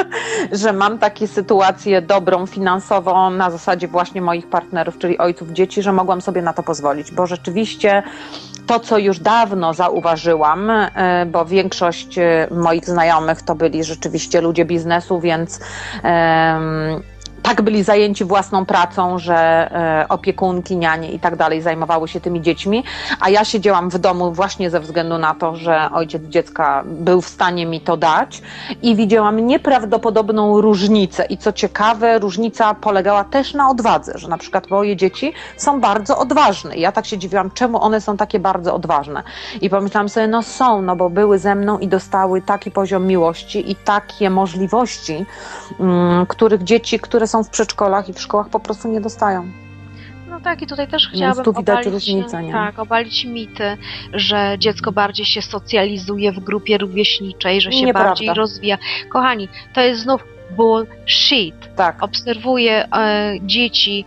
że 0.63 0.73
mam 0.73 0.99
takie 0.99 1.29
sytuację 1.29 2.03
dobrą 2.03 2.47
finansowo 2.47 3.31
na 3.31 3.51
zasadzie 3.51 3.89
właśnie 3.89 4.23
moich 4.23 4.47
partnerów, 4.47 4.99
czyli 4.99 5.19
ojców 5.19 5.51
dzieci, 5.51 5.83
że 5.83 5.93
mogłam 5.93 6.21
sobie 6.21 6.43
na 6.43 6.53
to 6.53 6.63
pozwolić, 6.63 7.13
bo 7.13 7.27
rzeczywiście 7.27 8.03
to, 8.67 8.81
co 8.81 8.99
już 8.99 9.19
dawno 9.19 9.75
zauważyłam, 9.75 10.71
e, 10.71 11.27
bo 11.27 11.45
większość 11.45 12.19
e, 12.19 12.49
moich 12.51 12.85
znajomych 12.85 13.43
to 13.43 13.55
byli 13.55 13.85
rzeczywiście 13.85 14.41
ludzie 14.41 14.65
biznesu, 14.65 15.21
więc 15.21 15.61
tak 17.47 17.63
byli 17.63 17.83
zajęci 17.83 18.25
własną 18.25 18.67
pracą, 18.67 19.19
że 19.19 19.37
e, 19.37 20.09
opiekunki, 20.09 20.77
nianie 20.77 21.13
i 21.13 21.21
tak 21.21 21.37
dalej 21.37 21.63
zajmowały 21.63 22.09
się 22.09 22.21
tymi 22.21 22.43
dziećmi, 22.43 22.85
a 23.21 23.31
ja 23.31 23.45
siedziałam 23.45 23.91
w 23.91 23.99
domu 23.99 24.33
właśnie 24.33 24.71
ze 24.71 24.81
względu 24.81 25.19
na 25.19 25.35
to, 25.35 25.57
że 25.57 25.89
ojciec 25.93 26.23
dziecka 26.23 26.85
był 26.87 27.21
w 27.21 27.29
stanie 27.29 27.67
mi 27.67 27.81
to 27.81 27.97
dać 27.97 28.43
i 28.83 28.97
widziałam 28.97 29.47
nieprawdopodobną 29.47 30.61
różnicę. 30.61 31.25
I 31.25 31.39
co 31.39 31.53
ciekawe, 31.53 32.19
różnica 32.19 32.75
polegała 32.75 33.25
też 33.25 33.55
na 33.55 33.71
odwadze, 33.71 34.13
że 34.19 34.29
na 34.29 34.39
przykład 34.39 34.71
moje 34.71 34.97
dzieci 34.97 35.33
są 35.57 35.81
bardzo 35.81 36.19
odważne. 36.19 36.77
I 36.77 36.81
ja 36.81 36.93
tak 36.93 37.07
się 37.07 37.19
dziwiłam, 37.19 37.51
czemu 37.51 37.83
one 37.83 38.01
są 38.01 38.17
takie 38.17 38.39
bardzo 38.39 38.75
odważne. 38.75 39.23
I 39.61 39.71
pomyślałam 39.71 40.09
sobie, 40.09 40.29
no 40.29 40.43
są, 40.43 40.83
no 40.83 40.97
bo 40.97 41.11
były 41.11 41.39
ze 41.39 41.55
mną 41.55 41.79
i 41.79 41.89
dostały 41.89 42.43
taki 42.43 42.71
poziom 42.71 43.07
miłości 43.07 43.71
i 43.71 43.77
takie 43.77 44.31
możliwości, 44.31 45.27
mm, 45.81 46.27
których 46.27 46.65
dzieci, 46.65 47.01
które 47.01 47.27
są 47.27 47.36
w 47.45 47.51
przedszkolach 47.51 48.09
i 48.09 48.13
w 48.13 48.21
szkołach 48.21 48.49
po 48.49 48.61
prostu 48.61 48.89
nie 48.89 49.01
dostają. 49.01 49.47
No 50.31 50.41
tak, 50.41 50.63
i 50.63 50.67
tutaj 50.67 50.89
też 50.89 51.03
Więc 51.07 51.17
chciałabym 51.17 51.45
tu 51.45 51.53
widać 51.53 51.87
obalić, 51.87 51.93
różnicę, 51.93 52.43
nie? 52.43 52.53
Tak, 52.53 52.79
obalić 52.79 53.25
mity, 53.25 53.77
że 54.13 54.57
dziecko 54.59 54.93
bardziej 54.93 55.27
się 55.27 55.43
socjalizuje 55.43 56.33
w 56.33 56.41
grupie 56.41 56.79
rówieśniczej, 56.79 57.61
że 57.61 57.73
się 57.73 57.85
Nieprawda. 57.85 58.09
bardziej 58.11 58.35
rozwija. 58.35 58.79
Kochani, 59.09 59.49
to 59.75 59.81
jest 59.81 60.01
znów 60.01 60.25
bullshit. 60.57 61.55
Tak. 61.77 62.03
Obserwuję 62.03 62.89
e, 62.93 63.33
dzieci, 63.43 64.05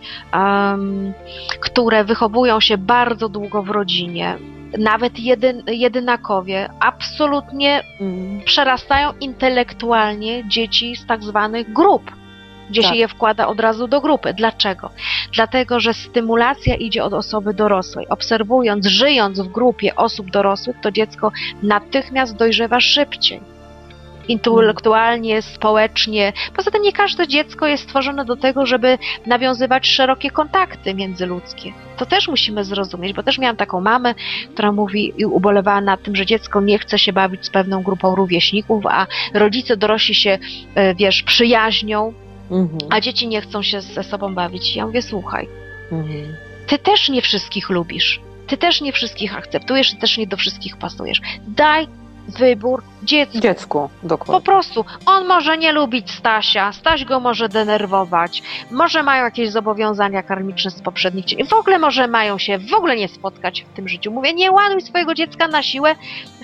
które 1.60 2.04
wychowują 2.04 2.60
się 2.60 2.78
bardzo 2.78 3.28
długo 3.28 3.62
w 3.62 3.70
rodzinie. 3.70 4.36
Nawet 4.78 5.18
jedyn, 5.18 5.62
jedynakowie 5.66 6.68
absolutnie 6.80 7.82
Mm. 8.00 8.40
przerastają 8.44 9.12
intelektualnie 9.20 10.48
dzieci 10.48 10.96
z 10.96 11.06
tak 11.06 11.22
zwanych 11.24 11.72
grup, 11.72 12.10
gdzie 12.70 12.82
Tak. 12.82 12.90
się 12.90 12.96
je 12.96 13.08
wkłada 13.08 13.46
od 13.46 13.60
razu 13.60 13.88
do 13.88 14.00
grupy. 14.00 14.34
Dlaczego? 14.34 14.90
Dlatego, 15.32 15.80
że 15.80 15.94
stymulacja 15.94 16.74
idzie 16.74 17.04
od 17.04 17.12
osoby 17.12 17.54
dorosłej. 17.54 18.08
Obserwując, 18.08 18.86
żyjąc 18.86 19.40
w 19.40 19.48
grupie 19.48 19.96
osób 19.96 20.30
dorosłych, 20.30 20.76
to 20.82 20.90
dziecko 20.90 21.32
natychmiast 21.62 22.36
dojrzewa 22.36 22.80
szybciej. 22.80 23.40
Intelektualnie, 24.28 25.42
społecznie. 25.42 26.32
Poza 26.56 26.70
tym 26.70 26.82
nie 26.82 26.92
każde 26.92 27.28
dziecko 27.28 27.66
jest 27.66 27.82
stworzone 27.82 28.24
do 28.24 28.36
tego, 28.36 28.66
żeby 28.66 28.98
nawiązywać 29.26 29.86
szerokie 29.86 30.30
kontakty 30.30 30.94
międzyludzkie. 30.94 31.72
To 31.96 32.06
też 32.06 32.28
musimy 32.28 32.64
zrozumieć, 32.64 33.12
bo 33.12 33.22
też 33.22 33.38
miałam 33.38 33.56
taką 33.56 33.80
mamę, 33.80 34.14
która 34.54 34.72
mówi 34.72 35.12
i 35.18 35.24
ubolewała 35.24 35.80
nad 35.80 36.02
tym, 36.02 36.16
że 36.16 36.26
dziecko 36.26 36.60
nie 36.60 36.78
chce 36.78 36.98
się 36.98 37.12
bawić 37.12 37.46
z 37.46 37.50
pewną 37.50 37.82
grupą 37.82 38.14
rówieśników, 38.14 38.86
a 38.86 39.06
rodzice 39.34 39.76
dorośli 39.76 40.14
się, 40.14 40.38
e, 40.74 40.94
wiesz, 40.94 41.22
przyjaźnią, 41.22 42.12
Mhm. 42.50 42.78
a 42.90 43.00
dzieci 43.00 43.28
nie 43.28 43.40
chcą 43.40 43.62
się 43.62 43.80
ze 43.80 44.04
sobą 44.04 44.34
bawić. 44.34 44.76
Ja 44.76 44.86
mówię, 44.86 45.02
słuchaj, 45.02 45.48
Mhm. 45.92 46.36
ty 46.66 46.78
też 46.78 47.08
nie 47.08 47.22
wszystkich 47.22 47.70
lubisz, 47.70 48.20
ty 48.46 48.56
też 48.56 48.80
nie 48.80 48.92
wszystkich 48.92 49.36
akceptujesz, 49.36 49.90
ty 49.90 49.96
też 49.96 50.18
nie 50.18 50.26
do 50.26 50.36
wszystkich 50.36 50.76
pasujesz. 50.76 51.20
Daj 51.48 51.88
wybór 52.38 52.82
dziecku. 53.02 53.40
Dziecku, 53.40 53.90
Po 54.02 54.08
dokładnie. 54.08 54.44
prostu 54.44 54.84
on 55.06 55.26
może 55.26 55.58
nie 55.58 55.72
lubić 55.72 56.10
Stasia, 56.10 56.72
Staś 56.72 57.04
go 57.04 57.20
może 57.20 57.48
denerwować, 57.48 58.42
może 58.70 59.02
mają 59.02 59.24
jakieś 59.24 59.50
zobowiązania 59.50 60.22
karmiczne 60.22 60.70
z 60.70 60.82
poprzednich 60.82 61.24
dzieci, 61.24 61.44
w 61.44 61.52
ogóle 61.52 61.78
może 61.78 62.08
mają 62.08 62.38
się 62.38 62.58
w 62.58 62.74
ogóle 62.74 62.96
nie 62.96 63.08
spotkać 63.08 63.62
w 63.72 63.76
tym 63.76 63.88
życiu. 63.88 64.10
Mówię, 64.12 64.32
nie 64.34 64.52
ładuj 64.52 64.80
swojego 64.80 65.14
dziecka 65.14 65.48
na 65.48 65.62
siłę 65.62 65.94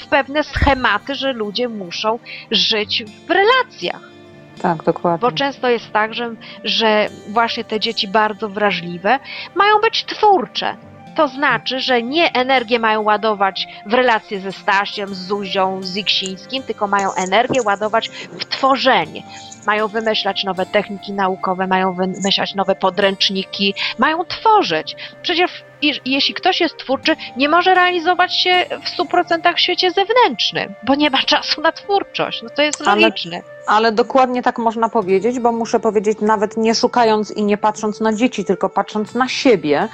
w 0.00 0.06
pewne 0.06 0.44
schematy, 0.44 1.14
że 1.14 1.32
ludzie 1.32 1.68
muszą 1.68 2.18
żyć 2.50 3.04
w 3.28 3.30
relacjach. 3.30 4.15
Tak, 4.62 4.84
dokładnie. 4.84 5.30
Bo 5.30 5.36
często 5.36 5.68
jest 5.68 5.92
tak, 5.92 6.14
że, 6.14 6.30
że 6.64 7.08
właśnie 7.28 7.64
te 7.64 7.80
dzieci 7.80 8.08
bardzo 8.08 8.48
wrażliwe 8.48 9.18
mają 9.54 9.78
być 9.80 10.04
twórcze. 10.04 10.76
To 11.16 11.28
znaczy, 11.28 11.80
że 11.80 12.02
nie 12.02 12.32
energię 12.32 12.78
mają 12.78 13.02
ładować 13.02 13.68
w 13.86 13.94
relacje 13.94 14.40
ze 14.40 14.52
Stasiem, 14.52 15.14
z 15.14 15.26
Zuzią, 15.26 15.82
z 15.82 15.96
Iksińskim, 15.96 16.62
tylko 16.62 16.86
mają 16.86 17.14
energię 17.14 17.62
ładować 17.64 18.08
w 18.08 18.44
tworzenie. 18.44 19.22
Mają 19.66 19.88
wymyślać 19.88 20.44
nowe 20.44 20.66
techniki 20.66 21.12
naukowe, 21.12 21.66
mają 21.66 21.94
wymyślać 21.94 22.54
nowe 22.54 22.74
podręczniki, 22.74 23.74
mają 23.98 24.24
tworzyć. 24.24 24.96
Przecież 25.22 25.64
jeśli 26.04 26.34
ktoś 26.34 26.60
jest 26.60 26.76
twórczy, 26.76 27.16
nie 27.36 27.48
może 27.48 27.74
realizować 27.74 28.36
się 28.36 28.66
w 28.82 28.98
100% 28.98 29.54
w 29.54 29.60
świecie 29.60 29.90
zewnętrznym, 29.90 30.74
bo 30.82 30.94
nie 30.94 31.10
ma 31.10 31.18
czasu 31.18 31.60
na 31.60 31.72
twórczość. 31.72 32.42
No 32.42 32.50
to 32.50 32.62
jest 32.62 32.80
logiczne. 32.80 33.36
Ale 33.36 33.55
dokładnie 33.92 34.42
tak 34.42 34.58
można 34.58 34.88
powiedzieć, 34.88 35.40
bo 35.40 35.52
muszę 35.52 35.80
powiedzieć, 35.80 36.20
nawet 36.20 36.56
nie 36.56 36.74
szukając 36.74 37.30
i 37.30 37.44
nie 37.44 37.58
patrząc 37.58 38.00
na 38.00 38.12
dzieci, 38.12 38.44
tylko 38.44 38.68
patrząc 38.68 39.14
na 39.14 39.28
siebie. 39.28 39.88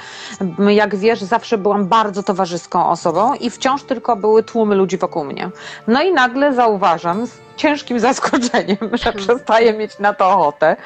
Jak 0.68 0.96
wiesz, 0.96 1.20
zawsze 1.20 1.58
byłam 1.58 1.86
bardzo 1.86 2.22
towarzyską 2.22 2.88
osobą 2.88 3.34
i 3.34 3.50
wciąż 3.50 3.82
tylko 3.82 4.16
były 4.16 4.42
tłumy 4.42 4.74
ludzi 4.74 4.98
wokół 4.98 5.24
mnie. 5.24 5.50
No 5.86 6.02
i 6.02 6.12
nagle 6.12 6.54
zauważam 6.54 7.26
ciężkim 7.62 8.00
zaskoczeniem, 8.00 8.76
że 8.92 9.12
przestaję 9.12 9.72
mieć 9.72 9.98
na 9.98 10.14
to 10.14 10.30
ochotę. 10.30 10.76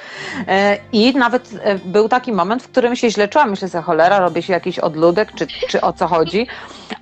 E, 0.48 0.78
I 0.92 1.14
nawet 1.14 1.50
e, 1.62 1.78
był 1.84 2.08
taki 2.08 2.32
moment, 2.32 2.62
w 2.62 2.68
którym 2.68 2.96
się 2.96 3.10
źle 3.10 3.28
czułam. 3.28 3.50
Myślę 3.50 3.68
sobie, 3.68 3.82
cholera, 3.82 4.18
robię 4.18 4.42
się 4.42 4.52
jakiś 4.52 4.78
odludek, 4.78 5.32
czy, 5.34 5.46
czy 5.46 5.80
o 5.80 5.92
co 5.92 6.06
chodzi. 6.06 6.46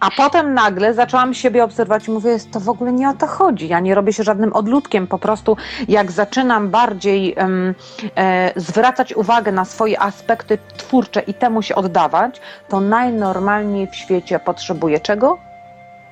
A 0.01 0.11
potem 0.17 0.55
nagle 0.55 0.95
zaczęłam 0.95 1.35
siebie 1.35 1.65
obserwować 1.65 2.09
i 2.09 2.11
mówię, 2.11 2.37
to 2.53 2.61
w 2.61 2.69
ogóle 2.69 2.93
nie 2.93 3.09
o 3.09 3.15
to 3.15 3.27
chodzi. 3.27 3.69
Ja 3.69 3.81
nie 3.81 3.95
robię 3.95 4.13
się 4.13 4.23
żadnym 4.23 4.53
odludkiem. 4.53 5.07
Po 5.07 5.19
prostu 5.19 5.57
jak 5.89 6.13
zaczynam 6.13 6.69
bardziej 6.69 7.35
em, 7.37 7.75
e, 8.17 8.53
zwracać 8.57 9.15
uwagę 9.15 9.53
na 9.53 9.65
swoje 9.65 10.01
aspekty 10.01 10.59
twórcze 10.77 11.21
i 11.21 11.35
temu 11.35 11.63
się 11.63 11.75
oddawać, 11.75 12.41
to 12.69 12.81
najnormalniej 12.81 13.87
w 13.87 13.95
świecie 13.95 14.39
potrzebuję 14.39 15.01
czego? 15.01 15.39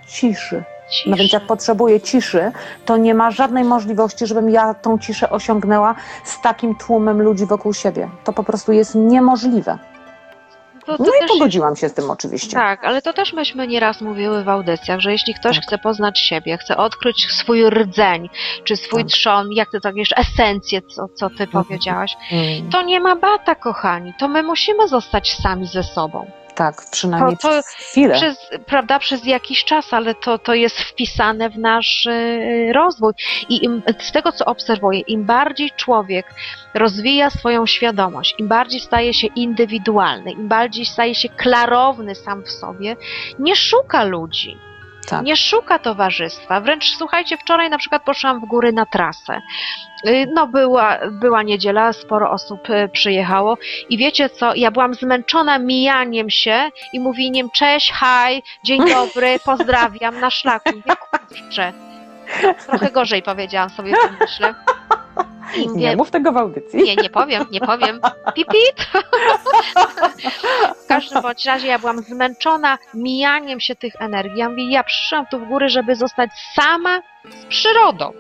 Ciszy. 0.09 0.65
No 1.07 1.17
więc 1.17 1.33
jak 1.33 1.47
potrzebuję 1.47 2.01
ciszy, 2.01 2.53
to 2.85 2.97
nie 2.97 3.15
ma 3.15 3.31
żadnej 3.31 3.65
możliwości, 3.65 4.27
żebym 4.27 4.51
ja 4.51 4.75
tą 4.75 4.99
ciszę 4.99 5.31
osiągnęła 5.31 5.95
z 6.25 6.41
takim 6.41 6.75
tłumem 6.75 7.23
ludzi 7.23 7.47
wokół 7.47 7.75
siebie. 7.75 8.09
To 8.25 8.33
po 8.33 8.45
prostu 8.45 8.73
jest 8.73 8.95
niemożliwe. 8.95 9.79
To- 10.87 10.97
to 10.99 11.05
No 11.05 11.11
i 11.25 11.29
pogodziłam 11.29 11.77
się 11.77 11.89
z 11.89 11.95
tym 11.95 12.11
oczywiście. 12.11 12.53
Tak, 12.57 12.85
ale 12.85 13.03
to 13.03 13.13
też 13.13 13.33
myśmy 13.33 13.69
nieraz 13.69 14.01
mówiły 14.01 14.45
w 14.45 14.49
audycjach, 14.49 15.01
że 15.01 15.13
jeśli 15.13 15.35
ktoś 15.35 15.57
Tak. 15.57 15.65
chce 15.67 15.79
poznać 15.79 16.19
siebie, 16.19 16.59
chce 16.59 16.77
odkryć 16.77 17.27
swój 17.33 17.71
rdzeń, 17.71 18.29
czy 18.65 18.77
swój 18.77 19.03
Tak. 19.05 19.13
trzon, 19.13 19.53
jak 19.53 19.71
ty 19.71 19.81
tak 19.81 19.95
wiesz, 19.95 20.15
esencję, 20.17 20.83
co, 20.83 21.09
co 21.09 21.31
ty 21.31 21.47
powiedziałaś, 21.47 22.17
Mm. 22.33 22.71
to 22.71 22.83
nie 22.83 23.01
ma 23.01 23.17
bata, 23.17 23.55
kochani. 23.55 24.15
To 24.19 24.29
my 24.29 24.43
musimy 24.43 24.89
zostać 24.89 25.37
sami 25.43 25.67
ze 25.67 25.83
sobą. 25.83 26.31
Tak, 26.55 26.75
przynajmniej 26.91 27.37
To- 27.37 27.43
to 27.43 27.49
przez 27.49 27.67
chwilę. 27.67 28.15
przez, 28.15 28.51
prawda, 28.67 28.99
przez 28.99 29.25
jakiś 29.27 29.65
czas, 29.65 29.93
ale 29.93 30.15
to, 30.15 30.39
to 30.39 30.55
jest 30.55 30.81
wpisane 30.81 31.51
w 31.51 31.59
nasz 31.59 32.07
y, 32.07 32.73
rozwój. 32.75 33.13
I 33.49 33.65
im, 33.65 33.83
z 34.01 34.13
tego, 34.13 34.33
co 34.33 34.45
obserwuję, 34.45 35.01
im 35.01 35.25
bardziej 35.25 35.71
człowiek 35.77 36.27
rozwija 36.75 37.31
swoją 37.31 37.67
świadomość, 37.67 38.35
im 38.39 38.49
bardziej 38.49 38.81
staje 38.81 39.15
się 39.15 39.27
indywidualny, 39.27 40.31
im 40.33 40.49
bardziej 40.49 40.87
staje 40.87 41.15
się 41.15 41.29
klarowny 41.29 42.15
sam 42.15 42.43
w 42.43 42.51
sobie, 42.51 42.97
nie 43.39 43.57
szuka 43.57 44.05
ludzi. 44.05 44.59
Tak. 45.09 45.23
Nie 45.25 45.37
szuka 45.37 45.79
towarzystwa. 45.79 46.61
Wręcz 46.61 46.97
słuchajcie, 46.97 47.37
wczoraj 47.37 47.71
na 47.71 47.79
przykład 47.79 48.03
poszłam 48.03 48.41
w 48.41 48.45
góry 48.45 48.73
na 48.73 48.87
trasę. 48.87 49.41
Y, 50.07 50.27
No, 50.35 50.47
była, 50.47 50.99
była 51.11 51.43
niedziela, 51.43 51.93
sporo 51.93 52.31
osób 52.31 52.71
y, 52.71 52.89
przyjechało 52.89 53.59
i 53.89 53.99
wiecie 53.99 54.31
co, 54.31 54.55
ja 54.55 54.71
byłam 54.71 54.95
zmęczona 54.95 55.59
mijaniem 55.59 56.31
się 56.31 56.71
i 56.93 57.01
mówieniem 57.01 57.51
cześć, 57.51 57.93
haj, 57.93 58.43
dzień 58.65 58.83
dobry, 58.95 59.39
pozdrawiam 59.45 60.21
na 60.21 60.31
szlaku. 60.31 60.71
Nie 60.87 60.97
kurczę. 60.97 61.73
Trochę 62.67 62.91
gorzej 62.91 63.23
powiedziałam 63.23 63.71
sobie, 63.71 63.93
tak 63.93 64.13
myślę. 64.21 64.55
Nie 65.75 65.97
mów 65.97 66.11
tego 66.11 66.33
w 66.33 66.37
audycji. 66.37 66.83
nie, 66.83 66.97
nie 66.97 67.11
powiem, 67.11 67.45
nie 67.51 67.61
powiem. 67.61 68.01
Pipit. 68.35 68.91
W 70.85 70.87
każdym 70.89 71.23
bądź 71.23 71.47
razie 71.47 71.69
ja 71.69 71.79
byłam 71.79 72.03
zmęczona 72.03 72.79
mijaniem 72.95 73.61
się 73.61 73.75
tych 73.75 73.93
energii. 74.01 74.39
Ja 74.39 74.49
mówię, 74.49 74.71
ja 74.71 74.85
przyszłam 74.85 75.27
tu 75.31 75.39
w 75.39 75.49
góry, 75.49 75.69
żeby 75.69 75.97
zostać 75.97 76.31
sama 76.55 77.03
z 77.31 77.47
przyrodą. 77.47 78.13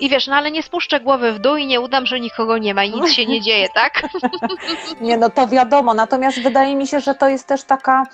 I 0.00 0.08
wiesz, 0.08 0.26
no 0.26 0.36
ale 0.36 0.50
nie 0.50 0.62
spuszczę 0.62 1.00
głowy 1.00 1.32
w 1.32 1.38
dół 1.38 1.56
i 1.56 1.66
nie 1.66 1.80
udam, 1.80 2.06
że 2.06 2.20
nikogo 2.20 2.58
nie 2.58 2.74
ma 2.74 2.84
i 2.84 2.90
nic 2.92 3.12
się 3.12 3.26
nie 3.26 3.40
dzieje, 3.40 3.68
tak? 3.74 4.02
Nie, 5.00 5.16
no 5.16 5.30
to 5.30 5.46
wiadomo, 5.48 5.94
natomiast 5.94 6.42
wydaje 6.42 6.76
mi 6.76 6.86
się, 6.86 7.00
że 7.00 7.14
to 7.14 7.28
jest 7.28 7.46
też 7.46 7.62
taka, 7.64 8.06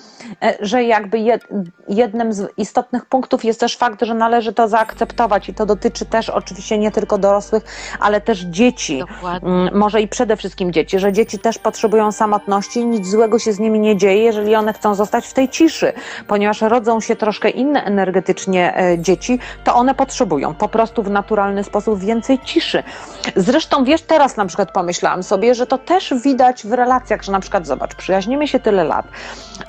e, 0.43 0.57
że 0.61 0.85
jakby 0.85 1.18
jed, 1.18 1.43
jednym 1.89 2.33
z 2.33 2.53
istotnych 2.57 3.07
punktów 3.07 3.45
jest 3.45 3.61
też 3.61 3.76
fakt, 3.76 4.03
że 4.03 4.14
należy 4.14 4.53
to 4.53 4.68
zaakceptować 4.68 5.49
i 5.49 5.55
to 5.55 5.66
dotyczy 5.66 6.07
też 6.07 6.30
oczywiście 6.30 6.78
nie 6.78 6.91
tylko 6.91 7.18
dorosłych, 7.18 7.62
ale 8.01 8.20
też 8.20 8.41
dzieci. 8.41 8.99
Dokładnie. 8.99 9.49
Mm, 9.49 9.78
Może 9.78 10.01
i 10.03 10.09
przede 10.09 10.37
wszystkim 10.37 10.72
dzieci, 10.72 10.99
że 10.99 11.12
dzieci 11.12 11.39
też 11.39 11.59
potrzebują 11.59 12.12
samotności, 12.12 12.85
nic 12.87 13.09
złego 13.09 13.39
się 13.39 13.53
z 13.53 13.59
nimi 13.59 13.80
nie 13.80 13.97
dzieje, 13.97 14.22
jeżeli 14.22 14.55
one 14.55 14.72
chcą 14.72 14.95
zostać 14.95 15.26
w 15.26 15.33
tej 15.33 15.49
ciszy, 15.49 15.93
ponieważ 16.26 16.61
rodzą 16.61 17.01
się 17.01 17.16
troszkę 17.16 17.51
inne 17.51 17.85
energetycznie 17.85 18.76
e, 18.76 18.99
dzieci, 18.99 19.39
to 19.64 19.74
one 19.74 19.95
potrzebują 19.95 20.55
po 20.55 20.68
prostu 20.68 21.03
w 21.03 21.11
naturalny 21.11 21.64
sposób 21.64 21.72
więcej 21.97 22.39
ciszy. 22.39 22.83
Zresztą 23.37 23.85
wiesz, 23.85 24.03
teraz 24.03 24.37
na 24.37 24.47
przykład 24.47 24.73
pomyślałam 24.73 25.23
sobie, 25.23 25.55
że 25.55 25.66
to 25.66 25.79
też 25.79 26.14
widać 26.25 26.66
w 26.66 26.73
relacjach, 26.73 27.23
że 27.23 27.33
na 27.33 27.41
przykład 27.41 27.66
zobacz, 27.66 27.95
przyjaźnimy 27.95 28.49
się 28.49 28.61
tyle 28.61 28.85
lat. 28.85 29.07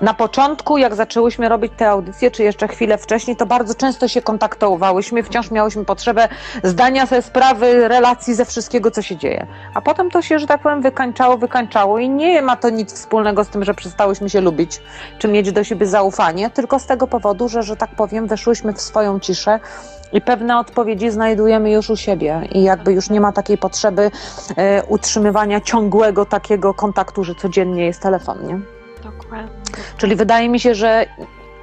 Na 0.02 0.14
początku, 0.14 0.78
jak 0.78 0.96
zaczęłyśmy 0.96 1.50
robić 1.50 1.74
te 1.78 1.90
audycje, 1.90 2.32
czy 2.32 2.44
jeszcze 2.44 2.68
chwilę 2.68 2.98
wcześniej, 2.98 3.36
to 3.36 3.46
bardzo 3.46 3.76
często 3.76 4.08
się 4.08 4.22
kontaktowałyśmy, 4.22 5.24
wciąż 5.24 5.52
miałyśmy 5.52 5.86
potrzebę 5.86 6.28
zdania 6.64 7.06
sobie 7.06 7.22
sprawy, 7.22 7.88
relacji 7.88 8.36
ze 8.36 8.46
wszystkiego, 8.46 8.92
co 8.92 9.02
się 9.02 9.18
dzieje. 9.18 9.48
A 9.74 9.82
potem 9.82 10.12
to 10.12 10.22
się, 10.22 10.40
że 10.40 10.48
tak 10.48 10.62
powiem, 10.62 10.82
wykańczało, 10.82 11.38
wykańczało 11.38 12.00
i 12.00 12.10
nie 12.10 12.42
ma 12.42 12.56
to 12.56 12.70
nic 12.70 12.94
wspólnego 12.94 13.44
z 13.44 13.50
tym, 13.50 13.64
że 13.64 13.74
przestałyśmy 13.74 14.30
się 14.30 14.42
lubić, 14.42 14.82
czy 15.20 15.28
mieć 15.28 15.52
do 15.52 15.64
siebie 15.64 15.86
zaufanie, 15.86 16.50
tylko 16.50 16.80
z 16.80 16.86
tego 16.86 17.08
powodu, 17.08 17.50
że, 17.50 17.64
że 17.64 17.76
tak 17.76 17.96
powiem, 17.96 18.28
weszłyśmy 18.28 18.74
w 18.74 18.82
swoją 18.82 19.20
ciszę 19.20 19.60
i 20.14 20.22
pewne 20.22 20.60
odpowiedzi 20.60 21.12
znajdujemy 21.12 21.72
już 21.72 21.90
u 21.90 21.96
siebie 21.96 22.42
i 22.52 22.64
jakby 22.64 22.94
już 22.94 23.10
nie 23.10 23.22
ma 23.22 23.32
takiej 23.32 23.58
potrzeby 23.58 24.12
e, 24.56 24.84
utrzymywania 24.84 25.62
ciągłego 25.62 26.26
takiego 26.26 26.74
kontaktu, 26.74 27.24
że 27.24 27.36
codziennie 27.36 27.86
jest 27.86 28.02
telefon, 28.02 28.48
nie? 28.48 28.60
Dokładnie. 29.04 29.50
Czyli 29.98 30.16
wydaje 30.16 30.50
mi 30.50 30.60
się, 30.60 30.76
że 30.76 31.06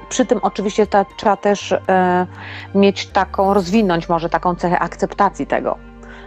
przy 0.09 0.25
tym 0.25 0.39
oczywiście 0.41 0.87
ta, 0.87 1.05
trzeba 1.17 1.37
też 1.37 1.71
e, 1.71 2.27
mieć 2.75 3.07
taką, 3.07 3.53
rozwinąć 3.53 4.09
może 4.09 4.29
taką 4.29 4.55
cechę 4.55 4.79
akceptacji 4.79 5.47
tego, 5.47 5.77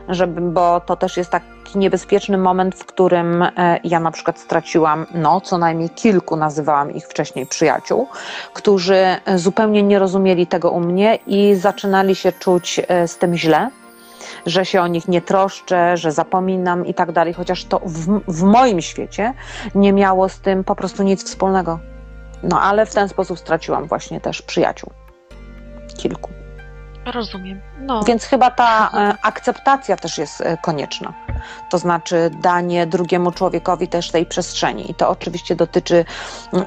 żeby, 0.08 0.40
bo 0.40 0.80
to 0.80 0.96
też 0.96 1.16
jest 1.16 1.30
taki 1.30 1.78
niebezpieczny 1.78 2.38
moment, 2.38 2.74
w 2.74 2.84
którym 2.84 3.42
e, 3.42 3.50
ja 3.84 4.00
na 4.00 4.10
przykład 4.10 4.38
straciłam, 4.38 5.06
no 5.14 5.40
co 5.40 5.58
najmniej 5.58 5.90
kilku, 5.90 6.36
nazywałam 6.36 6.92
ich 6.92 7.06
wcześniej 7.06 7.46
przyjaciół, 7.46 8.08
którzy 8.52 8.96
e, 8.96 9.38
zupełnie 9.38 9.82
nie 9.82 9.98
rozumieli 9.98 10.46
tego 10.46 10.70
u 10.70 10.80
mnie 10.80 11.18
i 11.26 11.54
zaczynali 11.54 12.14
się 12.14 12.32
czuć 12.32 12.80
e, 12.88 13.08
z 13.08 13.18
tym 13.18 13.36
źle 13.36 13.70
że 14.46 14.64
się 14.64 14.82
o 14.82 14.86
nich 14.86 15.08
nie 15.08 15.22
troszczę, 15.22 15.96
że 15.96 16.12
zapominam 16.12 16.86
i 16.86 16.94
tak 16.94 17.12
dalej, 17.12 17.34
chociaż 17.34 17.64
to 17.64 17.80
w, 17.84 18.20
w 18.28 18.42
moim 18.42 18.80
świecie 18.80 19.34
nie 19.74 19.92
miało 19.92 20.28
z 20.28 20.40
tym 20.40 20.64
po 20.64 20.76
prostu 20.76 21.02
nic 21.02 21.24
wspólnego. 21.24 21.78
No 22.42 22.60
ale 22.60 22.86
w 22.86 22.94
ten 22.94 23.08
sposób 23.08 23.38
straciłam 23.38 23.86
właśnie 23.86 24.20
też 24.20 24.42
przyjaciół. 24.42 24.90
Kilku. 25.98 26.43
Rozumiem. 27.12 27.60
No, 27.80 28.02
Więc 28.02 28.24
chyba 28.24 28.50
ta 28.50 28.90
e, 28.94 29.14
akceptacja 29.22 29.96
też 29.96 30.18
jest 30.18 30.40
e, 30.40 30.56
konieczna. 30.56 31.12
To 31.70 31.78
znaczy 31.78 32.30
danie 32.42 32.86
drugiemu 32.86 33.32
człowiekowi 33.32 33.88
też 33.88 34.10
tej 34.10 34.26
przestrzeni. 34.26 34.90
I 34.90 34.94
to 34.94 35.08
oczywiście 35.08 35.56
dotyczy 35.56 36.04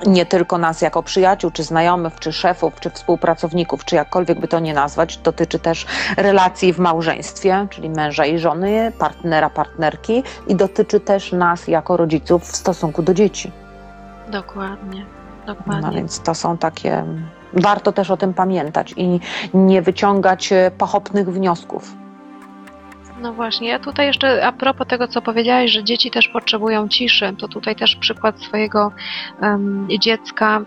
nie 0.06 0.26
tylko 0.26 0.58
nas 0.58 0.82
jako 0.82 1.04
przyjaciół, 1.04 1.52
czy 1.52 1.64
znajomych, 1.64 2.20
czy 2.20 2.34
szefów, 2.34 2.80
czy 2.80 2.90
współpracowników, 2.90 3.86
czy 3.86 3.96
jakkolwiek 3.96 4.40
by 4.40 4.48
to 4.48 4.60
nie 4.60 4.74
nazwać. 4.74 5.18
Dotyczy 5.18 5.60
też 5.60 5.86
relacji 6.18 6.74
w 6.74 6.80
małżeństwie, 6.80 7.68
czyli 7.70 7.90
męża 7.90 8.26
i 8.26 8.40
żony, 8.40 8.92
partnera, 9.00 9.50
partnerki 9.50 10.24
i 10.48 10.56
dotyczy 10.56 11.00
też 11.00 11.32
nas 11.32 11.68
jako 11.68 11.98
rodziców 11.98 12.44
w 12.44 12.56
stosunku 12.56 13.02
do 13.04 13.14
dzieci. 13.14 13.52
dokładnie. 14.32 15.06
No 15.48 15.56
Dokładnie. 15.56 15.98
więc 15.98 16.20
to 16.20 16.36
są 16.36 16.58
takie. 16.58 17.06
Warto 17.54 17.91
też 17.91 18.12
o 18.12 18.18
tym 18.18 18.34
pamiętać 18.34 18.93
i 18.98 19.20
nie 19.54 19.82
wyciągać 19.82 20.52
e, 20.52 20.72
pochopnych 20.78 21.30
wniosków. 21.30 21.93
No 23.22 23.34
właśnie, 23.34 23.70
ja 23.70 23.80
tutaj 23.80 24.08
jeszcze 24.08 24.45
a 24.45 24.52
propos 24.52 24.88
tego, 24.88 25.08
co 25.08 25.22
powiedziałeś, 25.22 25.72
że 25.72 25.84
dzieci 25.84 26.12
też 26.12 26.28
potrzebują 26.28 26.88
ciszy, 26.88 27.36
to 27.39 27.48
tutaj 27.48 27.76
też 27.76 27.95
przykład 27.95 28.41
swojego 28.41 28.91
em, 29.41 29.88
dziecka. 30.00 30.62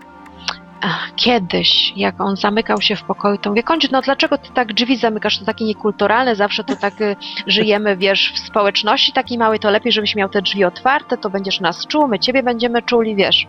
Ach, 0.81 1.11
Kiedyś, 1.15 1.93
jak 1.95 2.21
on 2.21 2.35
zamykał 2.35 2.81
się 2.81 2.95
w 2.95 3.03
pokoju, 3.03 3.37
to 3.37 3.49
mówię, 3.49 3.63
kończ, 3.63 3.91
no 3.91 4.01
dlaczego 4.01 4.37
ty 4.37 4.49
tak 4.53 4.73
drzwi 4.73 4.97
zamykasz, 4.97 5.39
to 5.39 5.45
takie 5.45 5.65
niekulturalne, 5.65 6.35
zawsze 6.35 6.63
to 6.63 6.75
tak 6.75 7.01
y, 7.01 7.15
żyjemy, 7.47 7.97
wiesz, 7.97 8.33
w 8.35 8.39
społeczności 8.39 9.13
taki 9.13 9.37
mały, 9.37 9.59
to 9.59 9.69
lepiej, 9.69 9.91
żebyś 9.91 10.15
miał 10.15 10.29
te 10.29 10.41
drzwi 10.41 10.65
otwarte, 10.65 11.17
to 11.17 11.29
będziesz 11.29 11.59
nas 11.59 11.87
czuł, 11.87 12.07
my 12.07 12.19
ciebie 12.19 12.43
będziemy 12.43 12.81
czuli, 12.81 13.15
wiesz. 13.15 13.47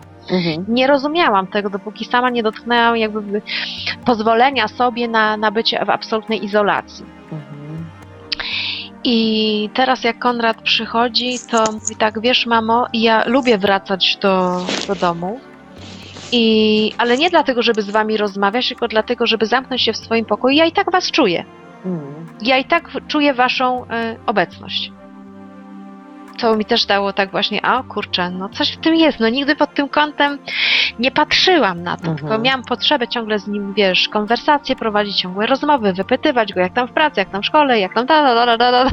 Nie 0.67 0.87
rozumiałam 0.87 1.47
tego, 1.47 1.69
dopóki 1.69 2.05
sama 2.05 2.29
nie 2.29 2.43
dotknęłam 2.43 2.97
jakby 2.97 3.41
pozwolenia 4.05 4.67
sobie 4.67 5.07
na, 5.07 5.37
na 5.37 5.51
bycie 5.51 5.85
w 5.85 5.89
absolutnej 5.89 6.45
izolacji. 6.45 7.05
Mhm. 7.31 7.85
I 9.03 9.69
teraz 9.73 10.03
jak 10.03 10.19
Konrad 10.19 10.61
przychodzi, 10.61 11.35
to 11.51 11.71
mówi 11.71 11.95
tak, 11.95 12.21
wiesz 12.21 12.45
mamo, 12.45 12.87
ja 12.93 13.23
lubię 13.27 13.57
wracać 13.57 14.17
do, 14.21 14.61
do 14.87 14.95
domu, 14.95 15.39
i, 16.33 16.93
ale 16.97 17.17
nie 17.17 17.29
dlatego, 17.29 17.61
żeby 17.61 17.81
z 17.81 17.89
wami 17.89 18.17
rozmawiać, 18.17 18.67
tylko 18.67 18.87
dlatego, 18.87 19.27
żeby 19.27 19.45
zamknąć 19.45 19.81
się 19.81 19.93
w 19.93 19.97
swoim 19.97 20.25
pokoju. 20.25 20.55
Ja 20.57 20.65
i 20.65 20.71
tak 20.71 20.91
was 20.91 21.11
czuję. 21.11 21.45
Mhm. 21.85 22.25
Ja 22.41 22.57
i 22.57 22.65
tak 22.65 22.89
czuję 23.07 23.33
waszą 23.33 23.83
y, 23.83 23.87
obecność. 24.25 24.91
To 26.37 26.55
mi 26.55 26.65
też 26.65 26.85
dało 26.85 27.13
tak 27.13 27.31
właśnie, 27.31 27.65
a 27.65 27.83
kurczę, 27.83 28.29
no 28.29 28.49
coś 28.49 28.71
w 28.71 28.77
tym 28.77 28.95
jest. 28.95 29.19
No 29.19 29.29
nigdy 29.29 29.55
pod 29.55 29.73
tym 29.73 29.89
kątem 29.89 30.37
nie 30.99 31.11
patrzyłam 31.11 31.83
na 31.83 31.97
to, 31.97 32.01
Mhm. 32.07 32.17
tylko 32.17 32.39
miałam 32.39 32.63
potrzebę 32.63 33.07
ciągle 33.07 33.39
z 33.39 33.47
nim, 33.47 33.73
wiesz, 33.73 34.09
konwersacje 34.09 34.75
prowadzić, 34.75 35.21
ciągłe 35.21 35.45
rozmowy, 35.47 35.93
wypytywać 35.93 36.53
go, 36.53 36.59
jak 36.59 36.73
tam 36.73 36.87
w 36.87 36.91
pracy, 36.91 37.19
jak 37.19 37.29
tam 37.29 37.41
w 37.41 37.45
szkole, 37.45 37.79
jak 37.79 37.93
tam 37.93 38.05
da, 38.05 38.23
da, 38.23 38.45
da, 38.45 38.57
da, 38.57 38.71
da, 38.71 38.83
da. 38.83 38.91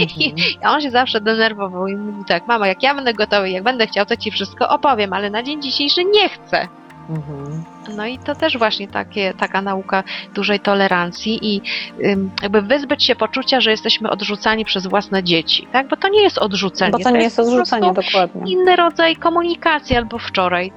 Mhm. 0.00 0.32
A 0.62 0.72
on 0.72 0.80
się 0.80 0.90
zawsze 0.90 1.20
denerwował 1.20 1.86
i 1.86 1.96
mówił 1.96 2.24
tak, 2.24 2.46
mama, 2.46 2.66
jak 2.68 2.82
ja 2.82 2.94
będę 2.94 3.14
gotowy, 3.14 3.50
jak 3.50 3.62
będę 3.62 3.86
chciał, 3.86 4.06
to 4.06 4.16
ci 4.16 4.30
wszystko 4.30 4.68
opowiem, 4.68 5.12
ale 5.12 5.30
na 5.30 5.42
dzień 5.42 5.62
dzisiejszy 5.62 6.04
nie 6.04 6.28
chcę. 6.28 6.68
Mhm. 7.08 7.64
No 7.96 8.06
i 8.06 8.18
to 8.18 8.34
też 8.34 8.58
właśnie 8.58 8.88
takie, 8.88 9.34
taka 9.34 9.62
nauka 9.62 10.04
dużej 10.34 10.60
tolerancji 10.60 11.54
i 11.54 11.62
ym, 12.04 12.30
jakby 12.42 12.62
wyzbyć 12.62 13.04
się 13.04 13.16
poczucia, 13.16 13.60
że 13.60 13.70
jesteśmy 13.70 14.10
odrzucani 14.10 14.64
przez 14.64 14.86
własne 14.86 15.22
dzieci, 15.22 15.66
tak? 15.72 15.88
Bo 15.88 15.96
to 15.96 16.08
nie 16.08 16.22
jest 16.22 16.38
odrzucenie. 16.38 16.92
Bo 16.92 16.98
to 16.98 17.10
nie 17.10 17.22
jest 17.22 17.36
po 17.36 17.42
odrzucenie, 17.42 17.92
dokładnie. 17.92 18.52
Inny 18.52 18.76
rodzaj 18.76 19.16
komunikacji 19.16 19.96
albo 19.96 20.18
wczoraj. 20.18 20.72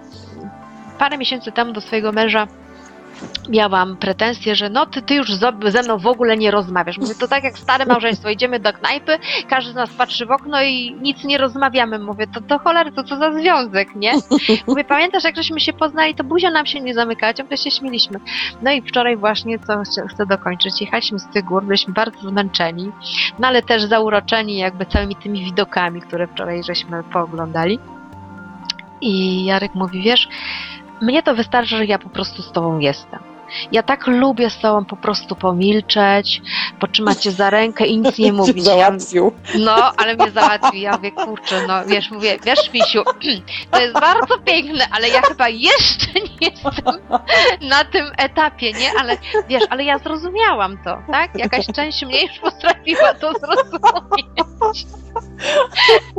Parę 0.99 1.17
miesięcy 1.17 1.51
temu 1.51 1.73
do 1.73 1.81
swojego 1.81 2.11
męża 2.11 2.47
miałam 3.49 3.97
pretensje, 3.97 4.55
że 4.55 4.69
no 4.69 4.85
ty, 4.85 5.01
ty 5.01 5.15
już 5.15 5.33
ze 5.67 5.81
mną 5.83 5.97
w 5.97 6.07
ogóle 6.07 6.37
nie 6.37 6.51
rozmawiasz. 6.51 6.97
Mówię, 6.97 7.15
to 7.15 7.27
tak 7.27 7.43
jak 7.43 7.57
stare 7.57 7.85
małżeństwo, 7.85 8.29
idziemy 8.29 8.59
do 8.59 8.73
knajpy, 8.73 9.17
każdy 9.49 9.71
z 9.71 9.75
nas 9.75 9.89
patrzy 9.89 10.25
w 10.25 10.31
okno 10.31 10.63
i 10.63 10.95
nic 11.01 11.23
nie 11.23 11.37
rozmawiamy. 11.37 11.99
Mówię, 11.99 12.27
to, 12.27 12.41
to 12.41 12.59
cholery, 12.59 12.91
to 12.91 13.03
co 13.03 13.17
za 13.17 13.31
związek, 13.33 13.95
nie? 13.95 14.11
Mówię, 14.67 14.83
pamiętasz 14.83 15.23
jak 15.23 15.35
żeśmy 15.35 15.59
się 15.59 15.73
poznali, 15.73 16.15
to 16.15 16.23
buzia 16.23 16.51
nam 16.51 16.65
się 16.65 16.81
nie 16.81 16.93
zamykała, 16.93 17.33
ciągle 17.33 17.57
się 17.57 17.71
śmieliśmy. 17.71 18.19
No 18.61 18.71
i 18.71 18.81
wczoraj 18.81 19.17
właśnie, 19.17 19.59
co 19.59 19.73
chcę- 19.81 20.07
chcę 20.07 20.25
dokończyć, 20.25 20.81
jechaliśmy 20.81 21.19
z 21.19 21.27
tych 21.27 21.45
gór, 21.45 21.63
byliśmy 21.65 21.93
bardzo 21.93 22.29
zmęczeni, 22.29 22.91
no 23.39 23.47
ale 23.47 23.61
też 23.61 23.83
zauroczeni 23.83 24.57
jakby 24.57 24.85
całymi 24.85 25.15
tymi 25.15 25.45
widokami, 25.45 26.01
które 26.01 26.27
wczoraj 26.27 26.63
żeśmy 26.63 27.03
pooglądali. 27.03 27.79
I 29.01 29.45
Jarek 29.45 29.75
mówi, 29.75 30.01
wiesz, 30.01 30.27
mnie 31.03 31.23
to 31.23 31.35
wystarczy, 31.35 31.77
że 31.77 31.85
ja 31.85 31.99
po 31.99 32.09
prostu 32.09 32.41
z 32.41 32.51
tobą 32.51 32.79
jestem. 32.79 33.19
Ja 33.71 33.83
tak 33.83 34.07
lubię 34.07 34.49
z 34.49 34.59
tobą 34.59 34.85
po 34.85 34.95
prostu 34.95 35.35
pomilczeć, 35.35 36.41
potrzymać 36.79 37.23
cię 37.23 37.31
za 37.31 37.49
rękę 37.49 37.85
i 37.85 37.97
nic 37.97 38.17
nie 38.17 38.33
mówić. 38.43 38.63
Załatwił. 38.63 39.31
no, 39.59 39.91
ale 39.97 40.15
mnie 40.15 40.31
załatwi. 40.31 40.81
Ja 40.81 40.91
mówię, 40.91 41.11
kurczę, 41.11 41.67
no 41.67 41.85
wiesz, 41.85 42.11
mówię, 42.11 42.37
wiesz, 42.45 42.73
Misiu, 42.73 43.03
to 43.71 43.81
jest 43.81 43.93
bardzo 43.93 44.39
piękne, 44.39 44.85
ale 44.91 45.09
ja 45.09 45.21
chyba 45.21 45.49
jeszcze 45.49 46.13
nie 46.13 46.47
jestem 46.47 46.99
na 47.69 47.85
tym 47.85 48.05
etapie, 48.17 48.73
nie? 48.73 48.91
Ale 48.99 49.17
wiesz, 49.49 49.63
ale 49.69 49.83
ja 49.83 49.97
zrozumiałam 49.99 50.77
to, 50.83 50.97
tak? 51.11 51.39
Jakaś 51.39 51.65
część 51.75 52.05
mnie 52.05 52.21
już 52.21 52.39
potrafiła 52.39 53.13
to 53.13 53.33
zrozumieć. 53.33 54.33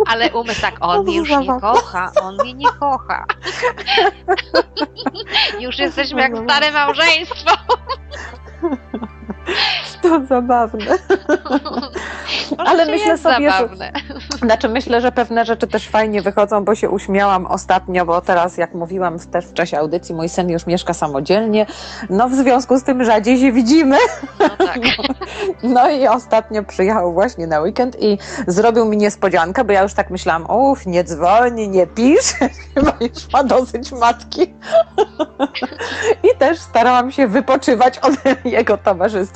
Ale 0.07 0.33
umysł 0.33 0.61
tak, 0.61 0.75
on 0.81 1.05
mnie 1.05 1.17
już 1.17 1.29
nie 1.29 1.61
kocha, 1.61 2.13
on 2.23 2.37
mnie 2.37 2.55
nie 2.55 2.69
kocha. 2.81 3.25
Już 5.61 5.79
jesteśmy 5.79 6.21
jak 6.21 6.33
stare 6.45 6.73
małżeństwo. 6.73 7.51
To 10.03 10.27
zabawne. 10.27 10.87
Ale 12.67 12.87
myślę 12.87 13.19
sobie, 13.19 13.51
że- 13.51 13.59
zabawne. 13.59 13.93
Znaczy 14.45 14.69
myślę, 14.69 15.01
że 15.01 15.13
pewne 15.13 15.45
rzeczy 15.45 15.67
też 15.67 15.89
fajnie 15.89 16.23
wychodzą, 16.23 16.65
bo 16.65 16.75
się 16.75 16.91
uśmiałam 16.91 17.47
ostatnio, 17.47 18.07
bo 18.07 18.21
teraz 18.21 18.57
jak 18.57 18.75
mówiłam 18.75 19.19
też 19.19 19.47
w 19.47 19.53
czasie 19.53 19.79
audycji, 19.79 20.15
mój 20.15 20.29
syn 20.29 20.51
już 20.51 20.67
mieszka 20.67 20.95
samodzielnie, 20.95 21.67
no 22.11 22.29
w 22.29 22.35
związku 22.35 22.79
z 22.79 22.83
tym 22.83 23.05
rzadziej 23.05 23.39
się 23.39 23.53
widzimy. 23.53 23.97
No 24.41 24.49
tak. 24.49 24.79
No 25.63 25.91
i 25.91 26.09
ostatnio 26.09 26.63
przyjechał 26.63 27.13
właśnie 27.13 27.47
na 27.47 27.61
weekend 27.61 27.97
i 28.03 28.19
zrobił 28.47 28.85
mi 28.85 28.97
niespodziankę, 28.97 29.65
bo 29.65 29.73
ja 29.73 29.83
już 29.83 29.95
tak 29.95 30.11
myślałam, 30.11 30.51
uff, 30.51 30.87
nie 30.87 31.05
dzwoni, 31.05 31.69
nie 31.69 31.87
pisze, 31.87 32.49
chyba 32.75 32.93
już 33.01 33.33
ma 33.33 33.45
dosyć 33.45 33.93
matki. 33.93 34.55
I 36.23 36.39
też 36.39 36.59
starałam 36.59 37.13
się 37.13 37.27
wypoczywać 37.27 37.99
od 37.99 38.15
jego 38.45 38.77
towarzystwa. 38.79 39.34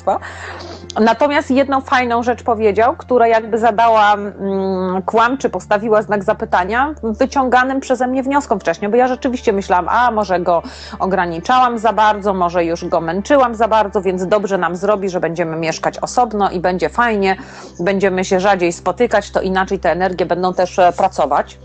Natomiast 0.99 1.51
jedną 1.51 1.81
fajną 1.81 2.23
rzecz 2.23 2.43
powiedział, 2.43 2.95
która 2.97 3.27
jakby 3.27 3.57
zadała 3.57 4.13
mm, 4.13 5.01
kłam, 5.01 5.37
czy 5.37 5.49
postawiła 5.49 6.01
znak 6.01 6.23
zapytania 6.23 6.93
wyciąganym 7.03 7.79
przeze 7.79 8.07
mnie 8.07 8.23
wnioskom 8.23 8.59
wcześniej, 8.59 8.91
bo 8.91 8.97
ja 8.97 9.07
rzeczywiście 9.07 9.53
myślałam, 9.53 9.89
a 9.89 10.11
może 10.11 10.39
go 10.39 10.63
ograniczałam 10.99 11.79
za 11.79 11.93
bardzo, 11.93 12.33
może 12.33 12.65
już 12.65 12.85
go 12.85 13.01
męczyłam 13.01 13.55
za 13.55 13.67
bardzo, 13.67 14.01
więc 14.01 14.27
dobrze 14.27 14.57
nam 14.57 14.75
zrobi, 14.75 15.09
że 15.09 15.19
będziemy 15.19 15.57
mieszkać 15.57 15.97
osobno 15.97 16.49
i 16.49 16.59
będzie 16.59 16.89
fajnie, 16.89 17.35
będziemy 17.79 18.25
się 18.25 18.39
rzadziej 18.39 18.73
spotykać, 18.73 19.31
to 19.31 19.41
inaczej 19.41 19.79
te 19.79 19.91
energie 19.91 20.25
będą 20.25 20.53
też 20.53 20.79
e, 20.79 20.93
pracować. 20.97 21.59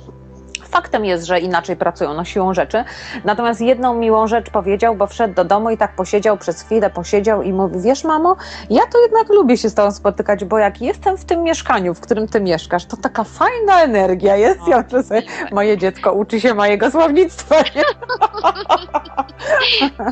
Faktem 0.74 1.05
jest, 1.05 1.24
że 1.24 1.40
inaczej 1.40 1.76
pracują, 1.76 2.14
no 2.14 2.24
siłą 2.24 2.55
rzeczy. 2.55 2.84
Natomiast 3.24 3.60
jedną 3.60 3.94
miłą 3.94 4.26
rzecz 4.26 4.51
powiedział, 4.51 4.94
bo 4.94 5.06
wszedł 5.06 5.34
do 5.34 5.44
domu 5.44 5.70
i 5.70 5.76
tak 5.76 5.96
posiedział 5.96 6.36
przez 6.36 6.62
chwilę, 6.62 6.90
posiedział 6.90 7.42
i 7.42 7.52
mówi, 7.52 7.80
wiesz 7.80 8.05
mamo, 8.05 8.36
ja 8.70 8.82
to 8.92 9.02
jednak 9.02 9.28
lubię 9.28 9.56
się 9.56 9.68
z 9.68 9.74
tobą 9.74 9.92
spotykać, 9.92 10.44
bo 10.44 10.59
jak 10.59 10.80
jestem 10.80 11.16
w 11.16 11.24
tym 11.24 11.42
mieszkaniu, 11.42 11.94
w 11.94 12.01
którym 12.01 12.28
ty 12.28 12.40
mieszkasz, 12.40 12.86
to 12.86 12.96
taka 12.96 13.24
fajna 13.24 13.82
energia 13.82 14.36
jest. 14.36 14.60
Ja 14.68 14.82
myślę 14.82 15.02
sobie, 15.02 15.22
moje 15.52 15.78
dziecko 15.78 16.12
uczy 16.12 16.40
się 16.40 16.55
mojego 16.55 16.90
słownictwa. 16.90 17.55
Nie? 17.76 17.84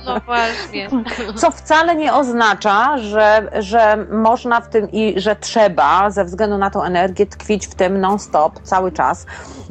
No 0.06 0.20
właśnie. 0.26 0.88
Co 1.36 1.50
wcale 1.50 1.94
nie 1.94 2.14
oznacza, 2.14 2.98
że, 2.98 3.50
że 3.58 4.06
można 4.10 4.60
w 4.60 4.68
tym 4.68 4.90
i 4.90 5.20
że 5.20 5.36
trzeba 5.36 6.10
ze 6.10 6.24
względu 6.24 6.58
na 6.58 6.70
tą 6.70 6.82
energię 6.82 7.26
tkwić 7.26 7.66
w 7.66 7.74
tym 7.74 8.00
non-stop, 8.00 8.62
cały 8.62 8.92
czas. 8.92 9.26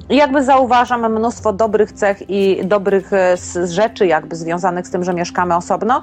I 0.09 0.15
jakby 0.15 0.43
zauważam 0.85 1.13
mnóstwo 1.13 1.53
dobrych 1.53 1.91
cech 1.91 2.29
i 2.29 2.61
dobrych 2.63 3.13
e, 3.13 3.37
rzeczy 3.67 4.07
jakby 4.07 4.35
związanych 4.35 4.87
z 4.87 4.91
tym, 4.91 5.03
że 5.03 5.13
mieszkamy 5.13 5.55
osobno. 5.55 6.01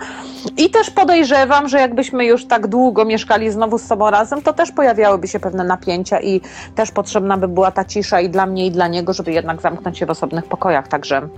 I 0.56 0.70
też 0.70 0.90
podejrzewam, 0.90 1.68
że 1.68 1.80
jakbyśmy 1.80 2.24
już 2.24 2.46
tak 2.46 2.66
długo 2.66 3.05
mieszkali 3.05 3.50
znowu 3.50 3.78
z 3.78 3.82
sobą 3.82 4.10
razem, 4.10 4.42
to 4.42 4.52
też 4.52 4.72
pojawiałyby 4.72 5.28
się 5.28 5.40
pewne 5.40 5.64
napięcia 5.64 6.20
i 6.20 6.40
też 6.74 6.90
potrzebna 6.90 7.36
by 7.36 7.48
była 7.48 7.70
ta 7.70 7.84
cisza 7.84 8.20
i 8.20 8.28
dla 8.28 8.46
mnie 8.46 8.66
i 8.66 8.70
dla 8.70 8.88
niego, 8.88 9.12
żeby 9.12 9.32
jednak 9.32 9.60
zamknąć 9.60 9.98
się 9.98 10.06
w 10.06 10.10
osobnych 10.10 10.44
pokojach. 10.44 10.88
Także 10.88 11.28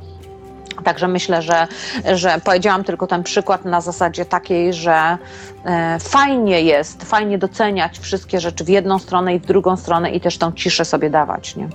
Także 0.84 1.08
myślę, 1.08 1.42
że, 1.42 1.66
że 2.14 2.40
powiedziałam 2.44 2.84
tylko 2.84 3.06
ten 3.06 3.22
przykład 3.22 3.64
na 3.64 3.80
zasadzie 3.80 4.24
takiej, 4.24 4.74
że 4.74 5.18
e, 5.64 5.98
fajnie 6.00 6.62
jest, 6.62 7.04
fajnie 7.04 7.38
doceniać 7.38 7.98
wszystkie 7.98 8.40
rzeczy 8.40 8.64
w 8.64 8.68
jedną 8.68 8.98
stronę 8.98 9.34
i 9.34 9.38
w 9.38 9.46
drugą 9.46 9.76
stronę 9.76 10.10
i 10.10 10.20
też 10.20 10.38
tą 10.38 10.52
ciszę 10.52 10.84
sobie 10.84 11.10
dawać, 11.10 11.56
nie? 11.56 11.68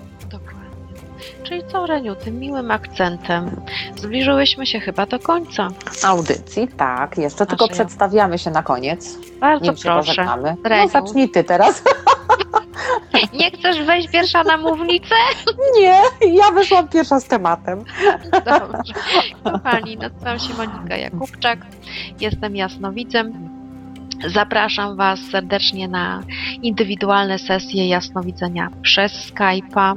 Czyli 1.47 1.61
co, 1.71 1.85
Reniu, 1.85 2.15
tym 2.15 2.39
miłym 2.39 2.71
akcentem 2.71 3.61
zbliżyłyśmy 3.95 4.65
się 4.65 4.79
chyba 4.79 5.05
do 5.05 5.19
końca. 5.19 5.67
Audycji, 6.03 6.67
tak, 6.67 7.17
jeszcze 7.17 7.45
tylko 7.45 7.65
ja- 7.65 7.71
przedstawiamy 7.73 8.39
się 8.39 8.51
na 8.51 8.63
koniec. 8.63 9.17
Bardzo 9.39 9.65
Nim 9.65 9.75
proszę. 9.83 10.25
No 10.69 10.87
zacznij 10.87 11.29
ty 11.29 11.43
teraz. 11.43 11.83
Nie 13.39 13.51
chcesz 13.51 13.83
wejść 13.83 14.07
pierwsza 14.09 14.43
na 14.43 14.57
mównicę? 14.57 15.15
Nie, 15.79 15.99
ja 16.33 16.51
wyszłam 16.51 16.87
pierwsza 16.87 17.19
z 17.19 17.25
tematem. 17.25 17.83
Dobrze. 18.31 18.93
Kochani, 19.43 19.97
nazywam 19.97 20.39
się 20.39 20.53
Monika 20.53 20.95
Jakubczak, 20.97 21.59
jestem 22.19 22.55
jasnowidzem. 22.55 23.54
Zapraszam 24.27 24.95
Was 24.95 25.19
serdecznie 25.19 25.87
na 25.87 26.23
indywidualne 26.61 27.39
sesje 27.39 27.87
jasnowidzenia 27.87 28.69
przez 28.81 29.31
Skype'a. 29.31 29.95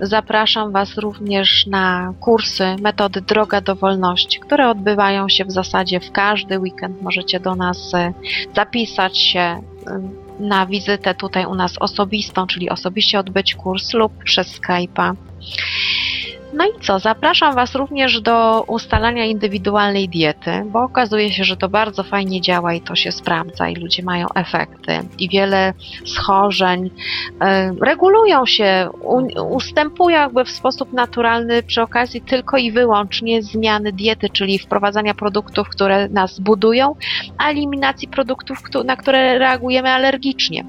Zapraszam 0.00 0.72
Was 0.72 0.98
również 0.98 1.66
na 1.66 2.12
kursy 2.20 2.76
metody 2.80 3.20
Droga 3.20 3.60
do 3.60 3.76
Wolności, 3.76 4.40
które 4.40 4.68
odbywają 4.68 5.28
się 5.28 5.44
w 5.44 5.52
zasadzie 5.52 6.00
w 6.00 6.12
każdy 6.12 6.58
weekend. 6.58 7.02
Możecie 7.02 7.40
do 7.40 7.54
nas 7.54 7.94
e, 7.94 8.12
zapisać 8.54 9.18
się 9.18 9.40
e, 9.40 9.60
na 10.40 10.66
wizytę 10.66 11.14
tutaj 11.14 11.46
u 11.46 11.54
nas 11.54 11.78
osobistą, 11.80 12.46
czyli 12.46 12.70
osobiście 12.70 13.18
odbyć 13.18 13.54
kurs 13.54 13.94
lub 13.94 14.24
przez 14.24 14.60
Skype'a. 14.60 15.14
No 16.56 16.64
i 16.64 16.80
co? 16.80 16.98
Zapraszam 16.98 17.54
Was 17.54 17.74
również 17.74 18.20
do 18.20 18.64
ustalania 18.66 19.24
indywidualnej 19.24 20.08
diety, 20.08 20.50
bo 20.66 20.82
okazuje 20.82 21.32
się, 21.32 21.44
że 21.44 21.56
to 21.56 21.68
bardzo 21.68 22.02
fajnie 22.02 22.40
działa 22.40 22.74
i 22.74 22.80
to 22.80 22.94
się 22.94 23.12
sprawdza 23.12 23.68
i 23.68 23.74
ludzie 23.74 24.02
mają 24.02 24.26
efekty. 24.34 24.92
I 25.18 25.28
wiele 25.28 25.74
schorzeń 26.06 26.90
e, 27.40 27.72
regulują 27.80 28.46
się, 28.46 28.88
ustępują 29.50 30.18
jakby 30.20 30.44
w 30.44 30.50
sposób 30.50 30.92
naturalny 30.92 31.62
przy 31.62 31.82
okazji 31.82 32.20
tylko 32.20 32.56
i 32.56 32.72
wyłącznie 32.72 33.42
zmiany 33.42 33.92
diety, 33.92 34.30
czyli 34.30 34.58
wprowadzania 34.58 35.14
produktów, 35.14 35.68
które 35.68 36.08
nas 36.08 36.40
budują, 36.40 36.94
eliminacji 37.48 38.08
produktów, 38.08 38.62
któ- 38.62 38.84
na 38.84 38.96
które 38.96 39.38
reagujemy 39.38 39.88
alergicznie. 39.90 40.64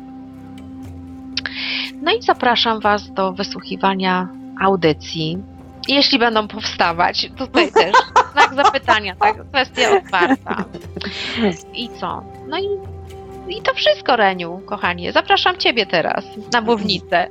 No 2.01 2.11
i 2.11 2.21
zapraszam 2.21 2.79
Was 2.79 3.11
do 3.13 3.33
wysłuchiwania 3.33 4.27
audycji. 4.61 5.37
Jeśli 5.87 6.19
będą 6.19 6.47
powstawać, 6.47 7.29
tutaj 7.37 7.71
też 7.71 7.95
znak 8.31 8.55
zapytania, 8.55 9.15
tak, 9.15 9.47
kwestia 9.49 9.89
otwarta. 9.97 10.65
I 11.73 11.89
co? 11.99 12.23
No 12.47 12.59
i, 12.59 12.67
i 13.49 13.61
to 13.61 13.73
wszystko, 13.73 14.15
Reniu, 14.15 14.61
kochanie. 14.65 15.11
Zapraszam 15.11 15.57
Ciebie 15.57 15.85
teraz 15.85 16.25
na 16.53 16.61
mównicę. 16.61 17.27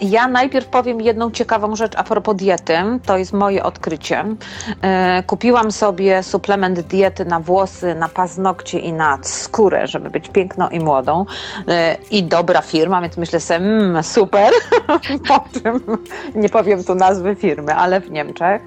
Ja 0.00 0.28
najpierw 0.28 0.66
powiem 0.66 1.00
jedną 1.00 1.30
ciekawą 1.30 1.76
rzecz 1.76 1.92
a 1.96 2.04
propos 2.04 2.36
diety. 2.36 2.74
To 3.06 3.18
jest 3.18 3.32
moje 3.32 3.62
odkrycie. 3.62 4.24
E, 4.82 5.22
Kupiłam 5.22 5.72
sobie 5.72 6.22
suplement 6.22 6.80
diety 6.80 7.24
na 7.24 7.40
włosy, 7.40 7.94
na 7.94 8.08
paznokcie 8.08 8.78
i 8.78 8.92
na 8.92 9.18
skórę, 9.22 9.86
żeby 9.86 10.10
być 10.10 10.28
piękną 10.28 10.68
i 10.68 10.80
młodą. 10.80 11.26
E, 11.68 11.96
I 12.10 12.22
dobra 12.22 12.62
firma, 12.62 13.02
więc 13.02 13.16
myślę 13.16 13.40
sobie, 13.40 13.56
mm, 13.66 14.02
super. 14.02 14.52
po 15.28 15.44
czym 15.52 15.98
nie 16.34 16.48
powiem 16.48 16.84
tu 16.84 16.94
nazwy 16.94 17.34
firmy, 17.34 17.74
ale 17.74 18.00
w 18.00 18.10
Niemczech. 18.10 18.62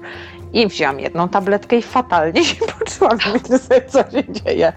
I 0.52 0.66
wzięłam 0.66 1.00
jedną 1.00 1.28
tabletkę 1.28 1.76
i 1.76 1.82
fatalnie 1.82 2.44
się 2.44 2.66
poczułam. 2.78 3.18
Sobie, 3.18 3.82
co 3.88 3.98
się 3.98 4.32
dzieje. 4.32 4.72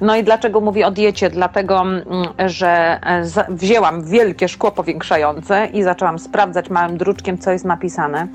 No 0.00 0.16
i 0.16 0.24
dlaczego 0.24 0.60
mówię 0.60 0.86
o 0.86 0.90
diecie? 0.90 1.30
Dlatego, 1.30 1.80
mm, 1.80 2.04
że 2.46 3.00
e, 3.02 3.22
wzięłam 3.48 4.04
wielkie 4.04 4.48
szkło 4.48 4.70
powiększające 4.70 5.66
i 5.66 5.82
zaczęłam 5.82 6.18
sprawdzać 6.18 6.70
małym 6.70 6.96
druczkiem, 6.98 7.38
co 7.38 7.50
jest 7.50 7.64
napisane. 7.64 8.26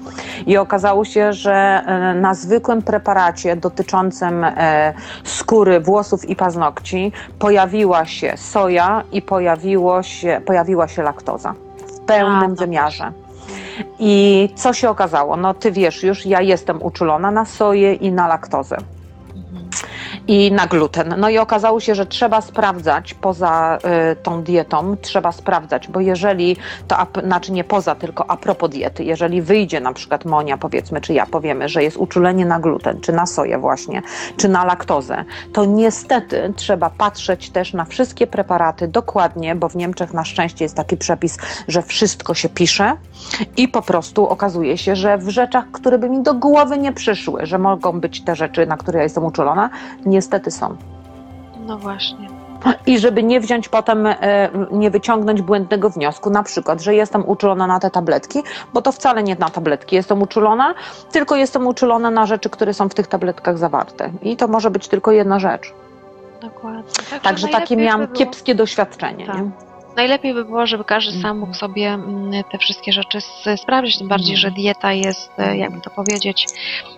I 0.46 0.58
okazało 0.58 1.06
się, 1.06 1.34
że 1.34 1.54
e, 1.54 2.14
na 2.14 2.34
zwykłym 2.34 2.82
preparacie 2.82 3.56
dotyczącym 3.56 4.44
e, 4.44 4.94
skóry, 5.24 5.80
włosów 5.80 6.30
i 6.30 6.36
paznokci 6.36 7.12
pojawiła 7.40 8.06
się 8.06 8.34
soja 8.38 9.04
i 9.12 9.22
pojawiło 9.22 10.04
się, 10.04 10.42
pojawiła 10.46 10.88
się 10.88 11.04
laktoza 11.04 11.54
w 11.88 12.00
pełnym 12.00 12.44
A, 12.44 12.48
no 12.48 12.56
wymiarze. 12.56 13.23
I 14.00 14.50
co 14.56 14.74
się 14.74 14.90
okazało? 14.90 15.38
No 15.38 15.54
ty 15.54 15.72
wiesz 15.72 16.04
już, 16.04 16.26
ja 16.26 16.42
jestem 16.42 16.84
uczulona 16.84 17.32
na 17.32 17.46
soję 17.46 17.94
i 17.94 18.12
na 18.12 18.28
laktozę. 18.28 18.78
I 20.28 20.52
na 20.52 20.68
gluten. 20.68 21.16
No 21.18 21.30
i 21.30 21.38
okazało 21.38 21.80
się, 21.80 21.96
że 21.96 22.06
trzeba 22.06 22.42
sprawdzać 22.42 23.14
poza 23.14 23.78
y, 24.12 24.16
tą 24.16 24.44
dietą, 24.44 24.96
trzeba 25.02 25.32
sprawdzać, 25.32 25.88
bo 25.88 26.00
jeżeli 26.00 26.58
to, 26.88 26.96
znaczy 27.24 27.52
nie 27.52 27.64
poza, 27.64 27.96
tylko 27.96 28.30
a 28.30 28.38
propos 28.38 28.70
diety, 28.70 29.04
jeżeli 29.04 29.42
wyjdzie 29.42 29.80
na 29.80 29.94
przykład 29.94 30.26
Monia, 30.26 30.58
powiedzmy, 30.58 31.02
czy 31.02 31.14
ja 31.14 31.26
powiemy, 31.26 31.70
że 31.70 31.84
jest 31.84 31.98
uczulenie 31.98 32.46
na 32.46 32.60
gluten, 32.60 33.02
czy 33.02 33.14
na 33.14 33.26
soję 33.26 33.58
właśnie, 33.58 34.02
czy 34.38 34.50
na 34.50 34.66
laktozę, 34.66 35.26
to 35.54 35.66
niestety 35.66 36.54
trzeba 36.56 36.90
patrzeć 36.90 37.50
też 37.50 37.74
na 37.74 37.86
wszystkie 37.86 38.28
preparaty 38.28 38.88
dokładnie, 38.88 39.56
bo 39.56 39.70
w 39.70 39.76
Niemczech 39.76 40.14
na 40.14 40.26
szczęście 40.26 40.66
jest 40.66 40.76
taki 40.76 40.98
przepis, 40.98 41.38
że 41.68 41.82
wszystko 41.82 42.34
się 42.34 42.50
pisze 42.50 42.98
i 43.58 43.68
po 43.68 43.82
prostu 43.82 44.28
okazuje 44.28 44.78
się, 44.78 44.96
że 44.96 45.18
w 45.18 45.30
rzeczach, 45.30 45.66
które 45.72 45.98
by 45.98 46.10
mi 46.10 46.24
do 46.24 46.34
głowy 46.34 46.78
nie 46.78 46.92
przyszły, 46.94 47.46
że 47.46 47.58
mogą 47.60 48.00
być 48.00 48.24
te 48.24 48.36
rzeczy, 48.36 48.66
na 48.66 48.78
które 48.78 48.98
ja 49.00 49.04
jestem 49.04 49.26
uczulona, 49.26 49.70
niestety 50.06 50.52
są. 50.52 50.76
No 51.68 51.78
właśnie. 51.78 52.28
I 52.86 53.00
żeby 53.00 53.24
nie 53.24 53.40
wziąć 53.40 53.70
potem, 53.70 54.06
e, 54.08 54.50
nie 54.72 54.92
wyciągnąć 54.92 55.42
błędnego 55.42 55.90
wniosku, 55.90 56.30
na 56.30 56.44
przykład, 56.44 56.82
że 56.82 56.96
jestem 56.96 57.30
uczulona 57.30 57.68
na 57.68 57.80
te 57.80 57.92
tabletki, 57.92 58.44
bo 58.74 58.82
to 58.82 58.92
wcale 58.92 59.24
nie 59.24 59.36
na 59.36 59.50
tabletki 59.50 59.96
jestem 59.96 60.22
uczulona, 60.22 60.74
tylko 61.12 61.36
jestem 61.36 61.68
uczulona 61.68 62.12
na 62.12 62.26
rzeczy, 62.26 62.50
które 62.50 62.74
są 62.74 62.90
w 62.90 62.94
tych 62.94 63.08
tabletkach 63.08 63.58
zawarte. 63.58 64.10
I 64.22 64.38
to 64.38 64.48
może 64.48 64.72
być 64.72 64.88
tylko 64.88 65.12
jedna 65.12 65.40
rzecz. 65.40 65.74
Dokładnie. 66.42 66.84
Także 67.24 67.48
takie 67.48 67.52
najlepiej 67.52 67.78
miałam 67.78 68.02
by 68.02 68.08
kiepskie 68.08 68.56
doświadczenie. 68.56 69.26
Tak. 69.26 69.36
Nie? 69.36 69.52
Najlepiej 69.96 70.34
by 70.34 70.46
było, 70.46 70.68
żeby 70.68 70.84
każdy 70.84 71.12
sam 71.12 71.18
Mhm. 71.20 71.38
mógł 71.38 71.54
sobie 71.54 71.88
mm, 71.88 72.44
te 72.52 72.58
wszystkie 72.58 72.92
rzeczy 72.92 73.18
sprawdzić, 73.58 73.98
tym 73.98 74.08
bardziej, 74.08 74.36
Mhm. 74.36 74.42
że 74.42 74.62
dieta 74.62 74.94
jest, 74.94 75.32
e, 75.40 75.58
jakby 75.58 75.82
to 75.82 75.90
powiedzieć, 75.90 76.48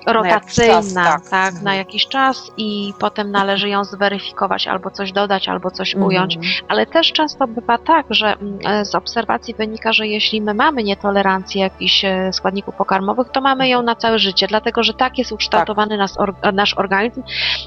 rotacyjna, 0.07 0.73
czas, 0.73 0.93
tak. 0.93 1.29
tak, 1.29 1.47
Mhm. 1.47 1.63
na 1.63 1.75
jakiś 1.75 2.07
czas 2.07 2.51
i 2.57 2.93
potem 2.99 3.31
należy 3.31 3.69
ją 3.69 3.83
zweryfikować, 3.83 4.67
albo 4.67 4.91
coś 4.91 5.11
dodać, 5.11 5.49
albo 5.49 5.71
coś 5.71 5.95
ująć. 5.95 6.35
Mhm. 6.35 6.53
Ale 6.67 6.85
też 6.85 7.11
często 7.11 7.47
bywa 7.47 7.77
tak, 7.77 8.05
że 8.09 8.27
mm, 8.33 8.59
e, 8.67 8.85
z 8.85 8.95
obserwacji 8.95 9.53
wynika, 9.53 9.93
że 9.93 10.07
jeśli 10.07 10.41
my 10.41 10.53
mamy 10.53 10.83
nietolerancję 10.83 11.61
jakichś 11.61 12.05
e, 12.05 12.33
składników 12.33 12.75
pokarmowych, 12.75 13.29
to 13.29 13.41
mamy 13.41 13.69
ją 13.69 13.81
na 13.81 13.95
całe 13.95 14.19
życie, 14.19 14.47
dlatego 14.47 14.83
że 14.83 14.93
tak 14.93 15.17
jest 15.17 15.31
ukształtowany 15.31 15.97
or, 16.17 16.33
nasz 16.53 16.73
organizm 16.77 17.23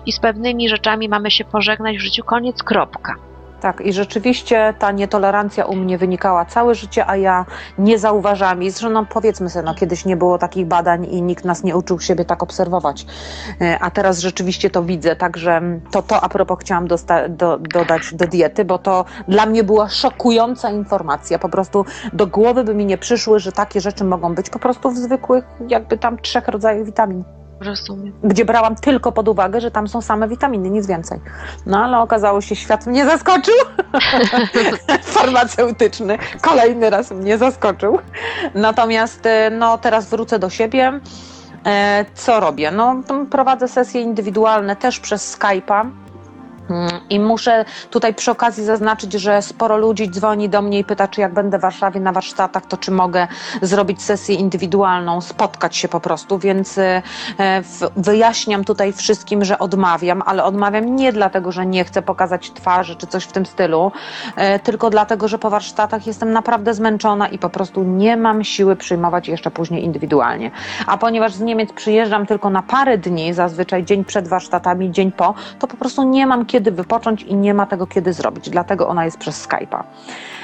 i 0.07 0.13
z 0.13 0.21
pewnymi 0.21 0.69
rzeczami 0.69 1.09
mamy 1.09 1.31
się 1.31 1.45
pożegnać 1.45 1.97
w 1.97 2.01
życiu, 2.01 2.25
koniec, 2.25 2.63
kropka. 2.63 3.15
Tak, 3.60 3.80
i 3.80 3.93
rzeczywiście 3.93 4.74
ta 4.78 4.93
nietolerancja 4.93 5.64
u 5.64 5.76
mnie 5.76 5.98
wynikała 5.98 6.44
całe 6.44 6.74
życie, 6.74 7.06
a 7.06 7.16
ja 7.16 7.47
nie 7.78 7.98
zauważałam. 7.98 8.62
I 8.62 8.70
zresztą, 8.70 8.90
no, 8.90 9.06
powiedzmy 9.10 9.51
sobie, 9.51 9.64
no, 9.64 9.74
kiedyś 9.74 10.05
nie 10.05 10.16
było 10.16 10.39
takich 10.39 10.66
badań 10.66 11.05
i 11.05 11.22
nikt 11.22 11.44
nas 11.44 11.64
nie 11.64 11.76
uczył 11.76 12.01
siebie 12.01 12.24
tak 12.24 12.43
obserwować. 12.43 13.06
E, 13.60 13.78
A 13.80 13.90
teraz 13.90 14.18
rzeczywiście 14.18 14.70
to 14.70 14.82
widzę, 14.82 15.16
także 15.16 15.62
to, 15.90 16.02
to 16.02 16.20
a 16.20 16.28
propos 16.28 16.59
chciałam 16.60 16.89
do, 17.28 17.59
dodać 17.59 18.14
do 18.14 18.26
diety, 18.26 18.64
bo 18.64 18.78
to 18.78 19.05
dla 19.28 19.47
mnie 19.47 19.64
była 19.64 19.89
szokująca 19.89 20.70
informacja. 20.70 21.39
Po 21.39 21.48
prostu 21.48 21.85
do 22.12 22.26
głowy 22.26 22.64
by 22.64 22.74
mi 22.74 22.86
nie 22.86 22.98
przyszły, 22.98 23.40
że 23.40 23.52
takie 23.52 23.80
rzeczy 23.80 24.05
mogą 24.05 24.35
być 24.35 24.51
po 24.51 24.59
prostu 24.59 24.90
w 24.90 24.97
zwykłych, 24.97 25.44
jakby 25.68 25.98
tam 25.98 26.18
trzech 26.18 26.48
rodzajach 26.48 26.85
witamin 26.85 27.24
Rozumiem. 27.60 28.12
gdzie 28.24 28.44
brałam 28.44 28.76
tylko 28.76 29.12
pod 29.12 29.28
uwagę, 29.28 29.60
że 29.60 29.70
tam 29.70 29.89
są 29.89 30.01
same 30.01 30.28
witaminy, 30.28 30.70
nic 30.70 30.86
więcej. 30.86 31.20
No 31.66 31.85
ale 31.85 31.98
okazało 31.98 32.40
się, 32.40 32.56
świat 32.56 32.86
mnie 32.86 33.05
zaskoczył. 33.05 33.55
Farmaceutyczny. 35.02 36.18
Kolejny 36.40 36.90
raz 36.90 37.10
mnie 37.10 37.39
zaskoczył. 37.39 37.98
Natomiast 38.55 39.26
e, 39.26 39.51
no, 39.51 39.78
teraz 39.78 40.09
wrócę 40.10 40.39
do 40.39 40.51
siebie. 40.51 41.01
E, 41.66 42.05
Co 42.14 42.40
robię? 42.40 42.70
No, 42.70 43.02
prowadzę 43.30 43.68
sesje 43.68 44.01
indywidualne 44.01 44.76
też 44.76 45.01
przez 45.01 45.39
Skype'a. 45.39 45.90
Mm, 46.70 46.90
I 47.11 47.20
muszę 47.20 47.65
tutaj 47.90 48.15
przy 48.15 48.31
okazji 48.31 48.65
zaznaczyć, 48.65 49.12
że 49.12 49.43
sporo 49.43 49.77
ludzi 49.77 50.11
dzwoni 50.11 50.49
do 50.49 50.62
mnie 50.62 50.78
i 50.78 50.85
pyta, 50.85 51.09
czy 51.09 51.20
jak 51.20 51.35
będę 51.35 51.59
w 51.59 51.61
Warszawie 51.61 52.01
na 52.01 52.12
warsztatach, 52.12 52.66
to 52.66 52.77
czy 52.77 52.90
mogę 52.90 53.28
zrobić 53.62 54.03
sesję 54.03 54.35
indywidualną, 54.35 55.20
spotkać 55.20 55.77
się 55.77 55.89
po 55.89 56.01
prostu, 56.01 56.39
więc 56.39 56.78
e, 56.78 57.03
wyjaśniam 57.97 58.65
tutaj 58.65 58.93
wszystkim, 58.93 59.45
że 59.45 59.59
odmawiam, 59.59 60.23
ale 60.27 60.45
odmawiam 60.45 60.97
nie 60.97 61.12
dlatego, 61.12 61.53
że 61.53 61.66
nie 61.66 61.85
chcę 61.85 62.03
pokazać 62.03 62.51
twarzy 62.51 62.97
czy 62.97 63.07
coś 63.07 63.24
w 63.24 63.32
tym 63.32 63.47
stylu, 63.47 63.93
e, 64.36 64.59
tylko 64.59 64.90
dlatego, 64.90 65.28
że 65.28 65.39
po 65.39 65.51
warsztatach 65.51 66.07
jestem 66.07 66.32
naprawdę 66.32 66.74
zmęczona 66.74 67.28
i 67.28 67.39
po 67.39 67.51
prostu 67.51 67.82
nie 67.82 68.16
mam 68.16 68.45
siły 68.45 68.77
przyjmować 68.77 69.28
jeszcze 69.28 69.51
później 69.51 69.85
indywidualnie. 69.85 70.51
A 70.86 70.99
ponieważ 70.99 71.32
z 71.32 71.40
Niemiec 71.40 71.73
przyjeżdżam 71.73 72.27
tylko 72.27 72.51
na 72.51 72.62
parę 72.62 72.99
dni, 72.99 73.35
zazwyczaj 73.35 73.85
dzień 73.85 74.05
przed 74.05 74.28
warsztatami, 74.28 74.93
dzień 74.93 75.12
po, 75.12 75.35
to 75.59 75.66
po 75.66 75.77
prostu 75.77 76.03
nie 76.03 76.27
mam 76.27 76.47
kiedy 76.47 76.57
wypocząć 76.60 77.22
i 77.22 77.35
nie 77.36 77.55
ma 77.55 77.66
tego 77.66 77.86
kiedy 77.86 78.12
zrobić. 78.12 78.51
Dlatego 78.51 78.89
ona 78.89 79.05
jest 79.05 79.18
przez 79.18 79.48
Skype'a. 79.48 79.82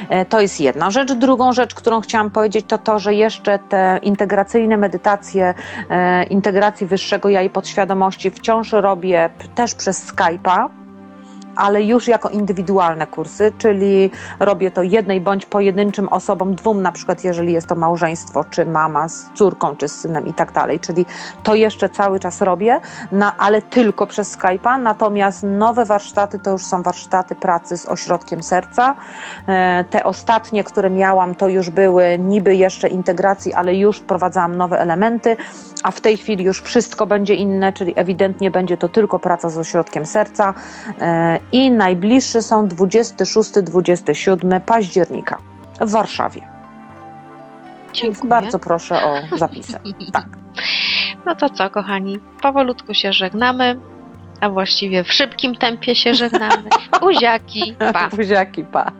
E, 0.08 0.24
To 0.24 0.40
jest 0.40 0.60
jedna 0.60 0.90
rzecz. 0.90 1.12
Drugą 1.12 1.52
rzecz, 1.52 1.74
którą 1.74 2.00
chciałam 2.00 2.30
powiedzieć, 2.30 2.66
to 2.68 2.78
to, 2.78 2.98
że 2.98 3.14
jeszcze 3.14 3.58
te 3.58 3.98
integracyjne 4.02 4.76
medytacje, 4.76 5.54
e, 5.90 6.24
integracji 6.24 6.86
wyższego 6.86 7.28
ja 7.28 7.42
i 7.42 7.50
podświadomości 7.50 8.30
wciąż 8.30 8.72
robię 8.72 9.30
też 9.54 9.74
przez 9.74 10.12
Skype'a. 10.12 10.83
Ale 11.56 11.82
już 11.82 12.08
jako 12.08 12.28
indywidualne 12.28 13.06
kursy, 13.06 13.52
czyli 13.58 14.10
robię 14.40 14.70
to 14.70 14.82
jednej 14.82 15.20
bądź 15.20 15.46
pojedynczym 15.46 16.08
osobom, 16.08 16.54
dwóm 16.54 16.82
na 16.82 16.92
przykład, 16.92 17.24
jeżeli 17.24 17.52
jest 17.52 17.66
to 17.66 17.74
małżeństwo, 17.74 18.44
czy 18.50 18.66
mama 18.66 19.08
z 19.08 19.30
córką, 19.34 19.76
czy 19.76 19.88
z 19.88 20.00
synem 20.00 20.26
i 20.26 20.34
tak 20.34 20.52
dalej. 20.52 20.80
Czyli 20.80 21.06
to 21.42 21.54
jeszcze 21.54 21.88
cały 21.88 22.20
czas 22.20 22.42
robię, 22.42 22.80
na, 23.12 23.36
ale 23.38 23.62
tylko 23.62 24.06
przez 24.06 24.38
Skype'a. 24.38 24.80
Natomiast 24.80 25.42
nowe 25.42 25.84
warsztaty 25.84 26.38
to 26.38 26.50
już 26.50 26.64
są 26.64 26.82
warsztaty 26.82 27.34
pracy 27.34 27.78
z 27.78 27.86
ośrodkiem 27.86 28.42
serca. 28.42 28.94
E, 29.48 29.84
Te 29.90 30.04
ostatnie, 30.04 30.64
które 30.64 30.90
miałam, 30.90 31.34
to 31.34 31.48
już 31.48 31.70
były 31.70 32.18
niby 32.18 32.56
jeszcze 32.56 32.88
integracji, 32.88 33.52
ale 33.54 33.74
już 33.74 33.98
wprowadzałam 33.98 34.56
nowe 34.56 34.78
elementy, 34.80 35.36
a 35.82 35.90
w 35.90 36.00
tej 36.00 36.16
chwili 36.16 36.44
już 36.44 36.62
wszystko 36.62 37.06
będzie 37.06 37.34
inne, 37.34 37.72
czyli 37.72 37.92
ewidentnie 37.96 38.50
będzie 38.50 38.76
to 38.76 38.88
tylko 38.88 39.18
praca 39.18 39.50
z 39.50 39.58
ośrodkiem 39.58 40.06
serca. 40.06 40.54
I 41.52 41.70
najbliższe 41.70 42.42
są 42.42 42.68
26-27 42.68 44.60
października 44.60 45.38
w 45.80 45.90
Warszawie. 45.90 46.40
Dziękuję. 47.92 48.30
bardzo 48.30 48.58
proszę 48.58 49.04
o 49.04 49.36
zapisy. 49.36 49.78
Tak. 50.12 50.26
No 51.26 51.34
to 51.34 51.50
co, 51.50 51.70
kochani, 51.70 52.18
powolutku 52.42 52.94
się 52.94 53.12
żegnamy, 53.12 53.80
a 54.40 54.50
właściwie 54.50 55.04
w 55.04 55.12
szybkim 55.12 55.54
tempie 55.54 55.94
się 55.94 56.14
żegnamy. 56.14 56.68
Buziaki, 57.00 57.74
pa! 57.92 58.08
Buziaki, 58.08 58.64
pa. 58.64 58.92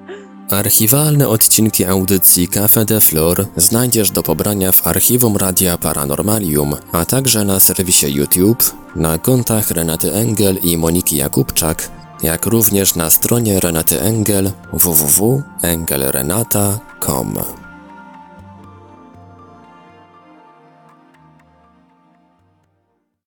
Archiwalne 0.50 1.28
odcinki 1.28 1.84
audycji 1.84 2.48
Cafe 2.48 2.84
de 2.84 3.00
Flor 3.00 3.46
znajdziesz 3.56 4.10
do 4.10 4.22
pobrania 4.22 4.72
w 4.72 4.86
archiwum 4.86 5.36
Radia 5.36 5.78
Paranormalium, 5.78 6.76
a 6.92 7.04
także 7.04 7.44
na 7.44 7.60
serwisie 7.60 8.06
YouTube, 8.14 8.62
na 8.96 9.18
kontach 9.18 9.70
Renaty 9.70 10.12
Engel 10.12 10.56
i 10.62 10.76
Moniki 10.76 11.16
Jakubczak, 11.16 11.90
jak 12.22 12.46
również 12.46 12.94
na 12.94 13.10
stronie 13.10 13.60
Renaty 13.60 14.00
Engel 14.00 14.52
www.engelrenata.com. 14.72 17.63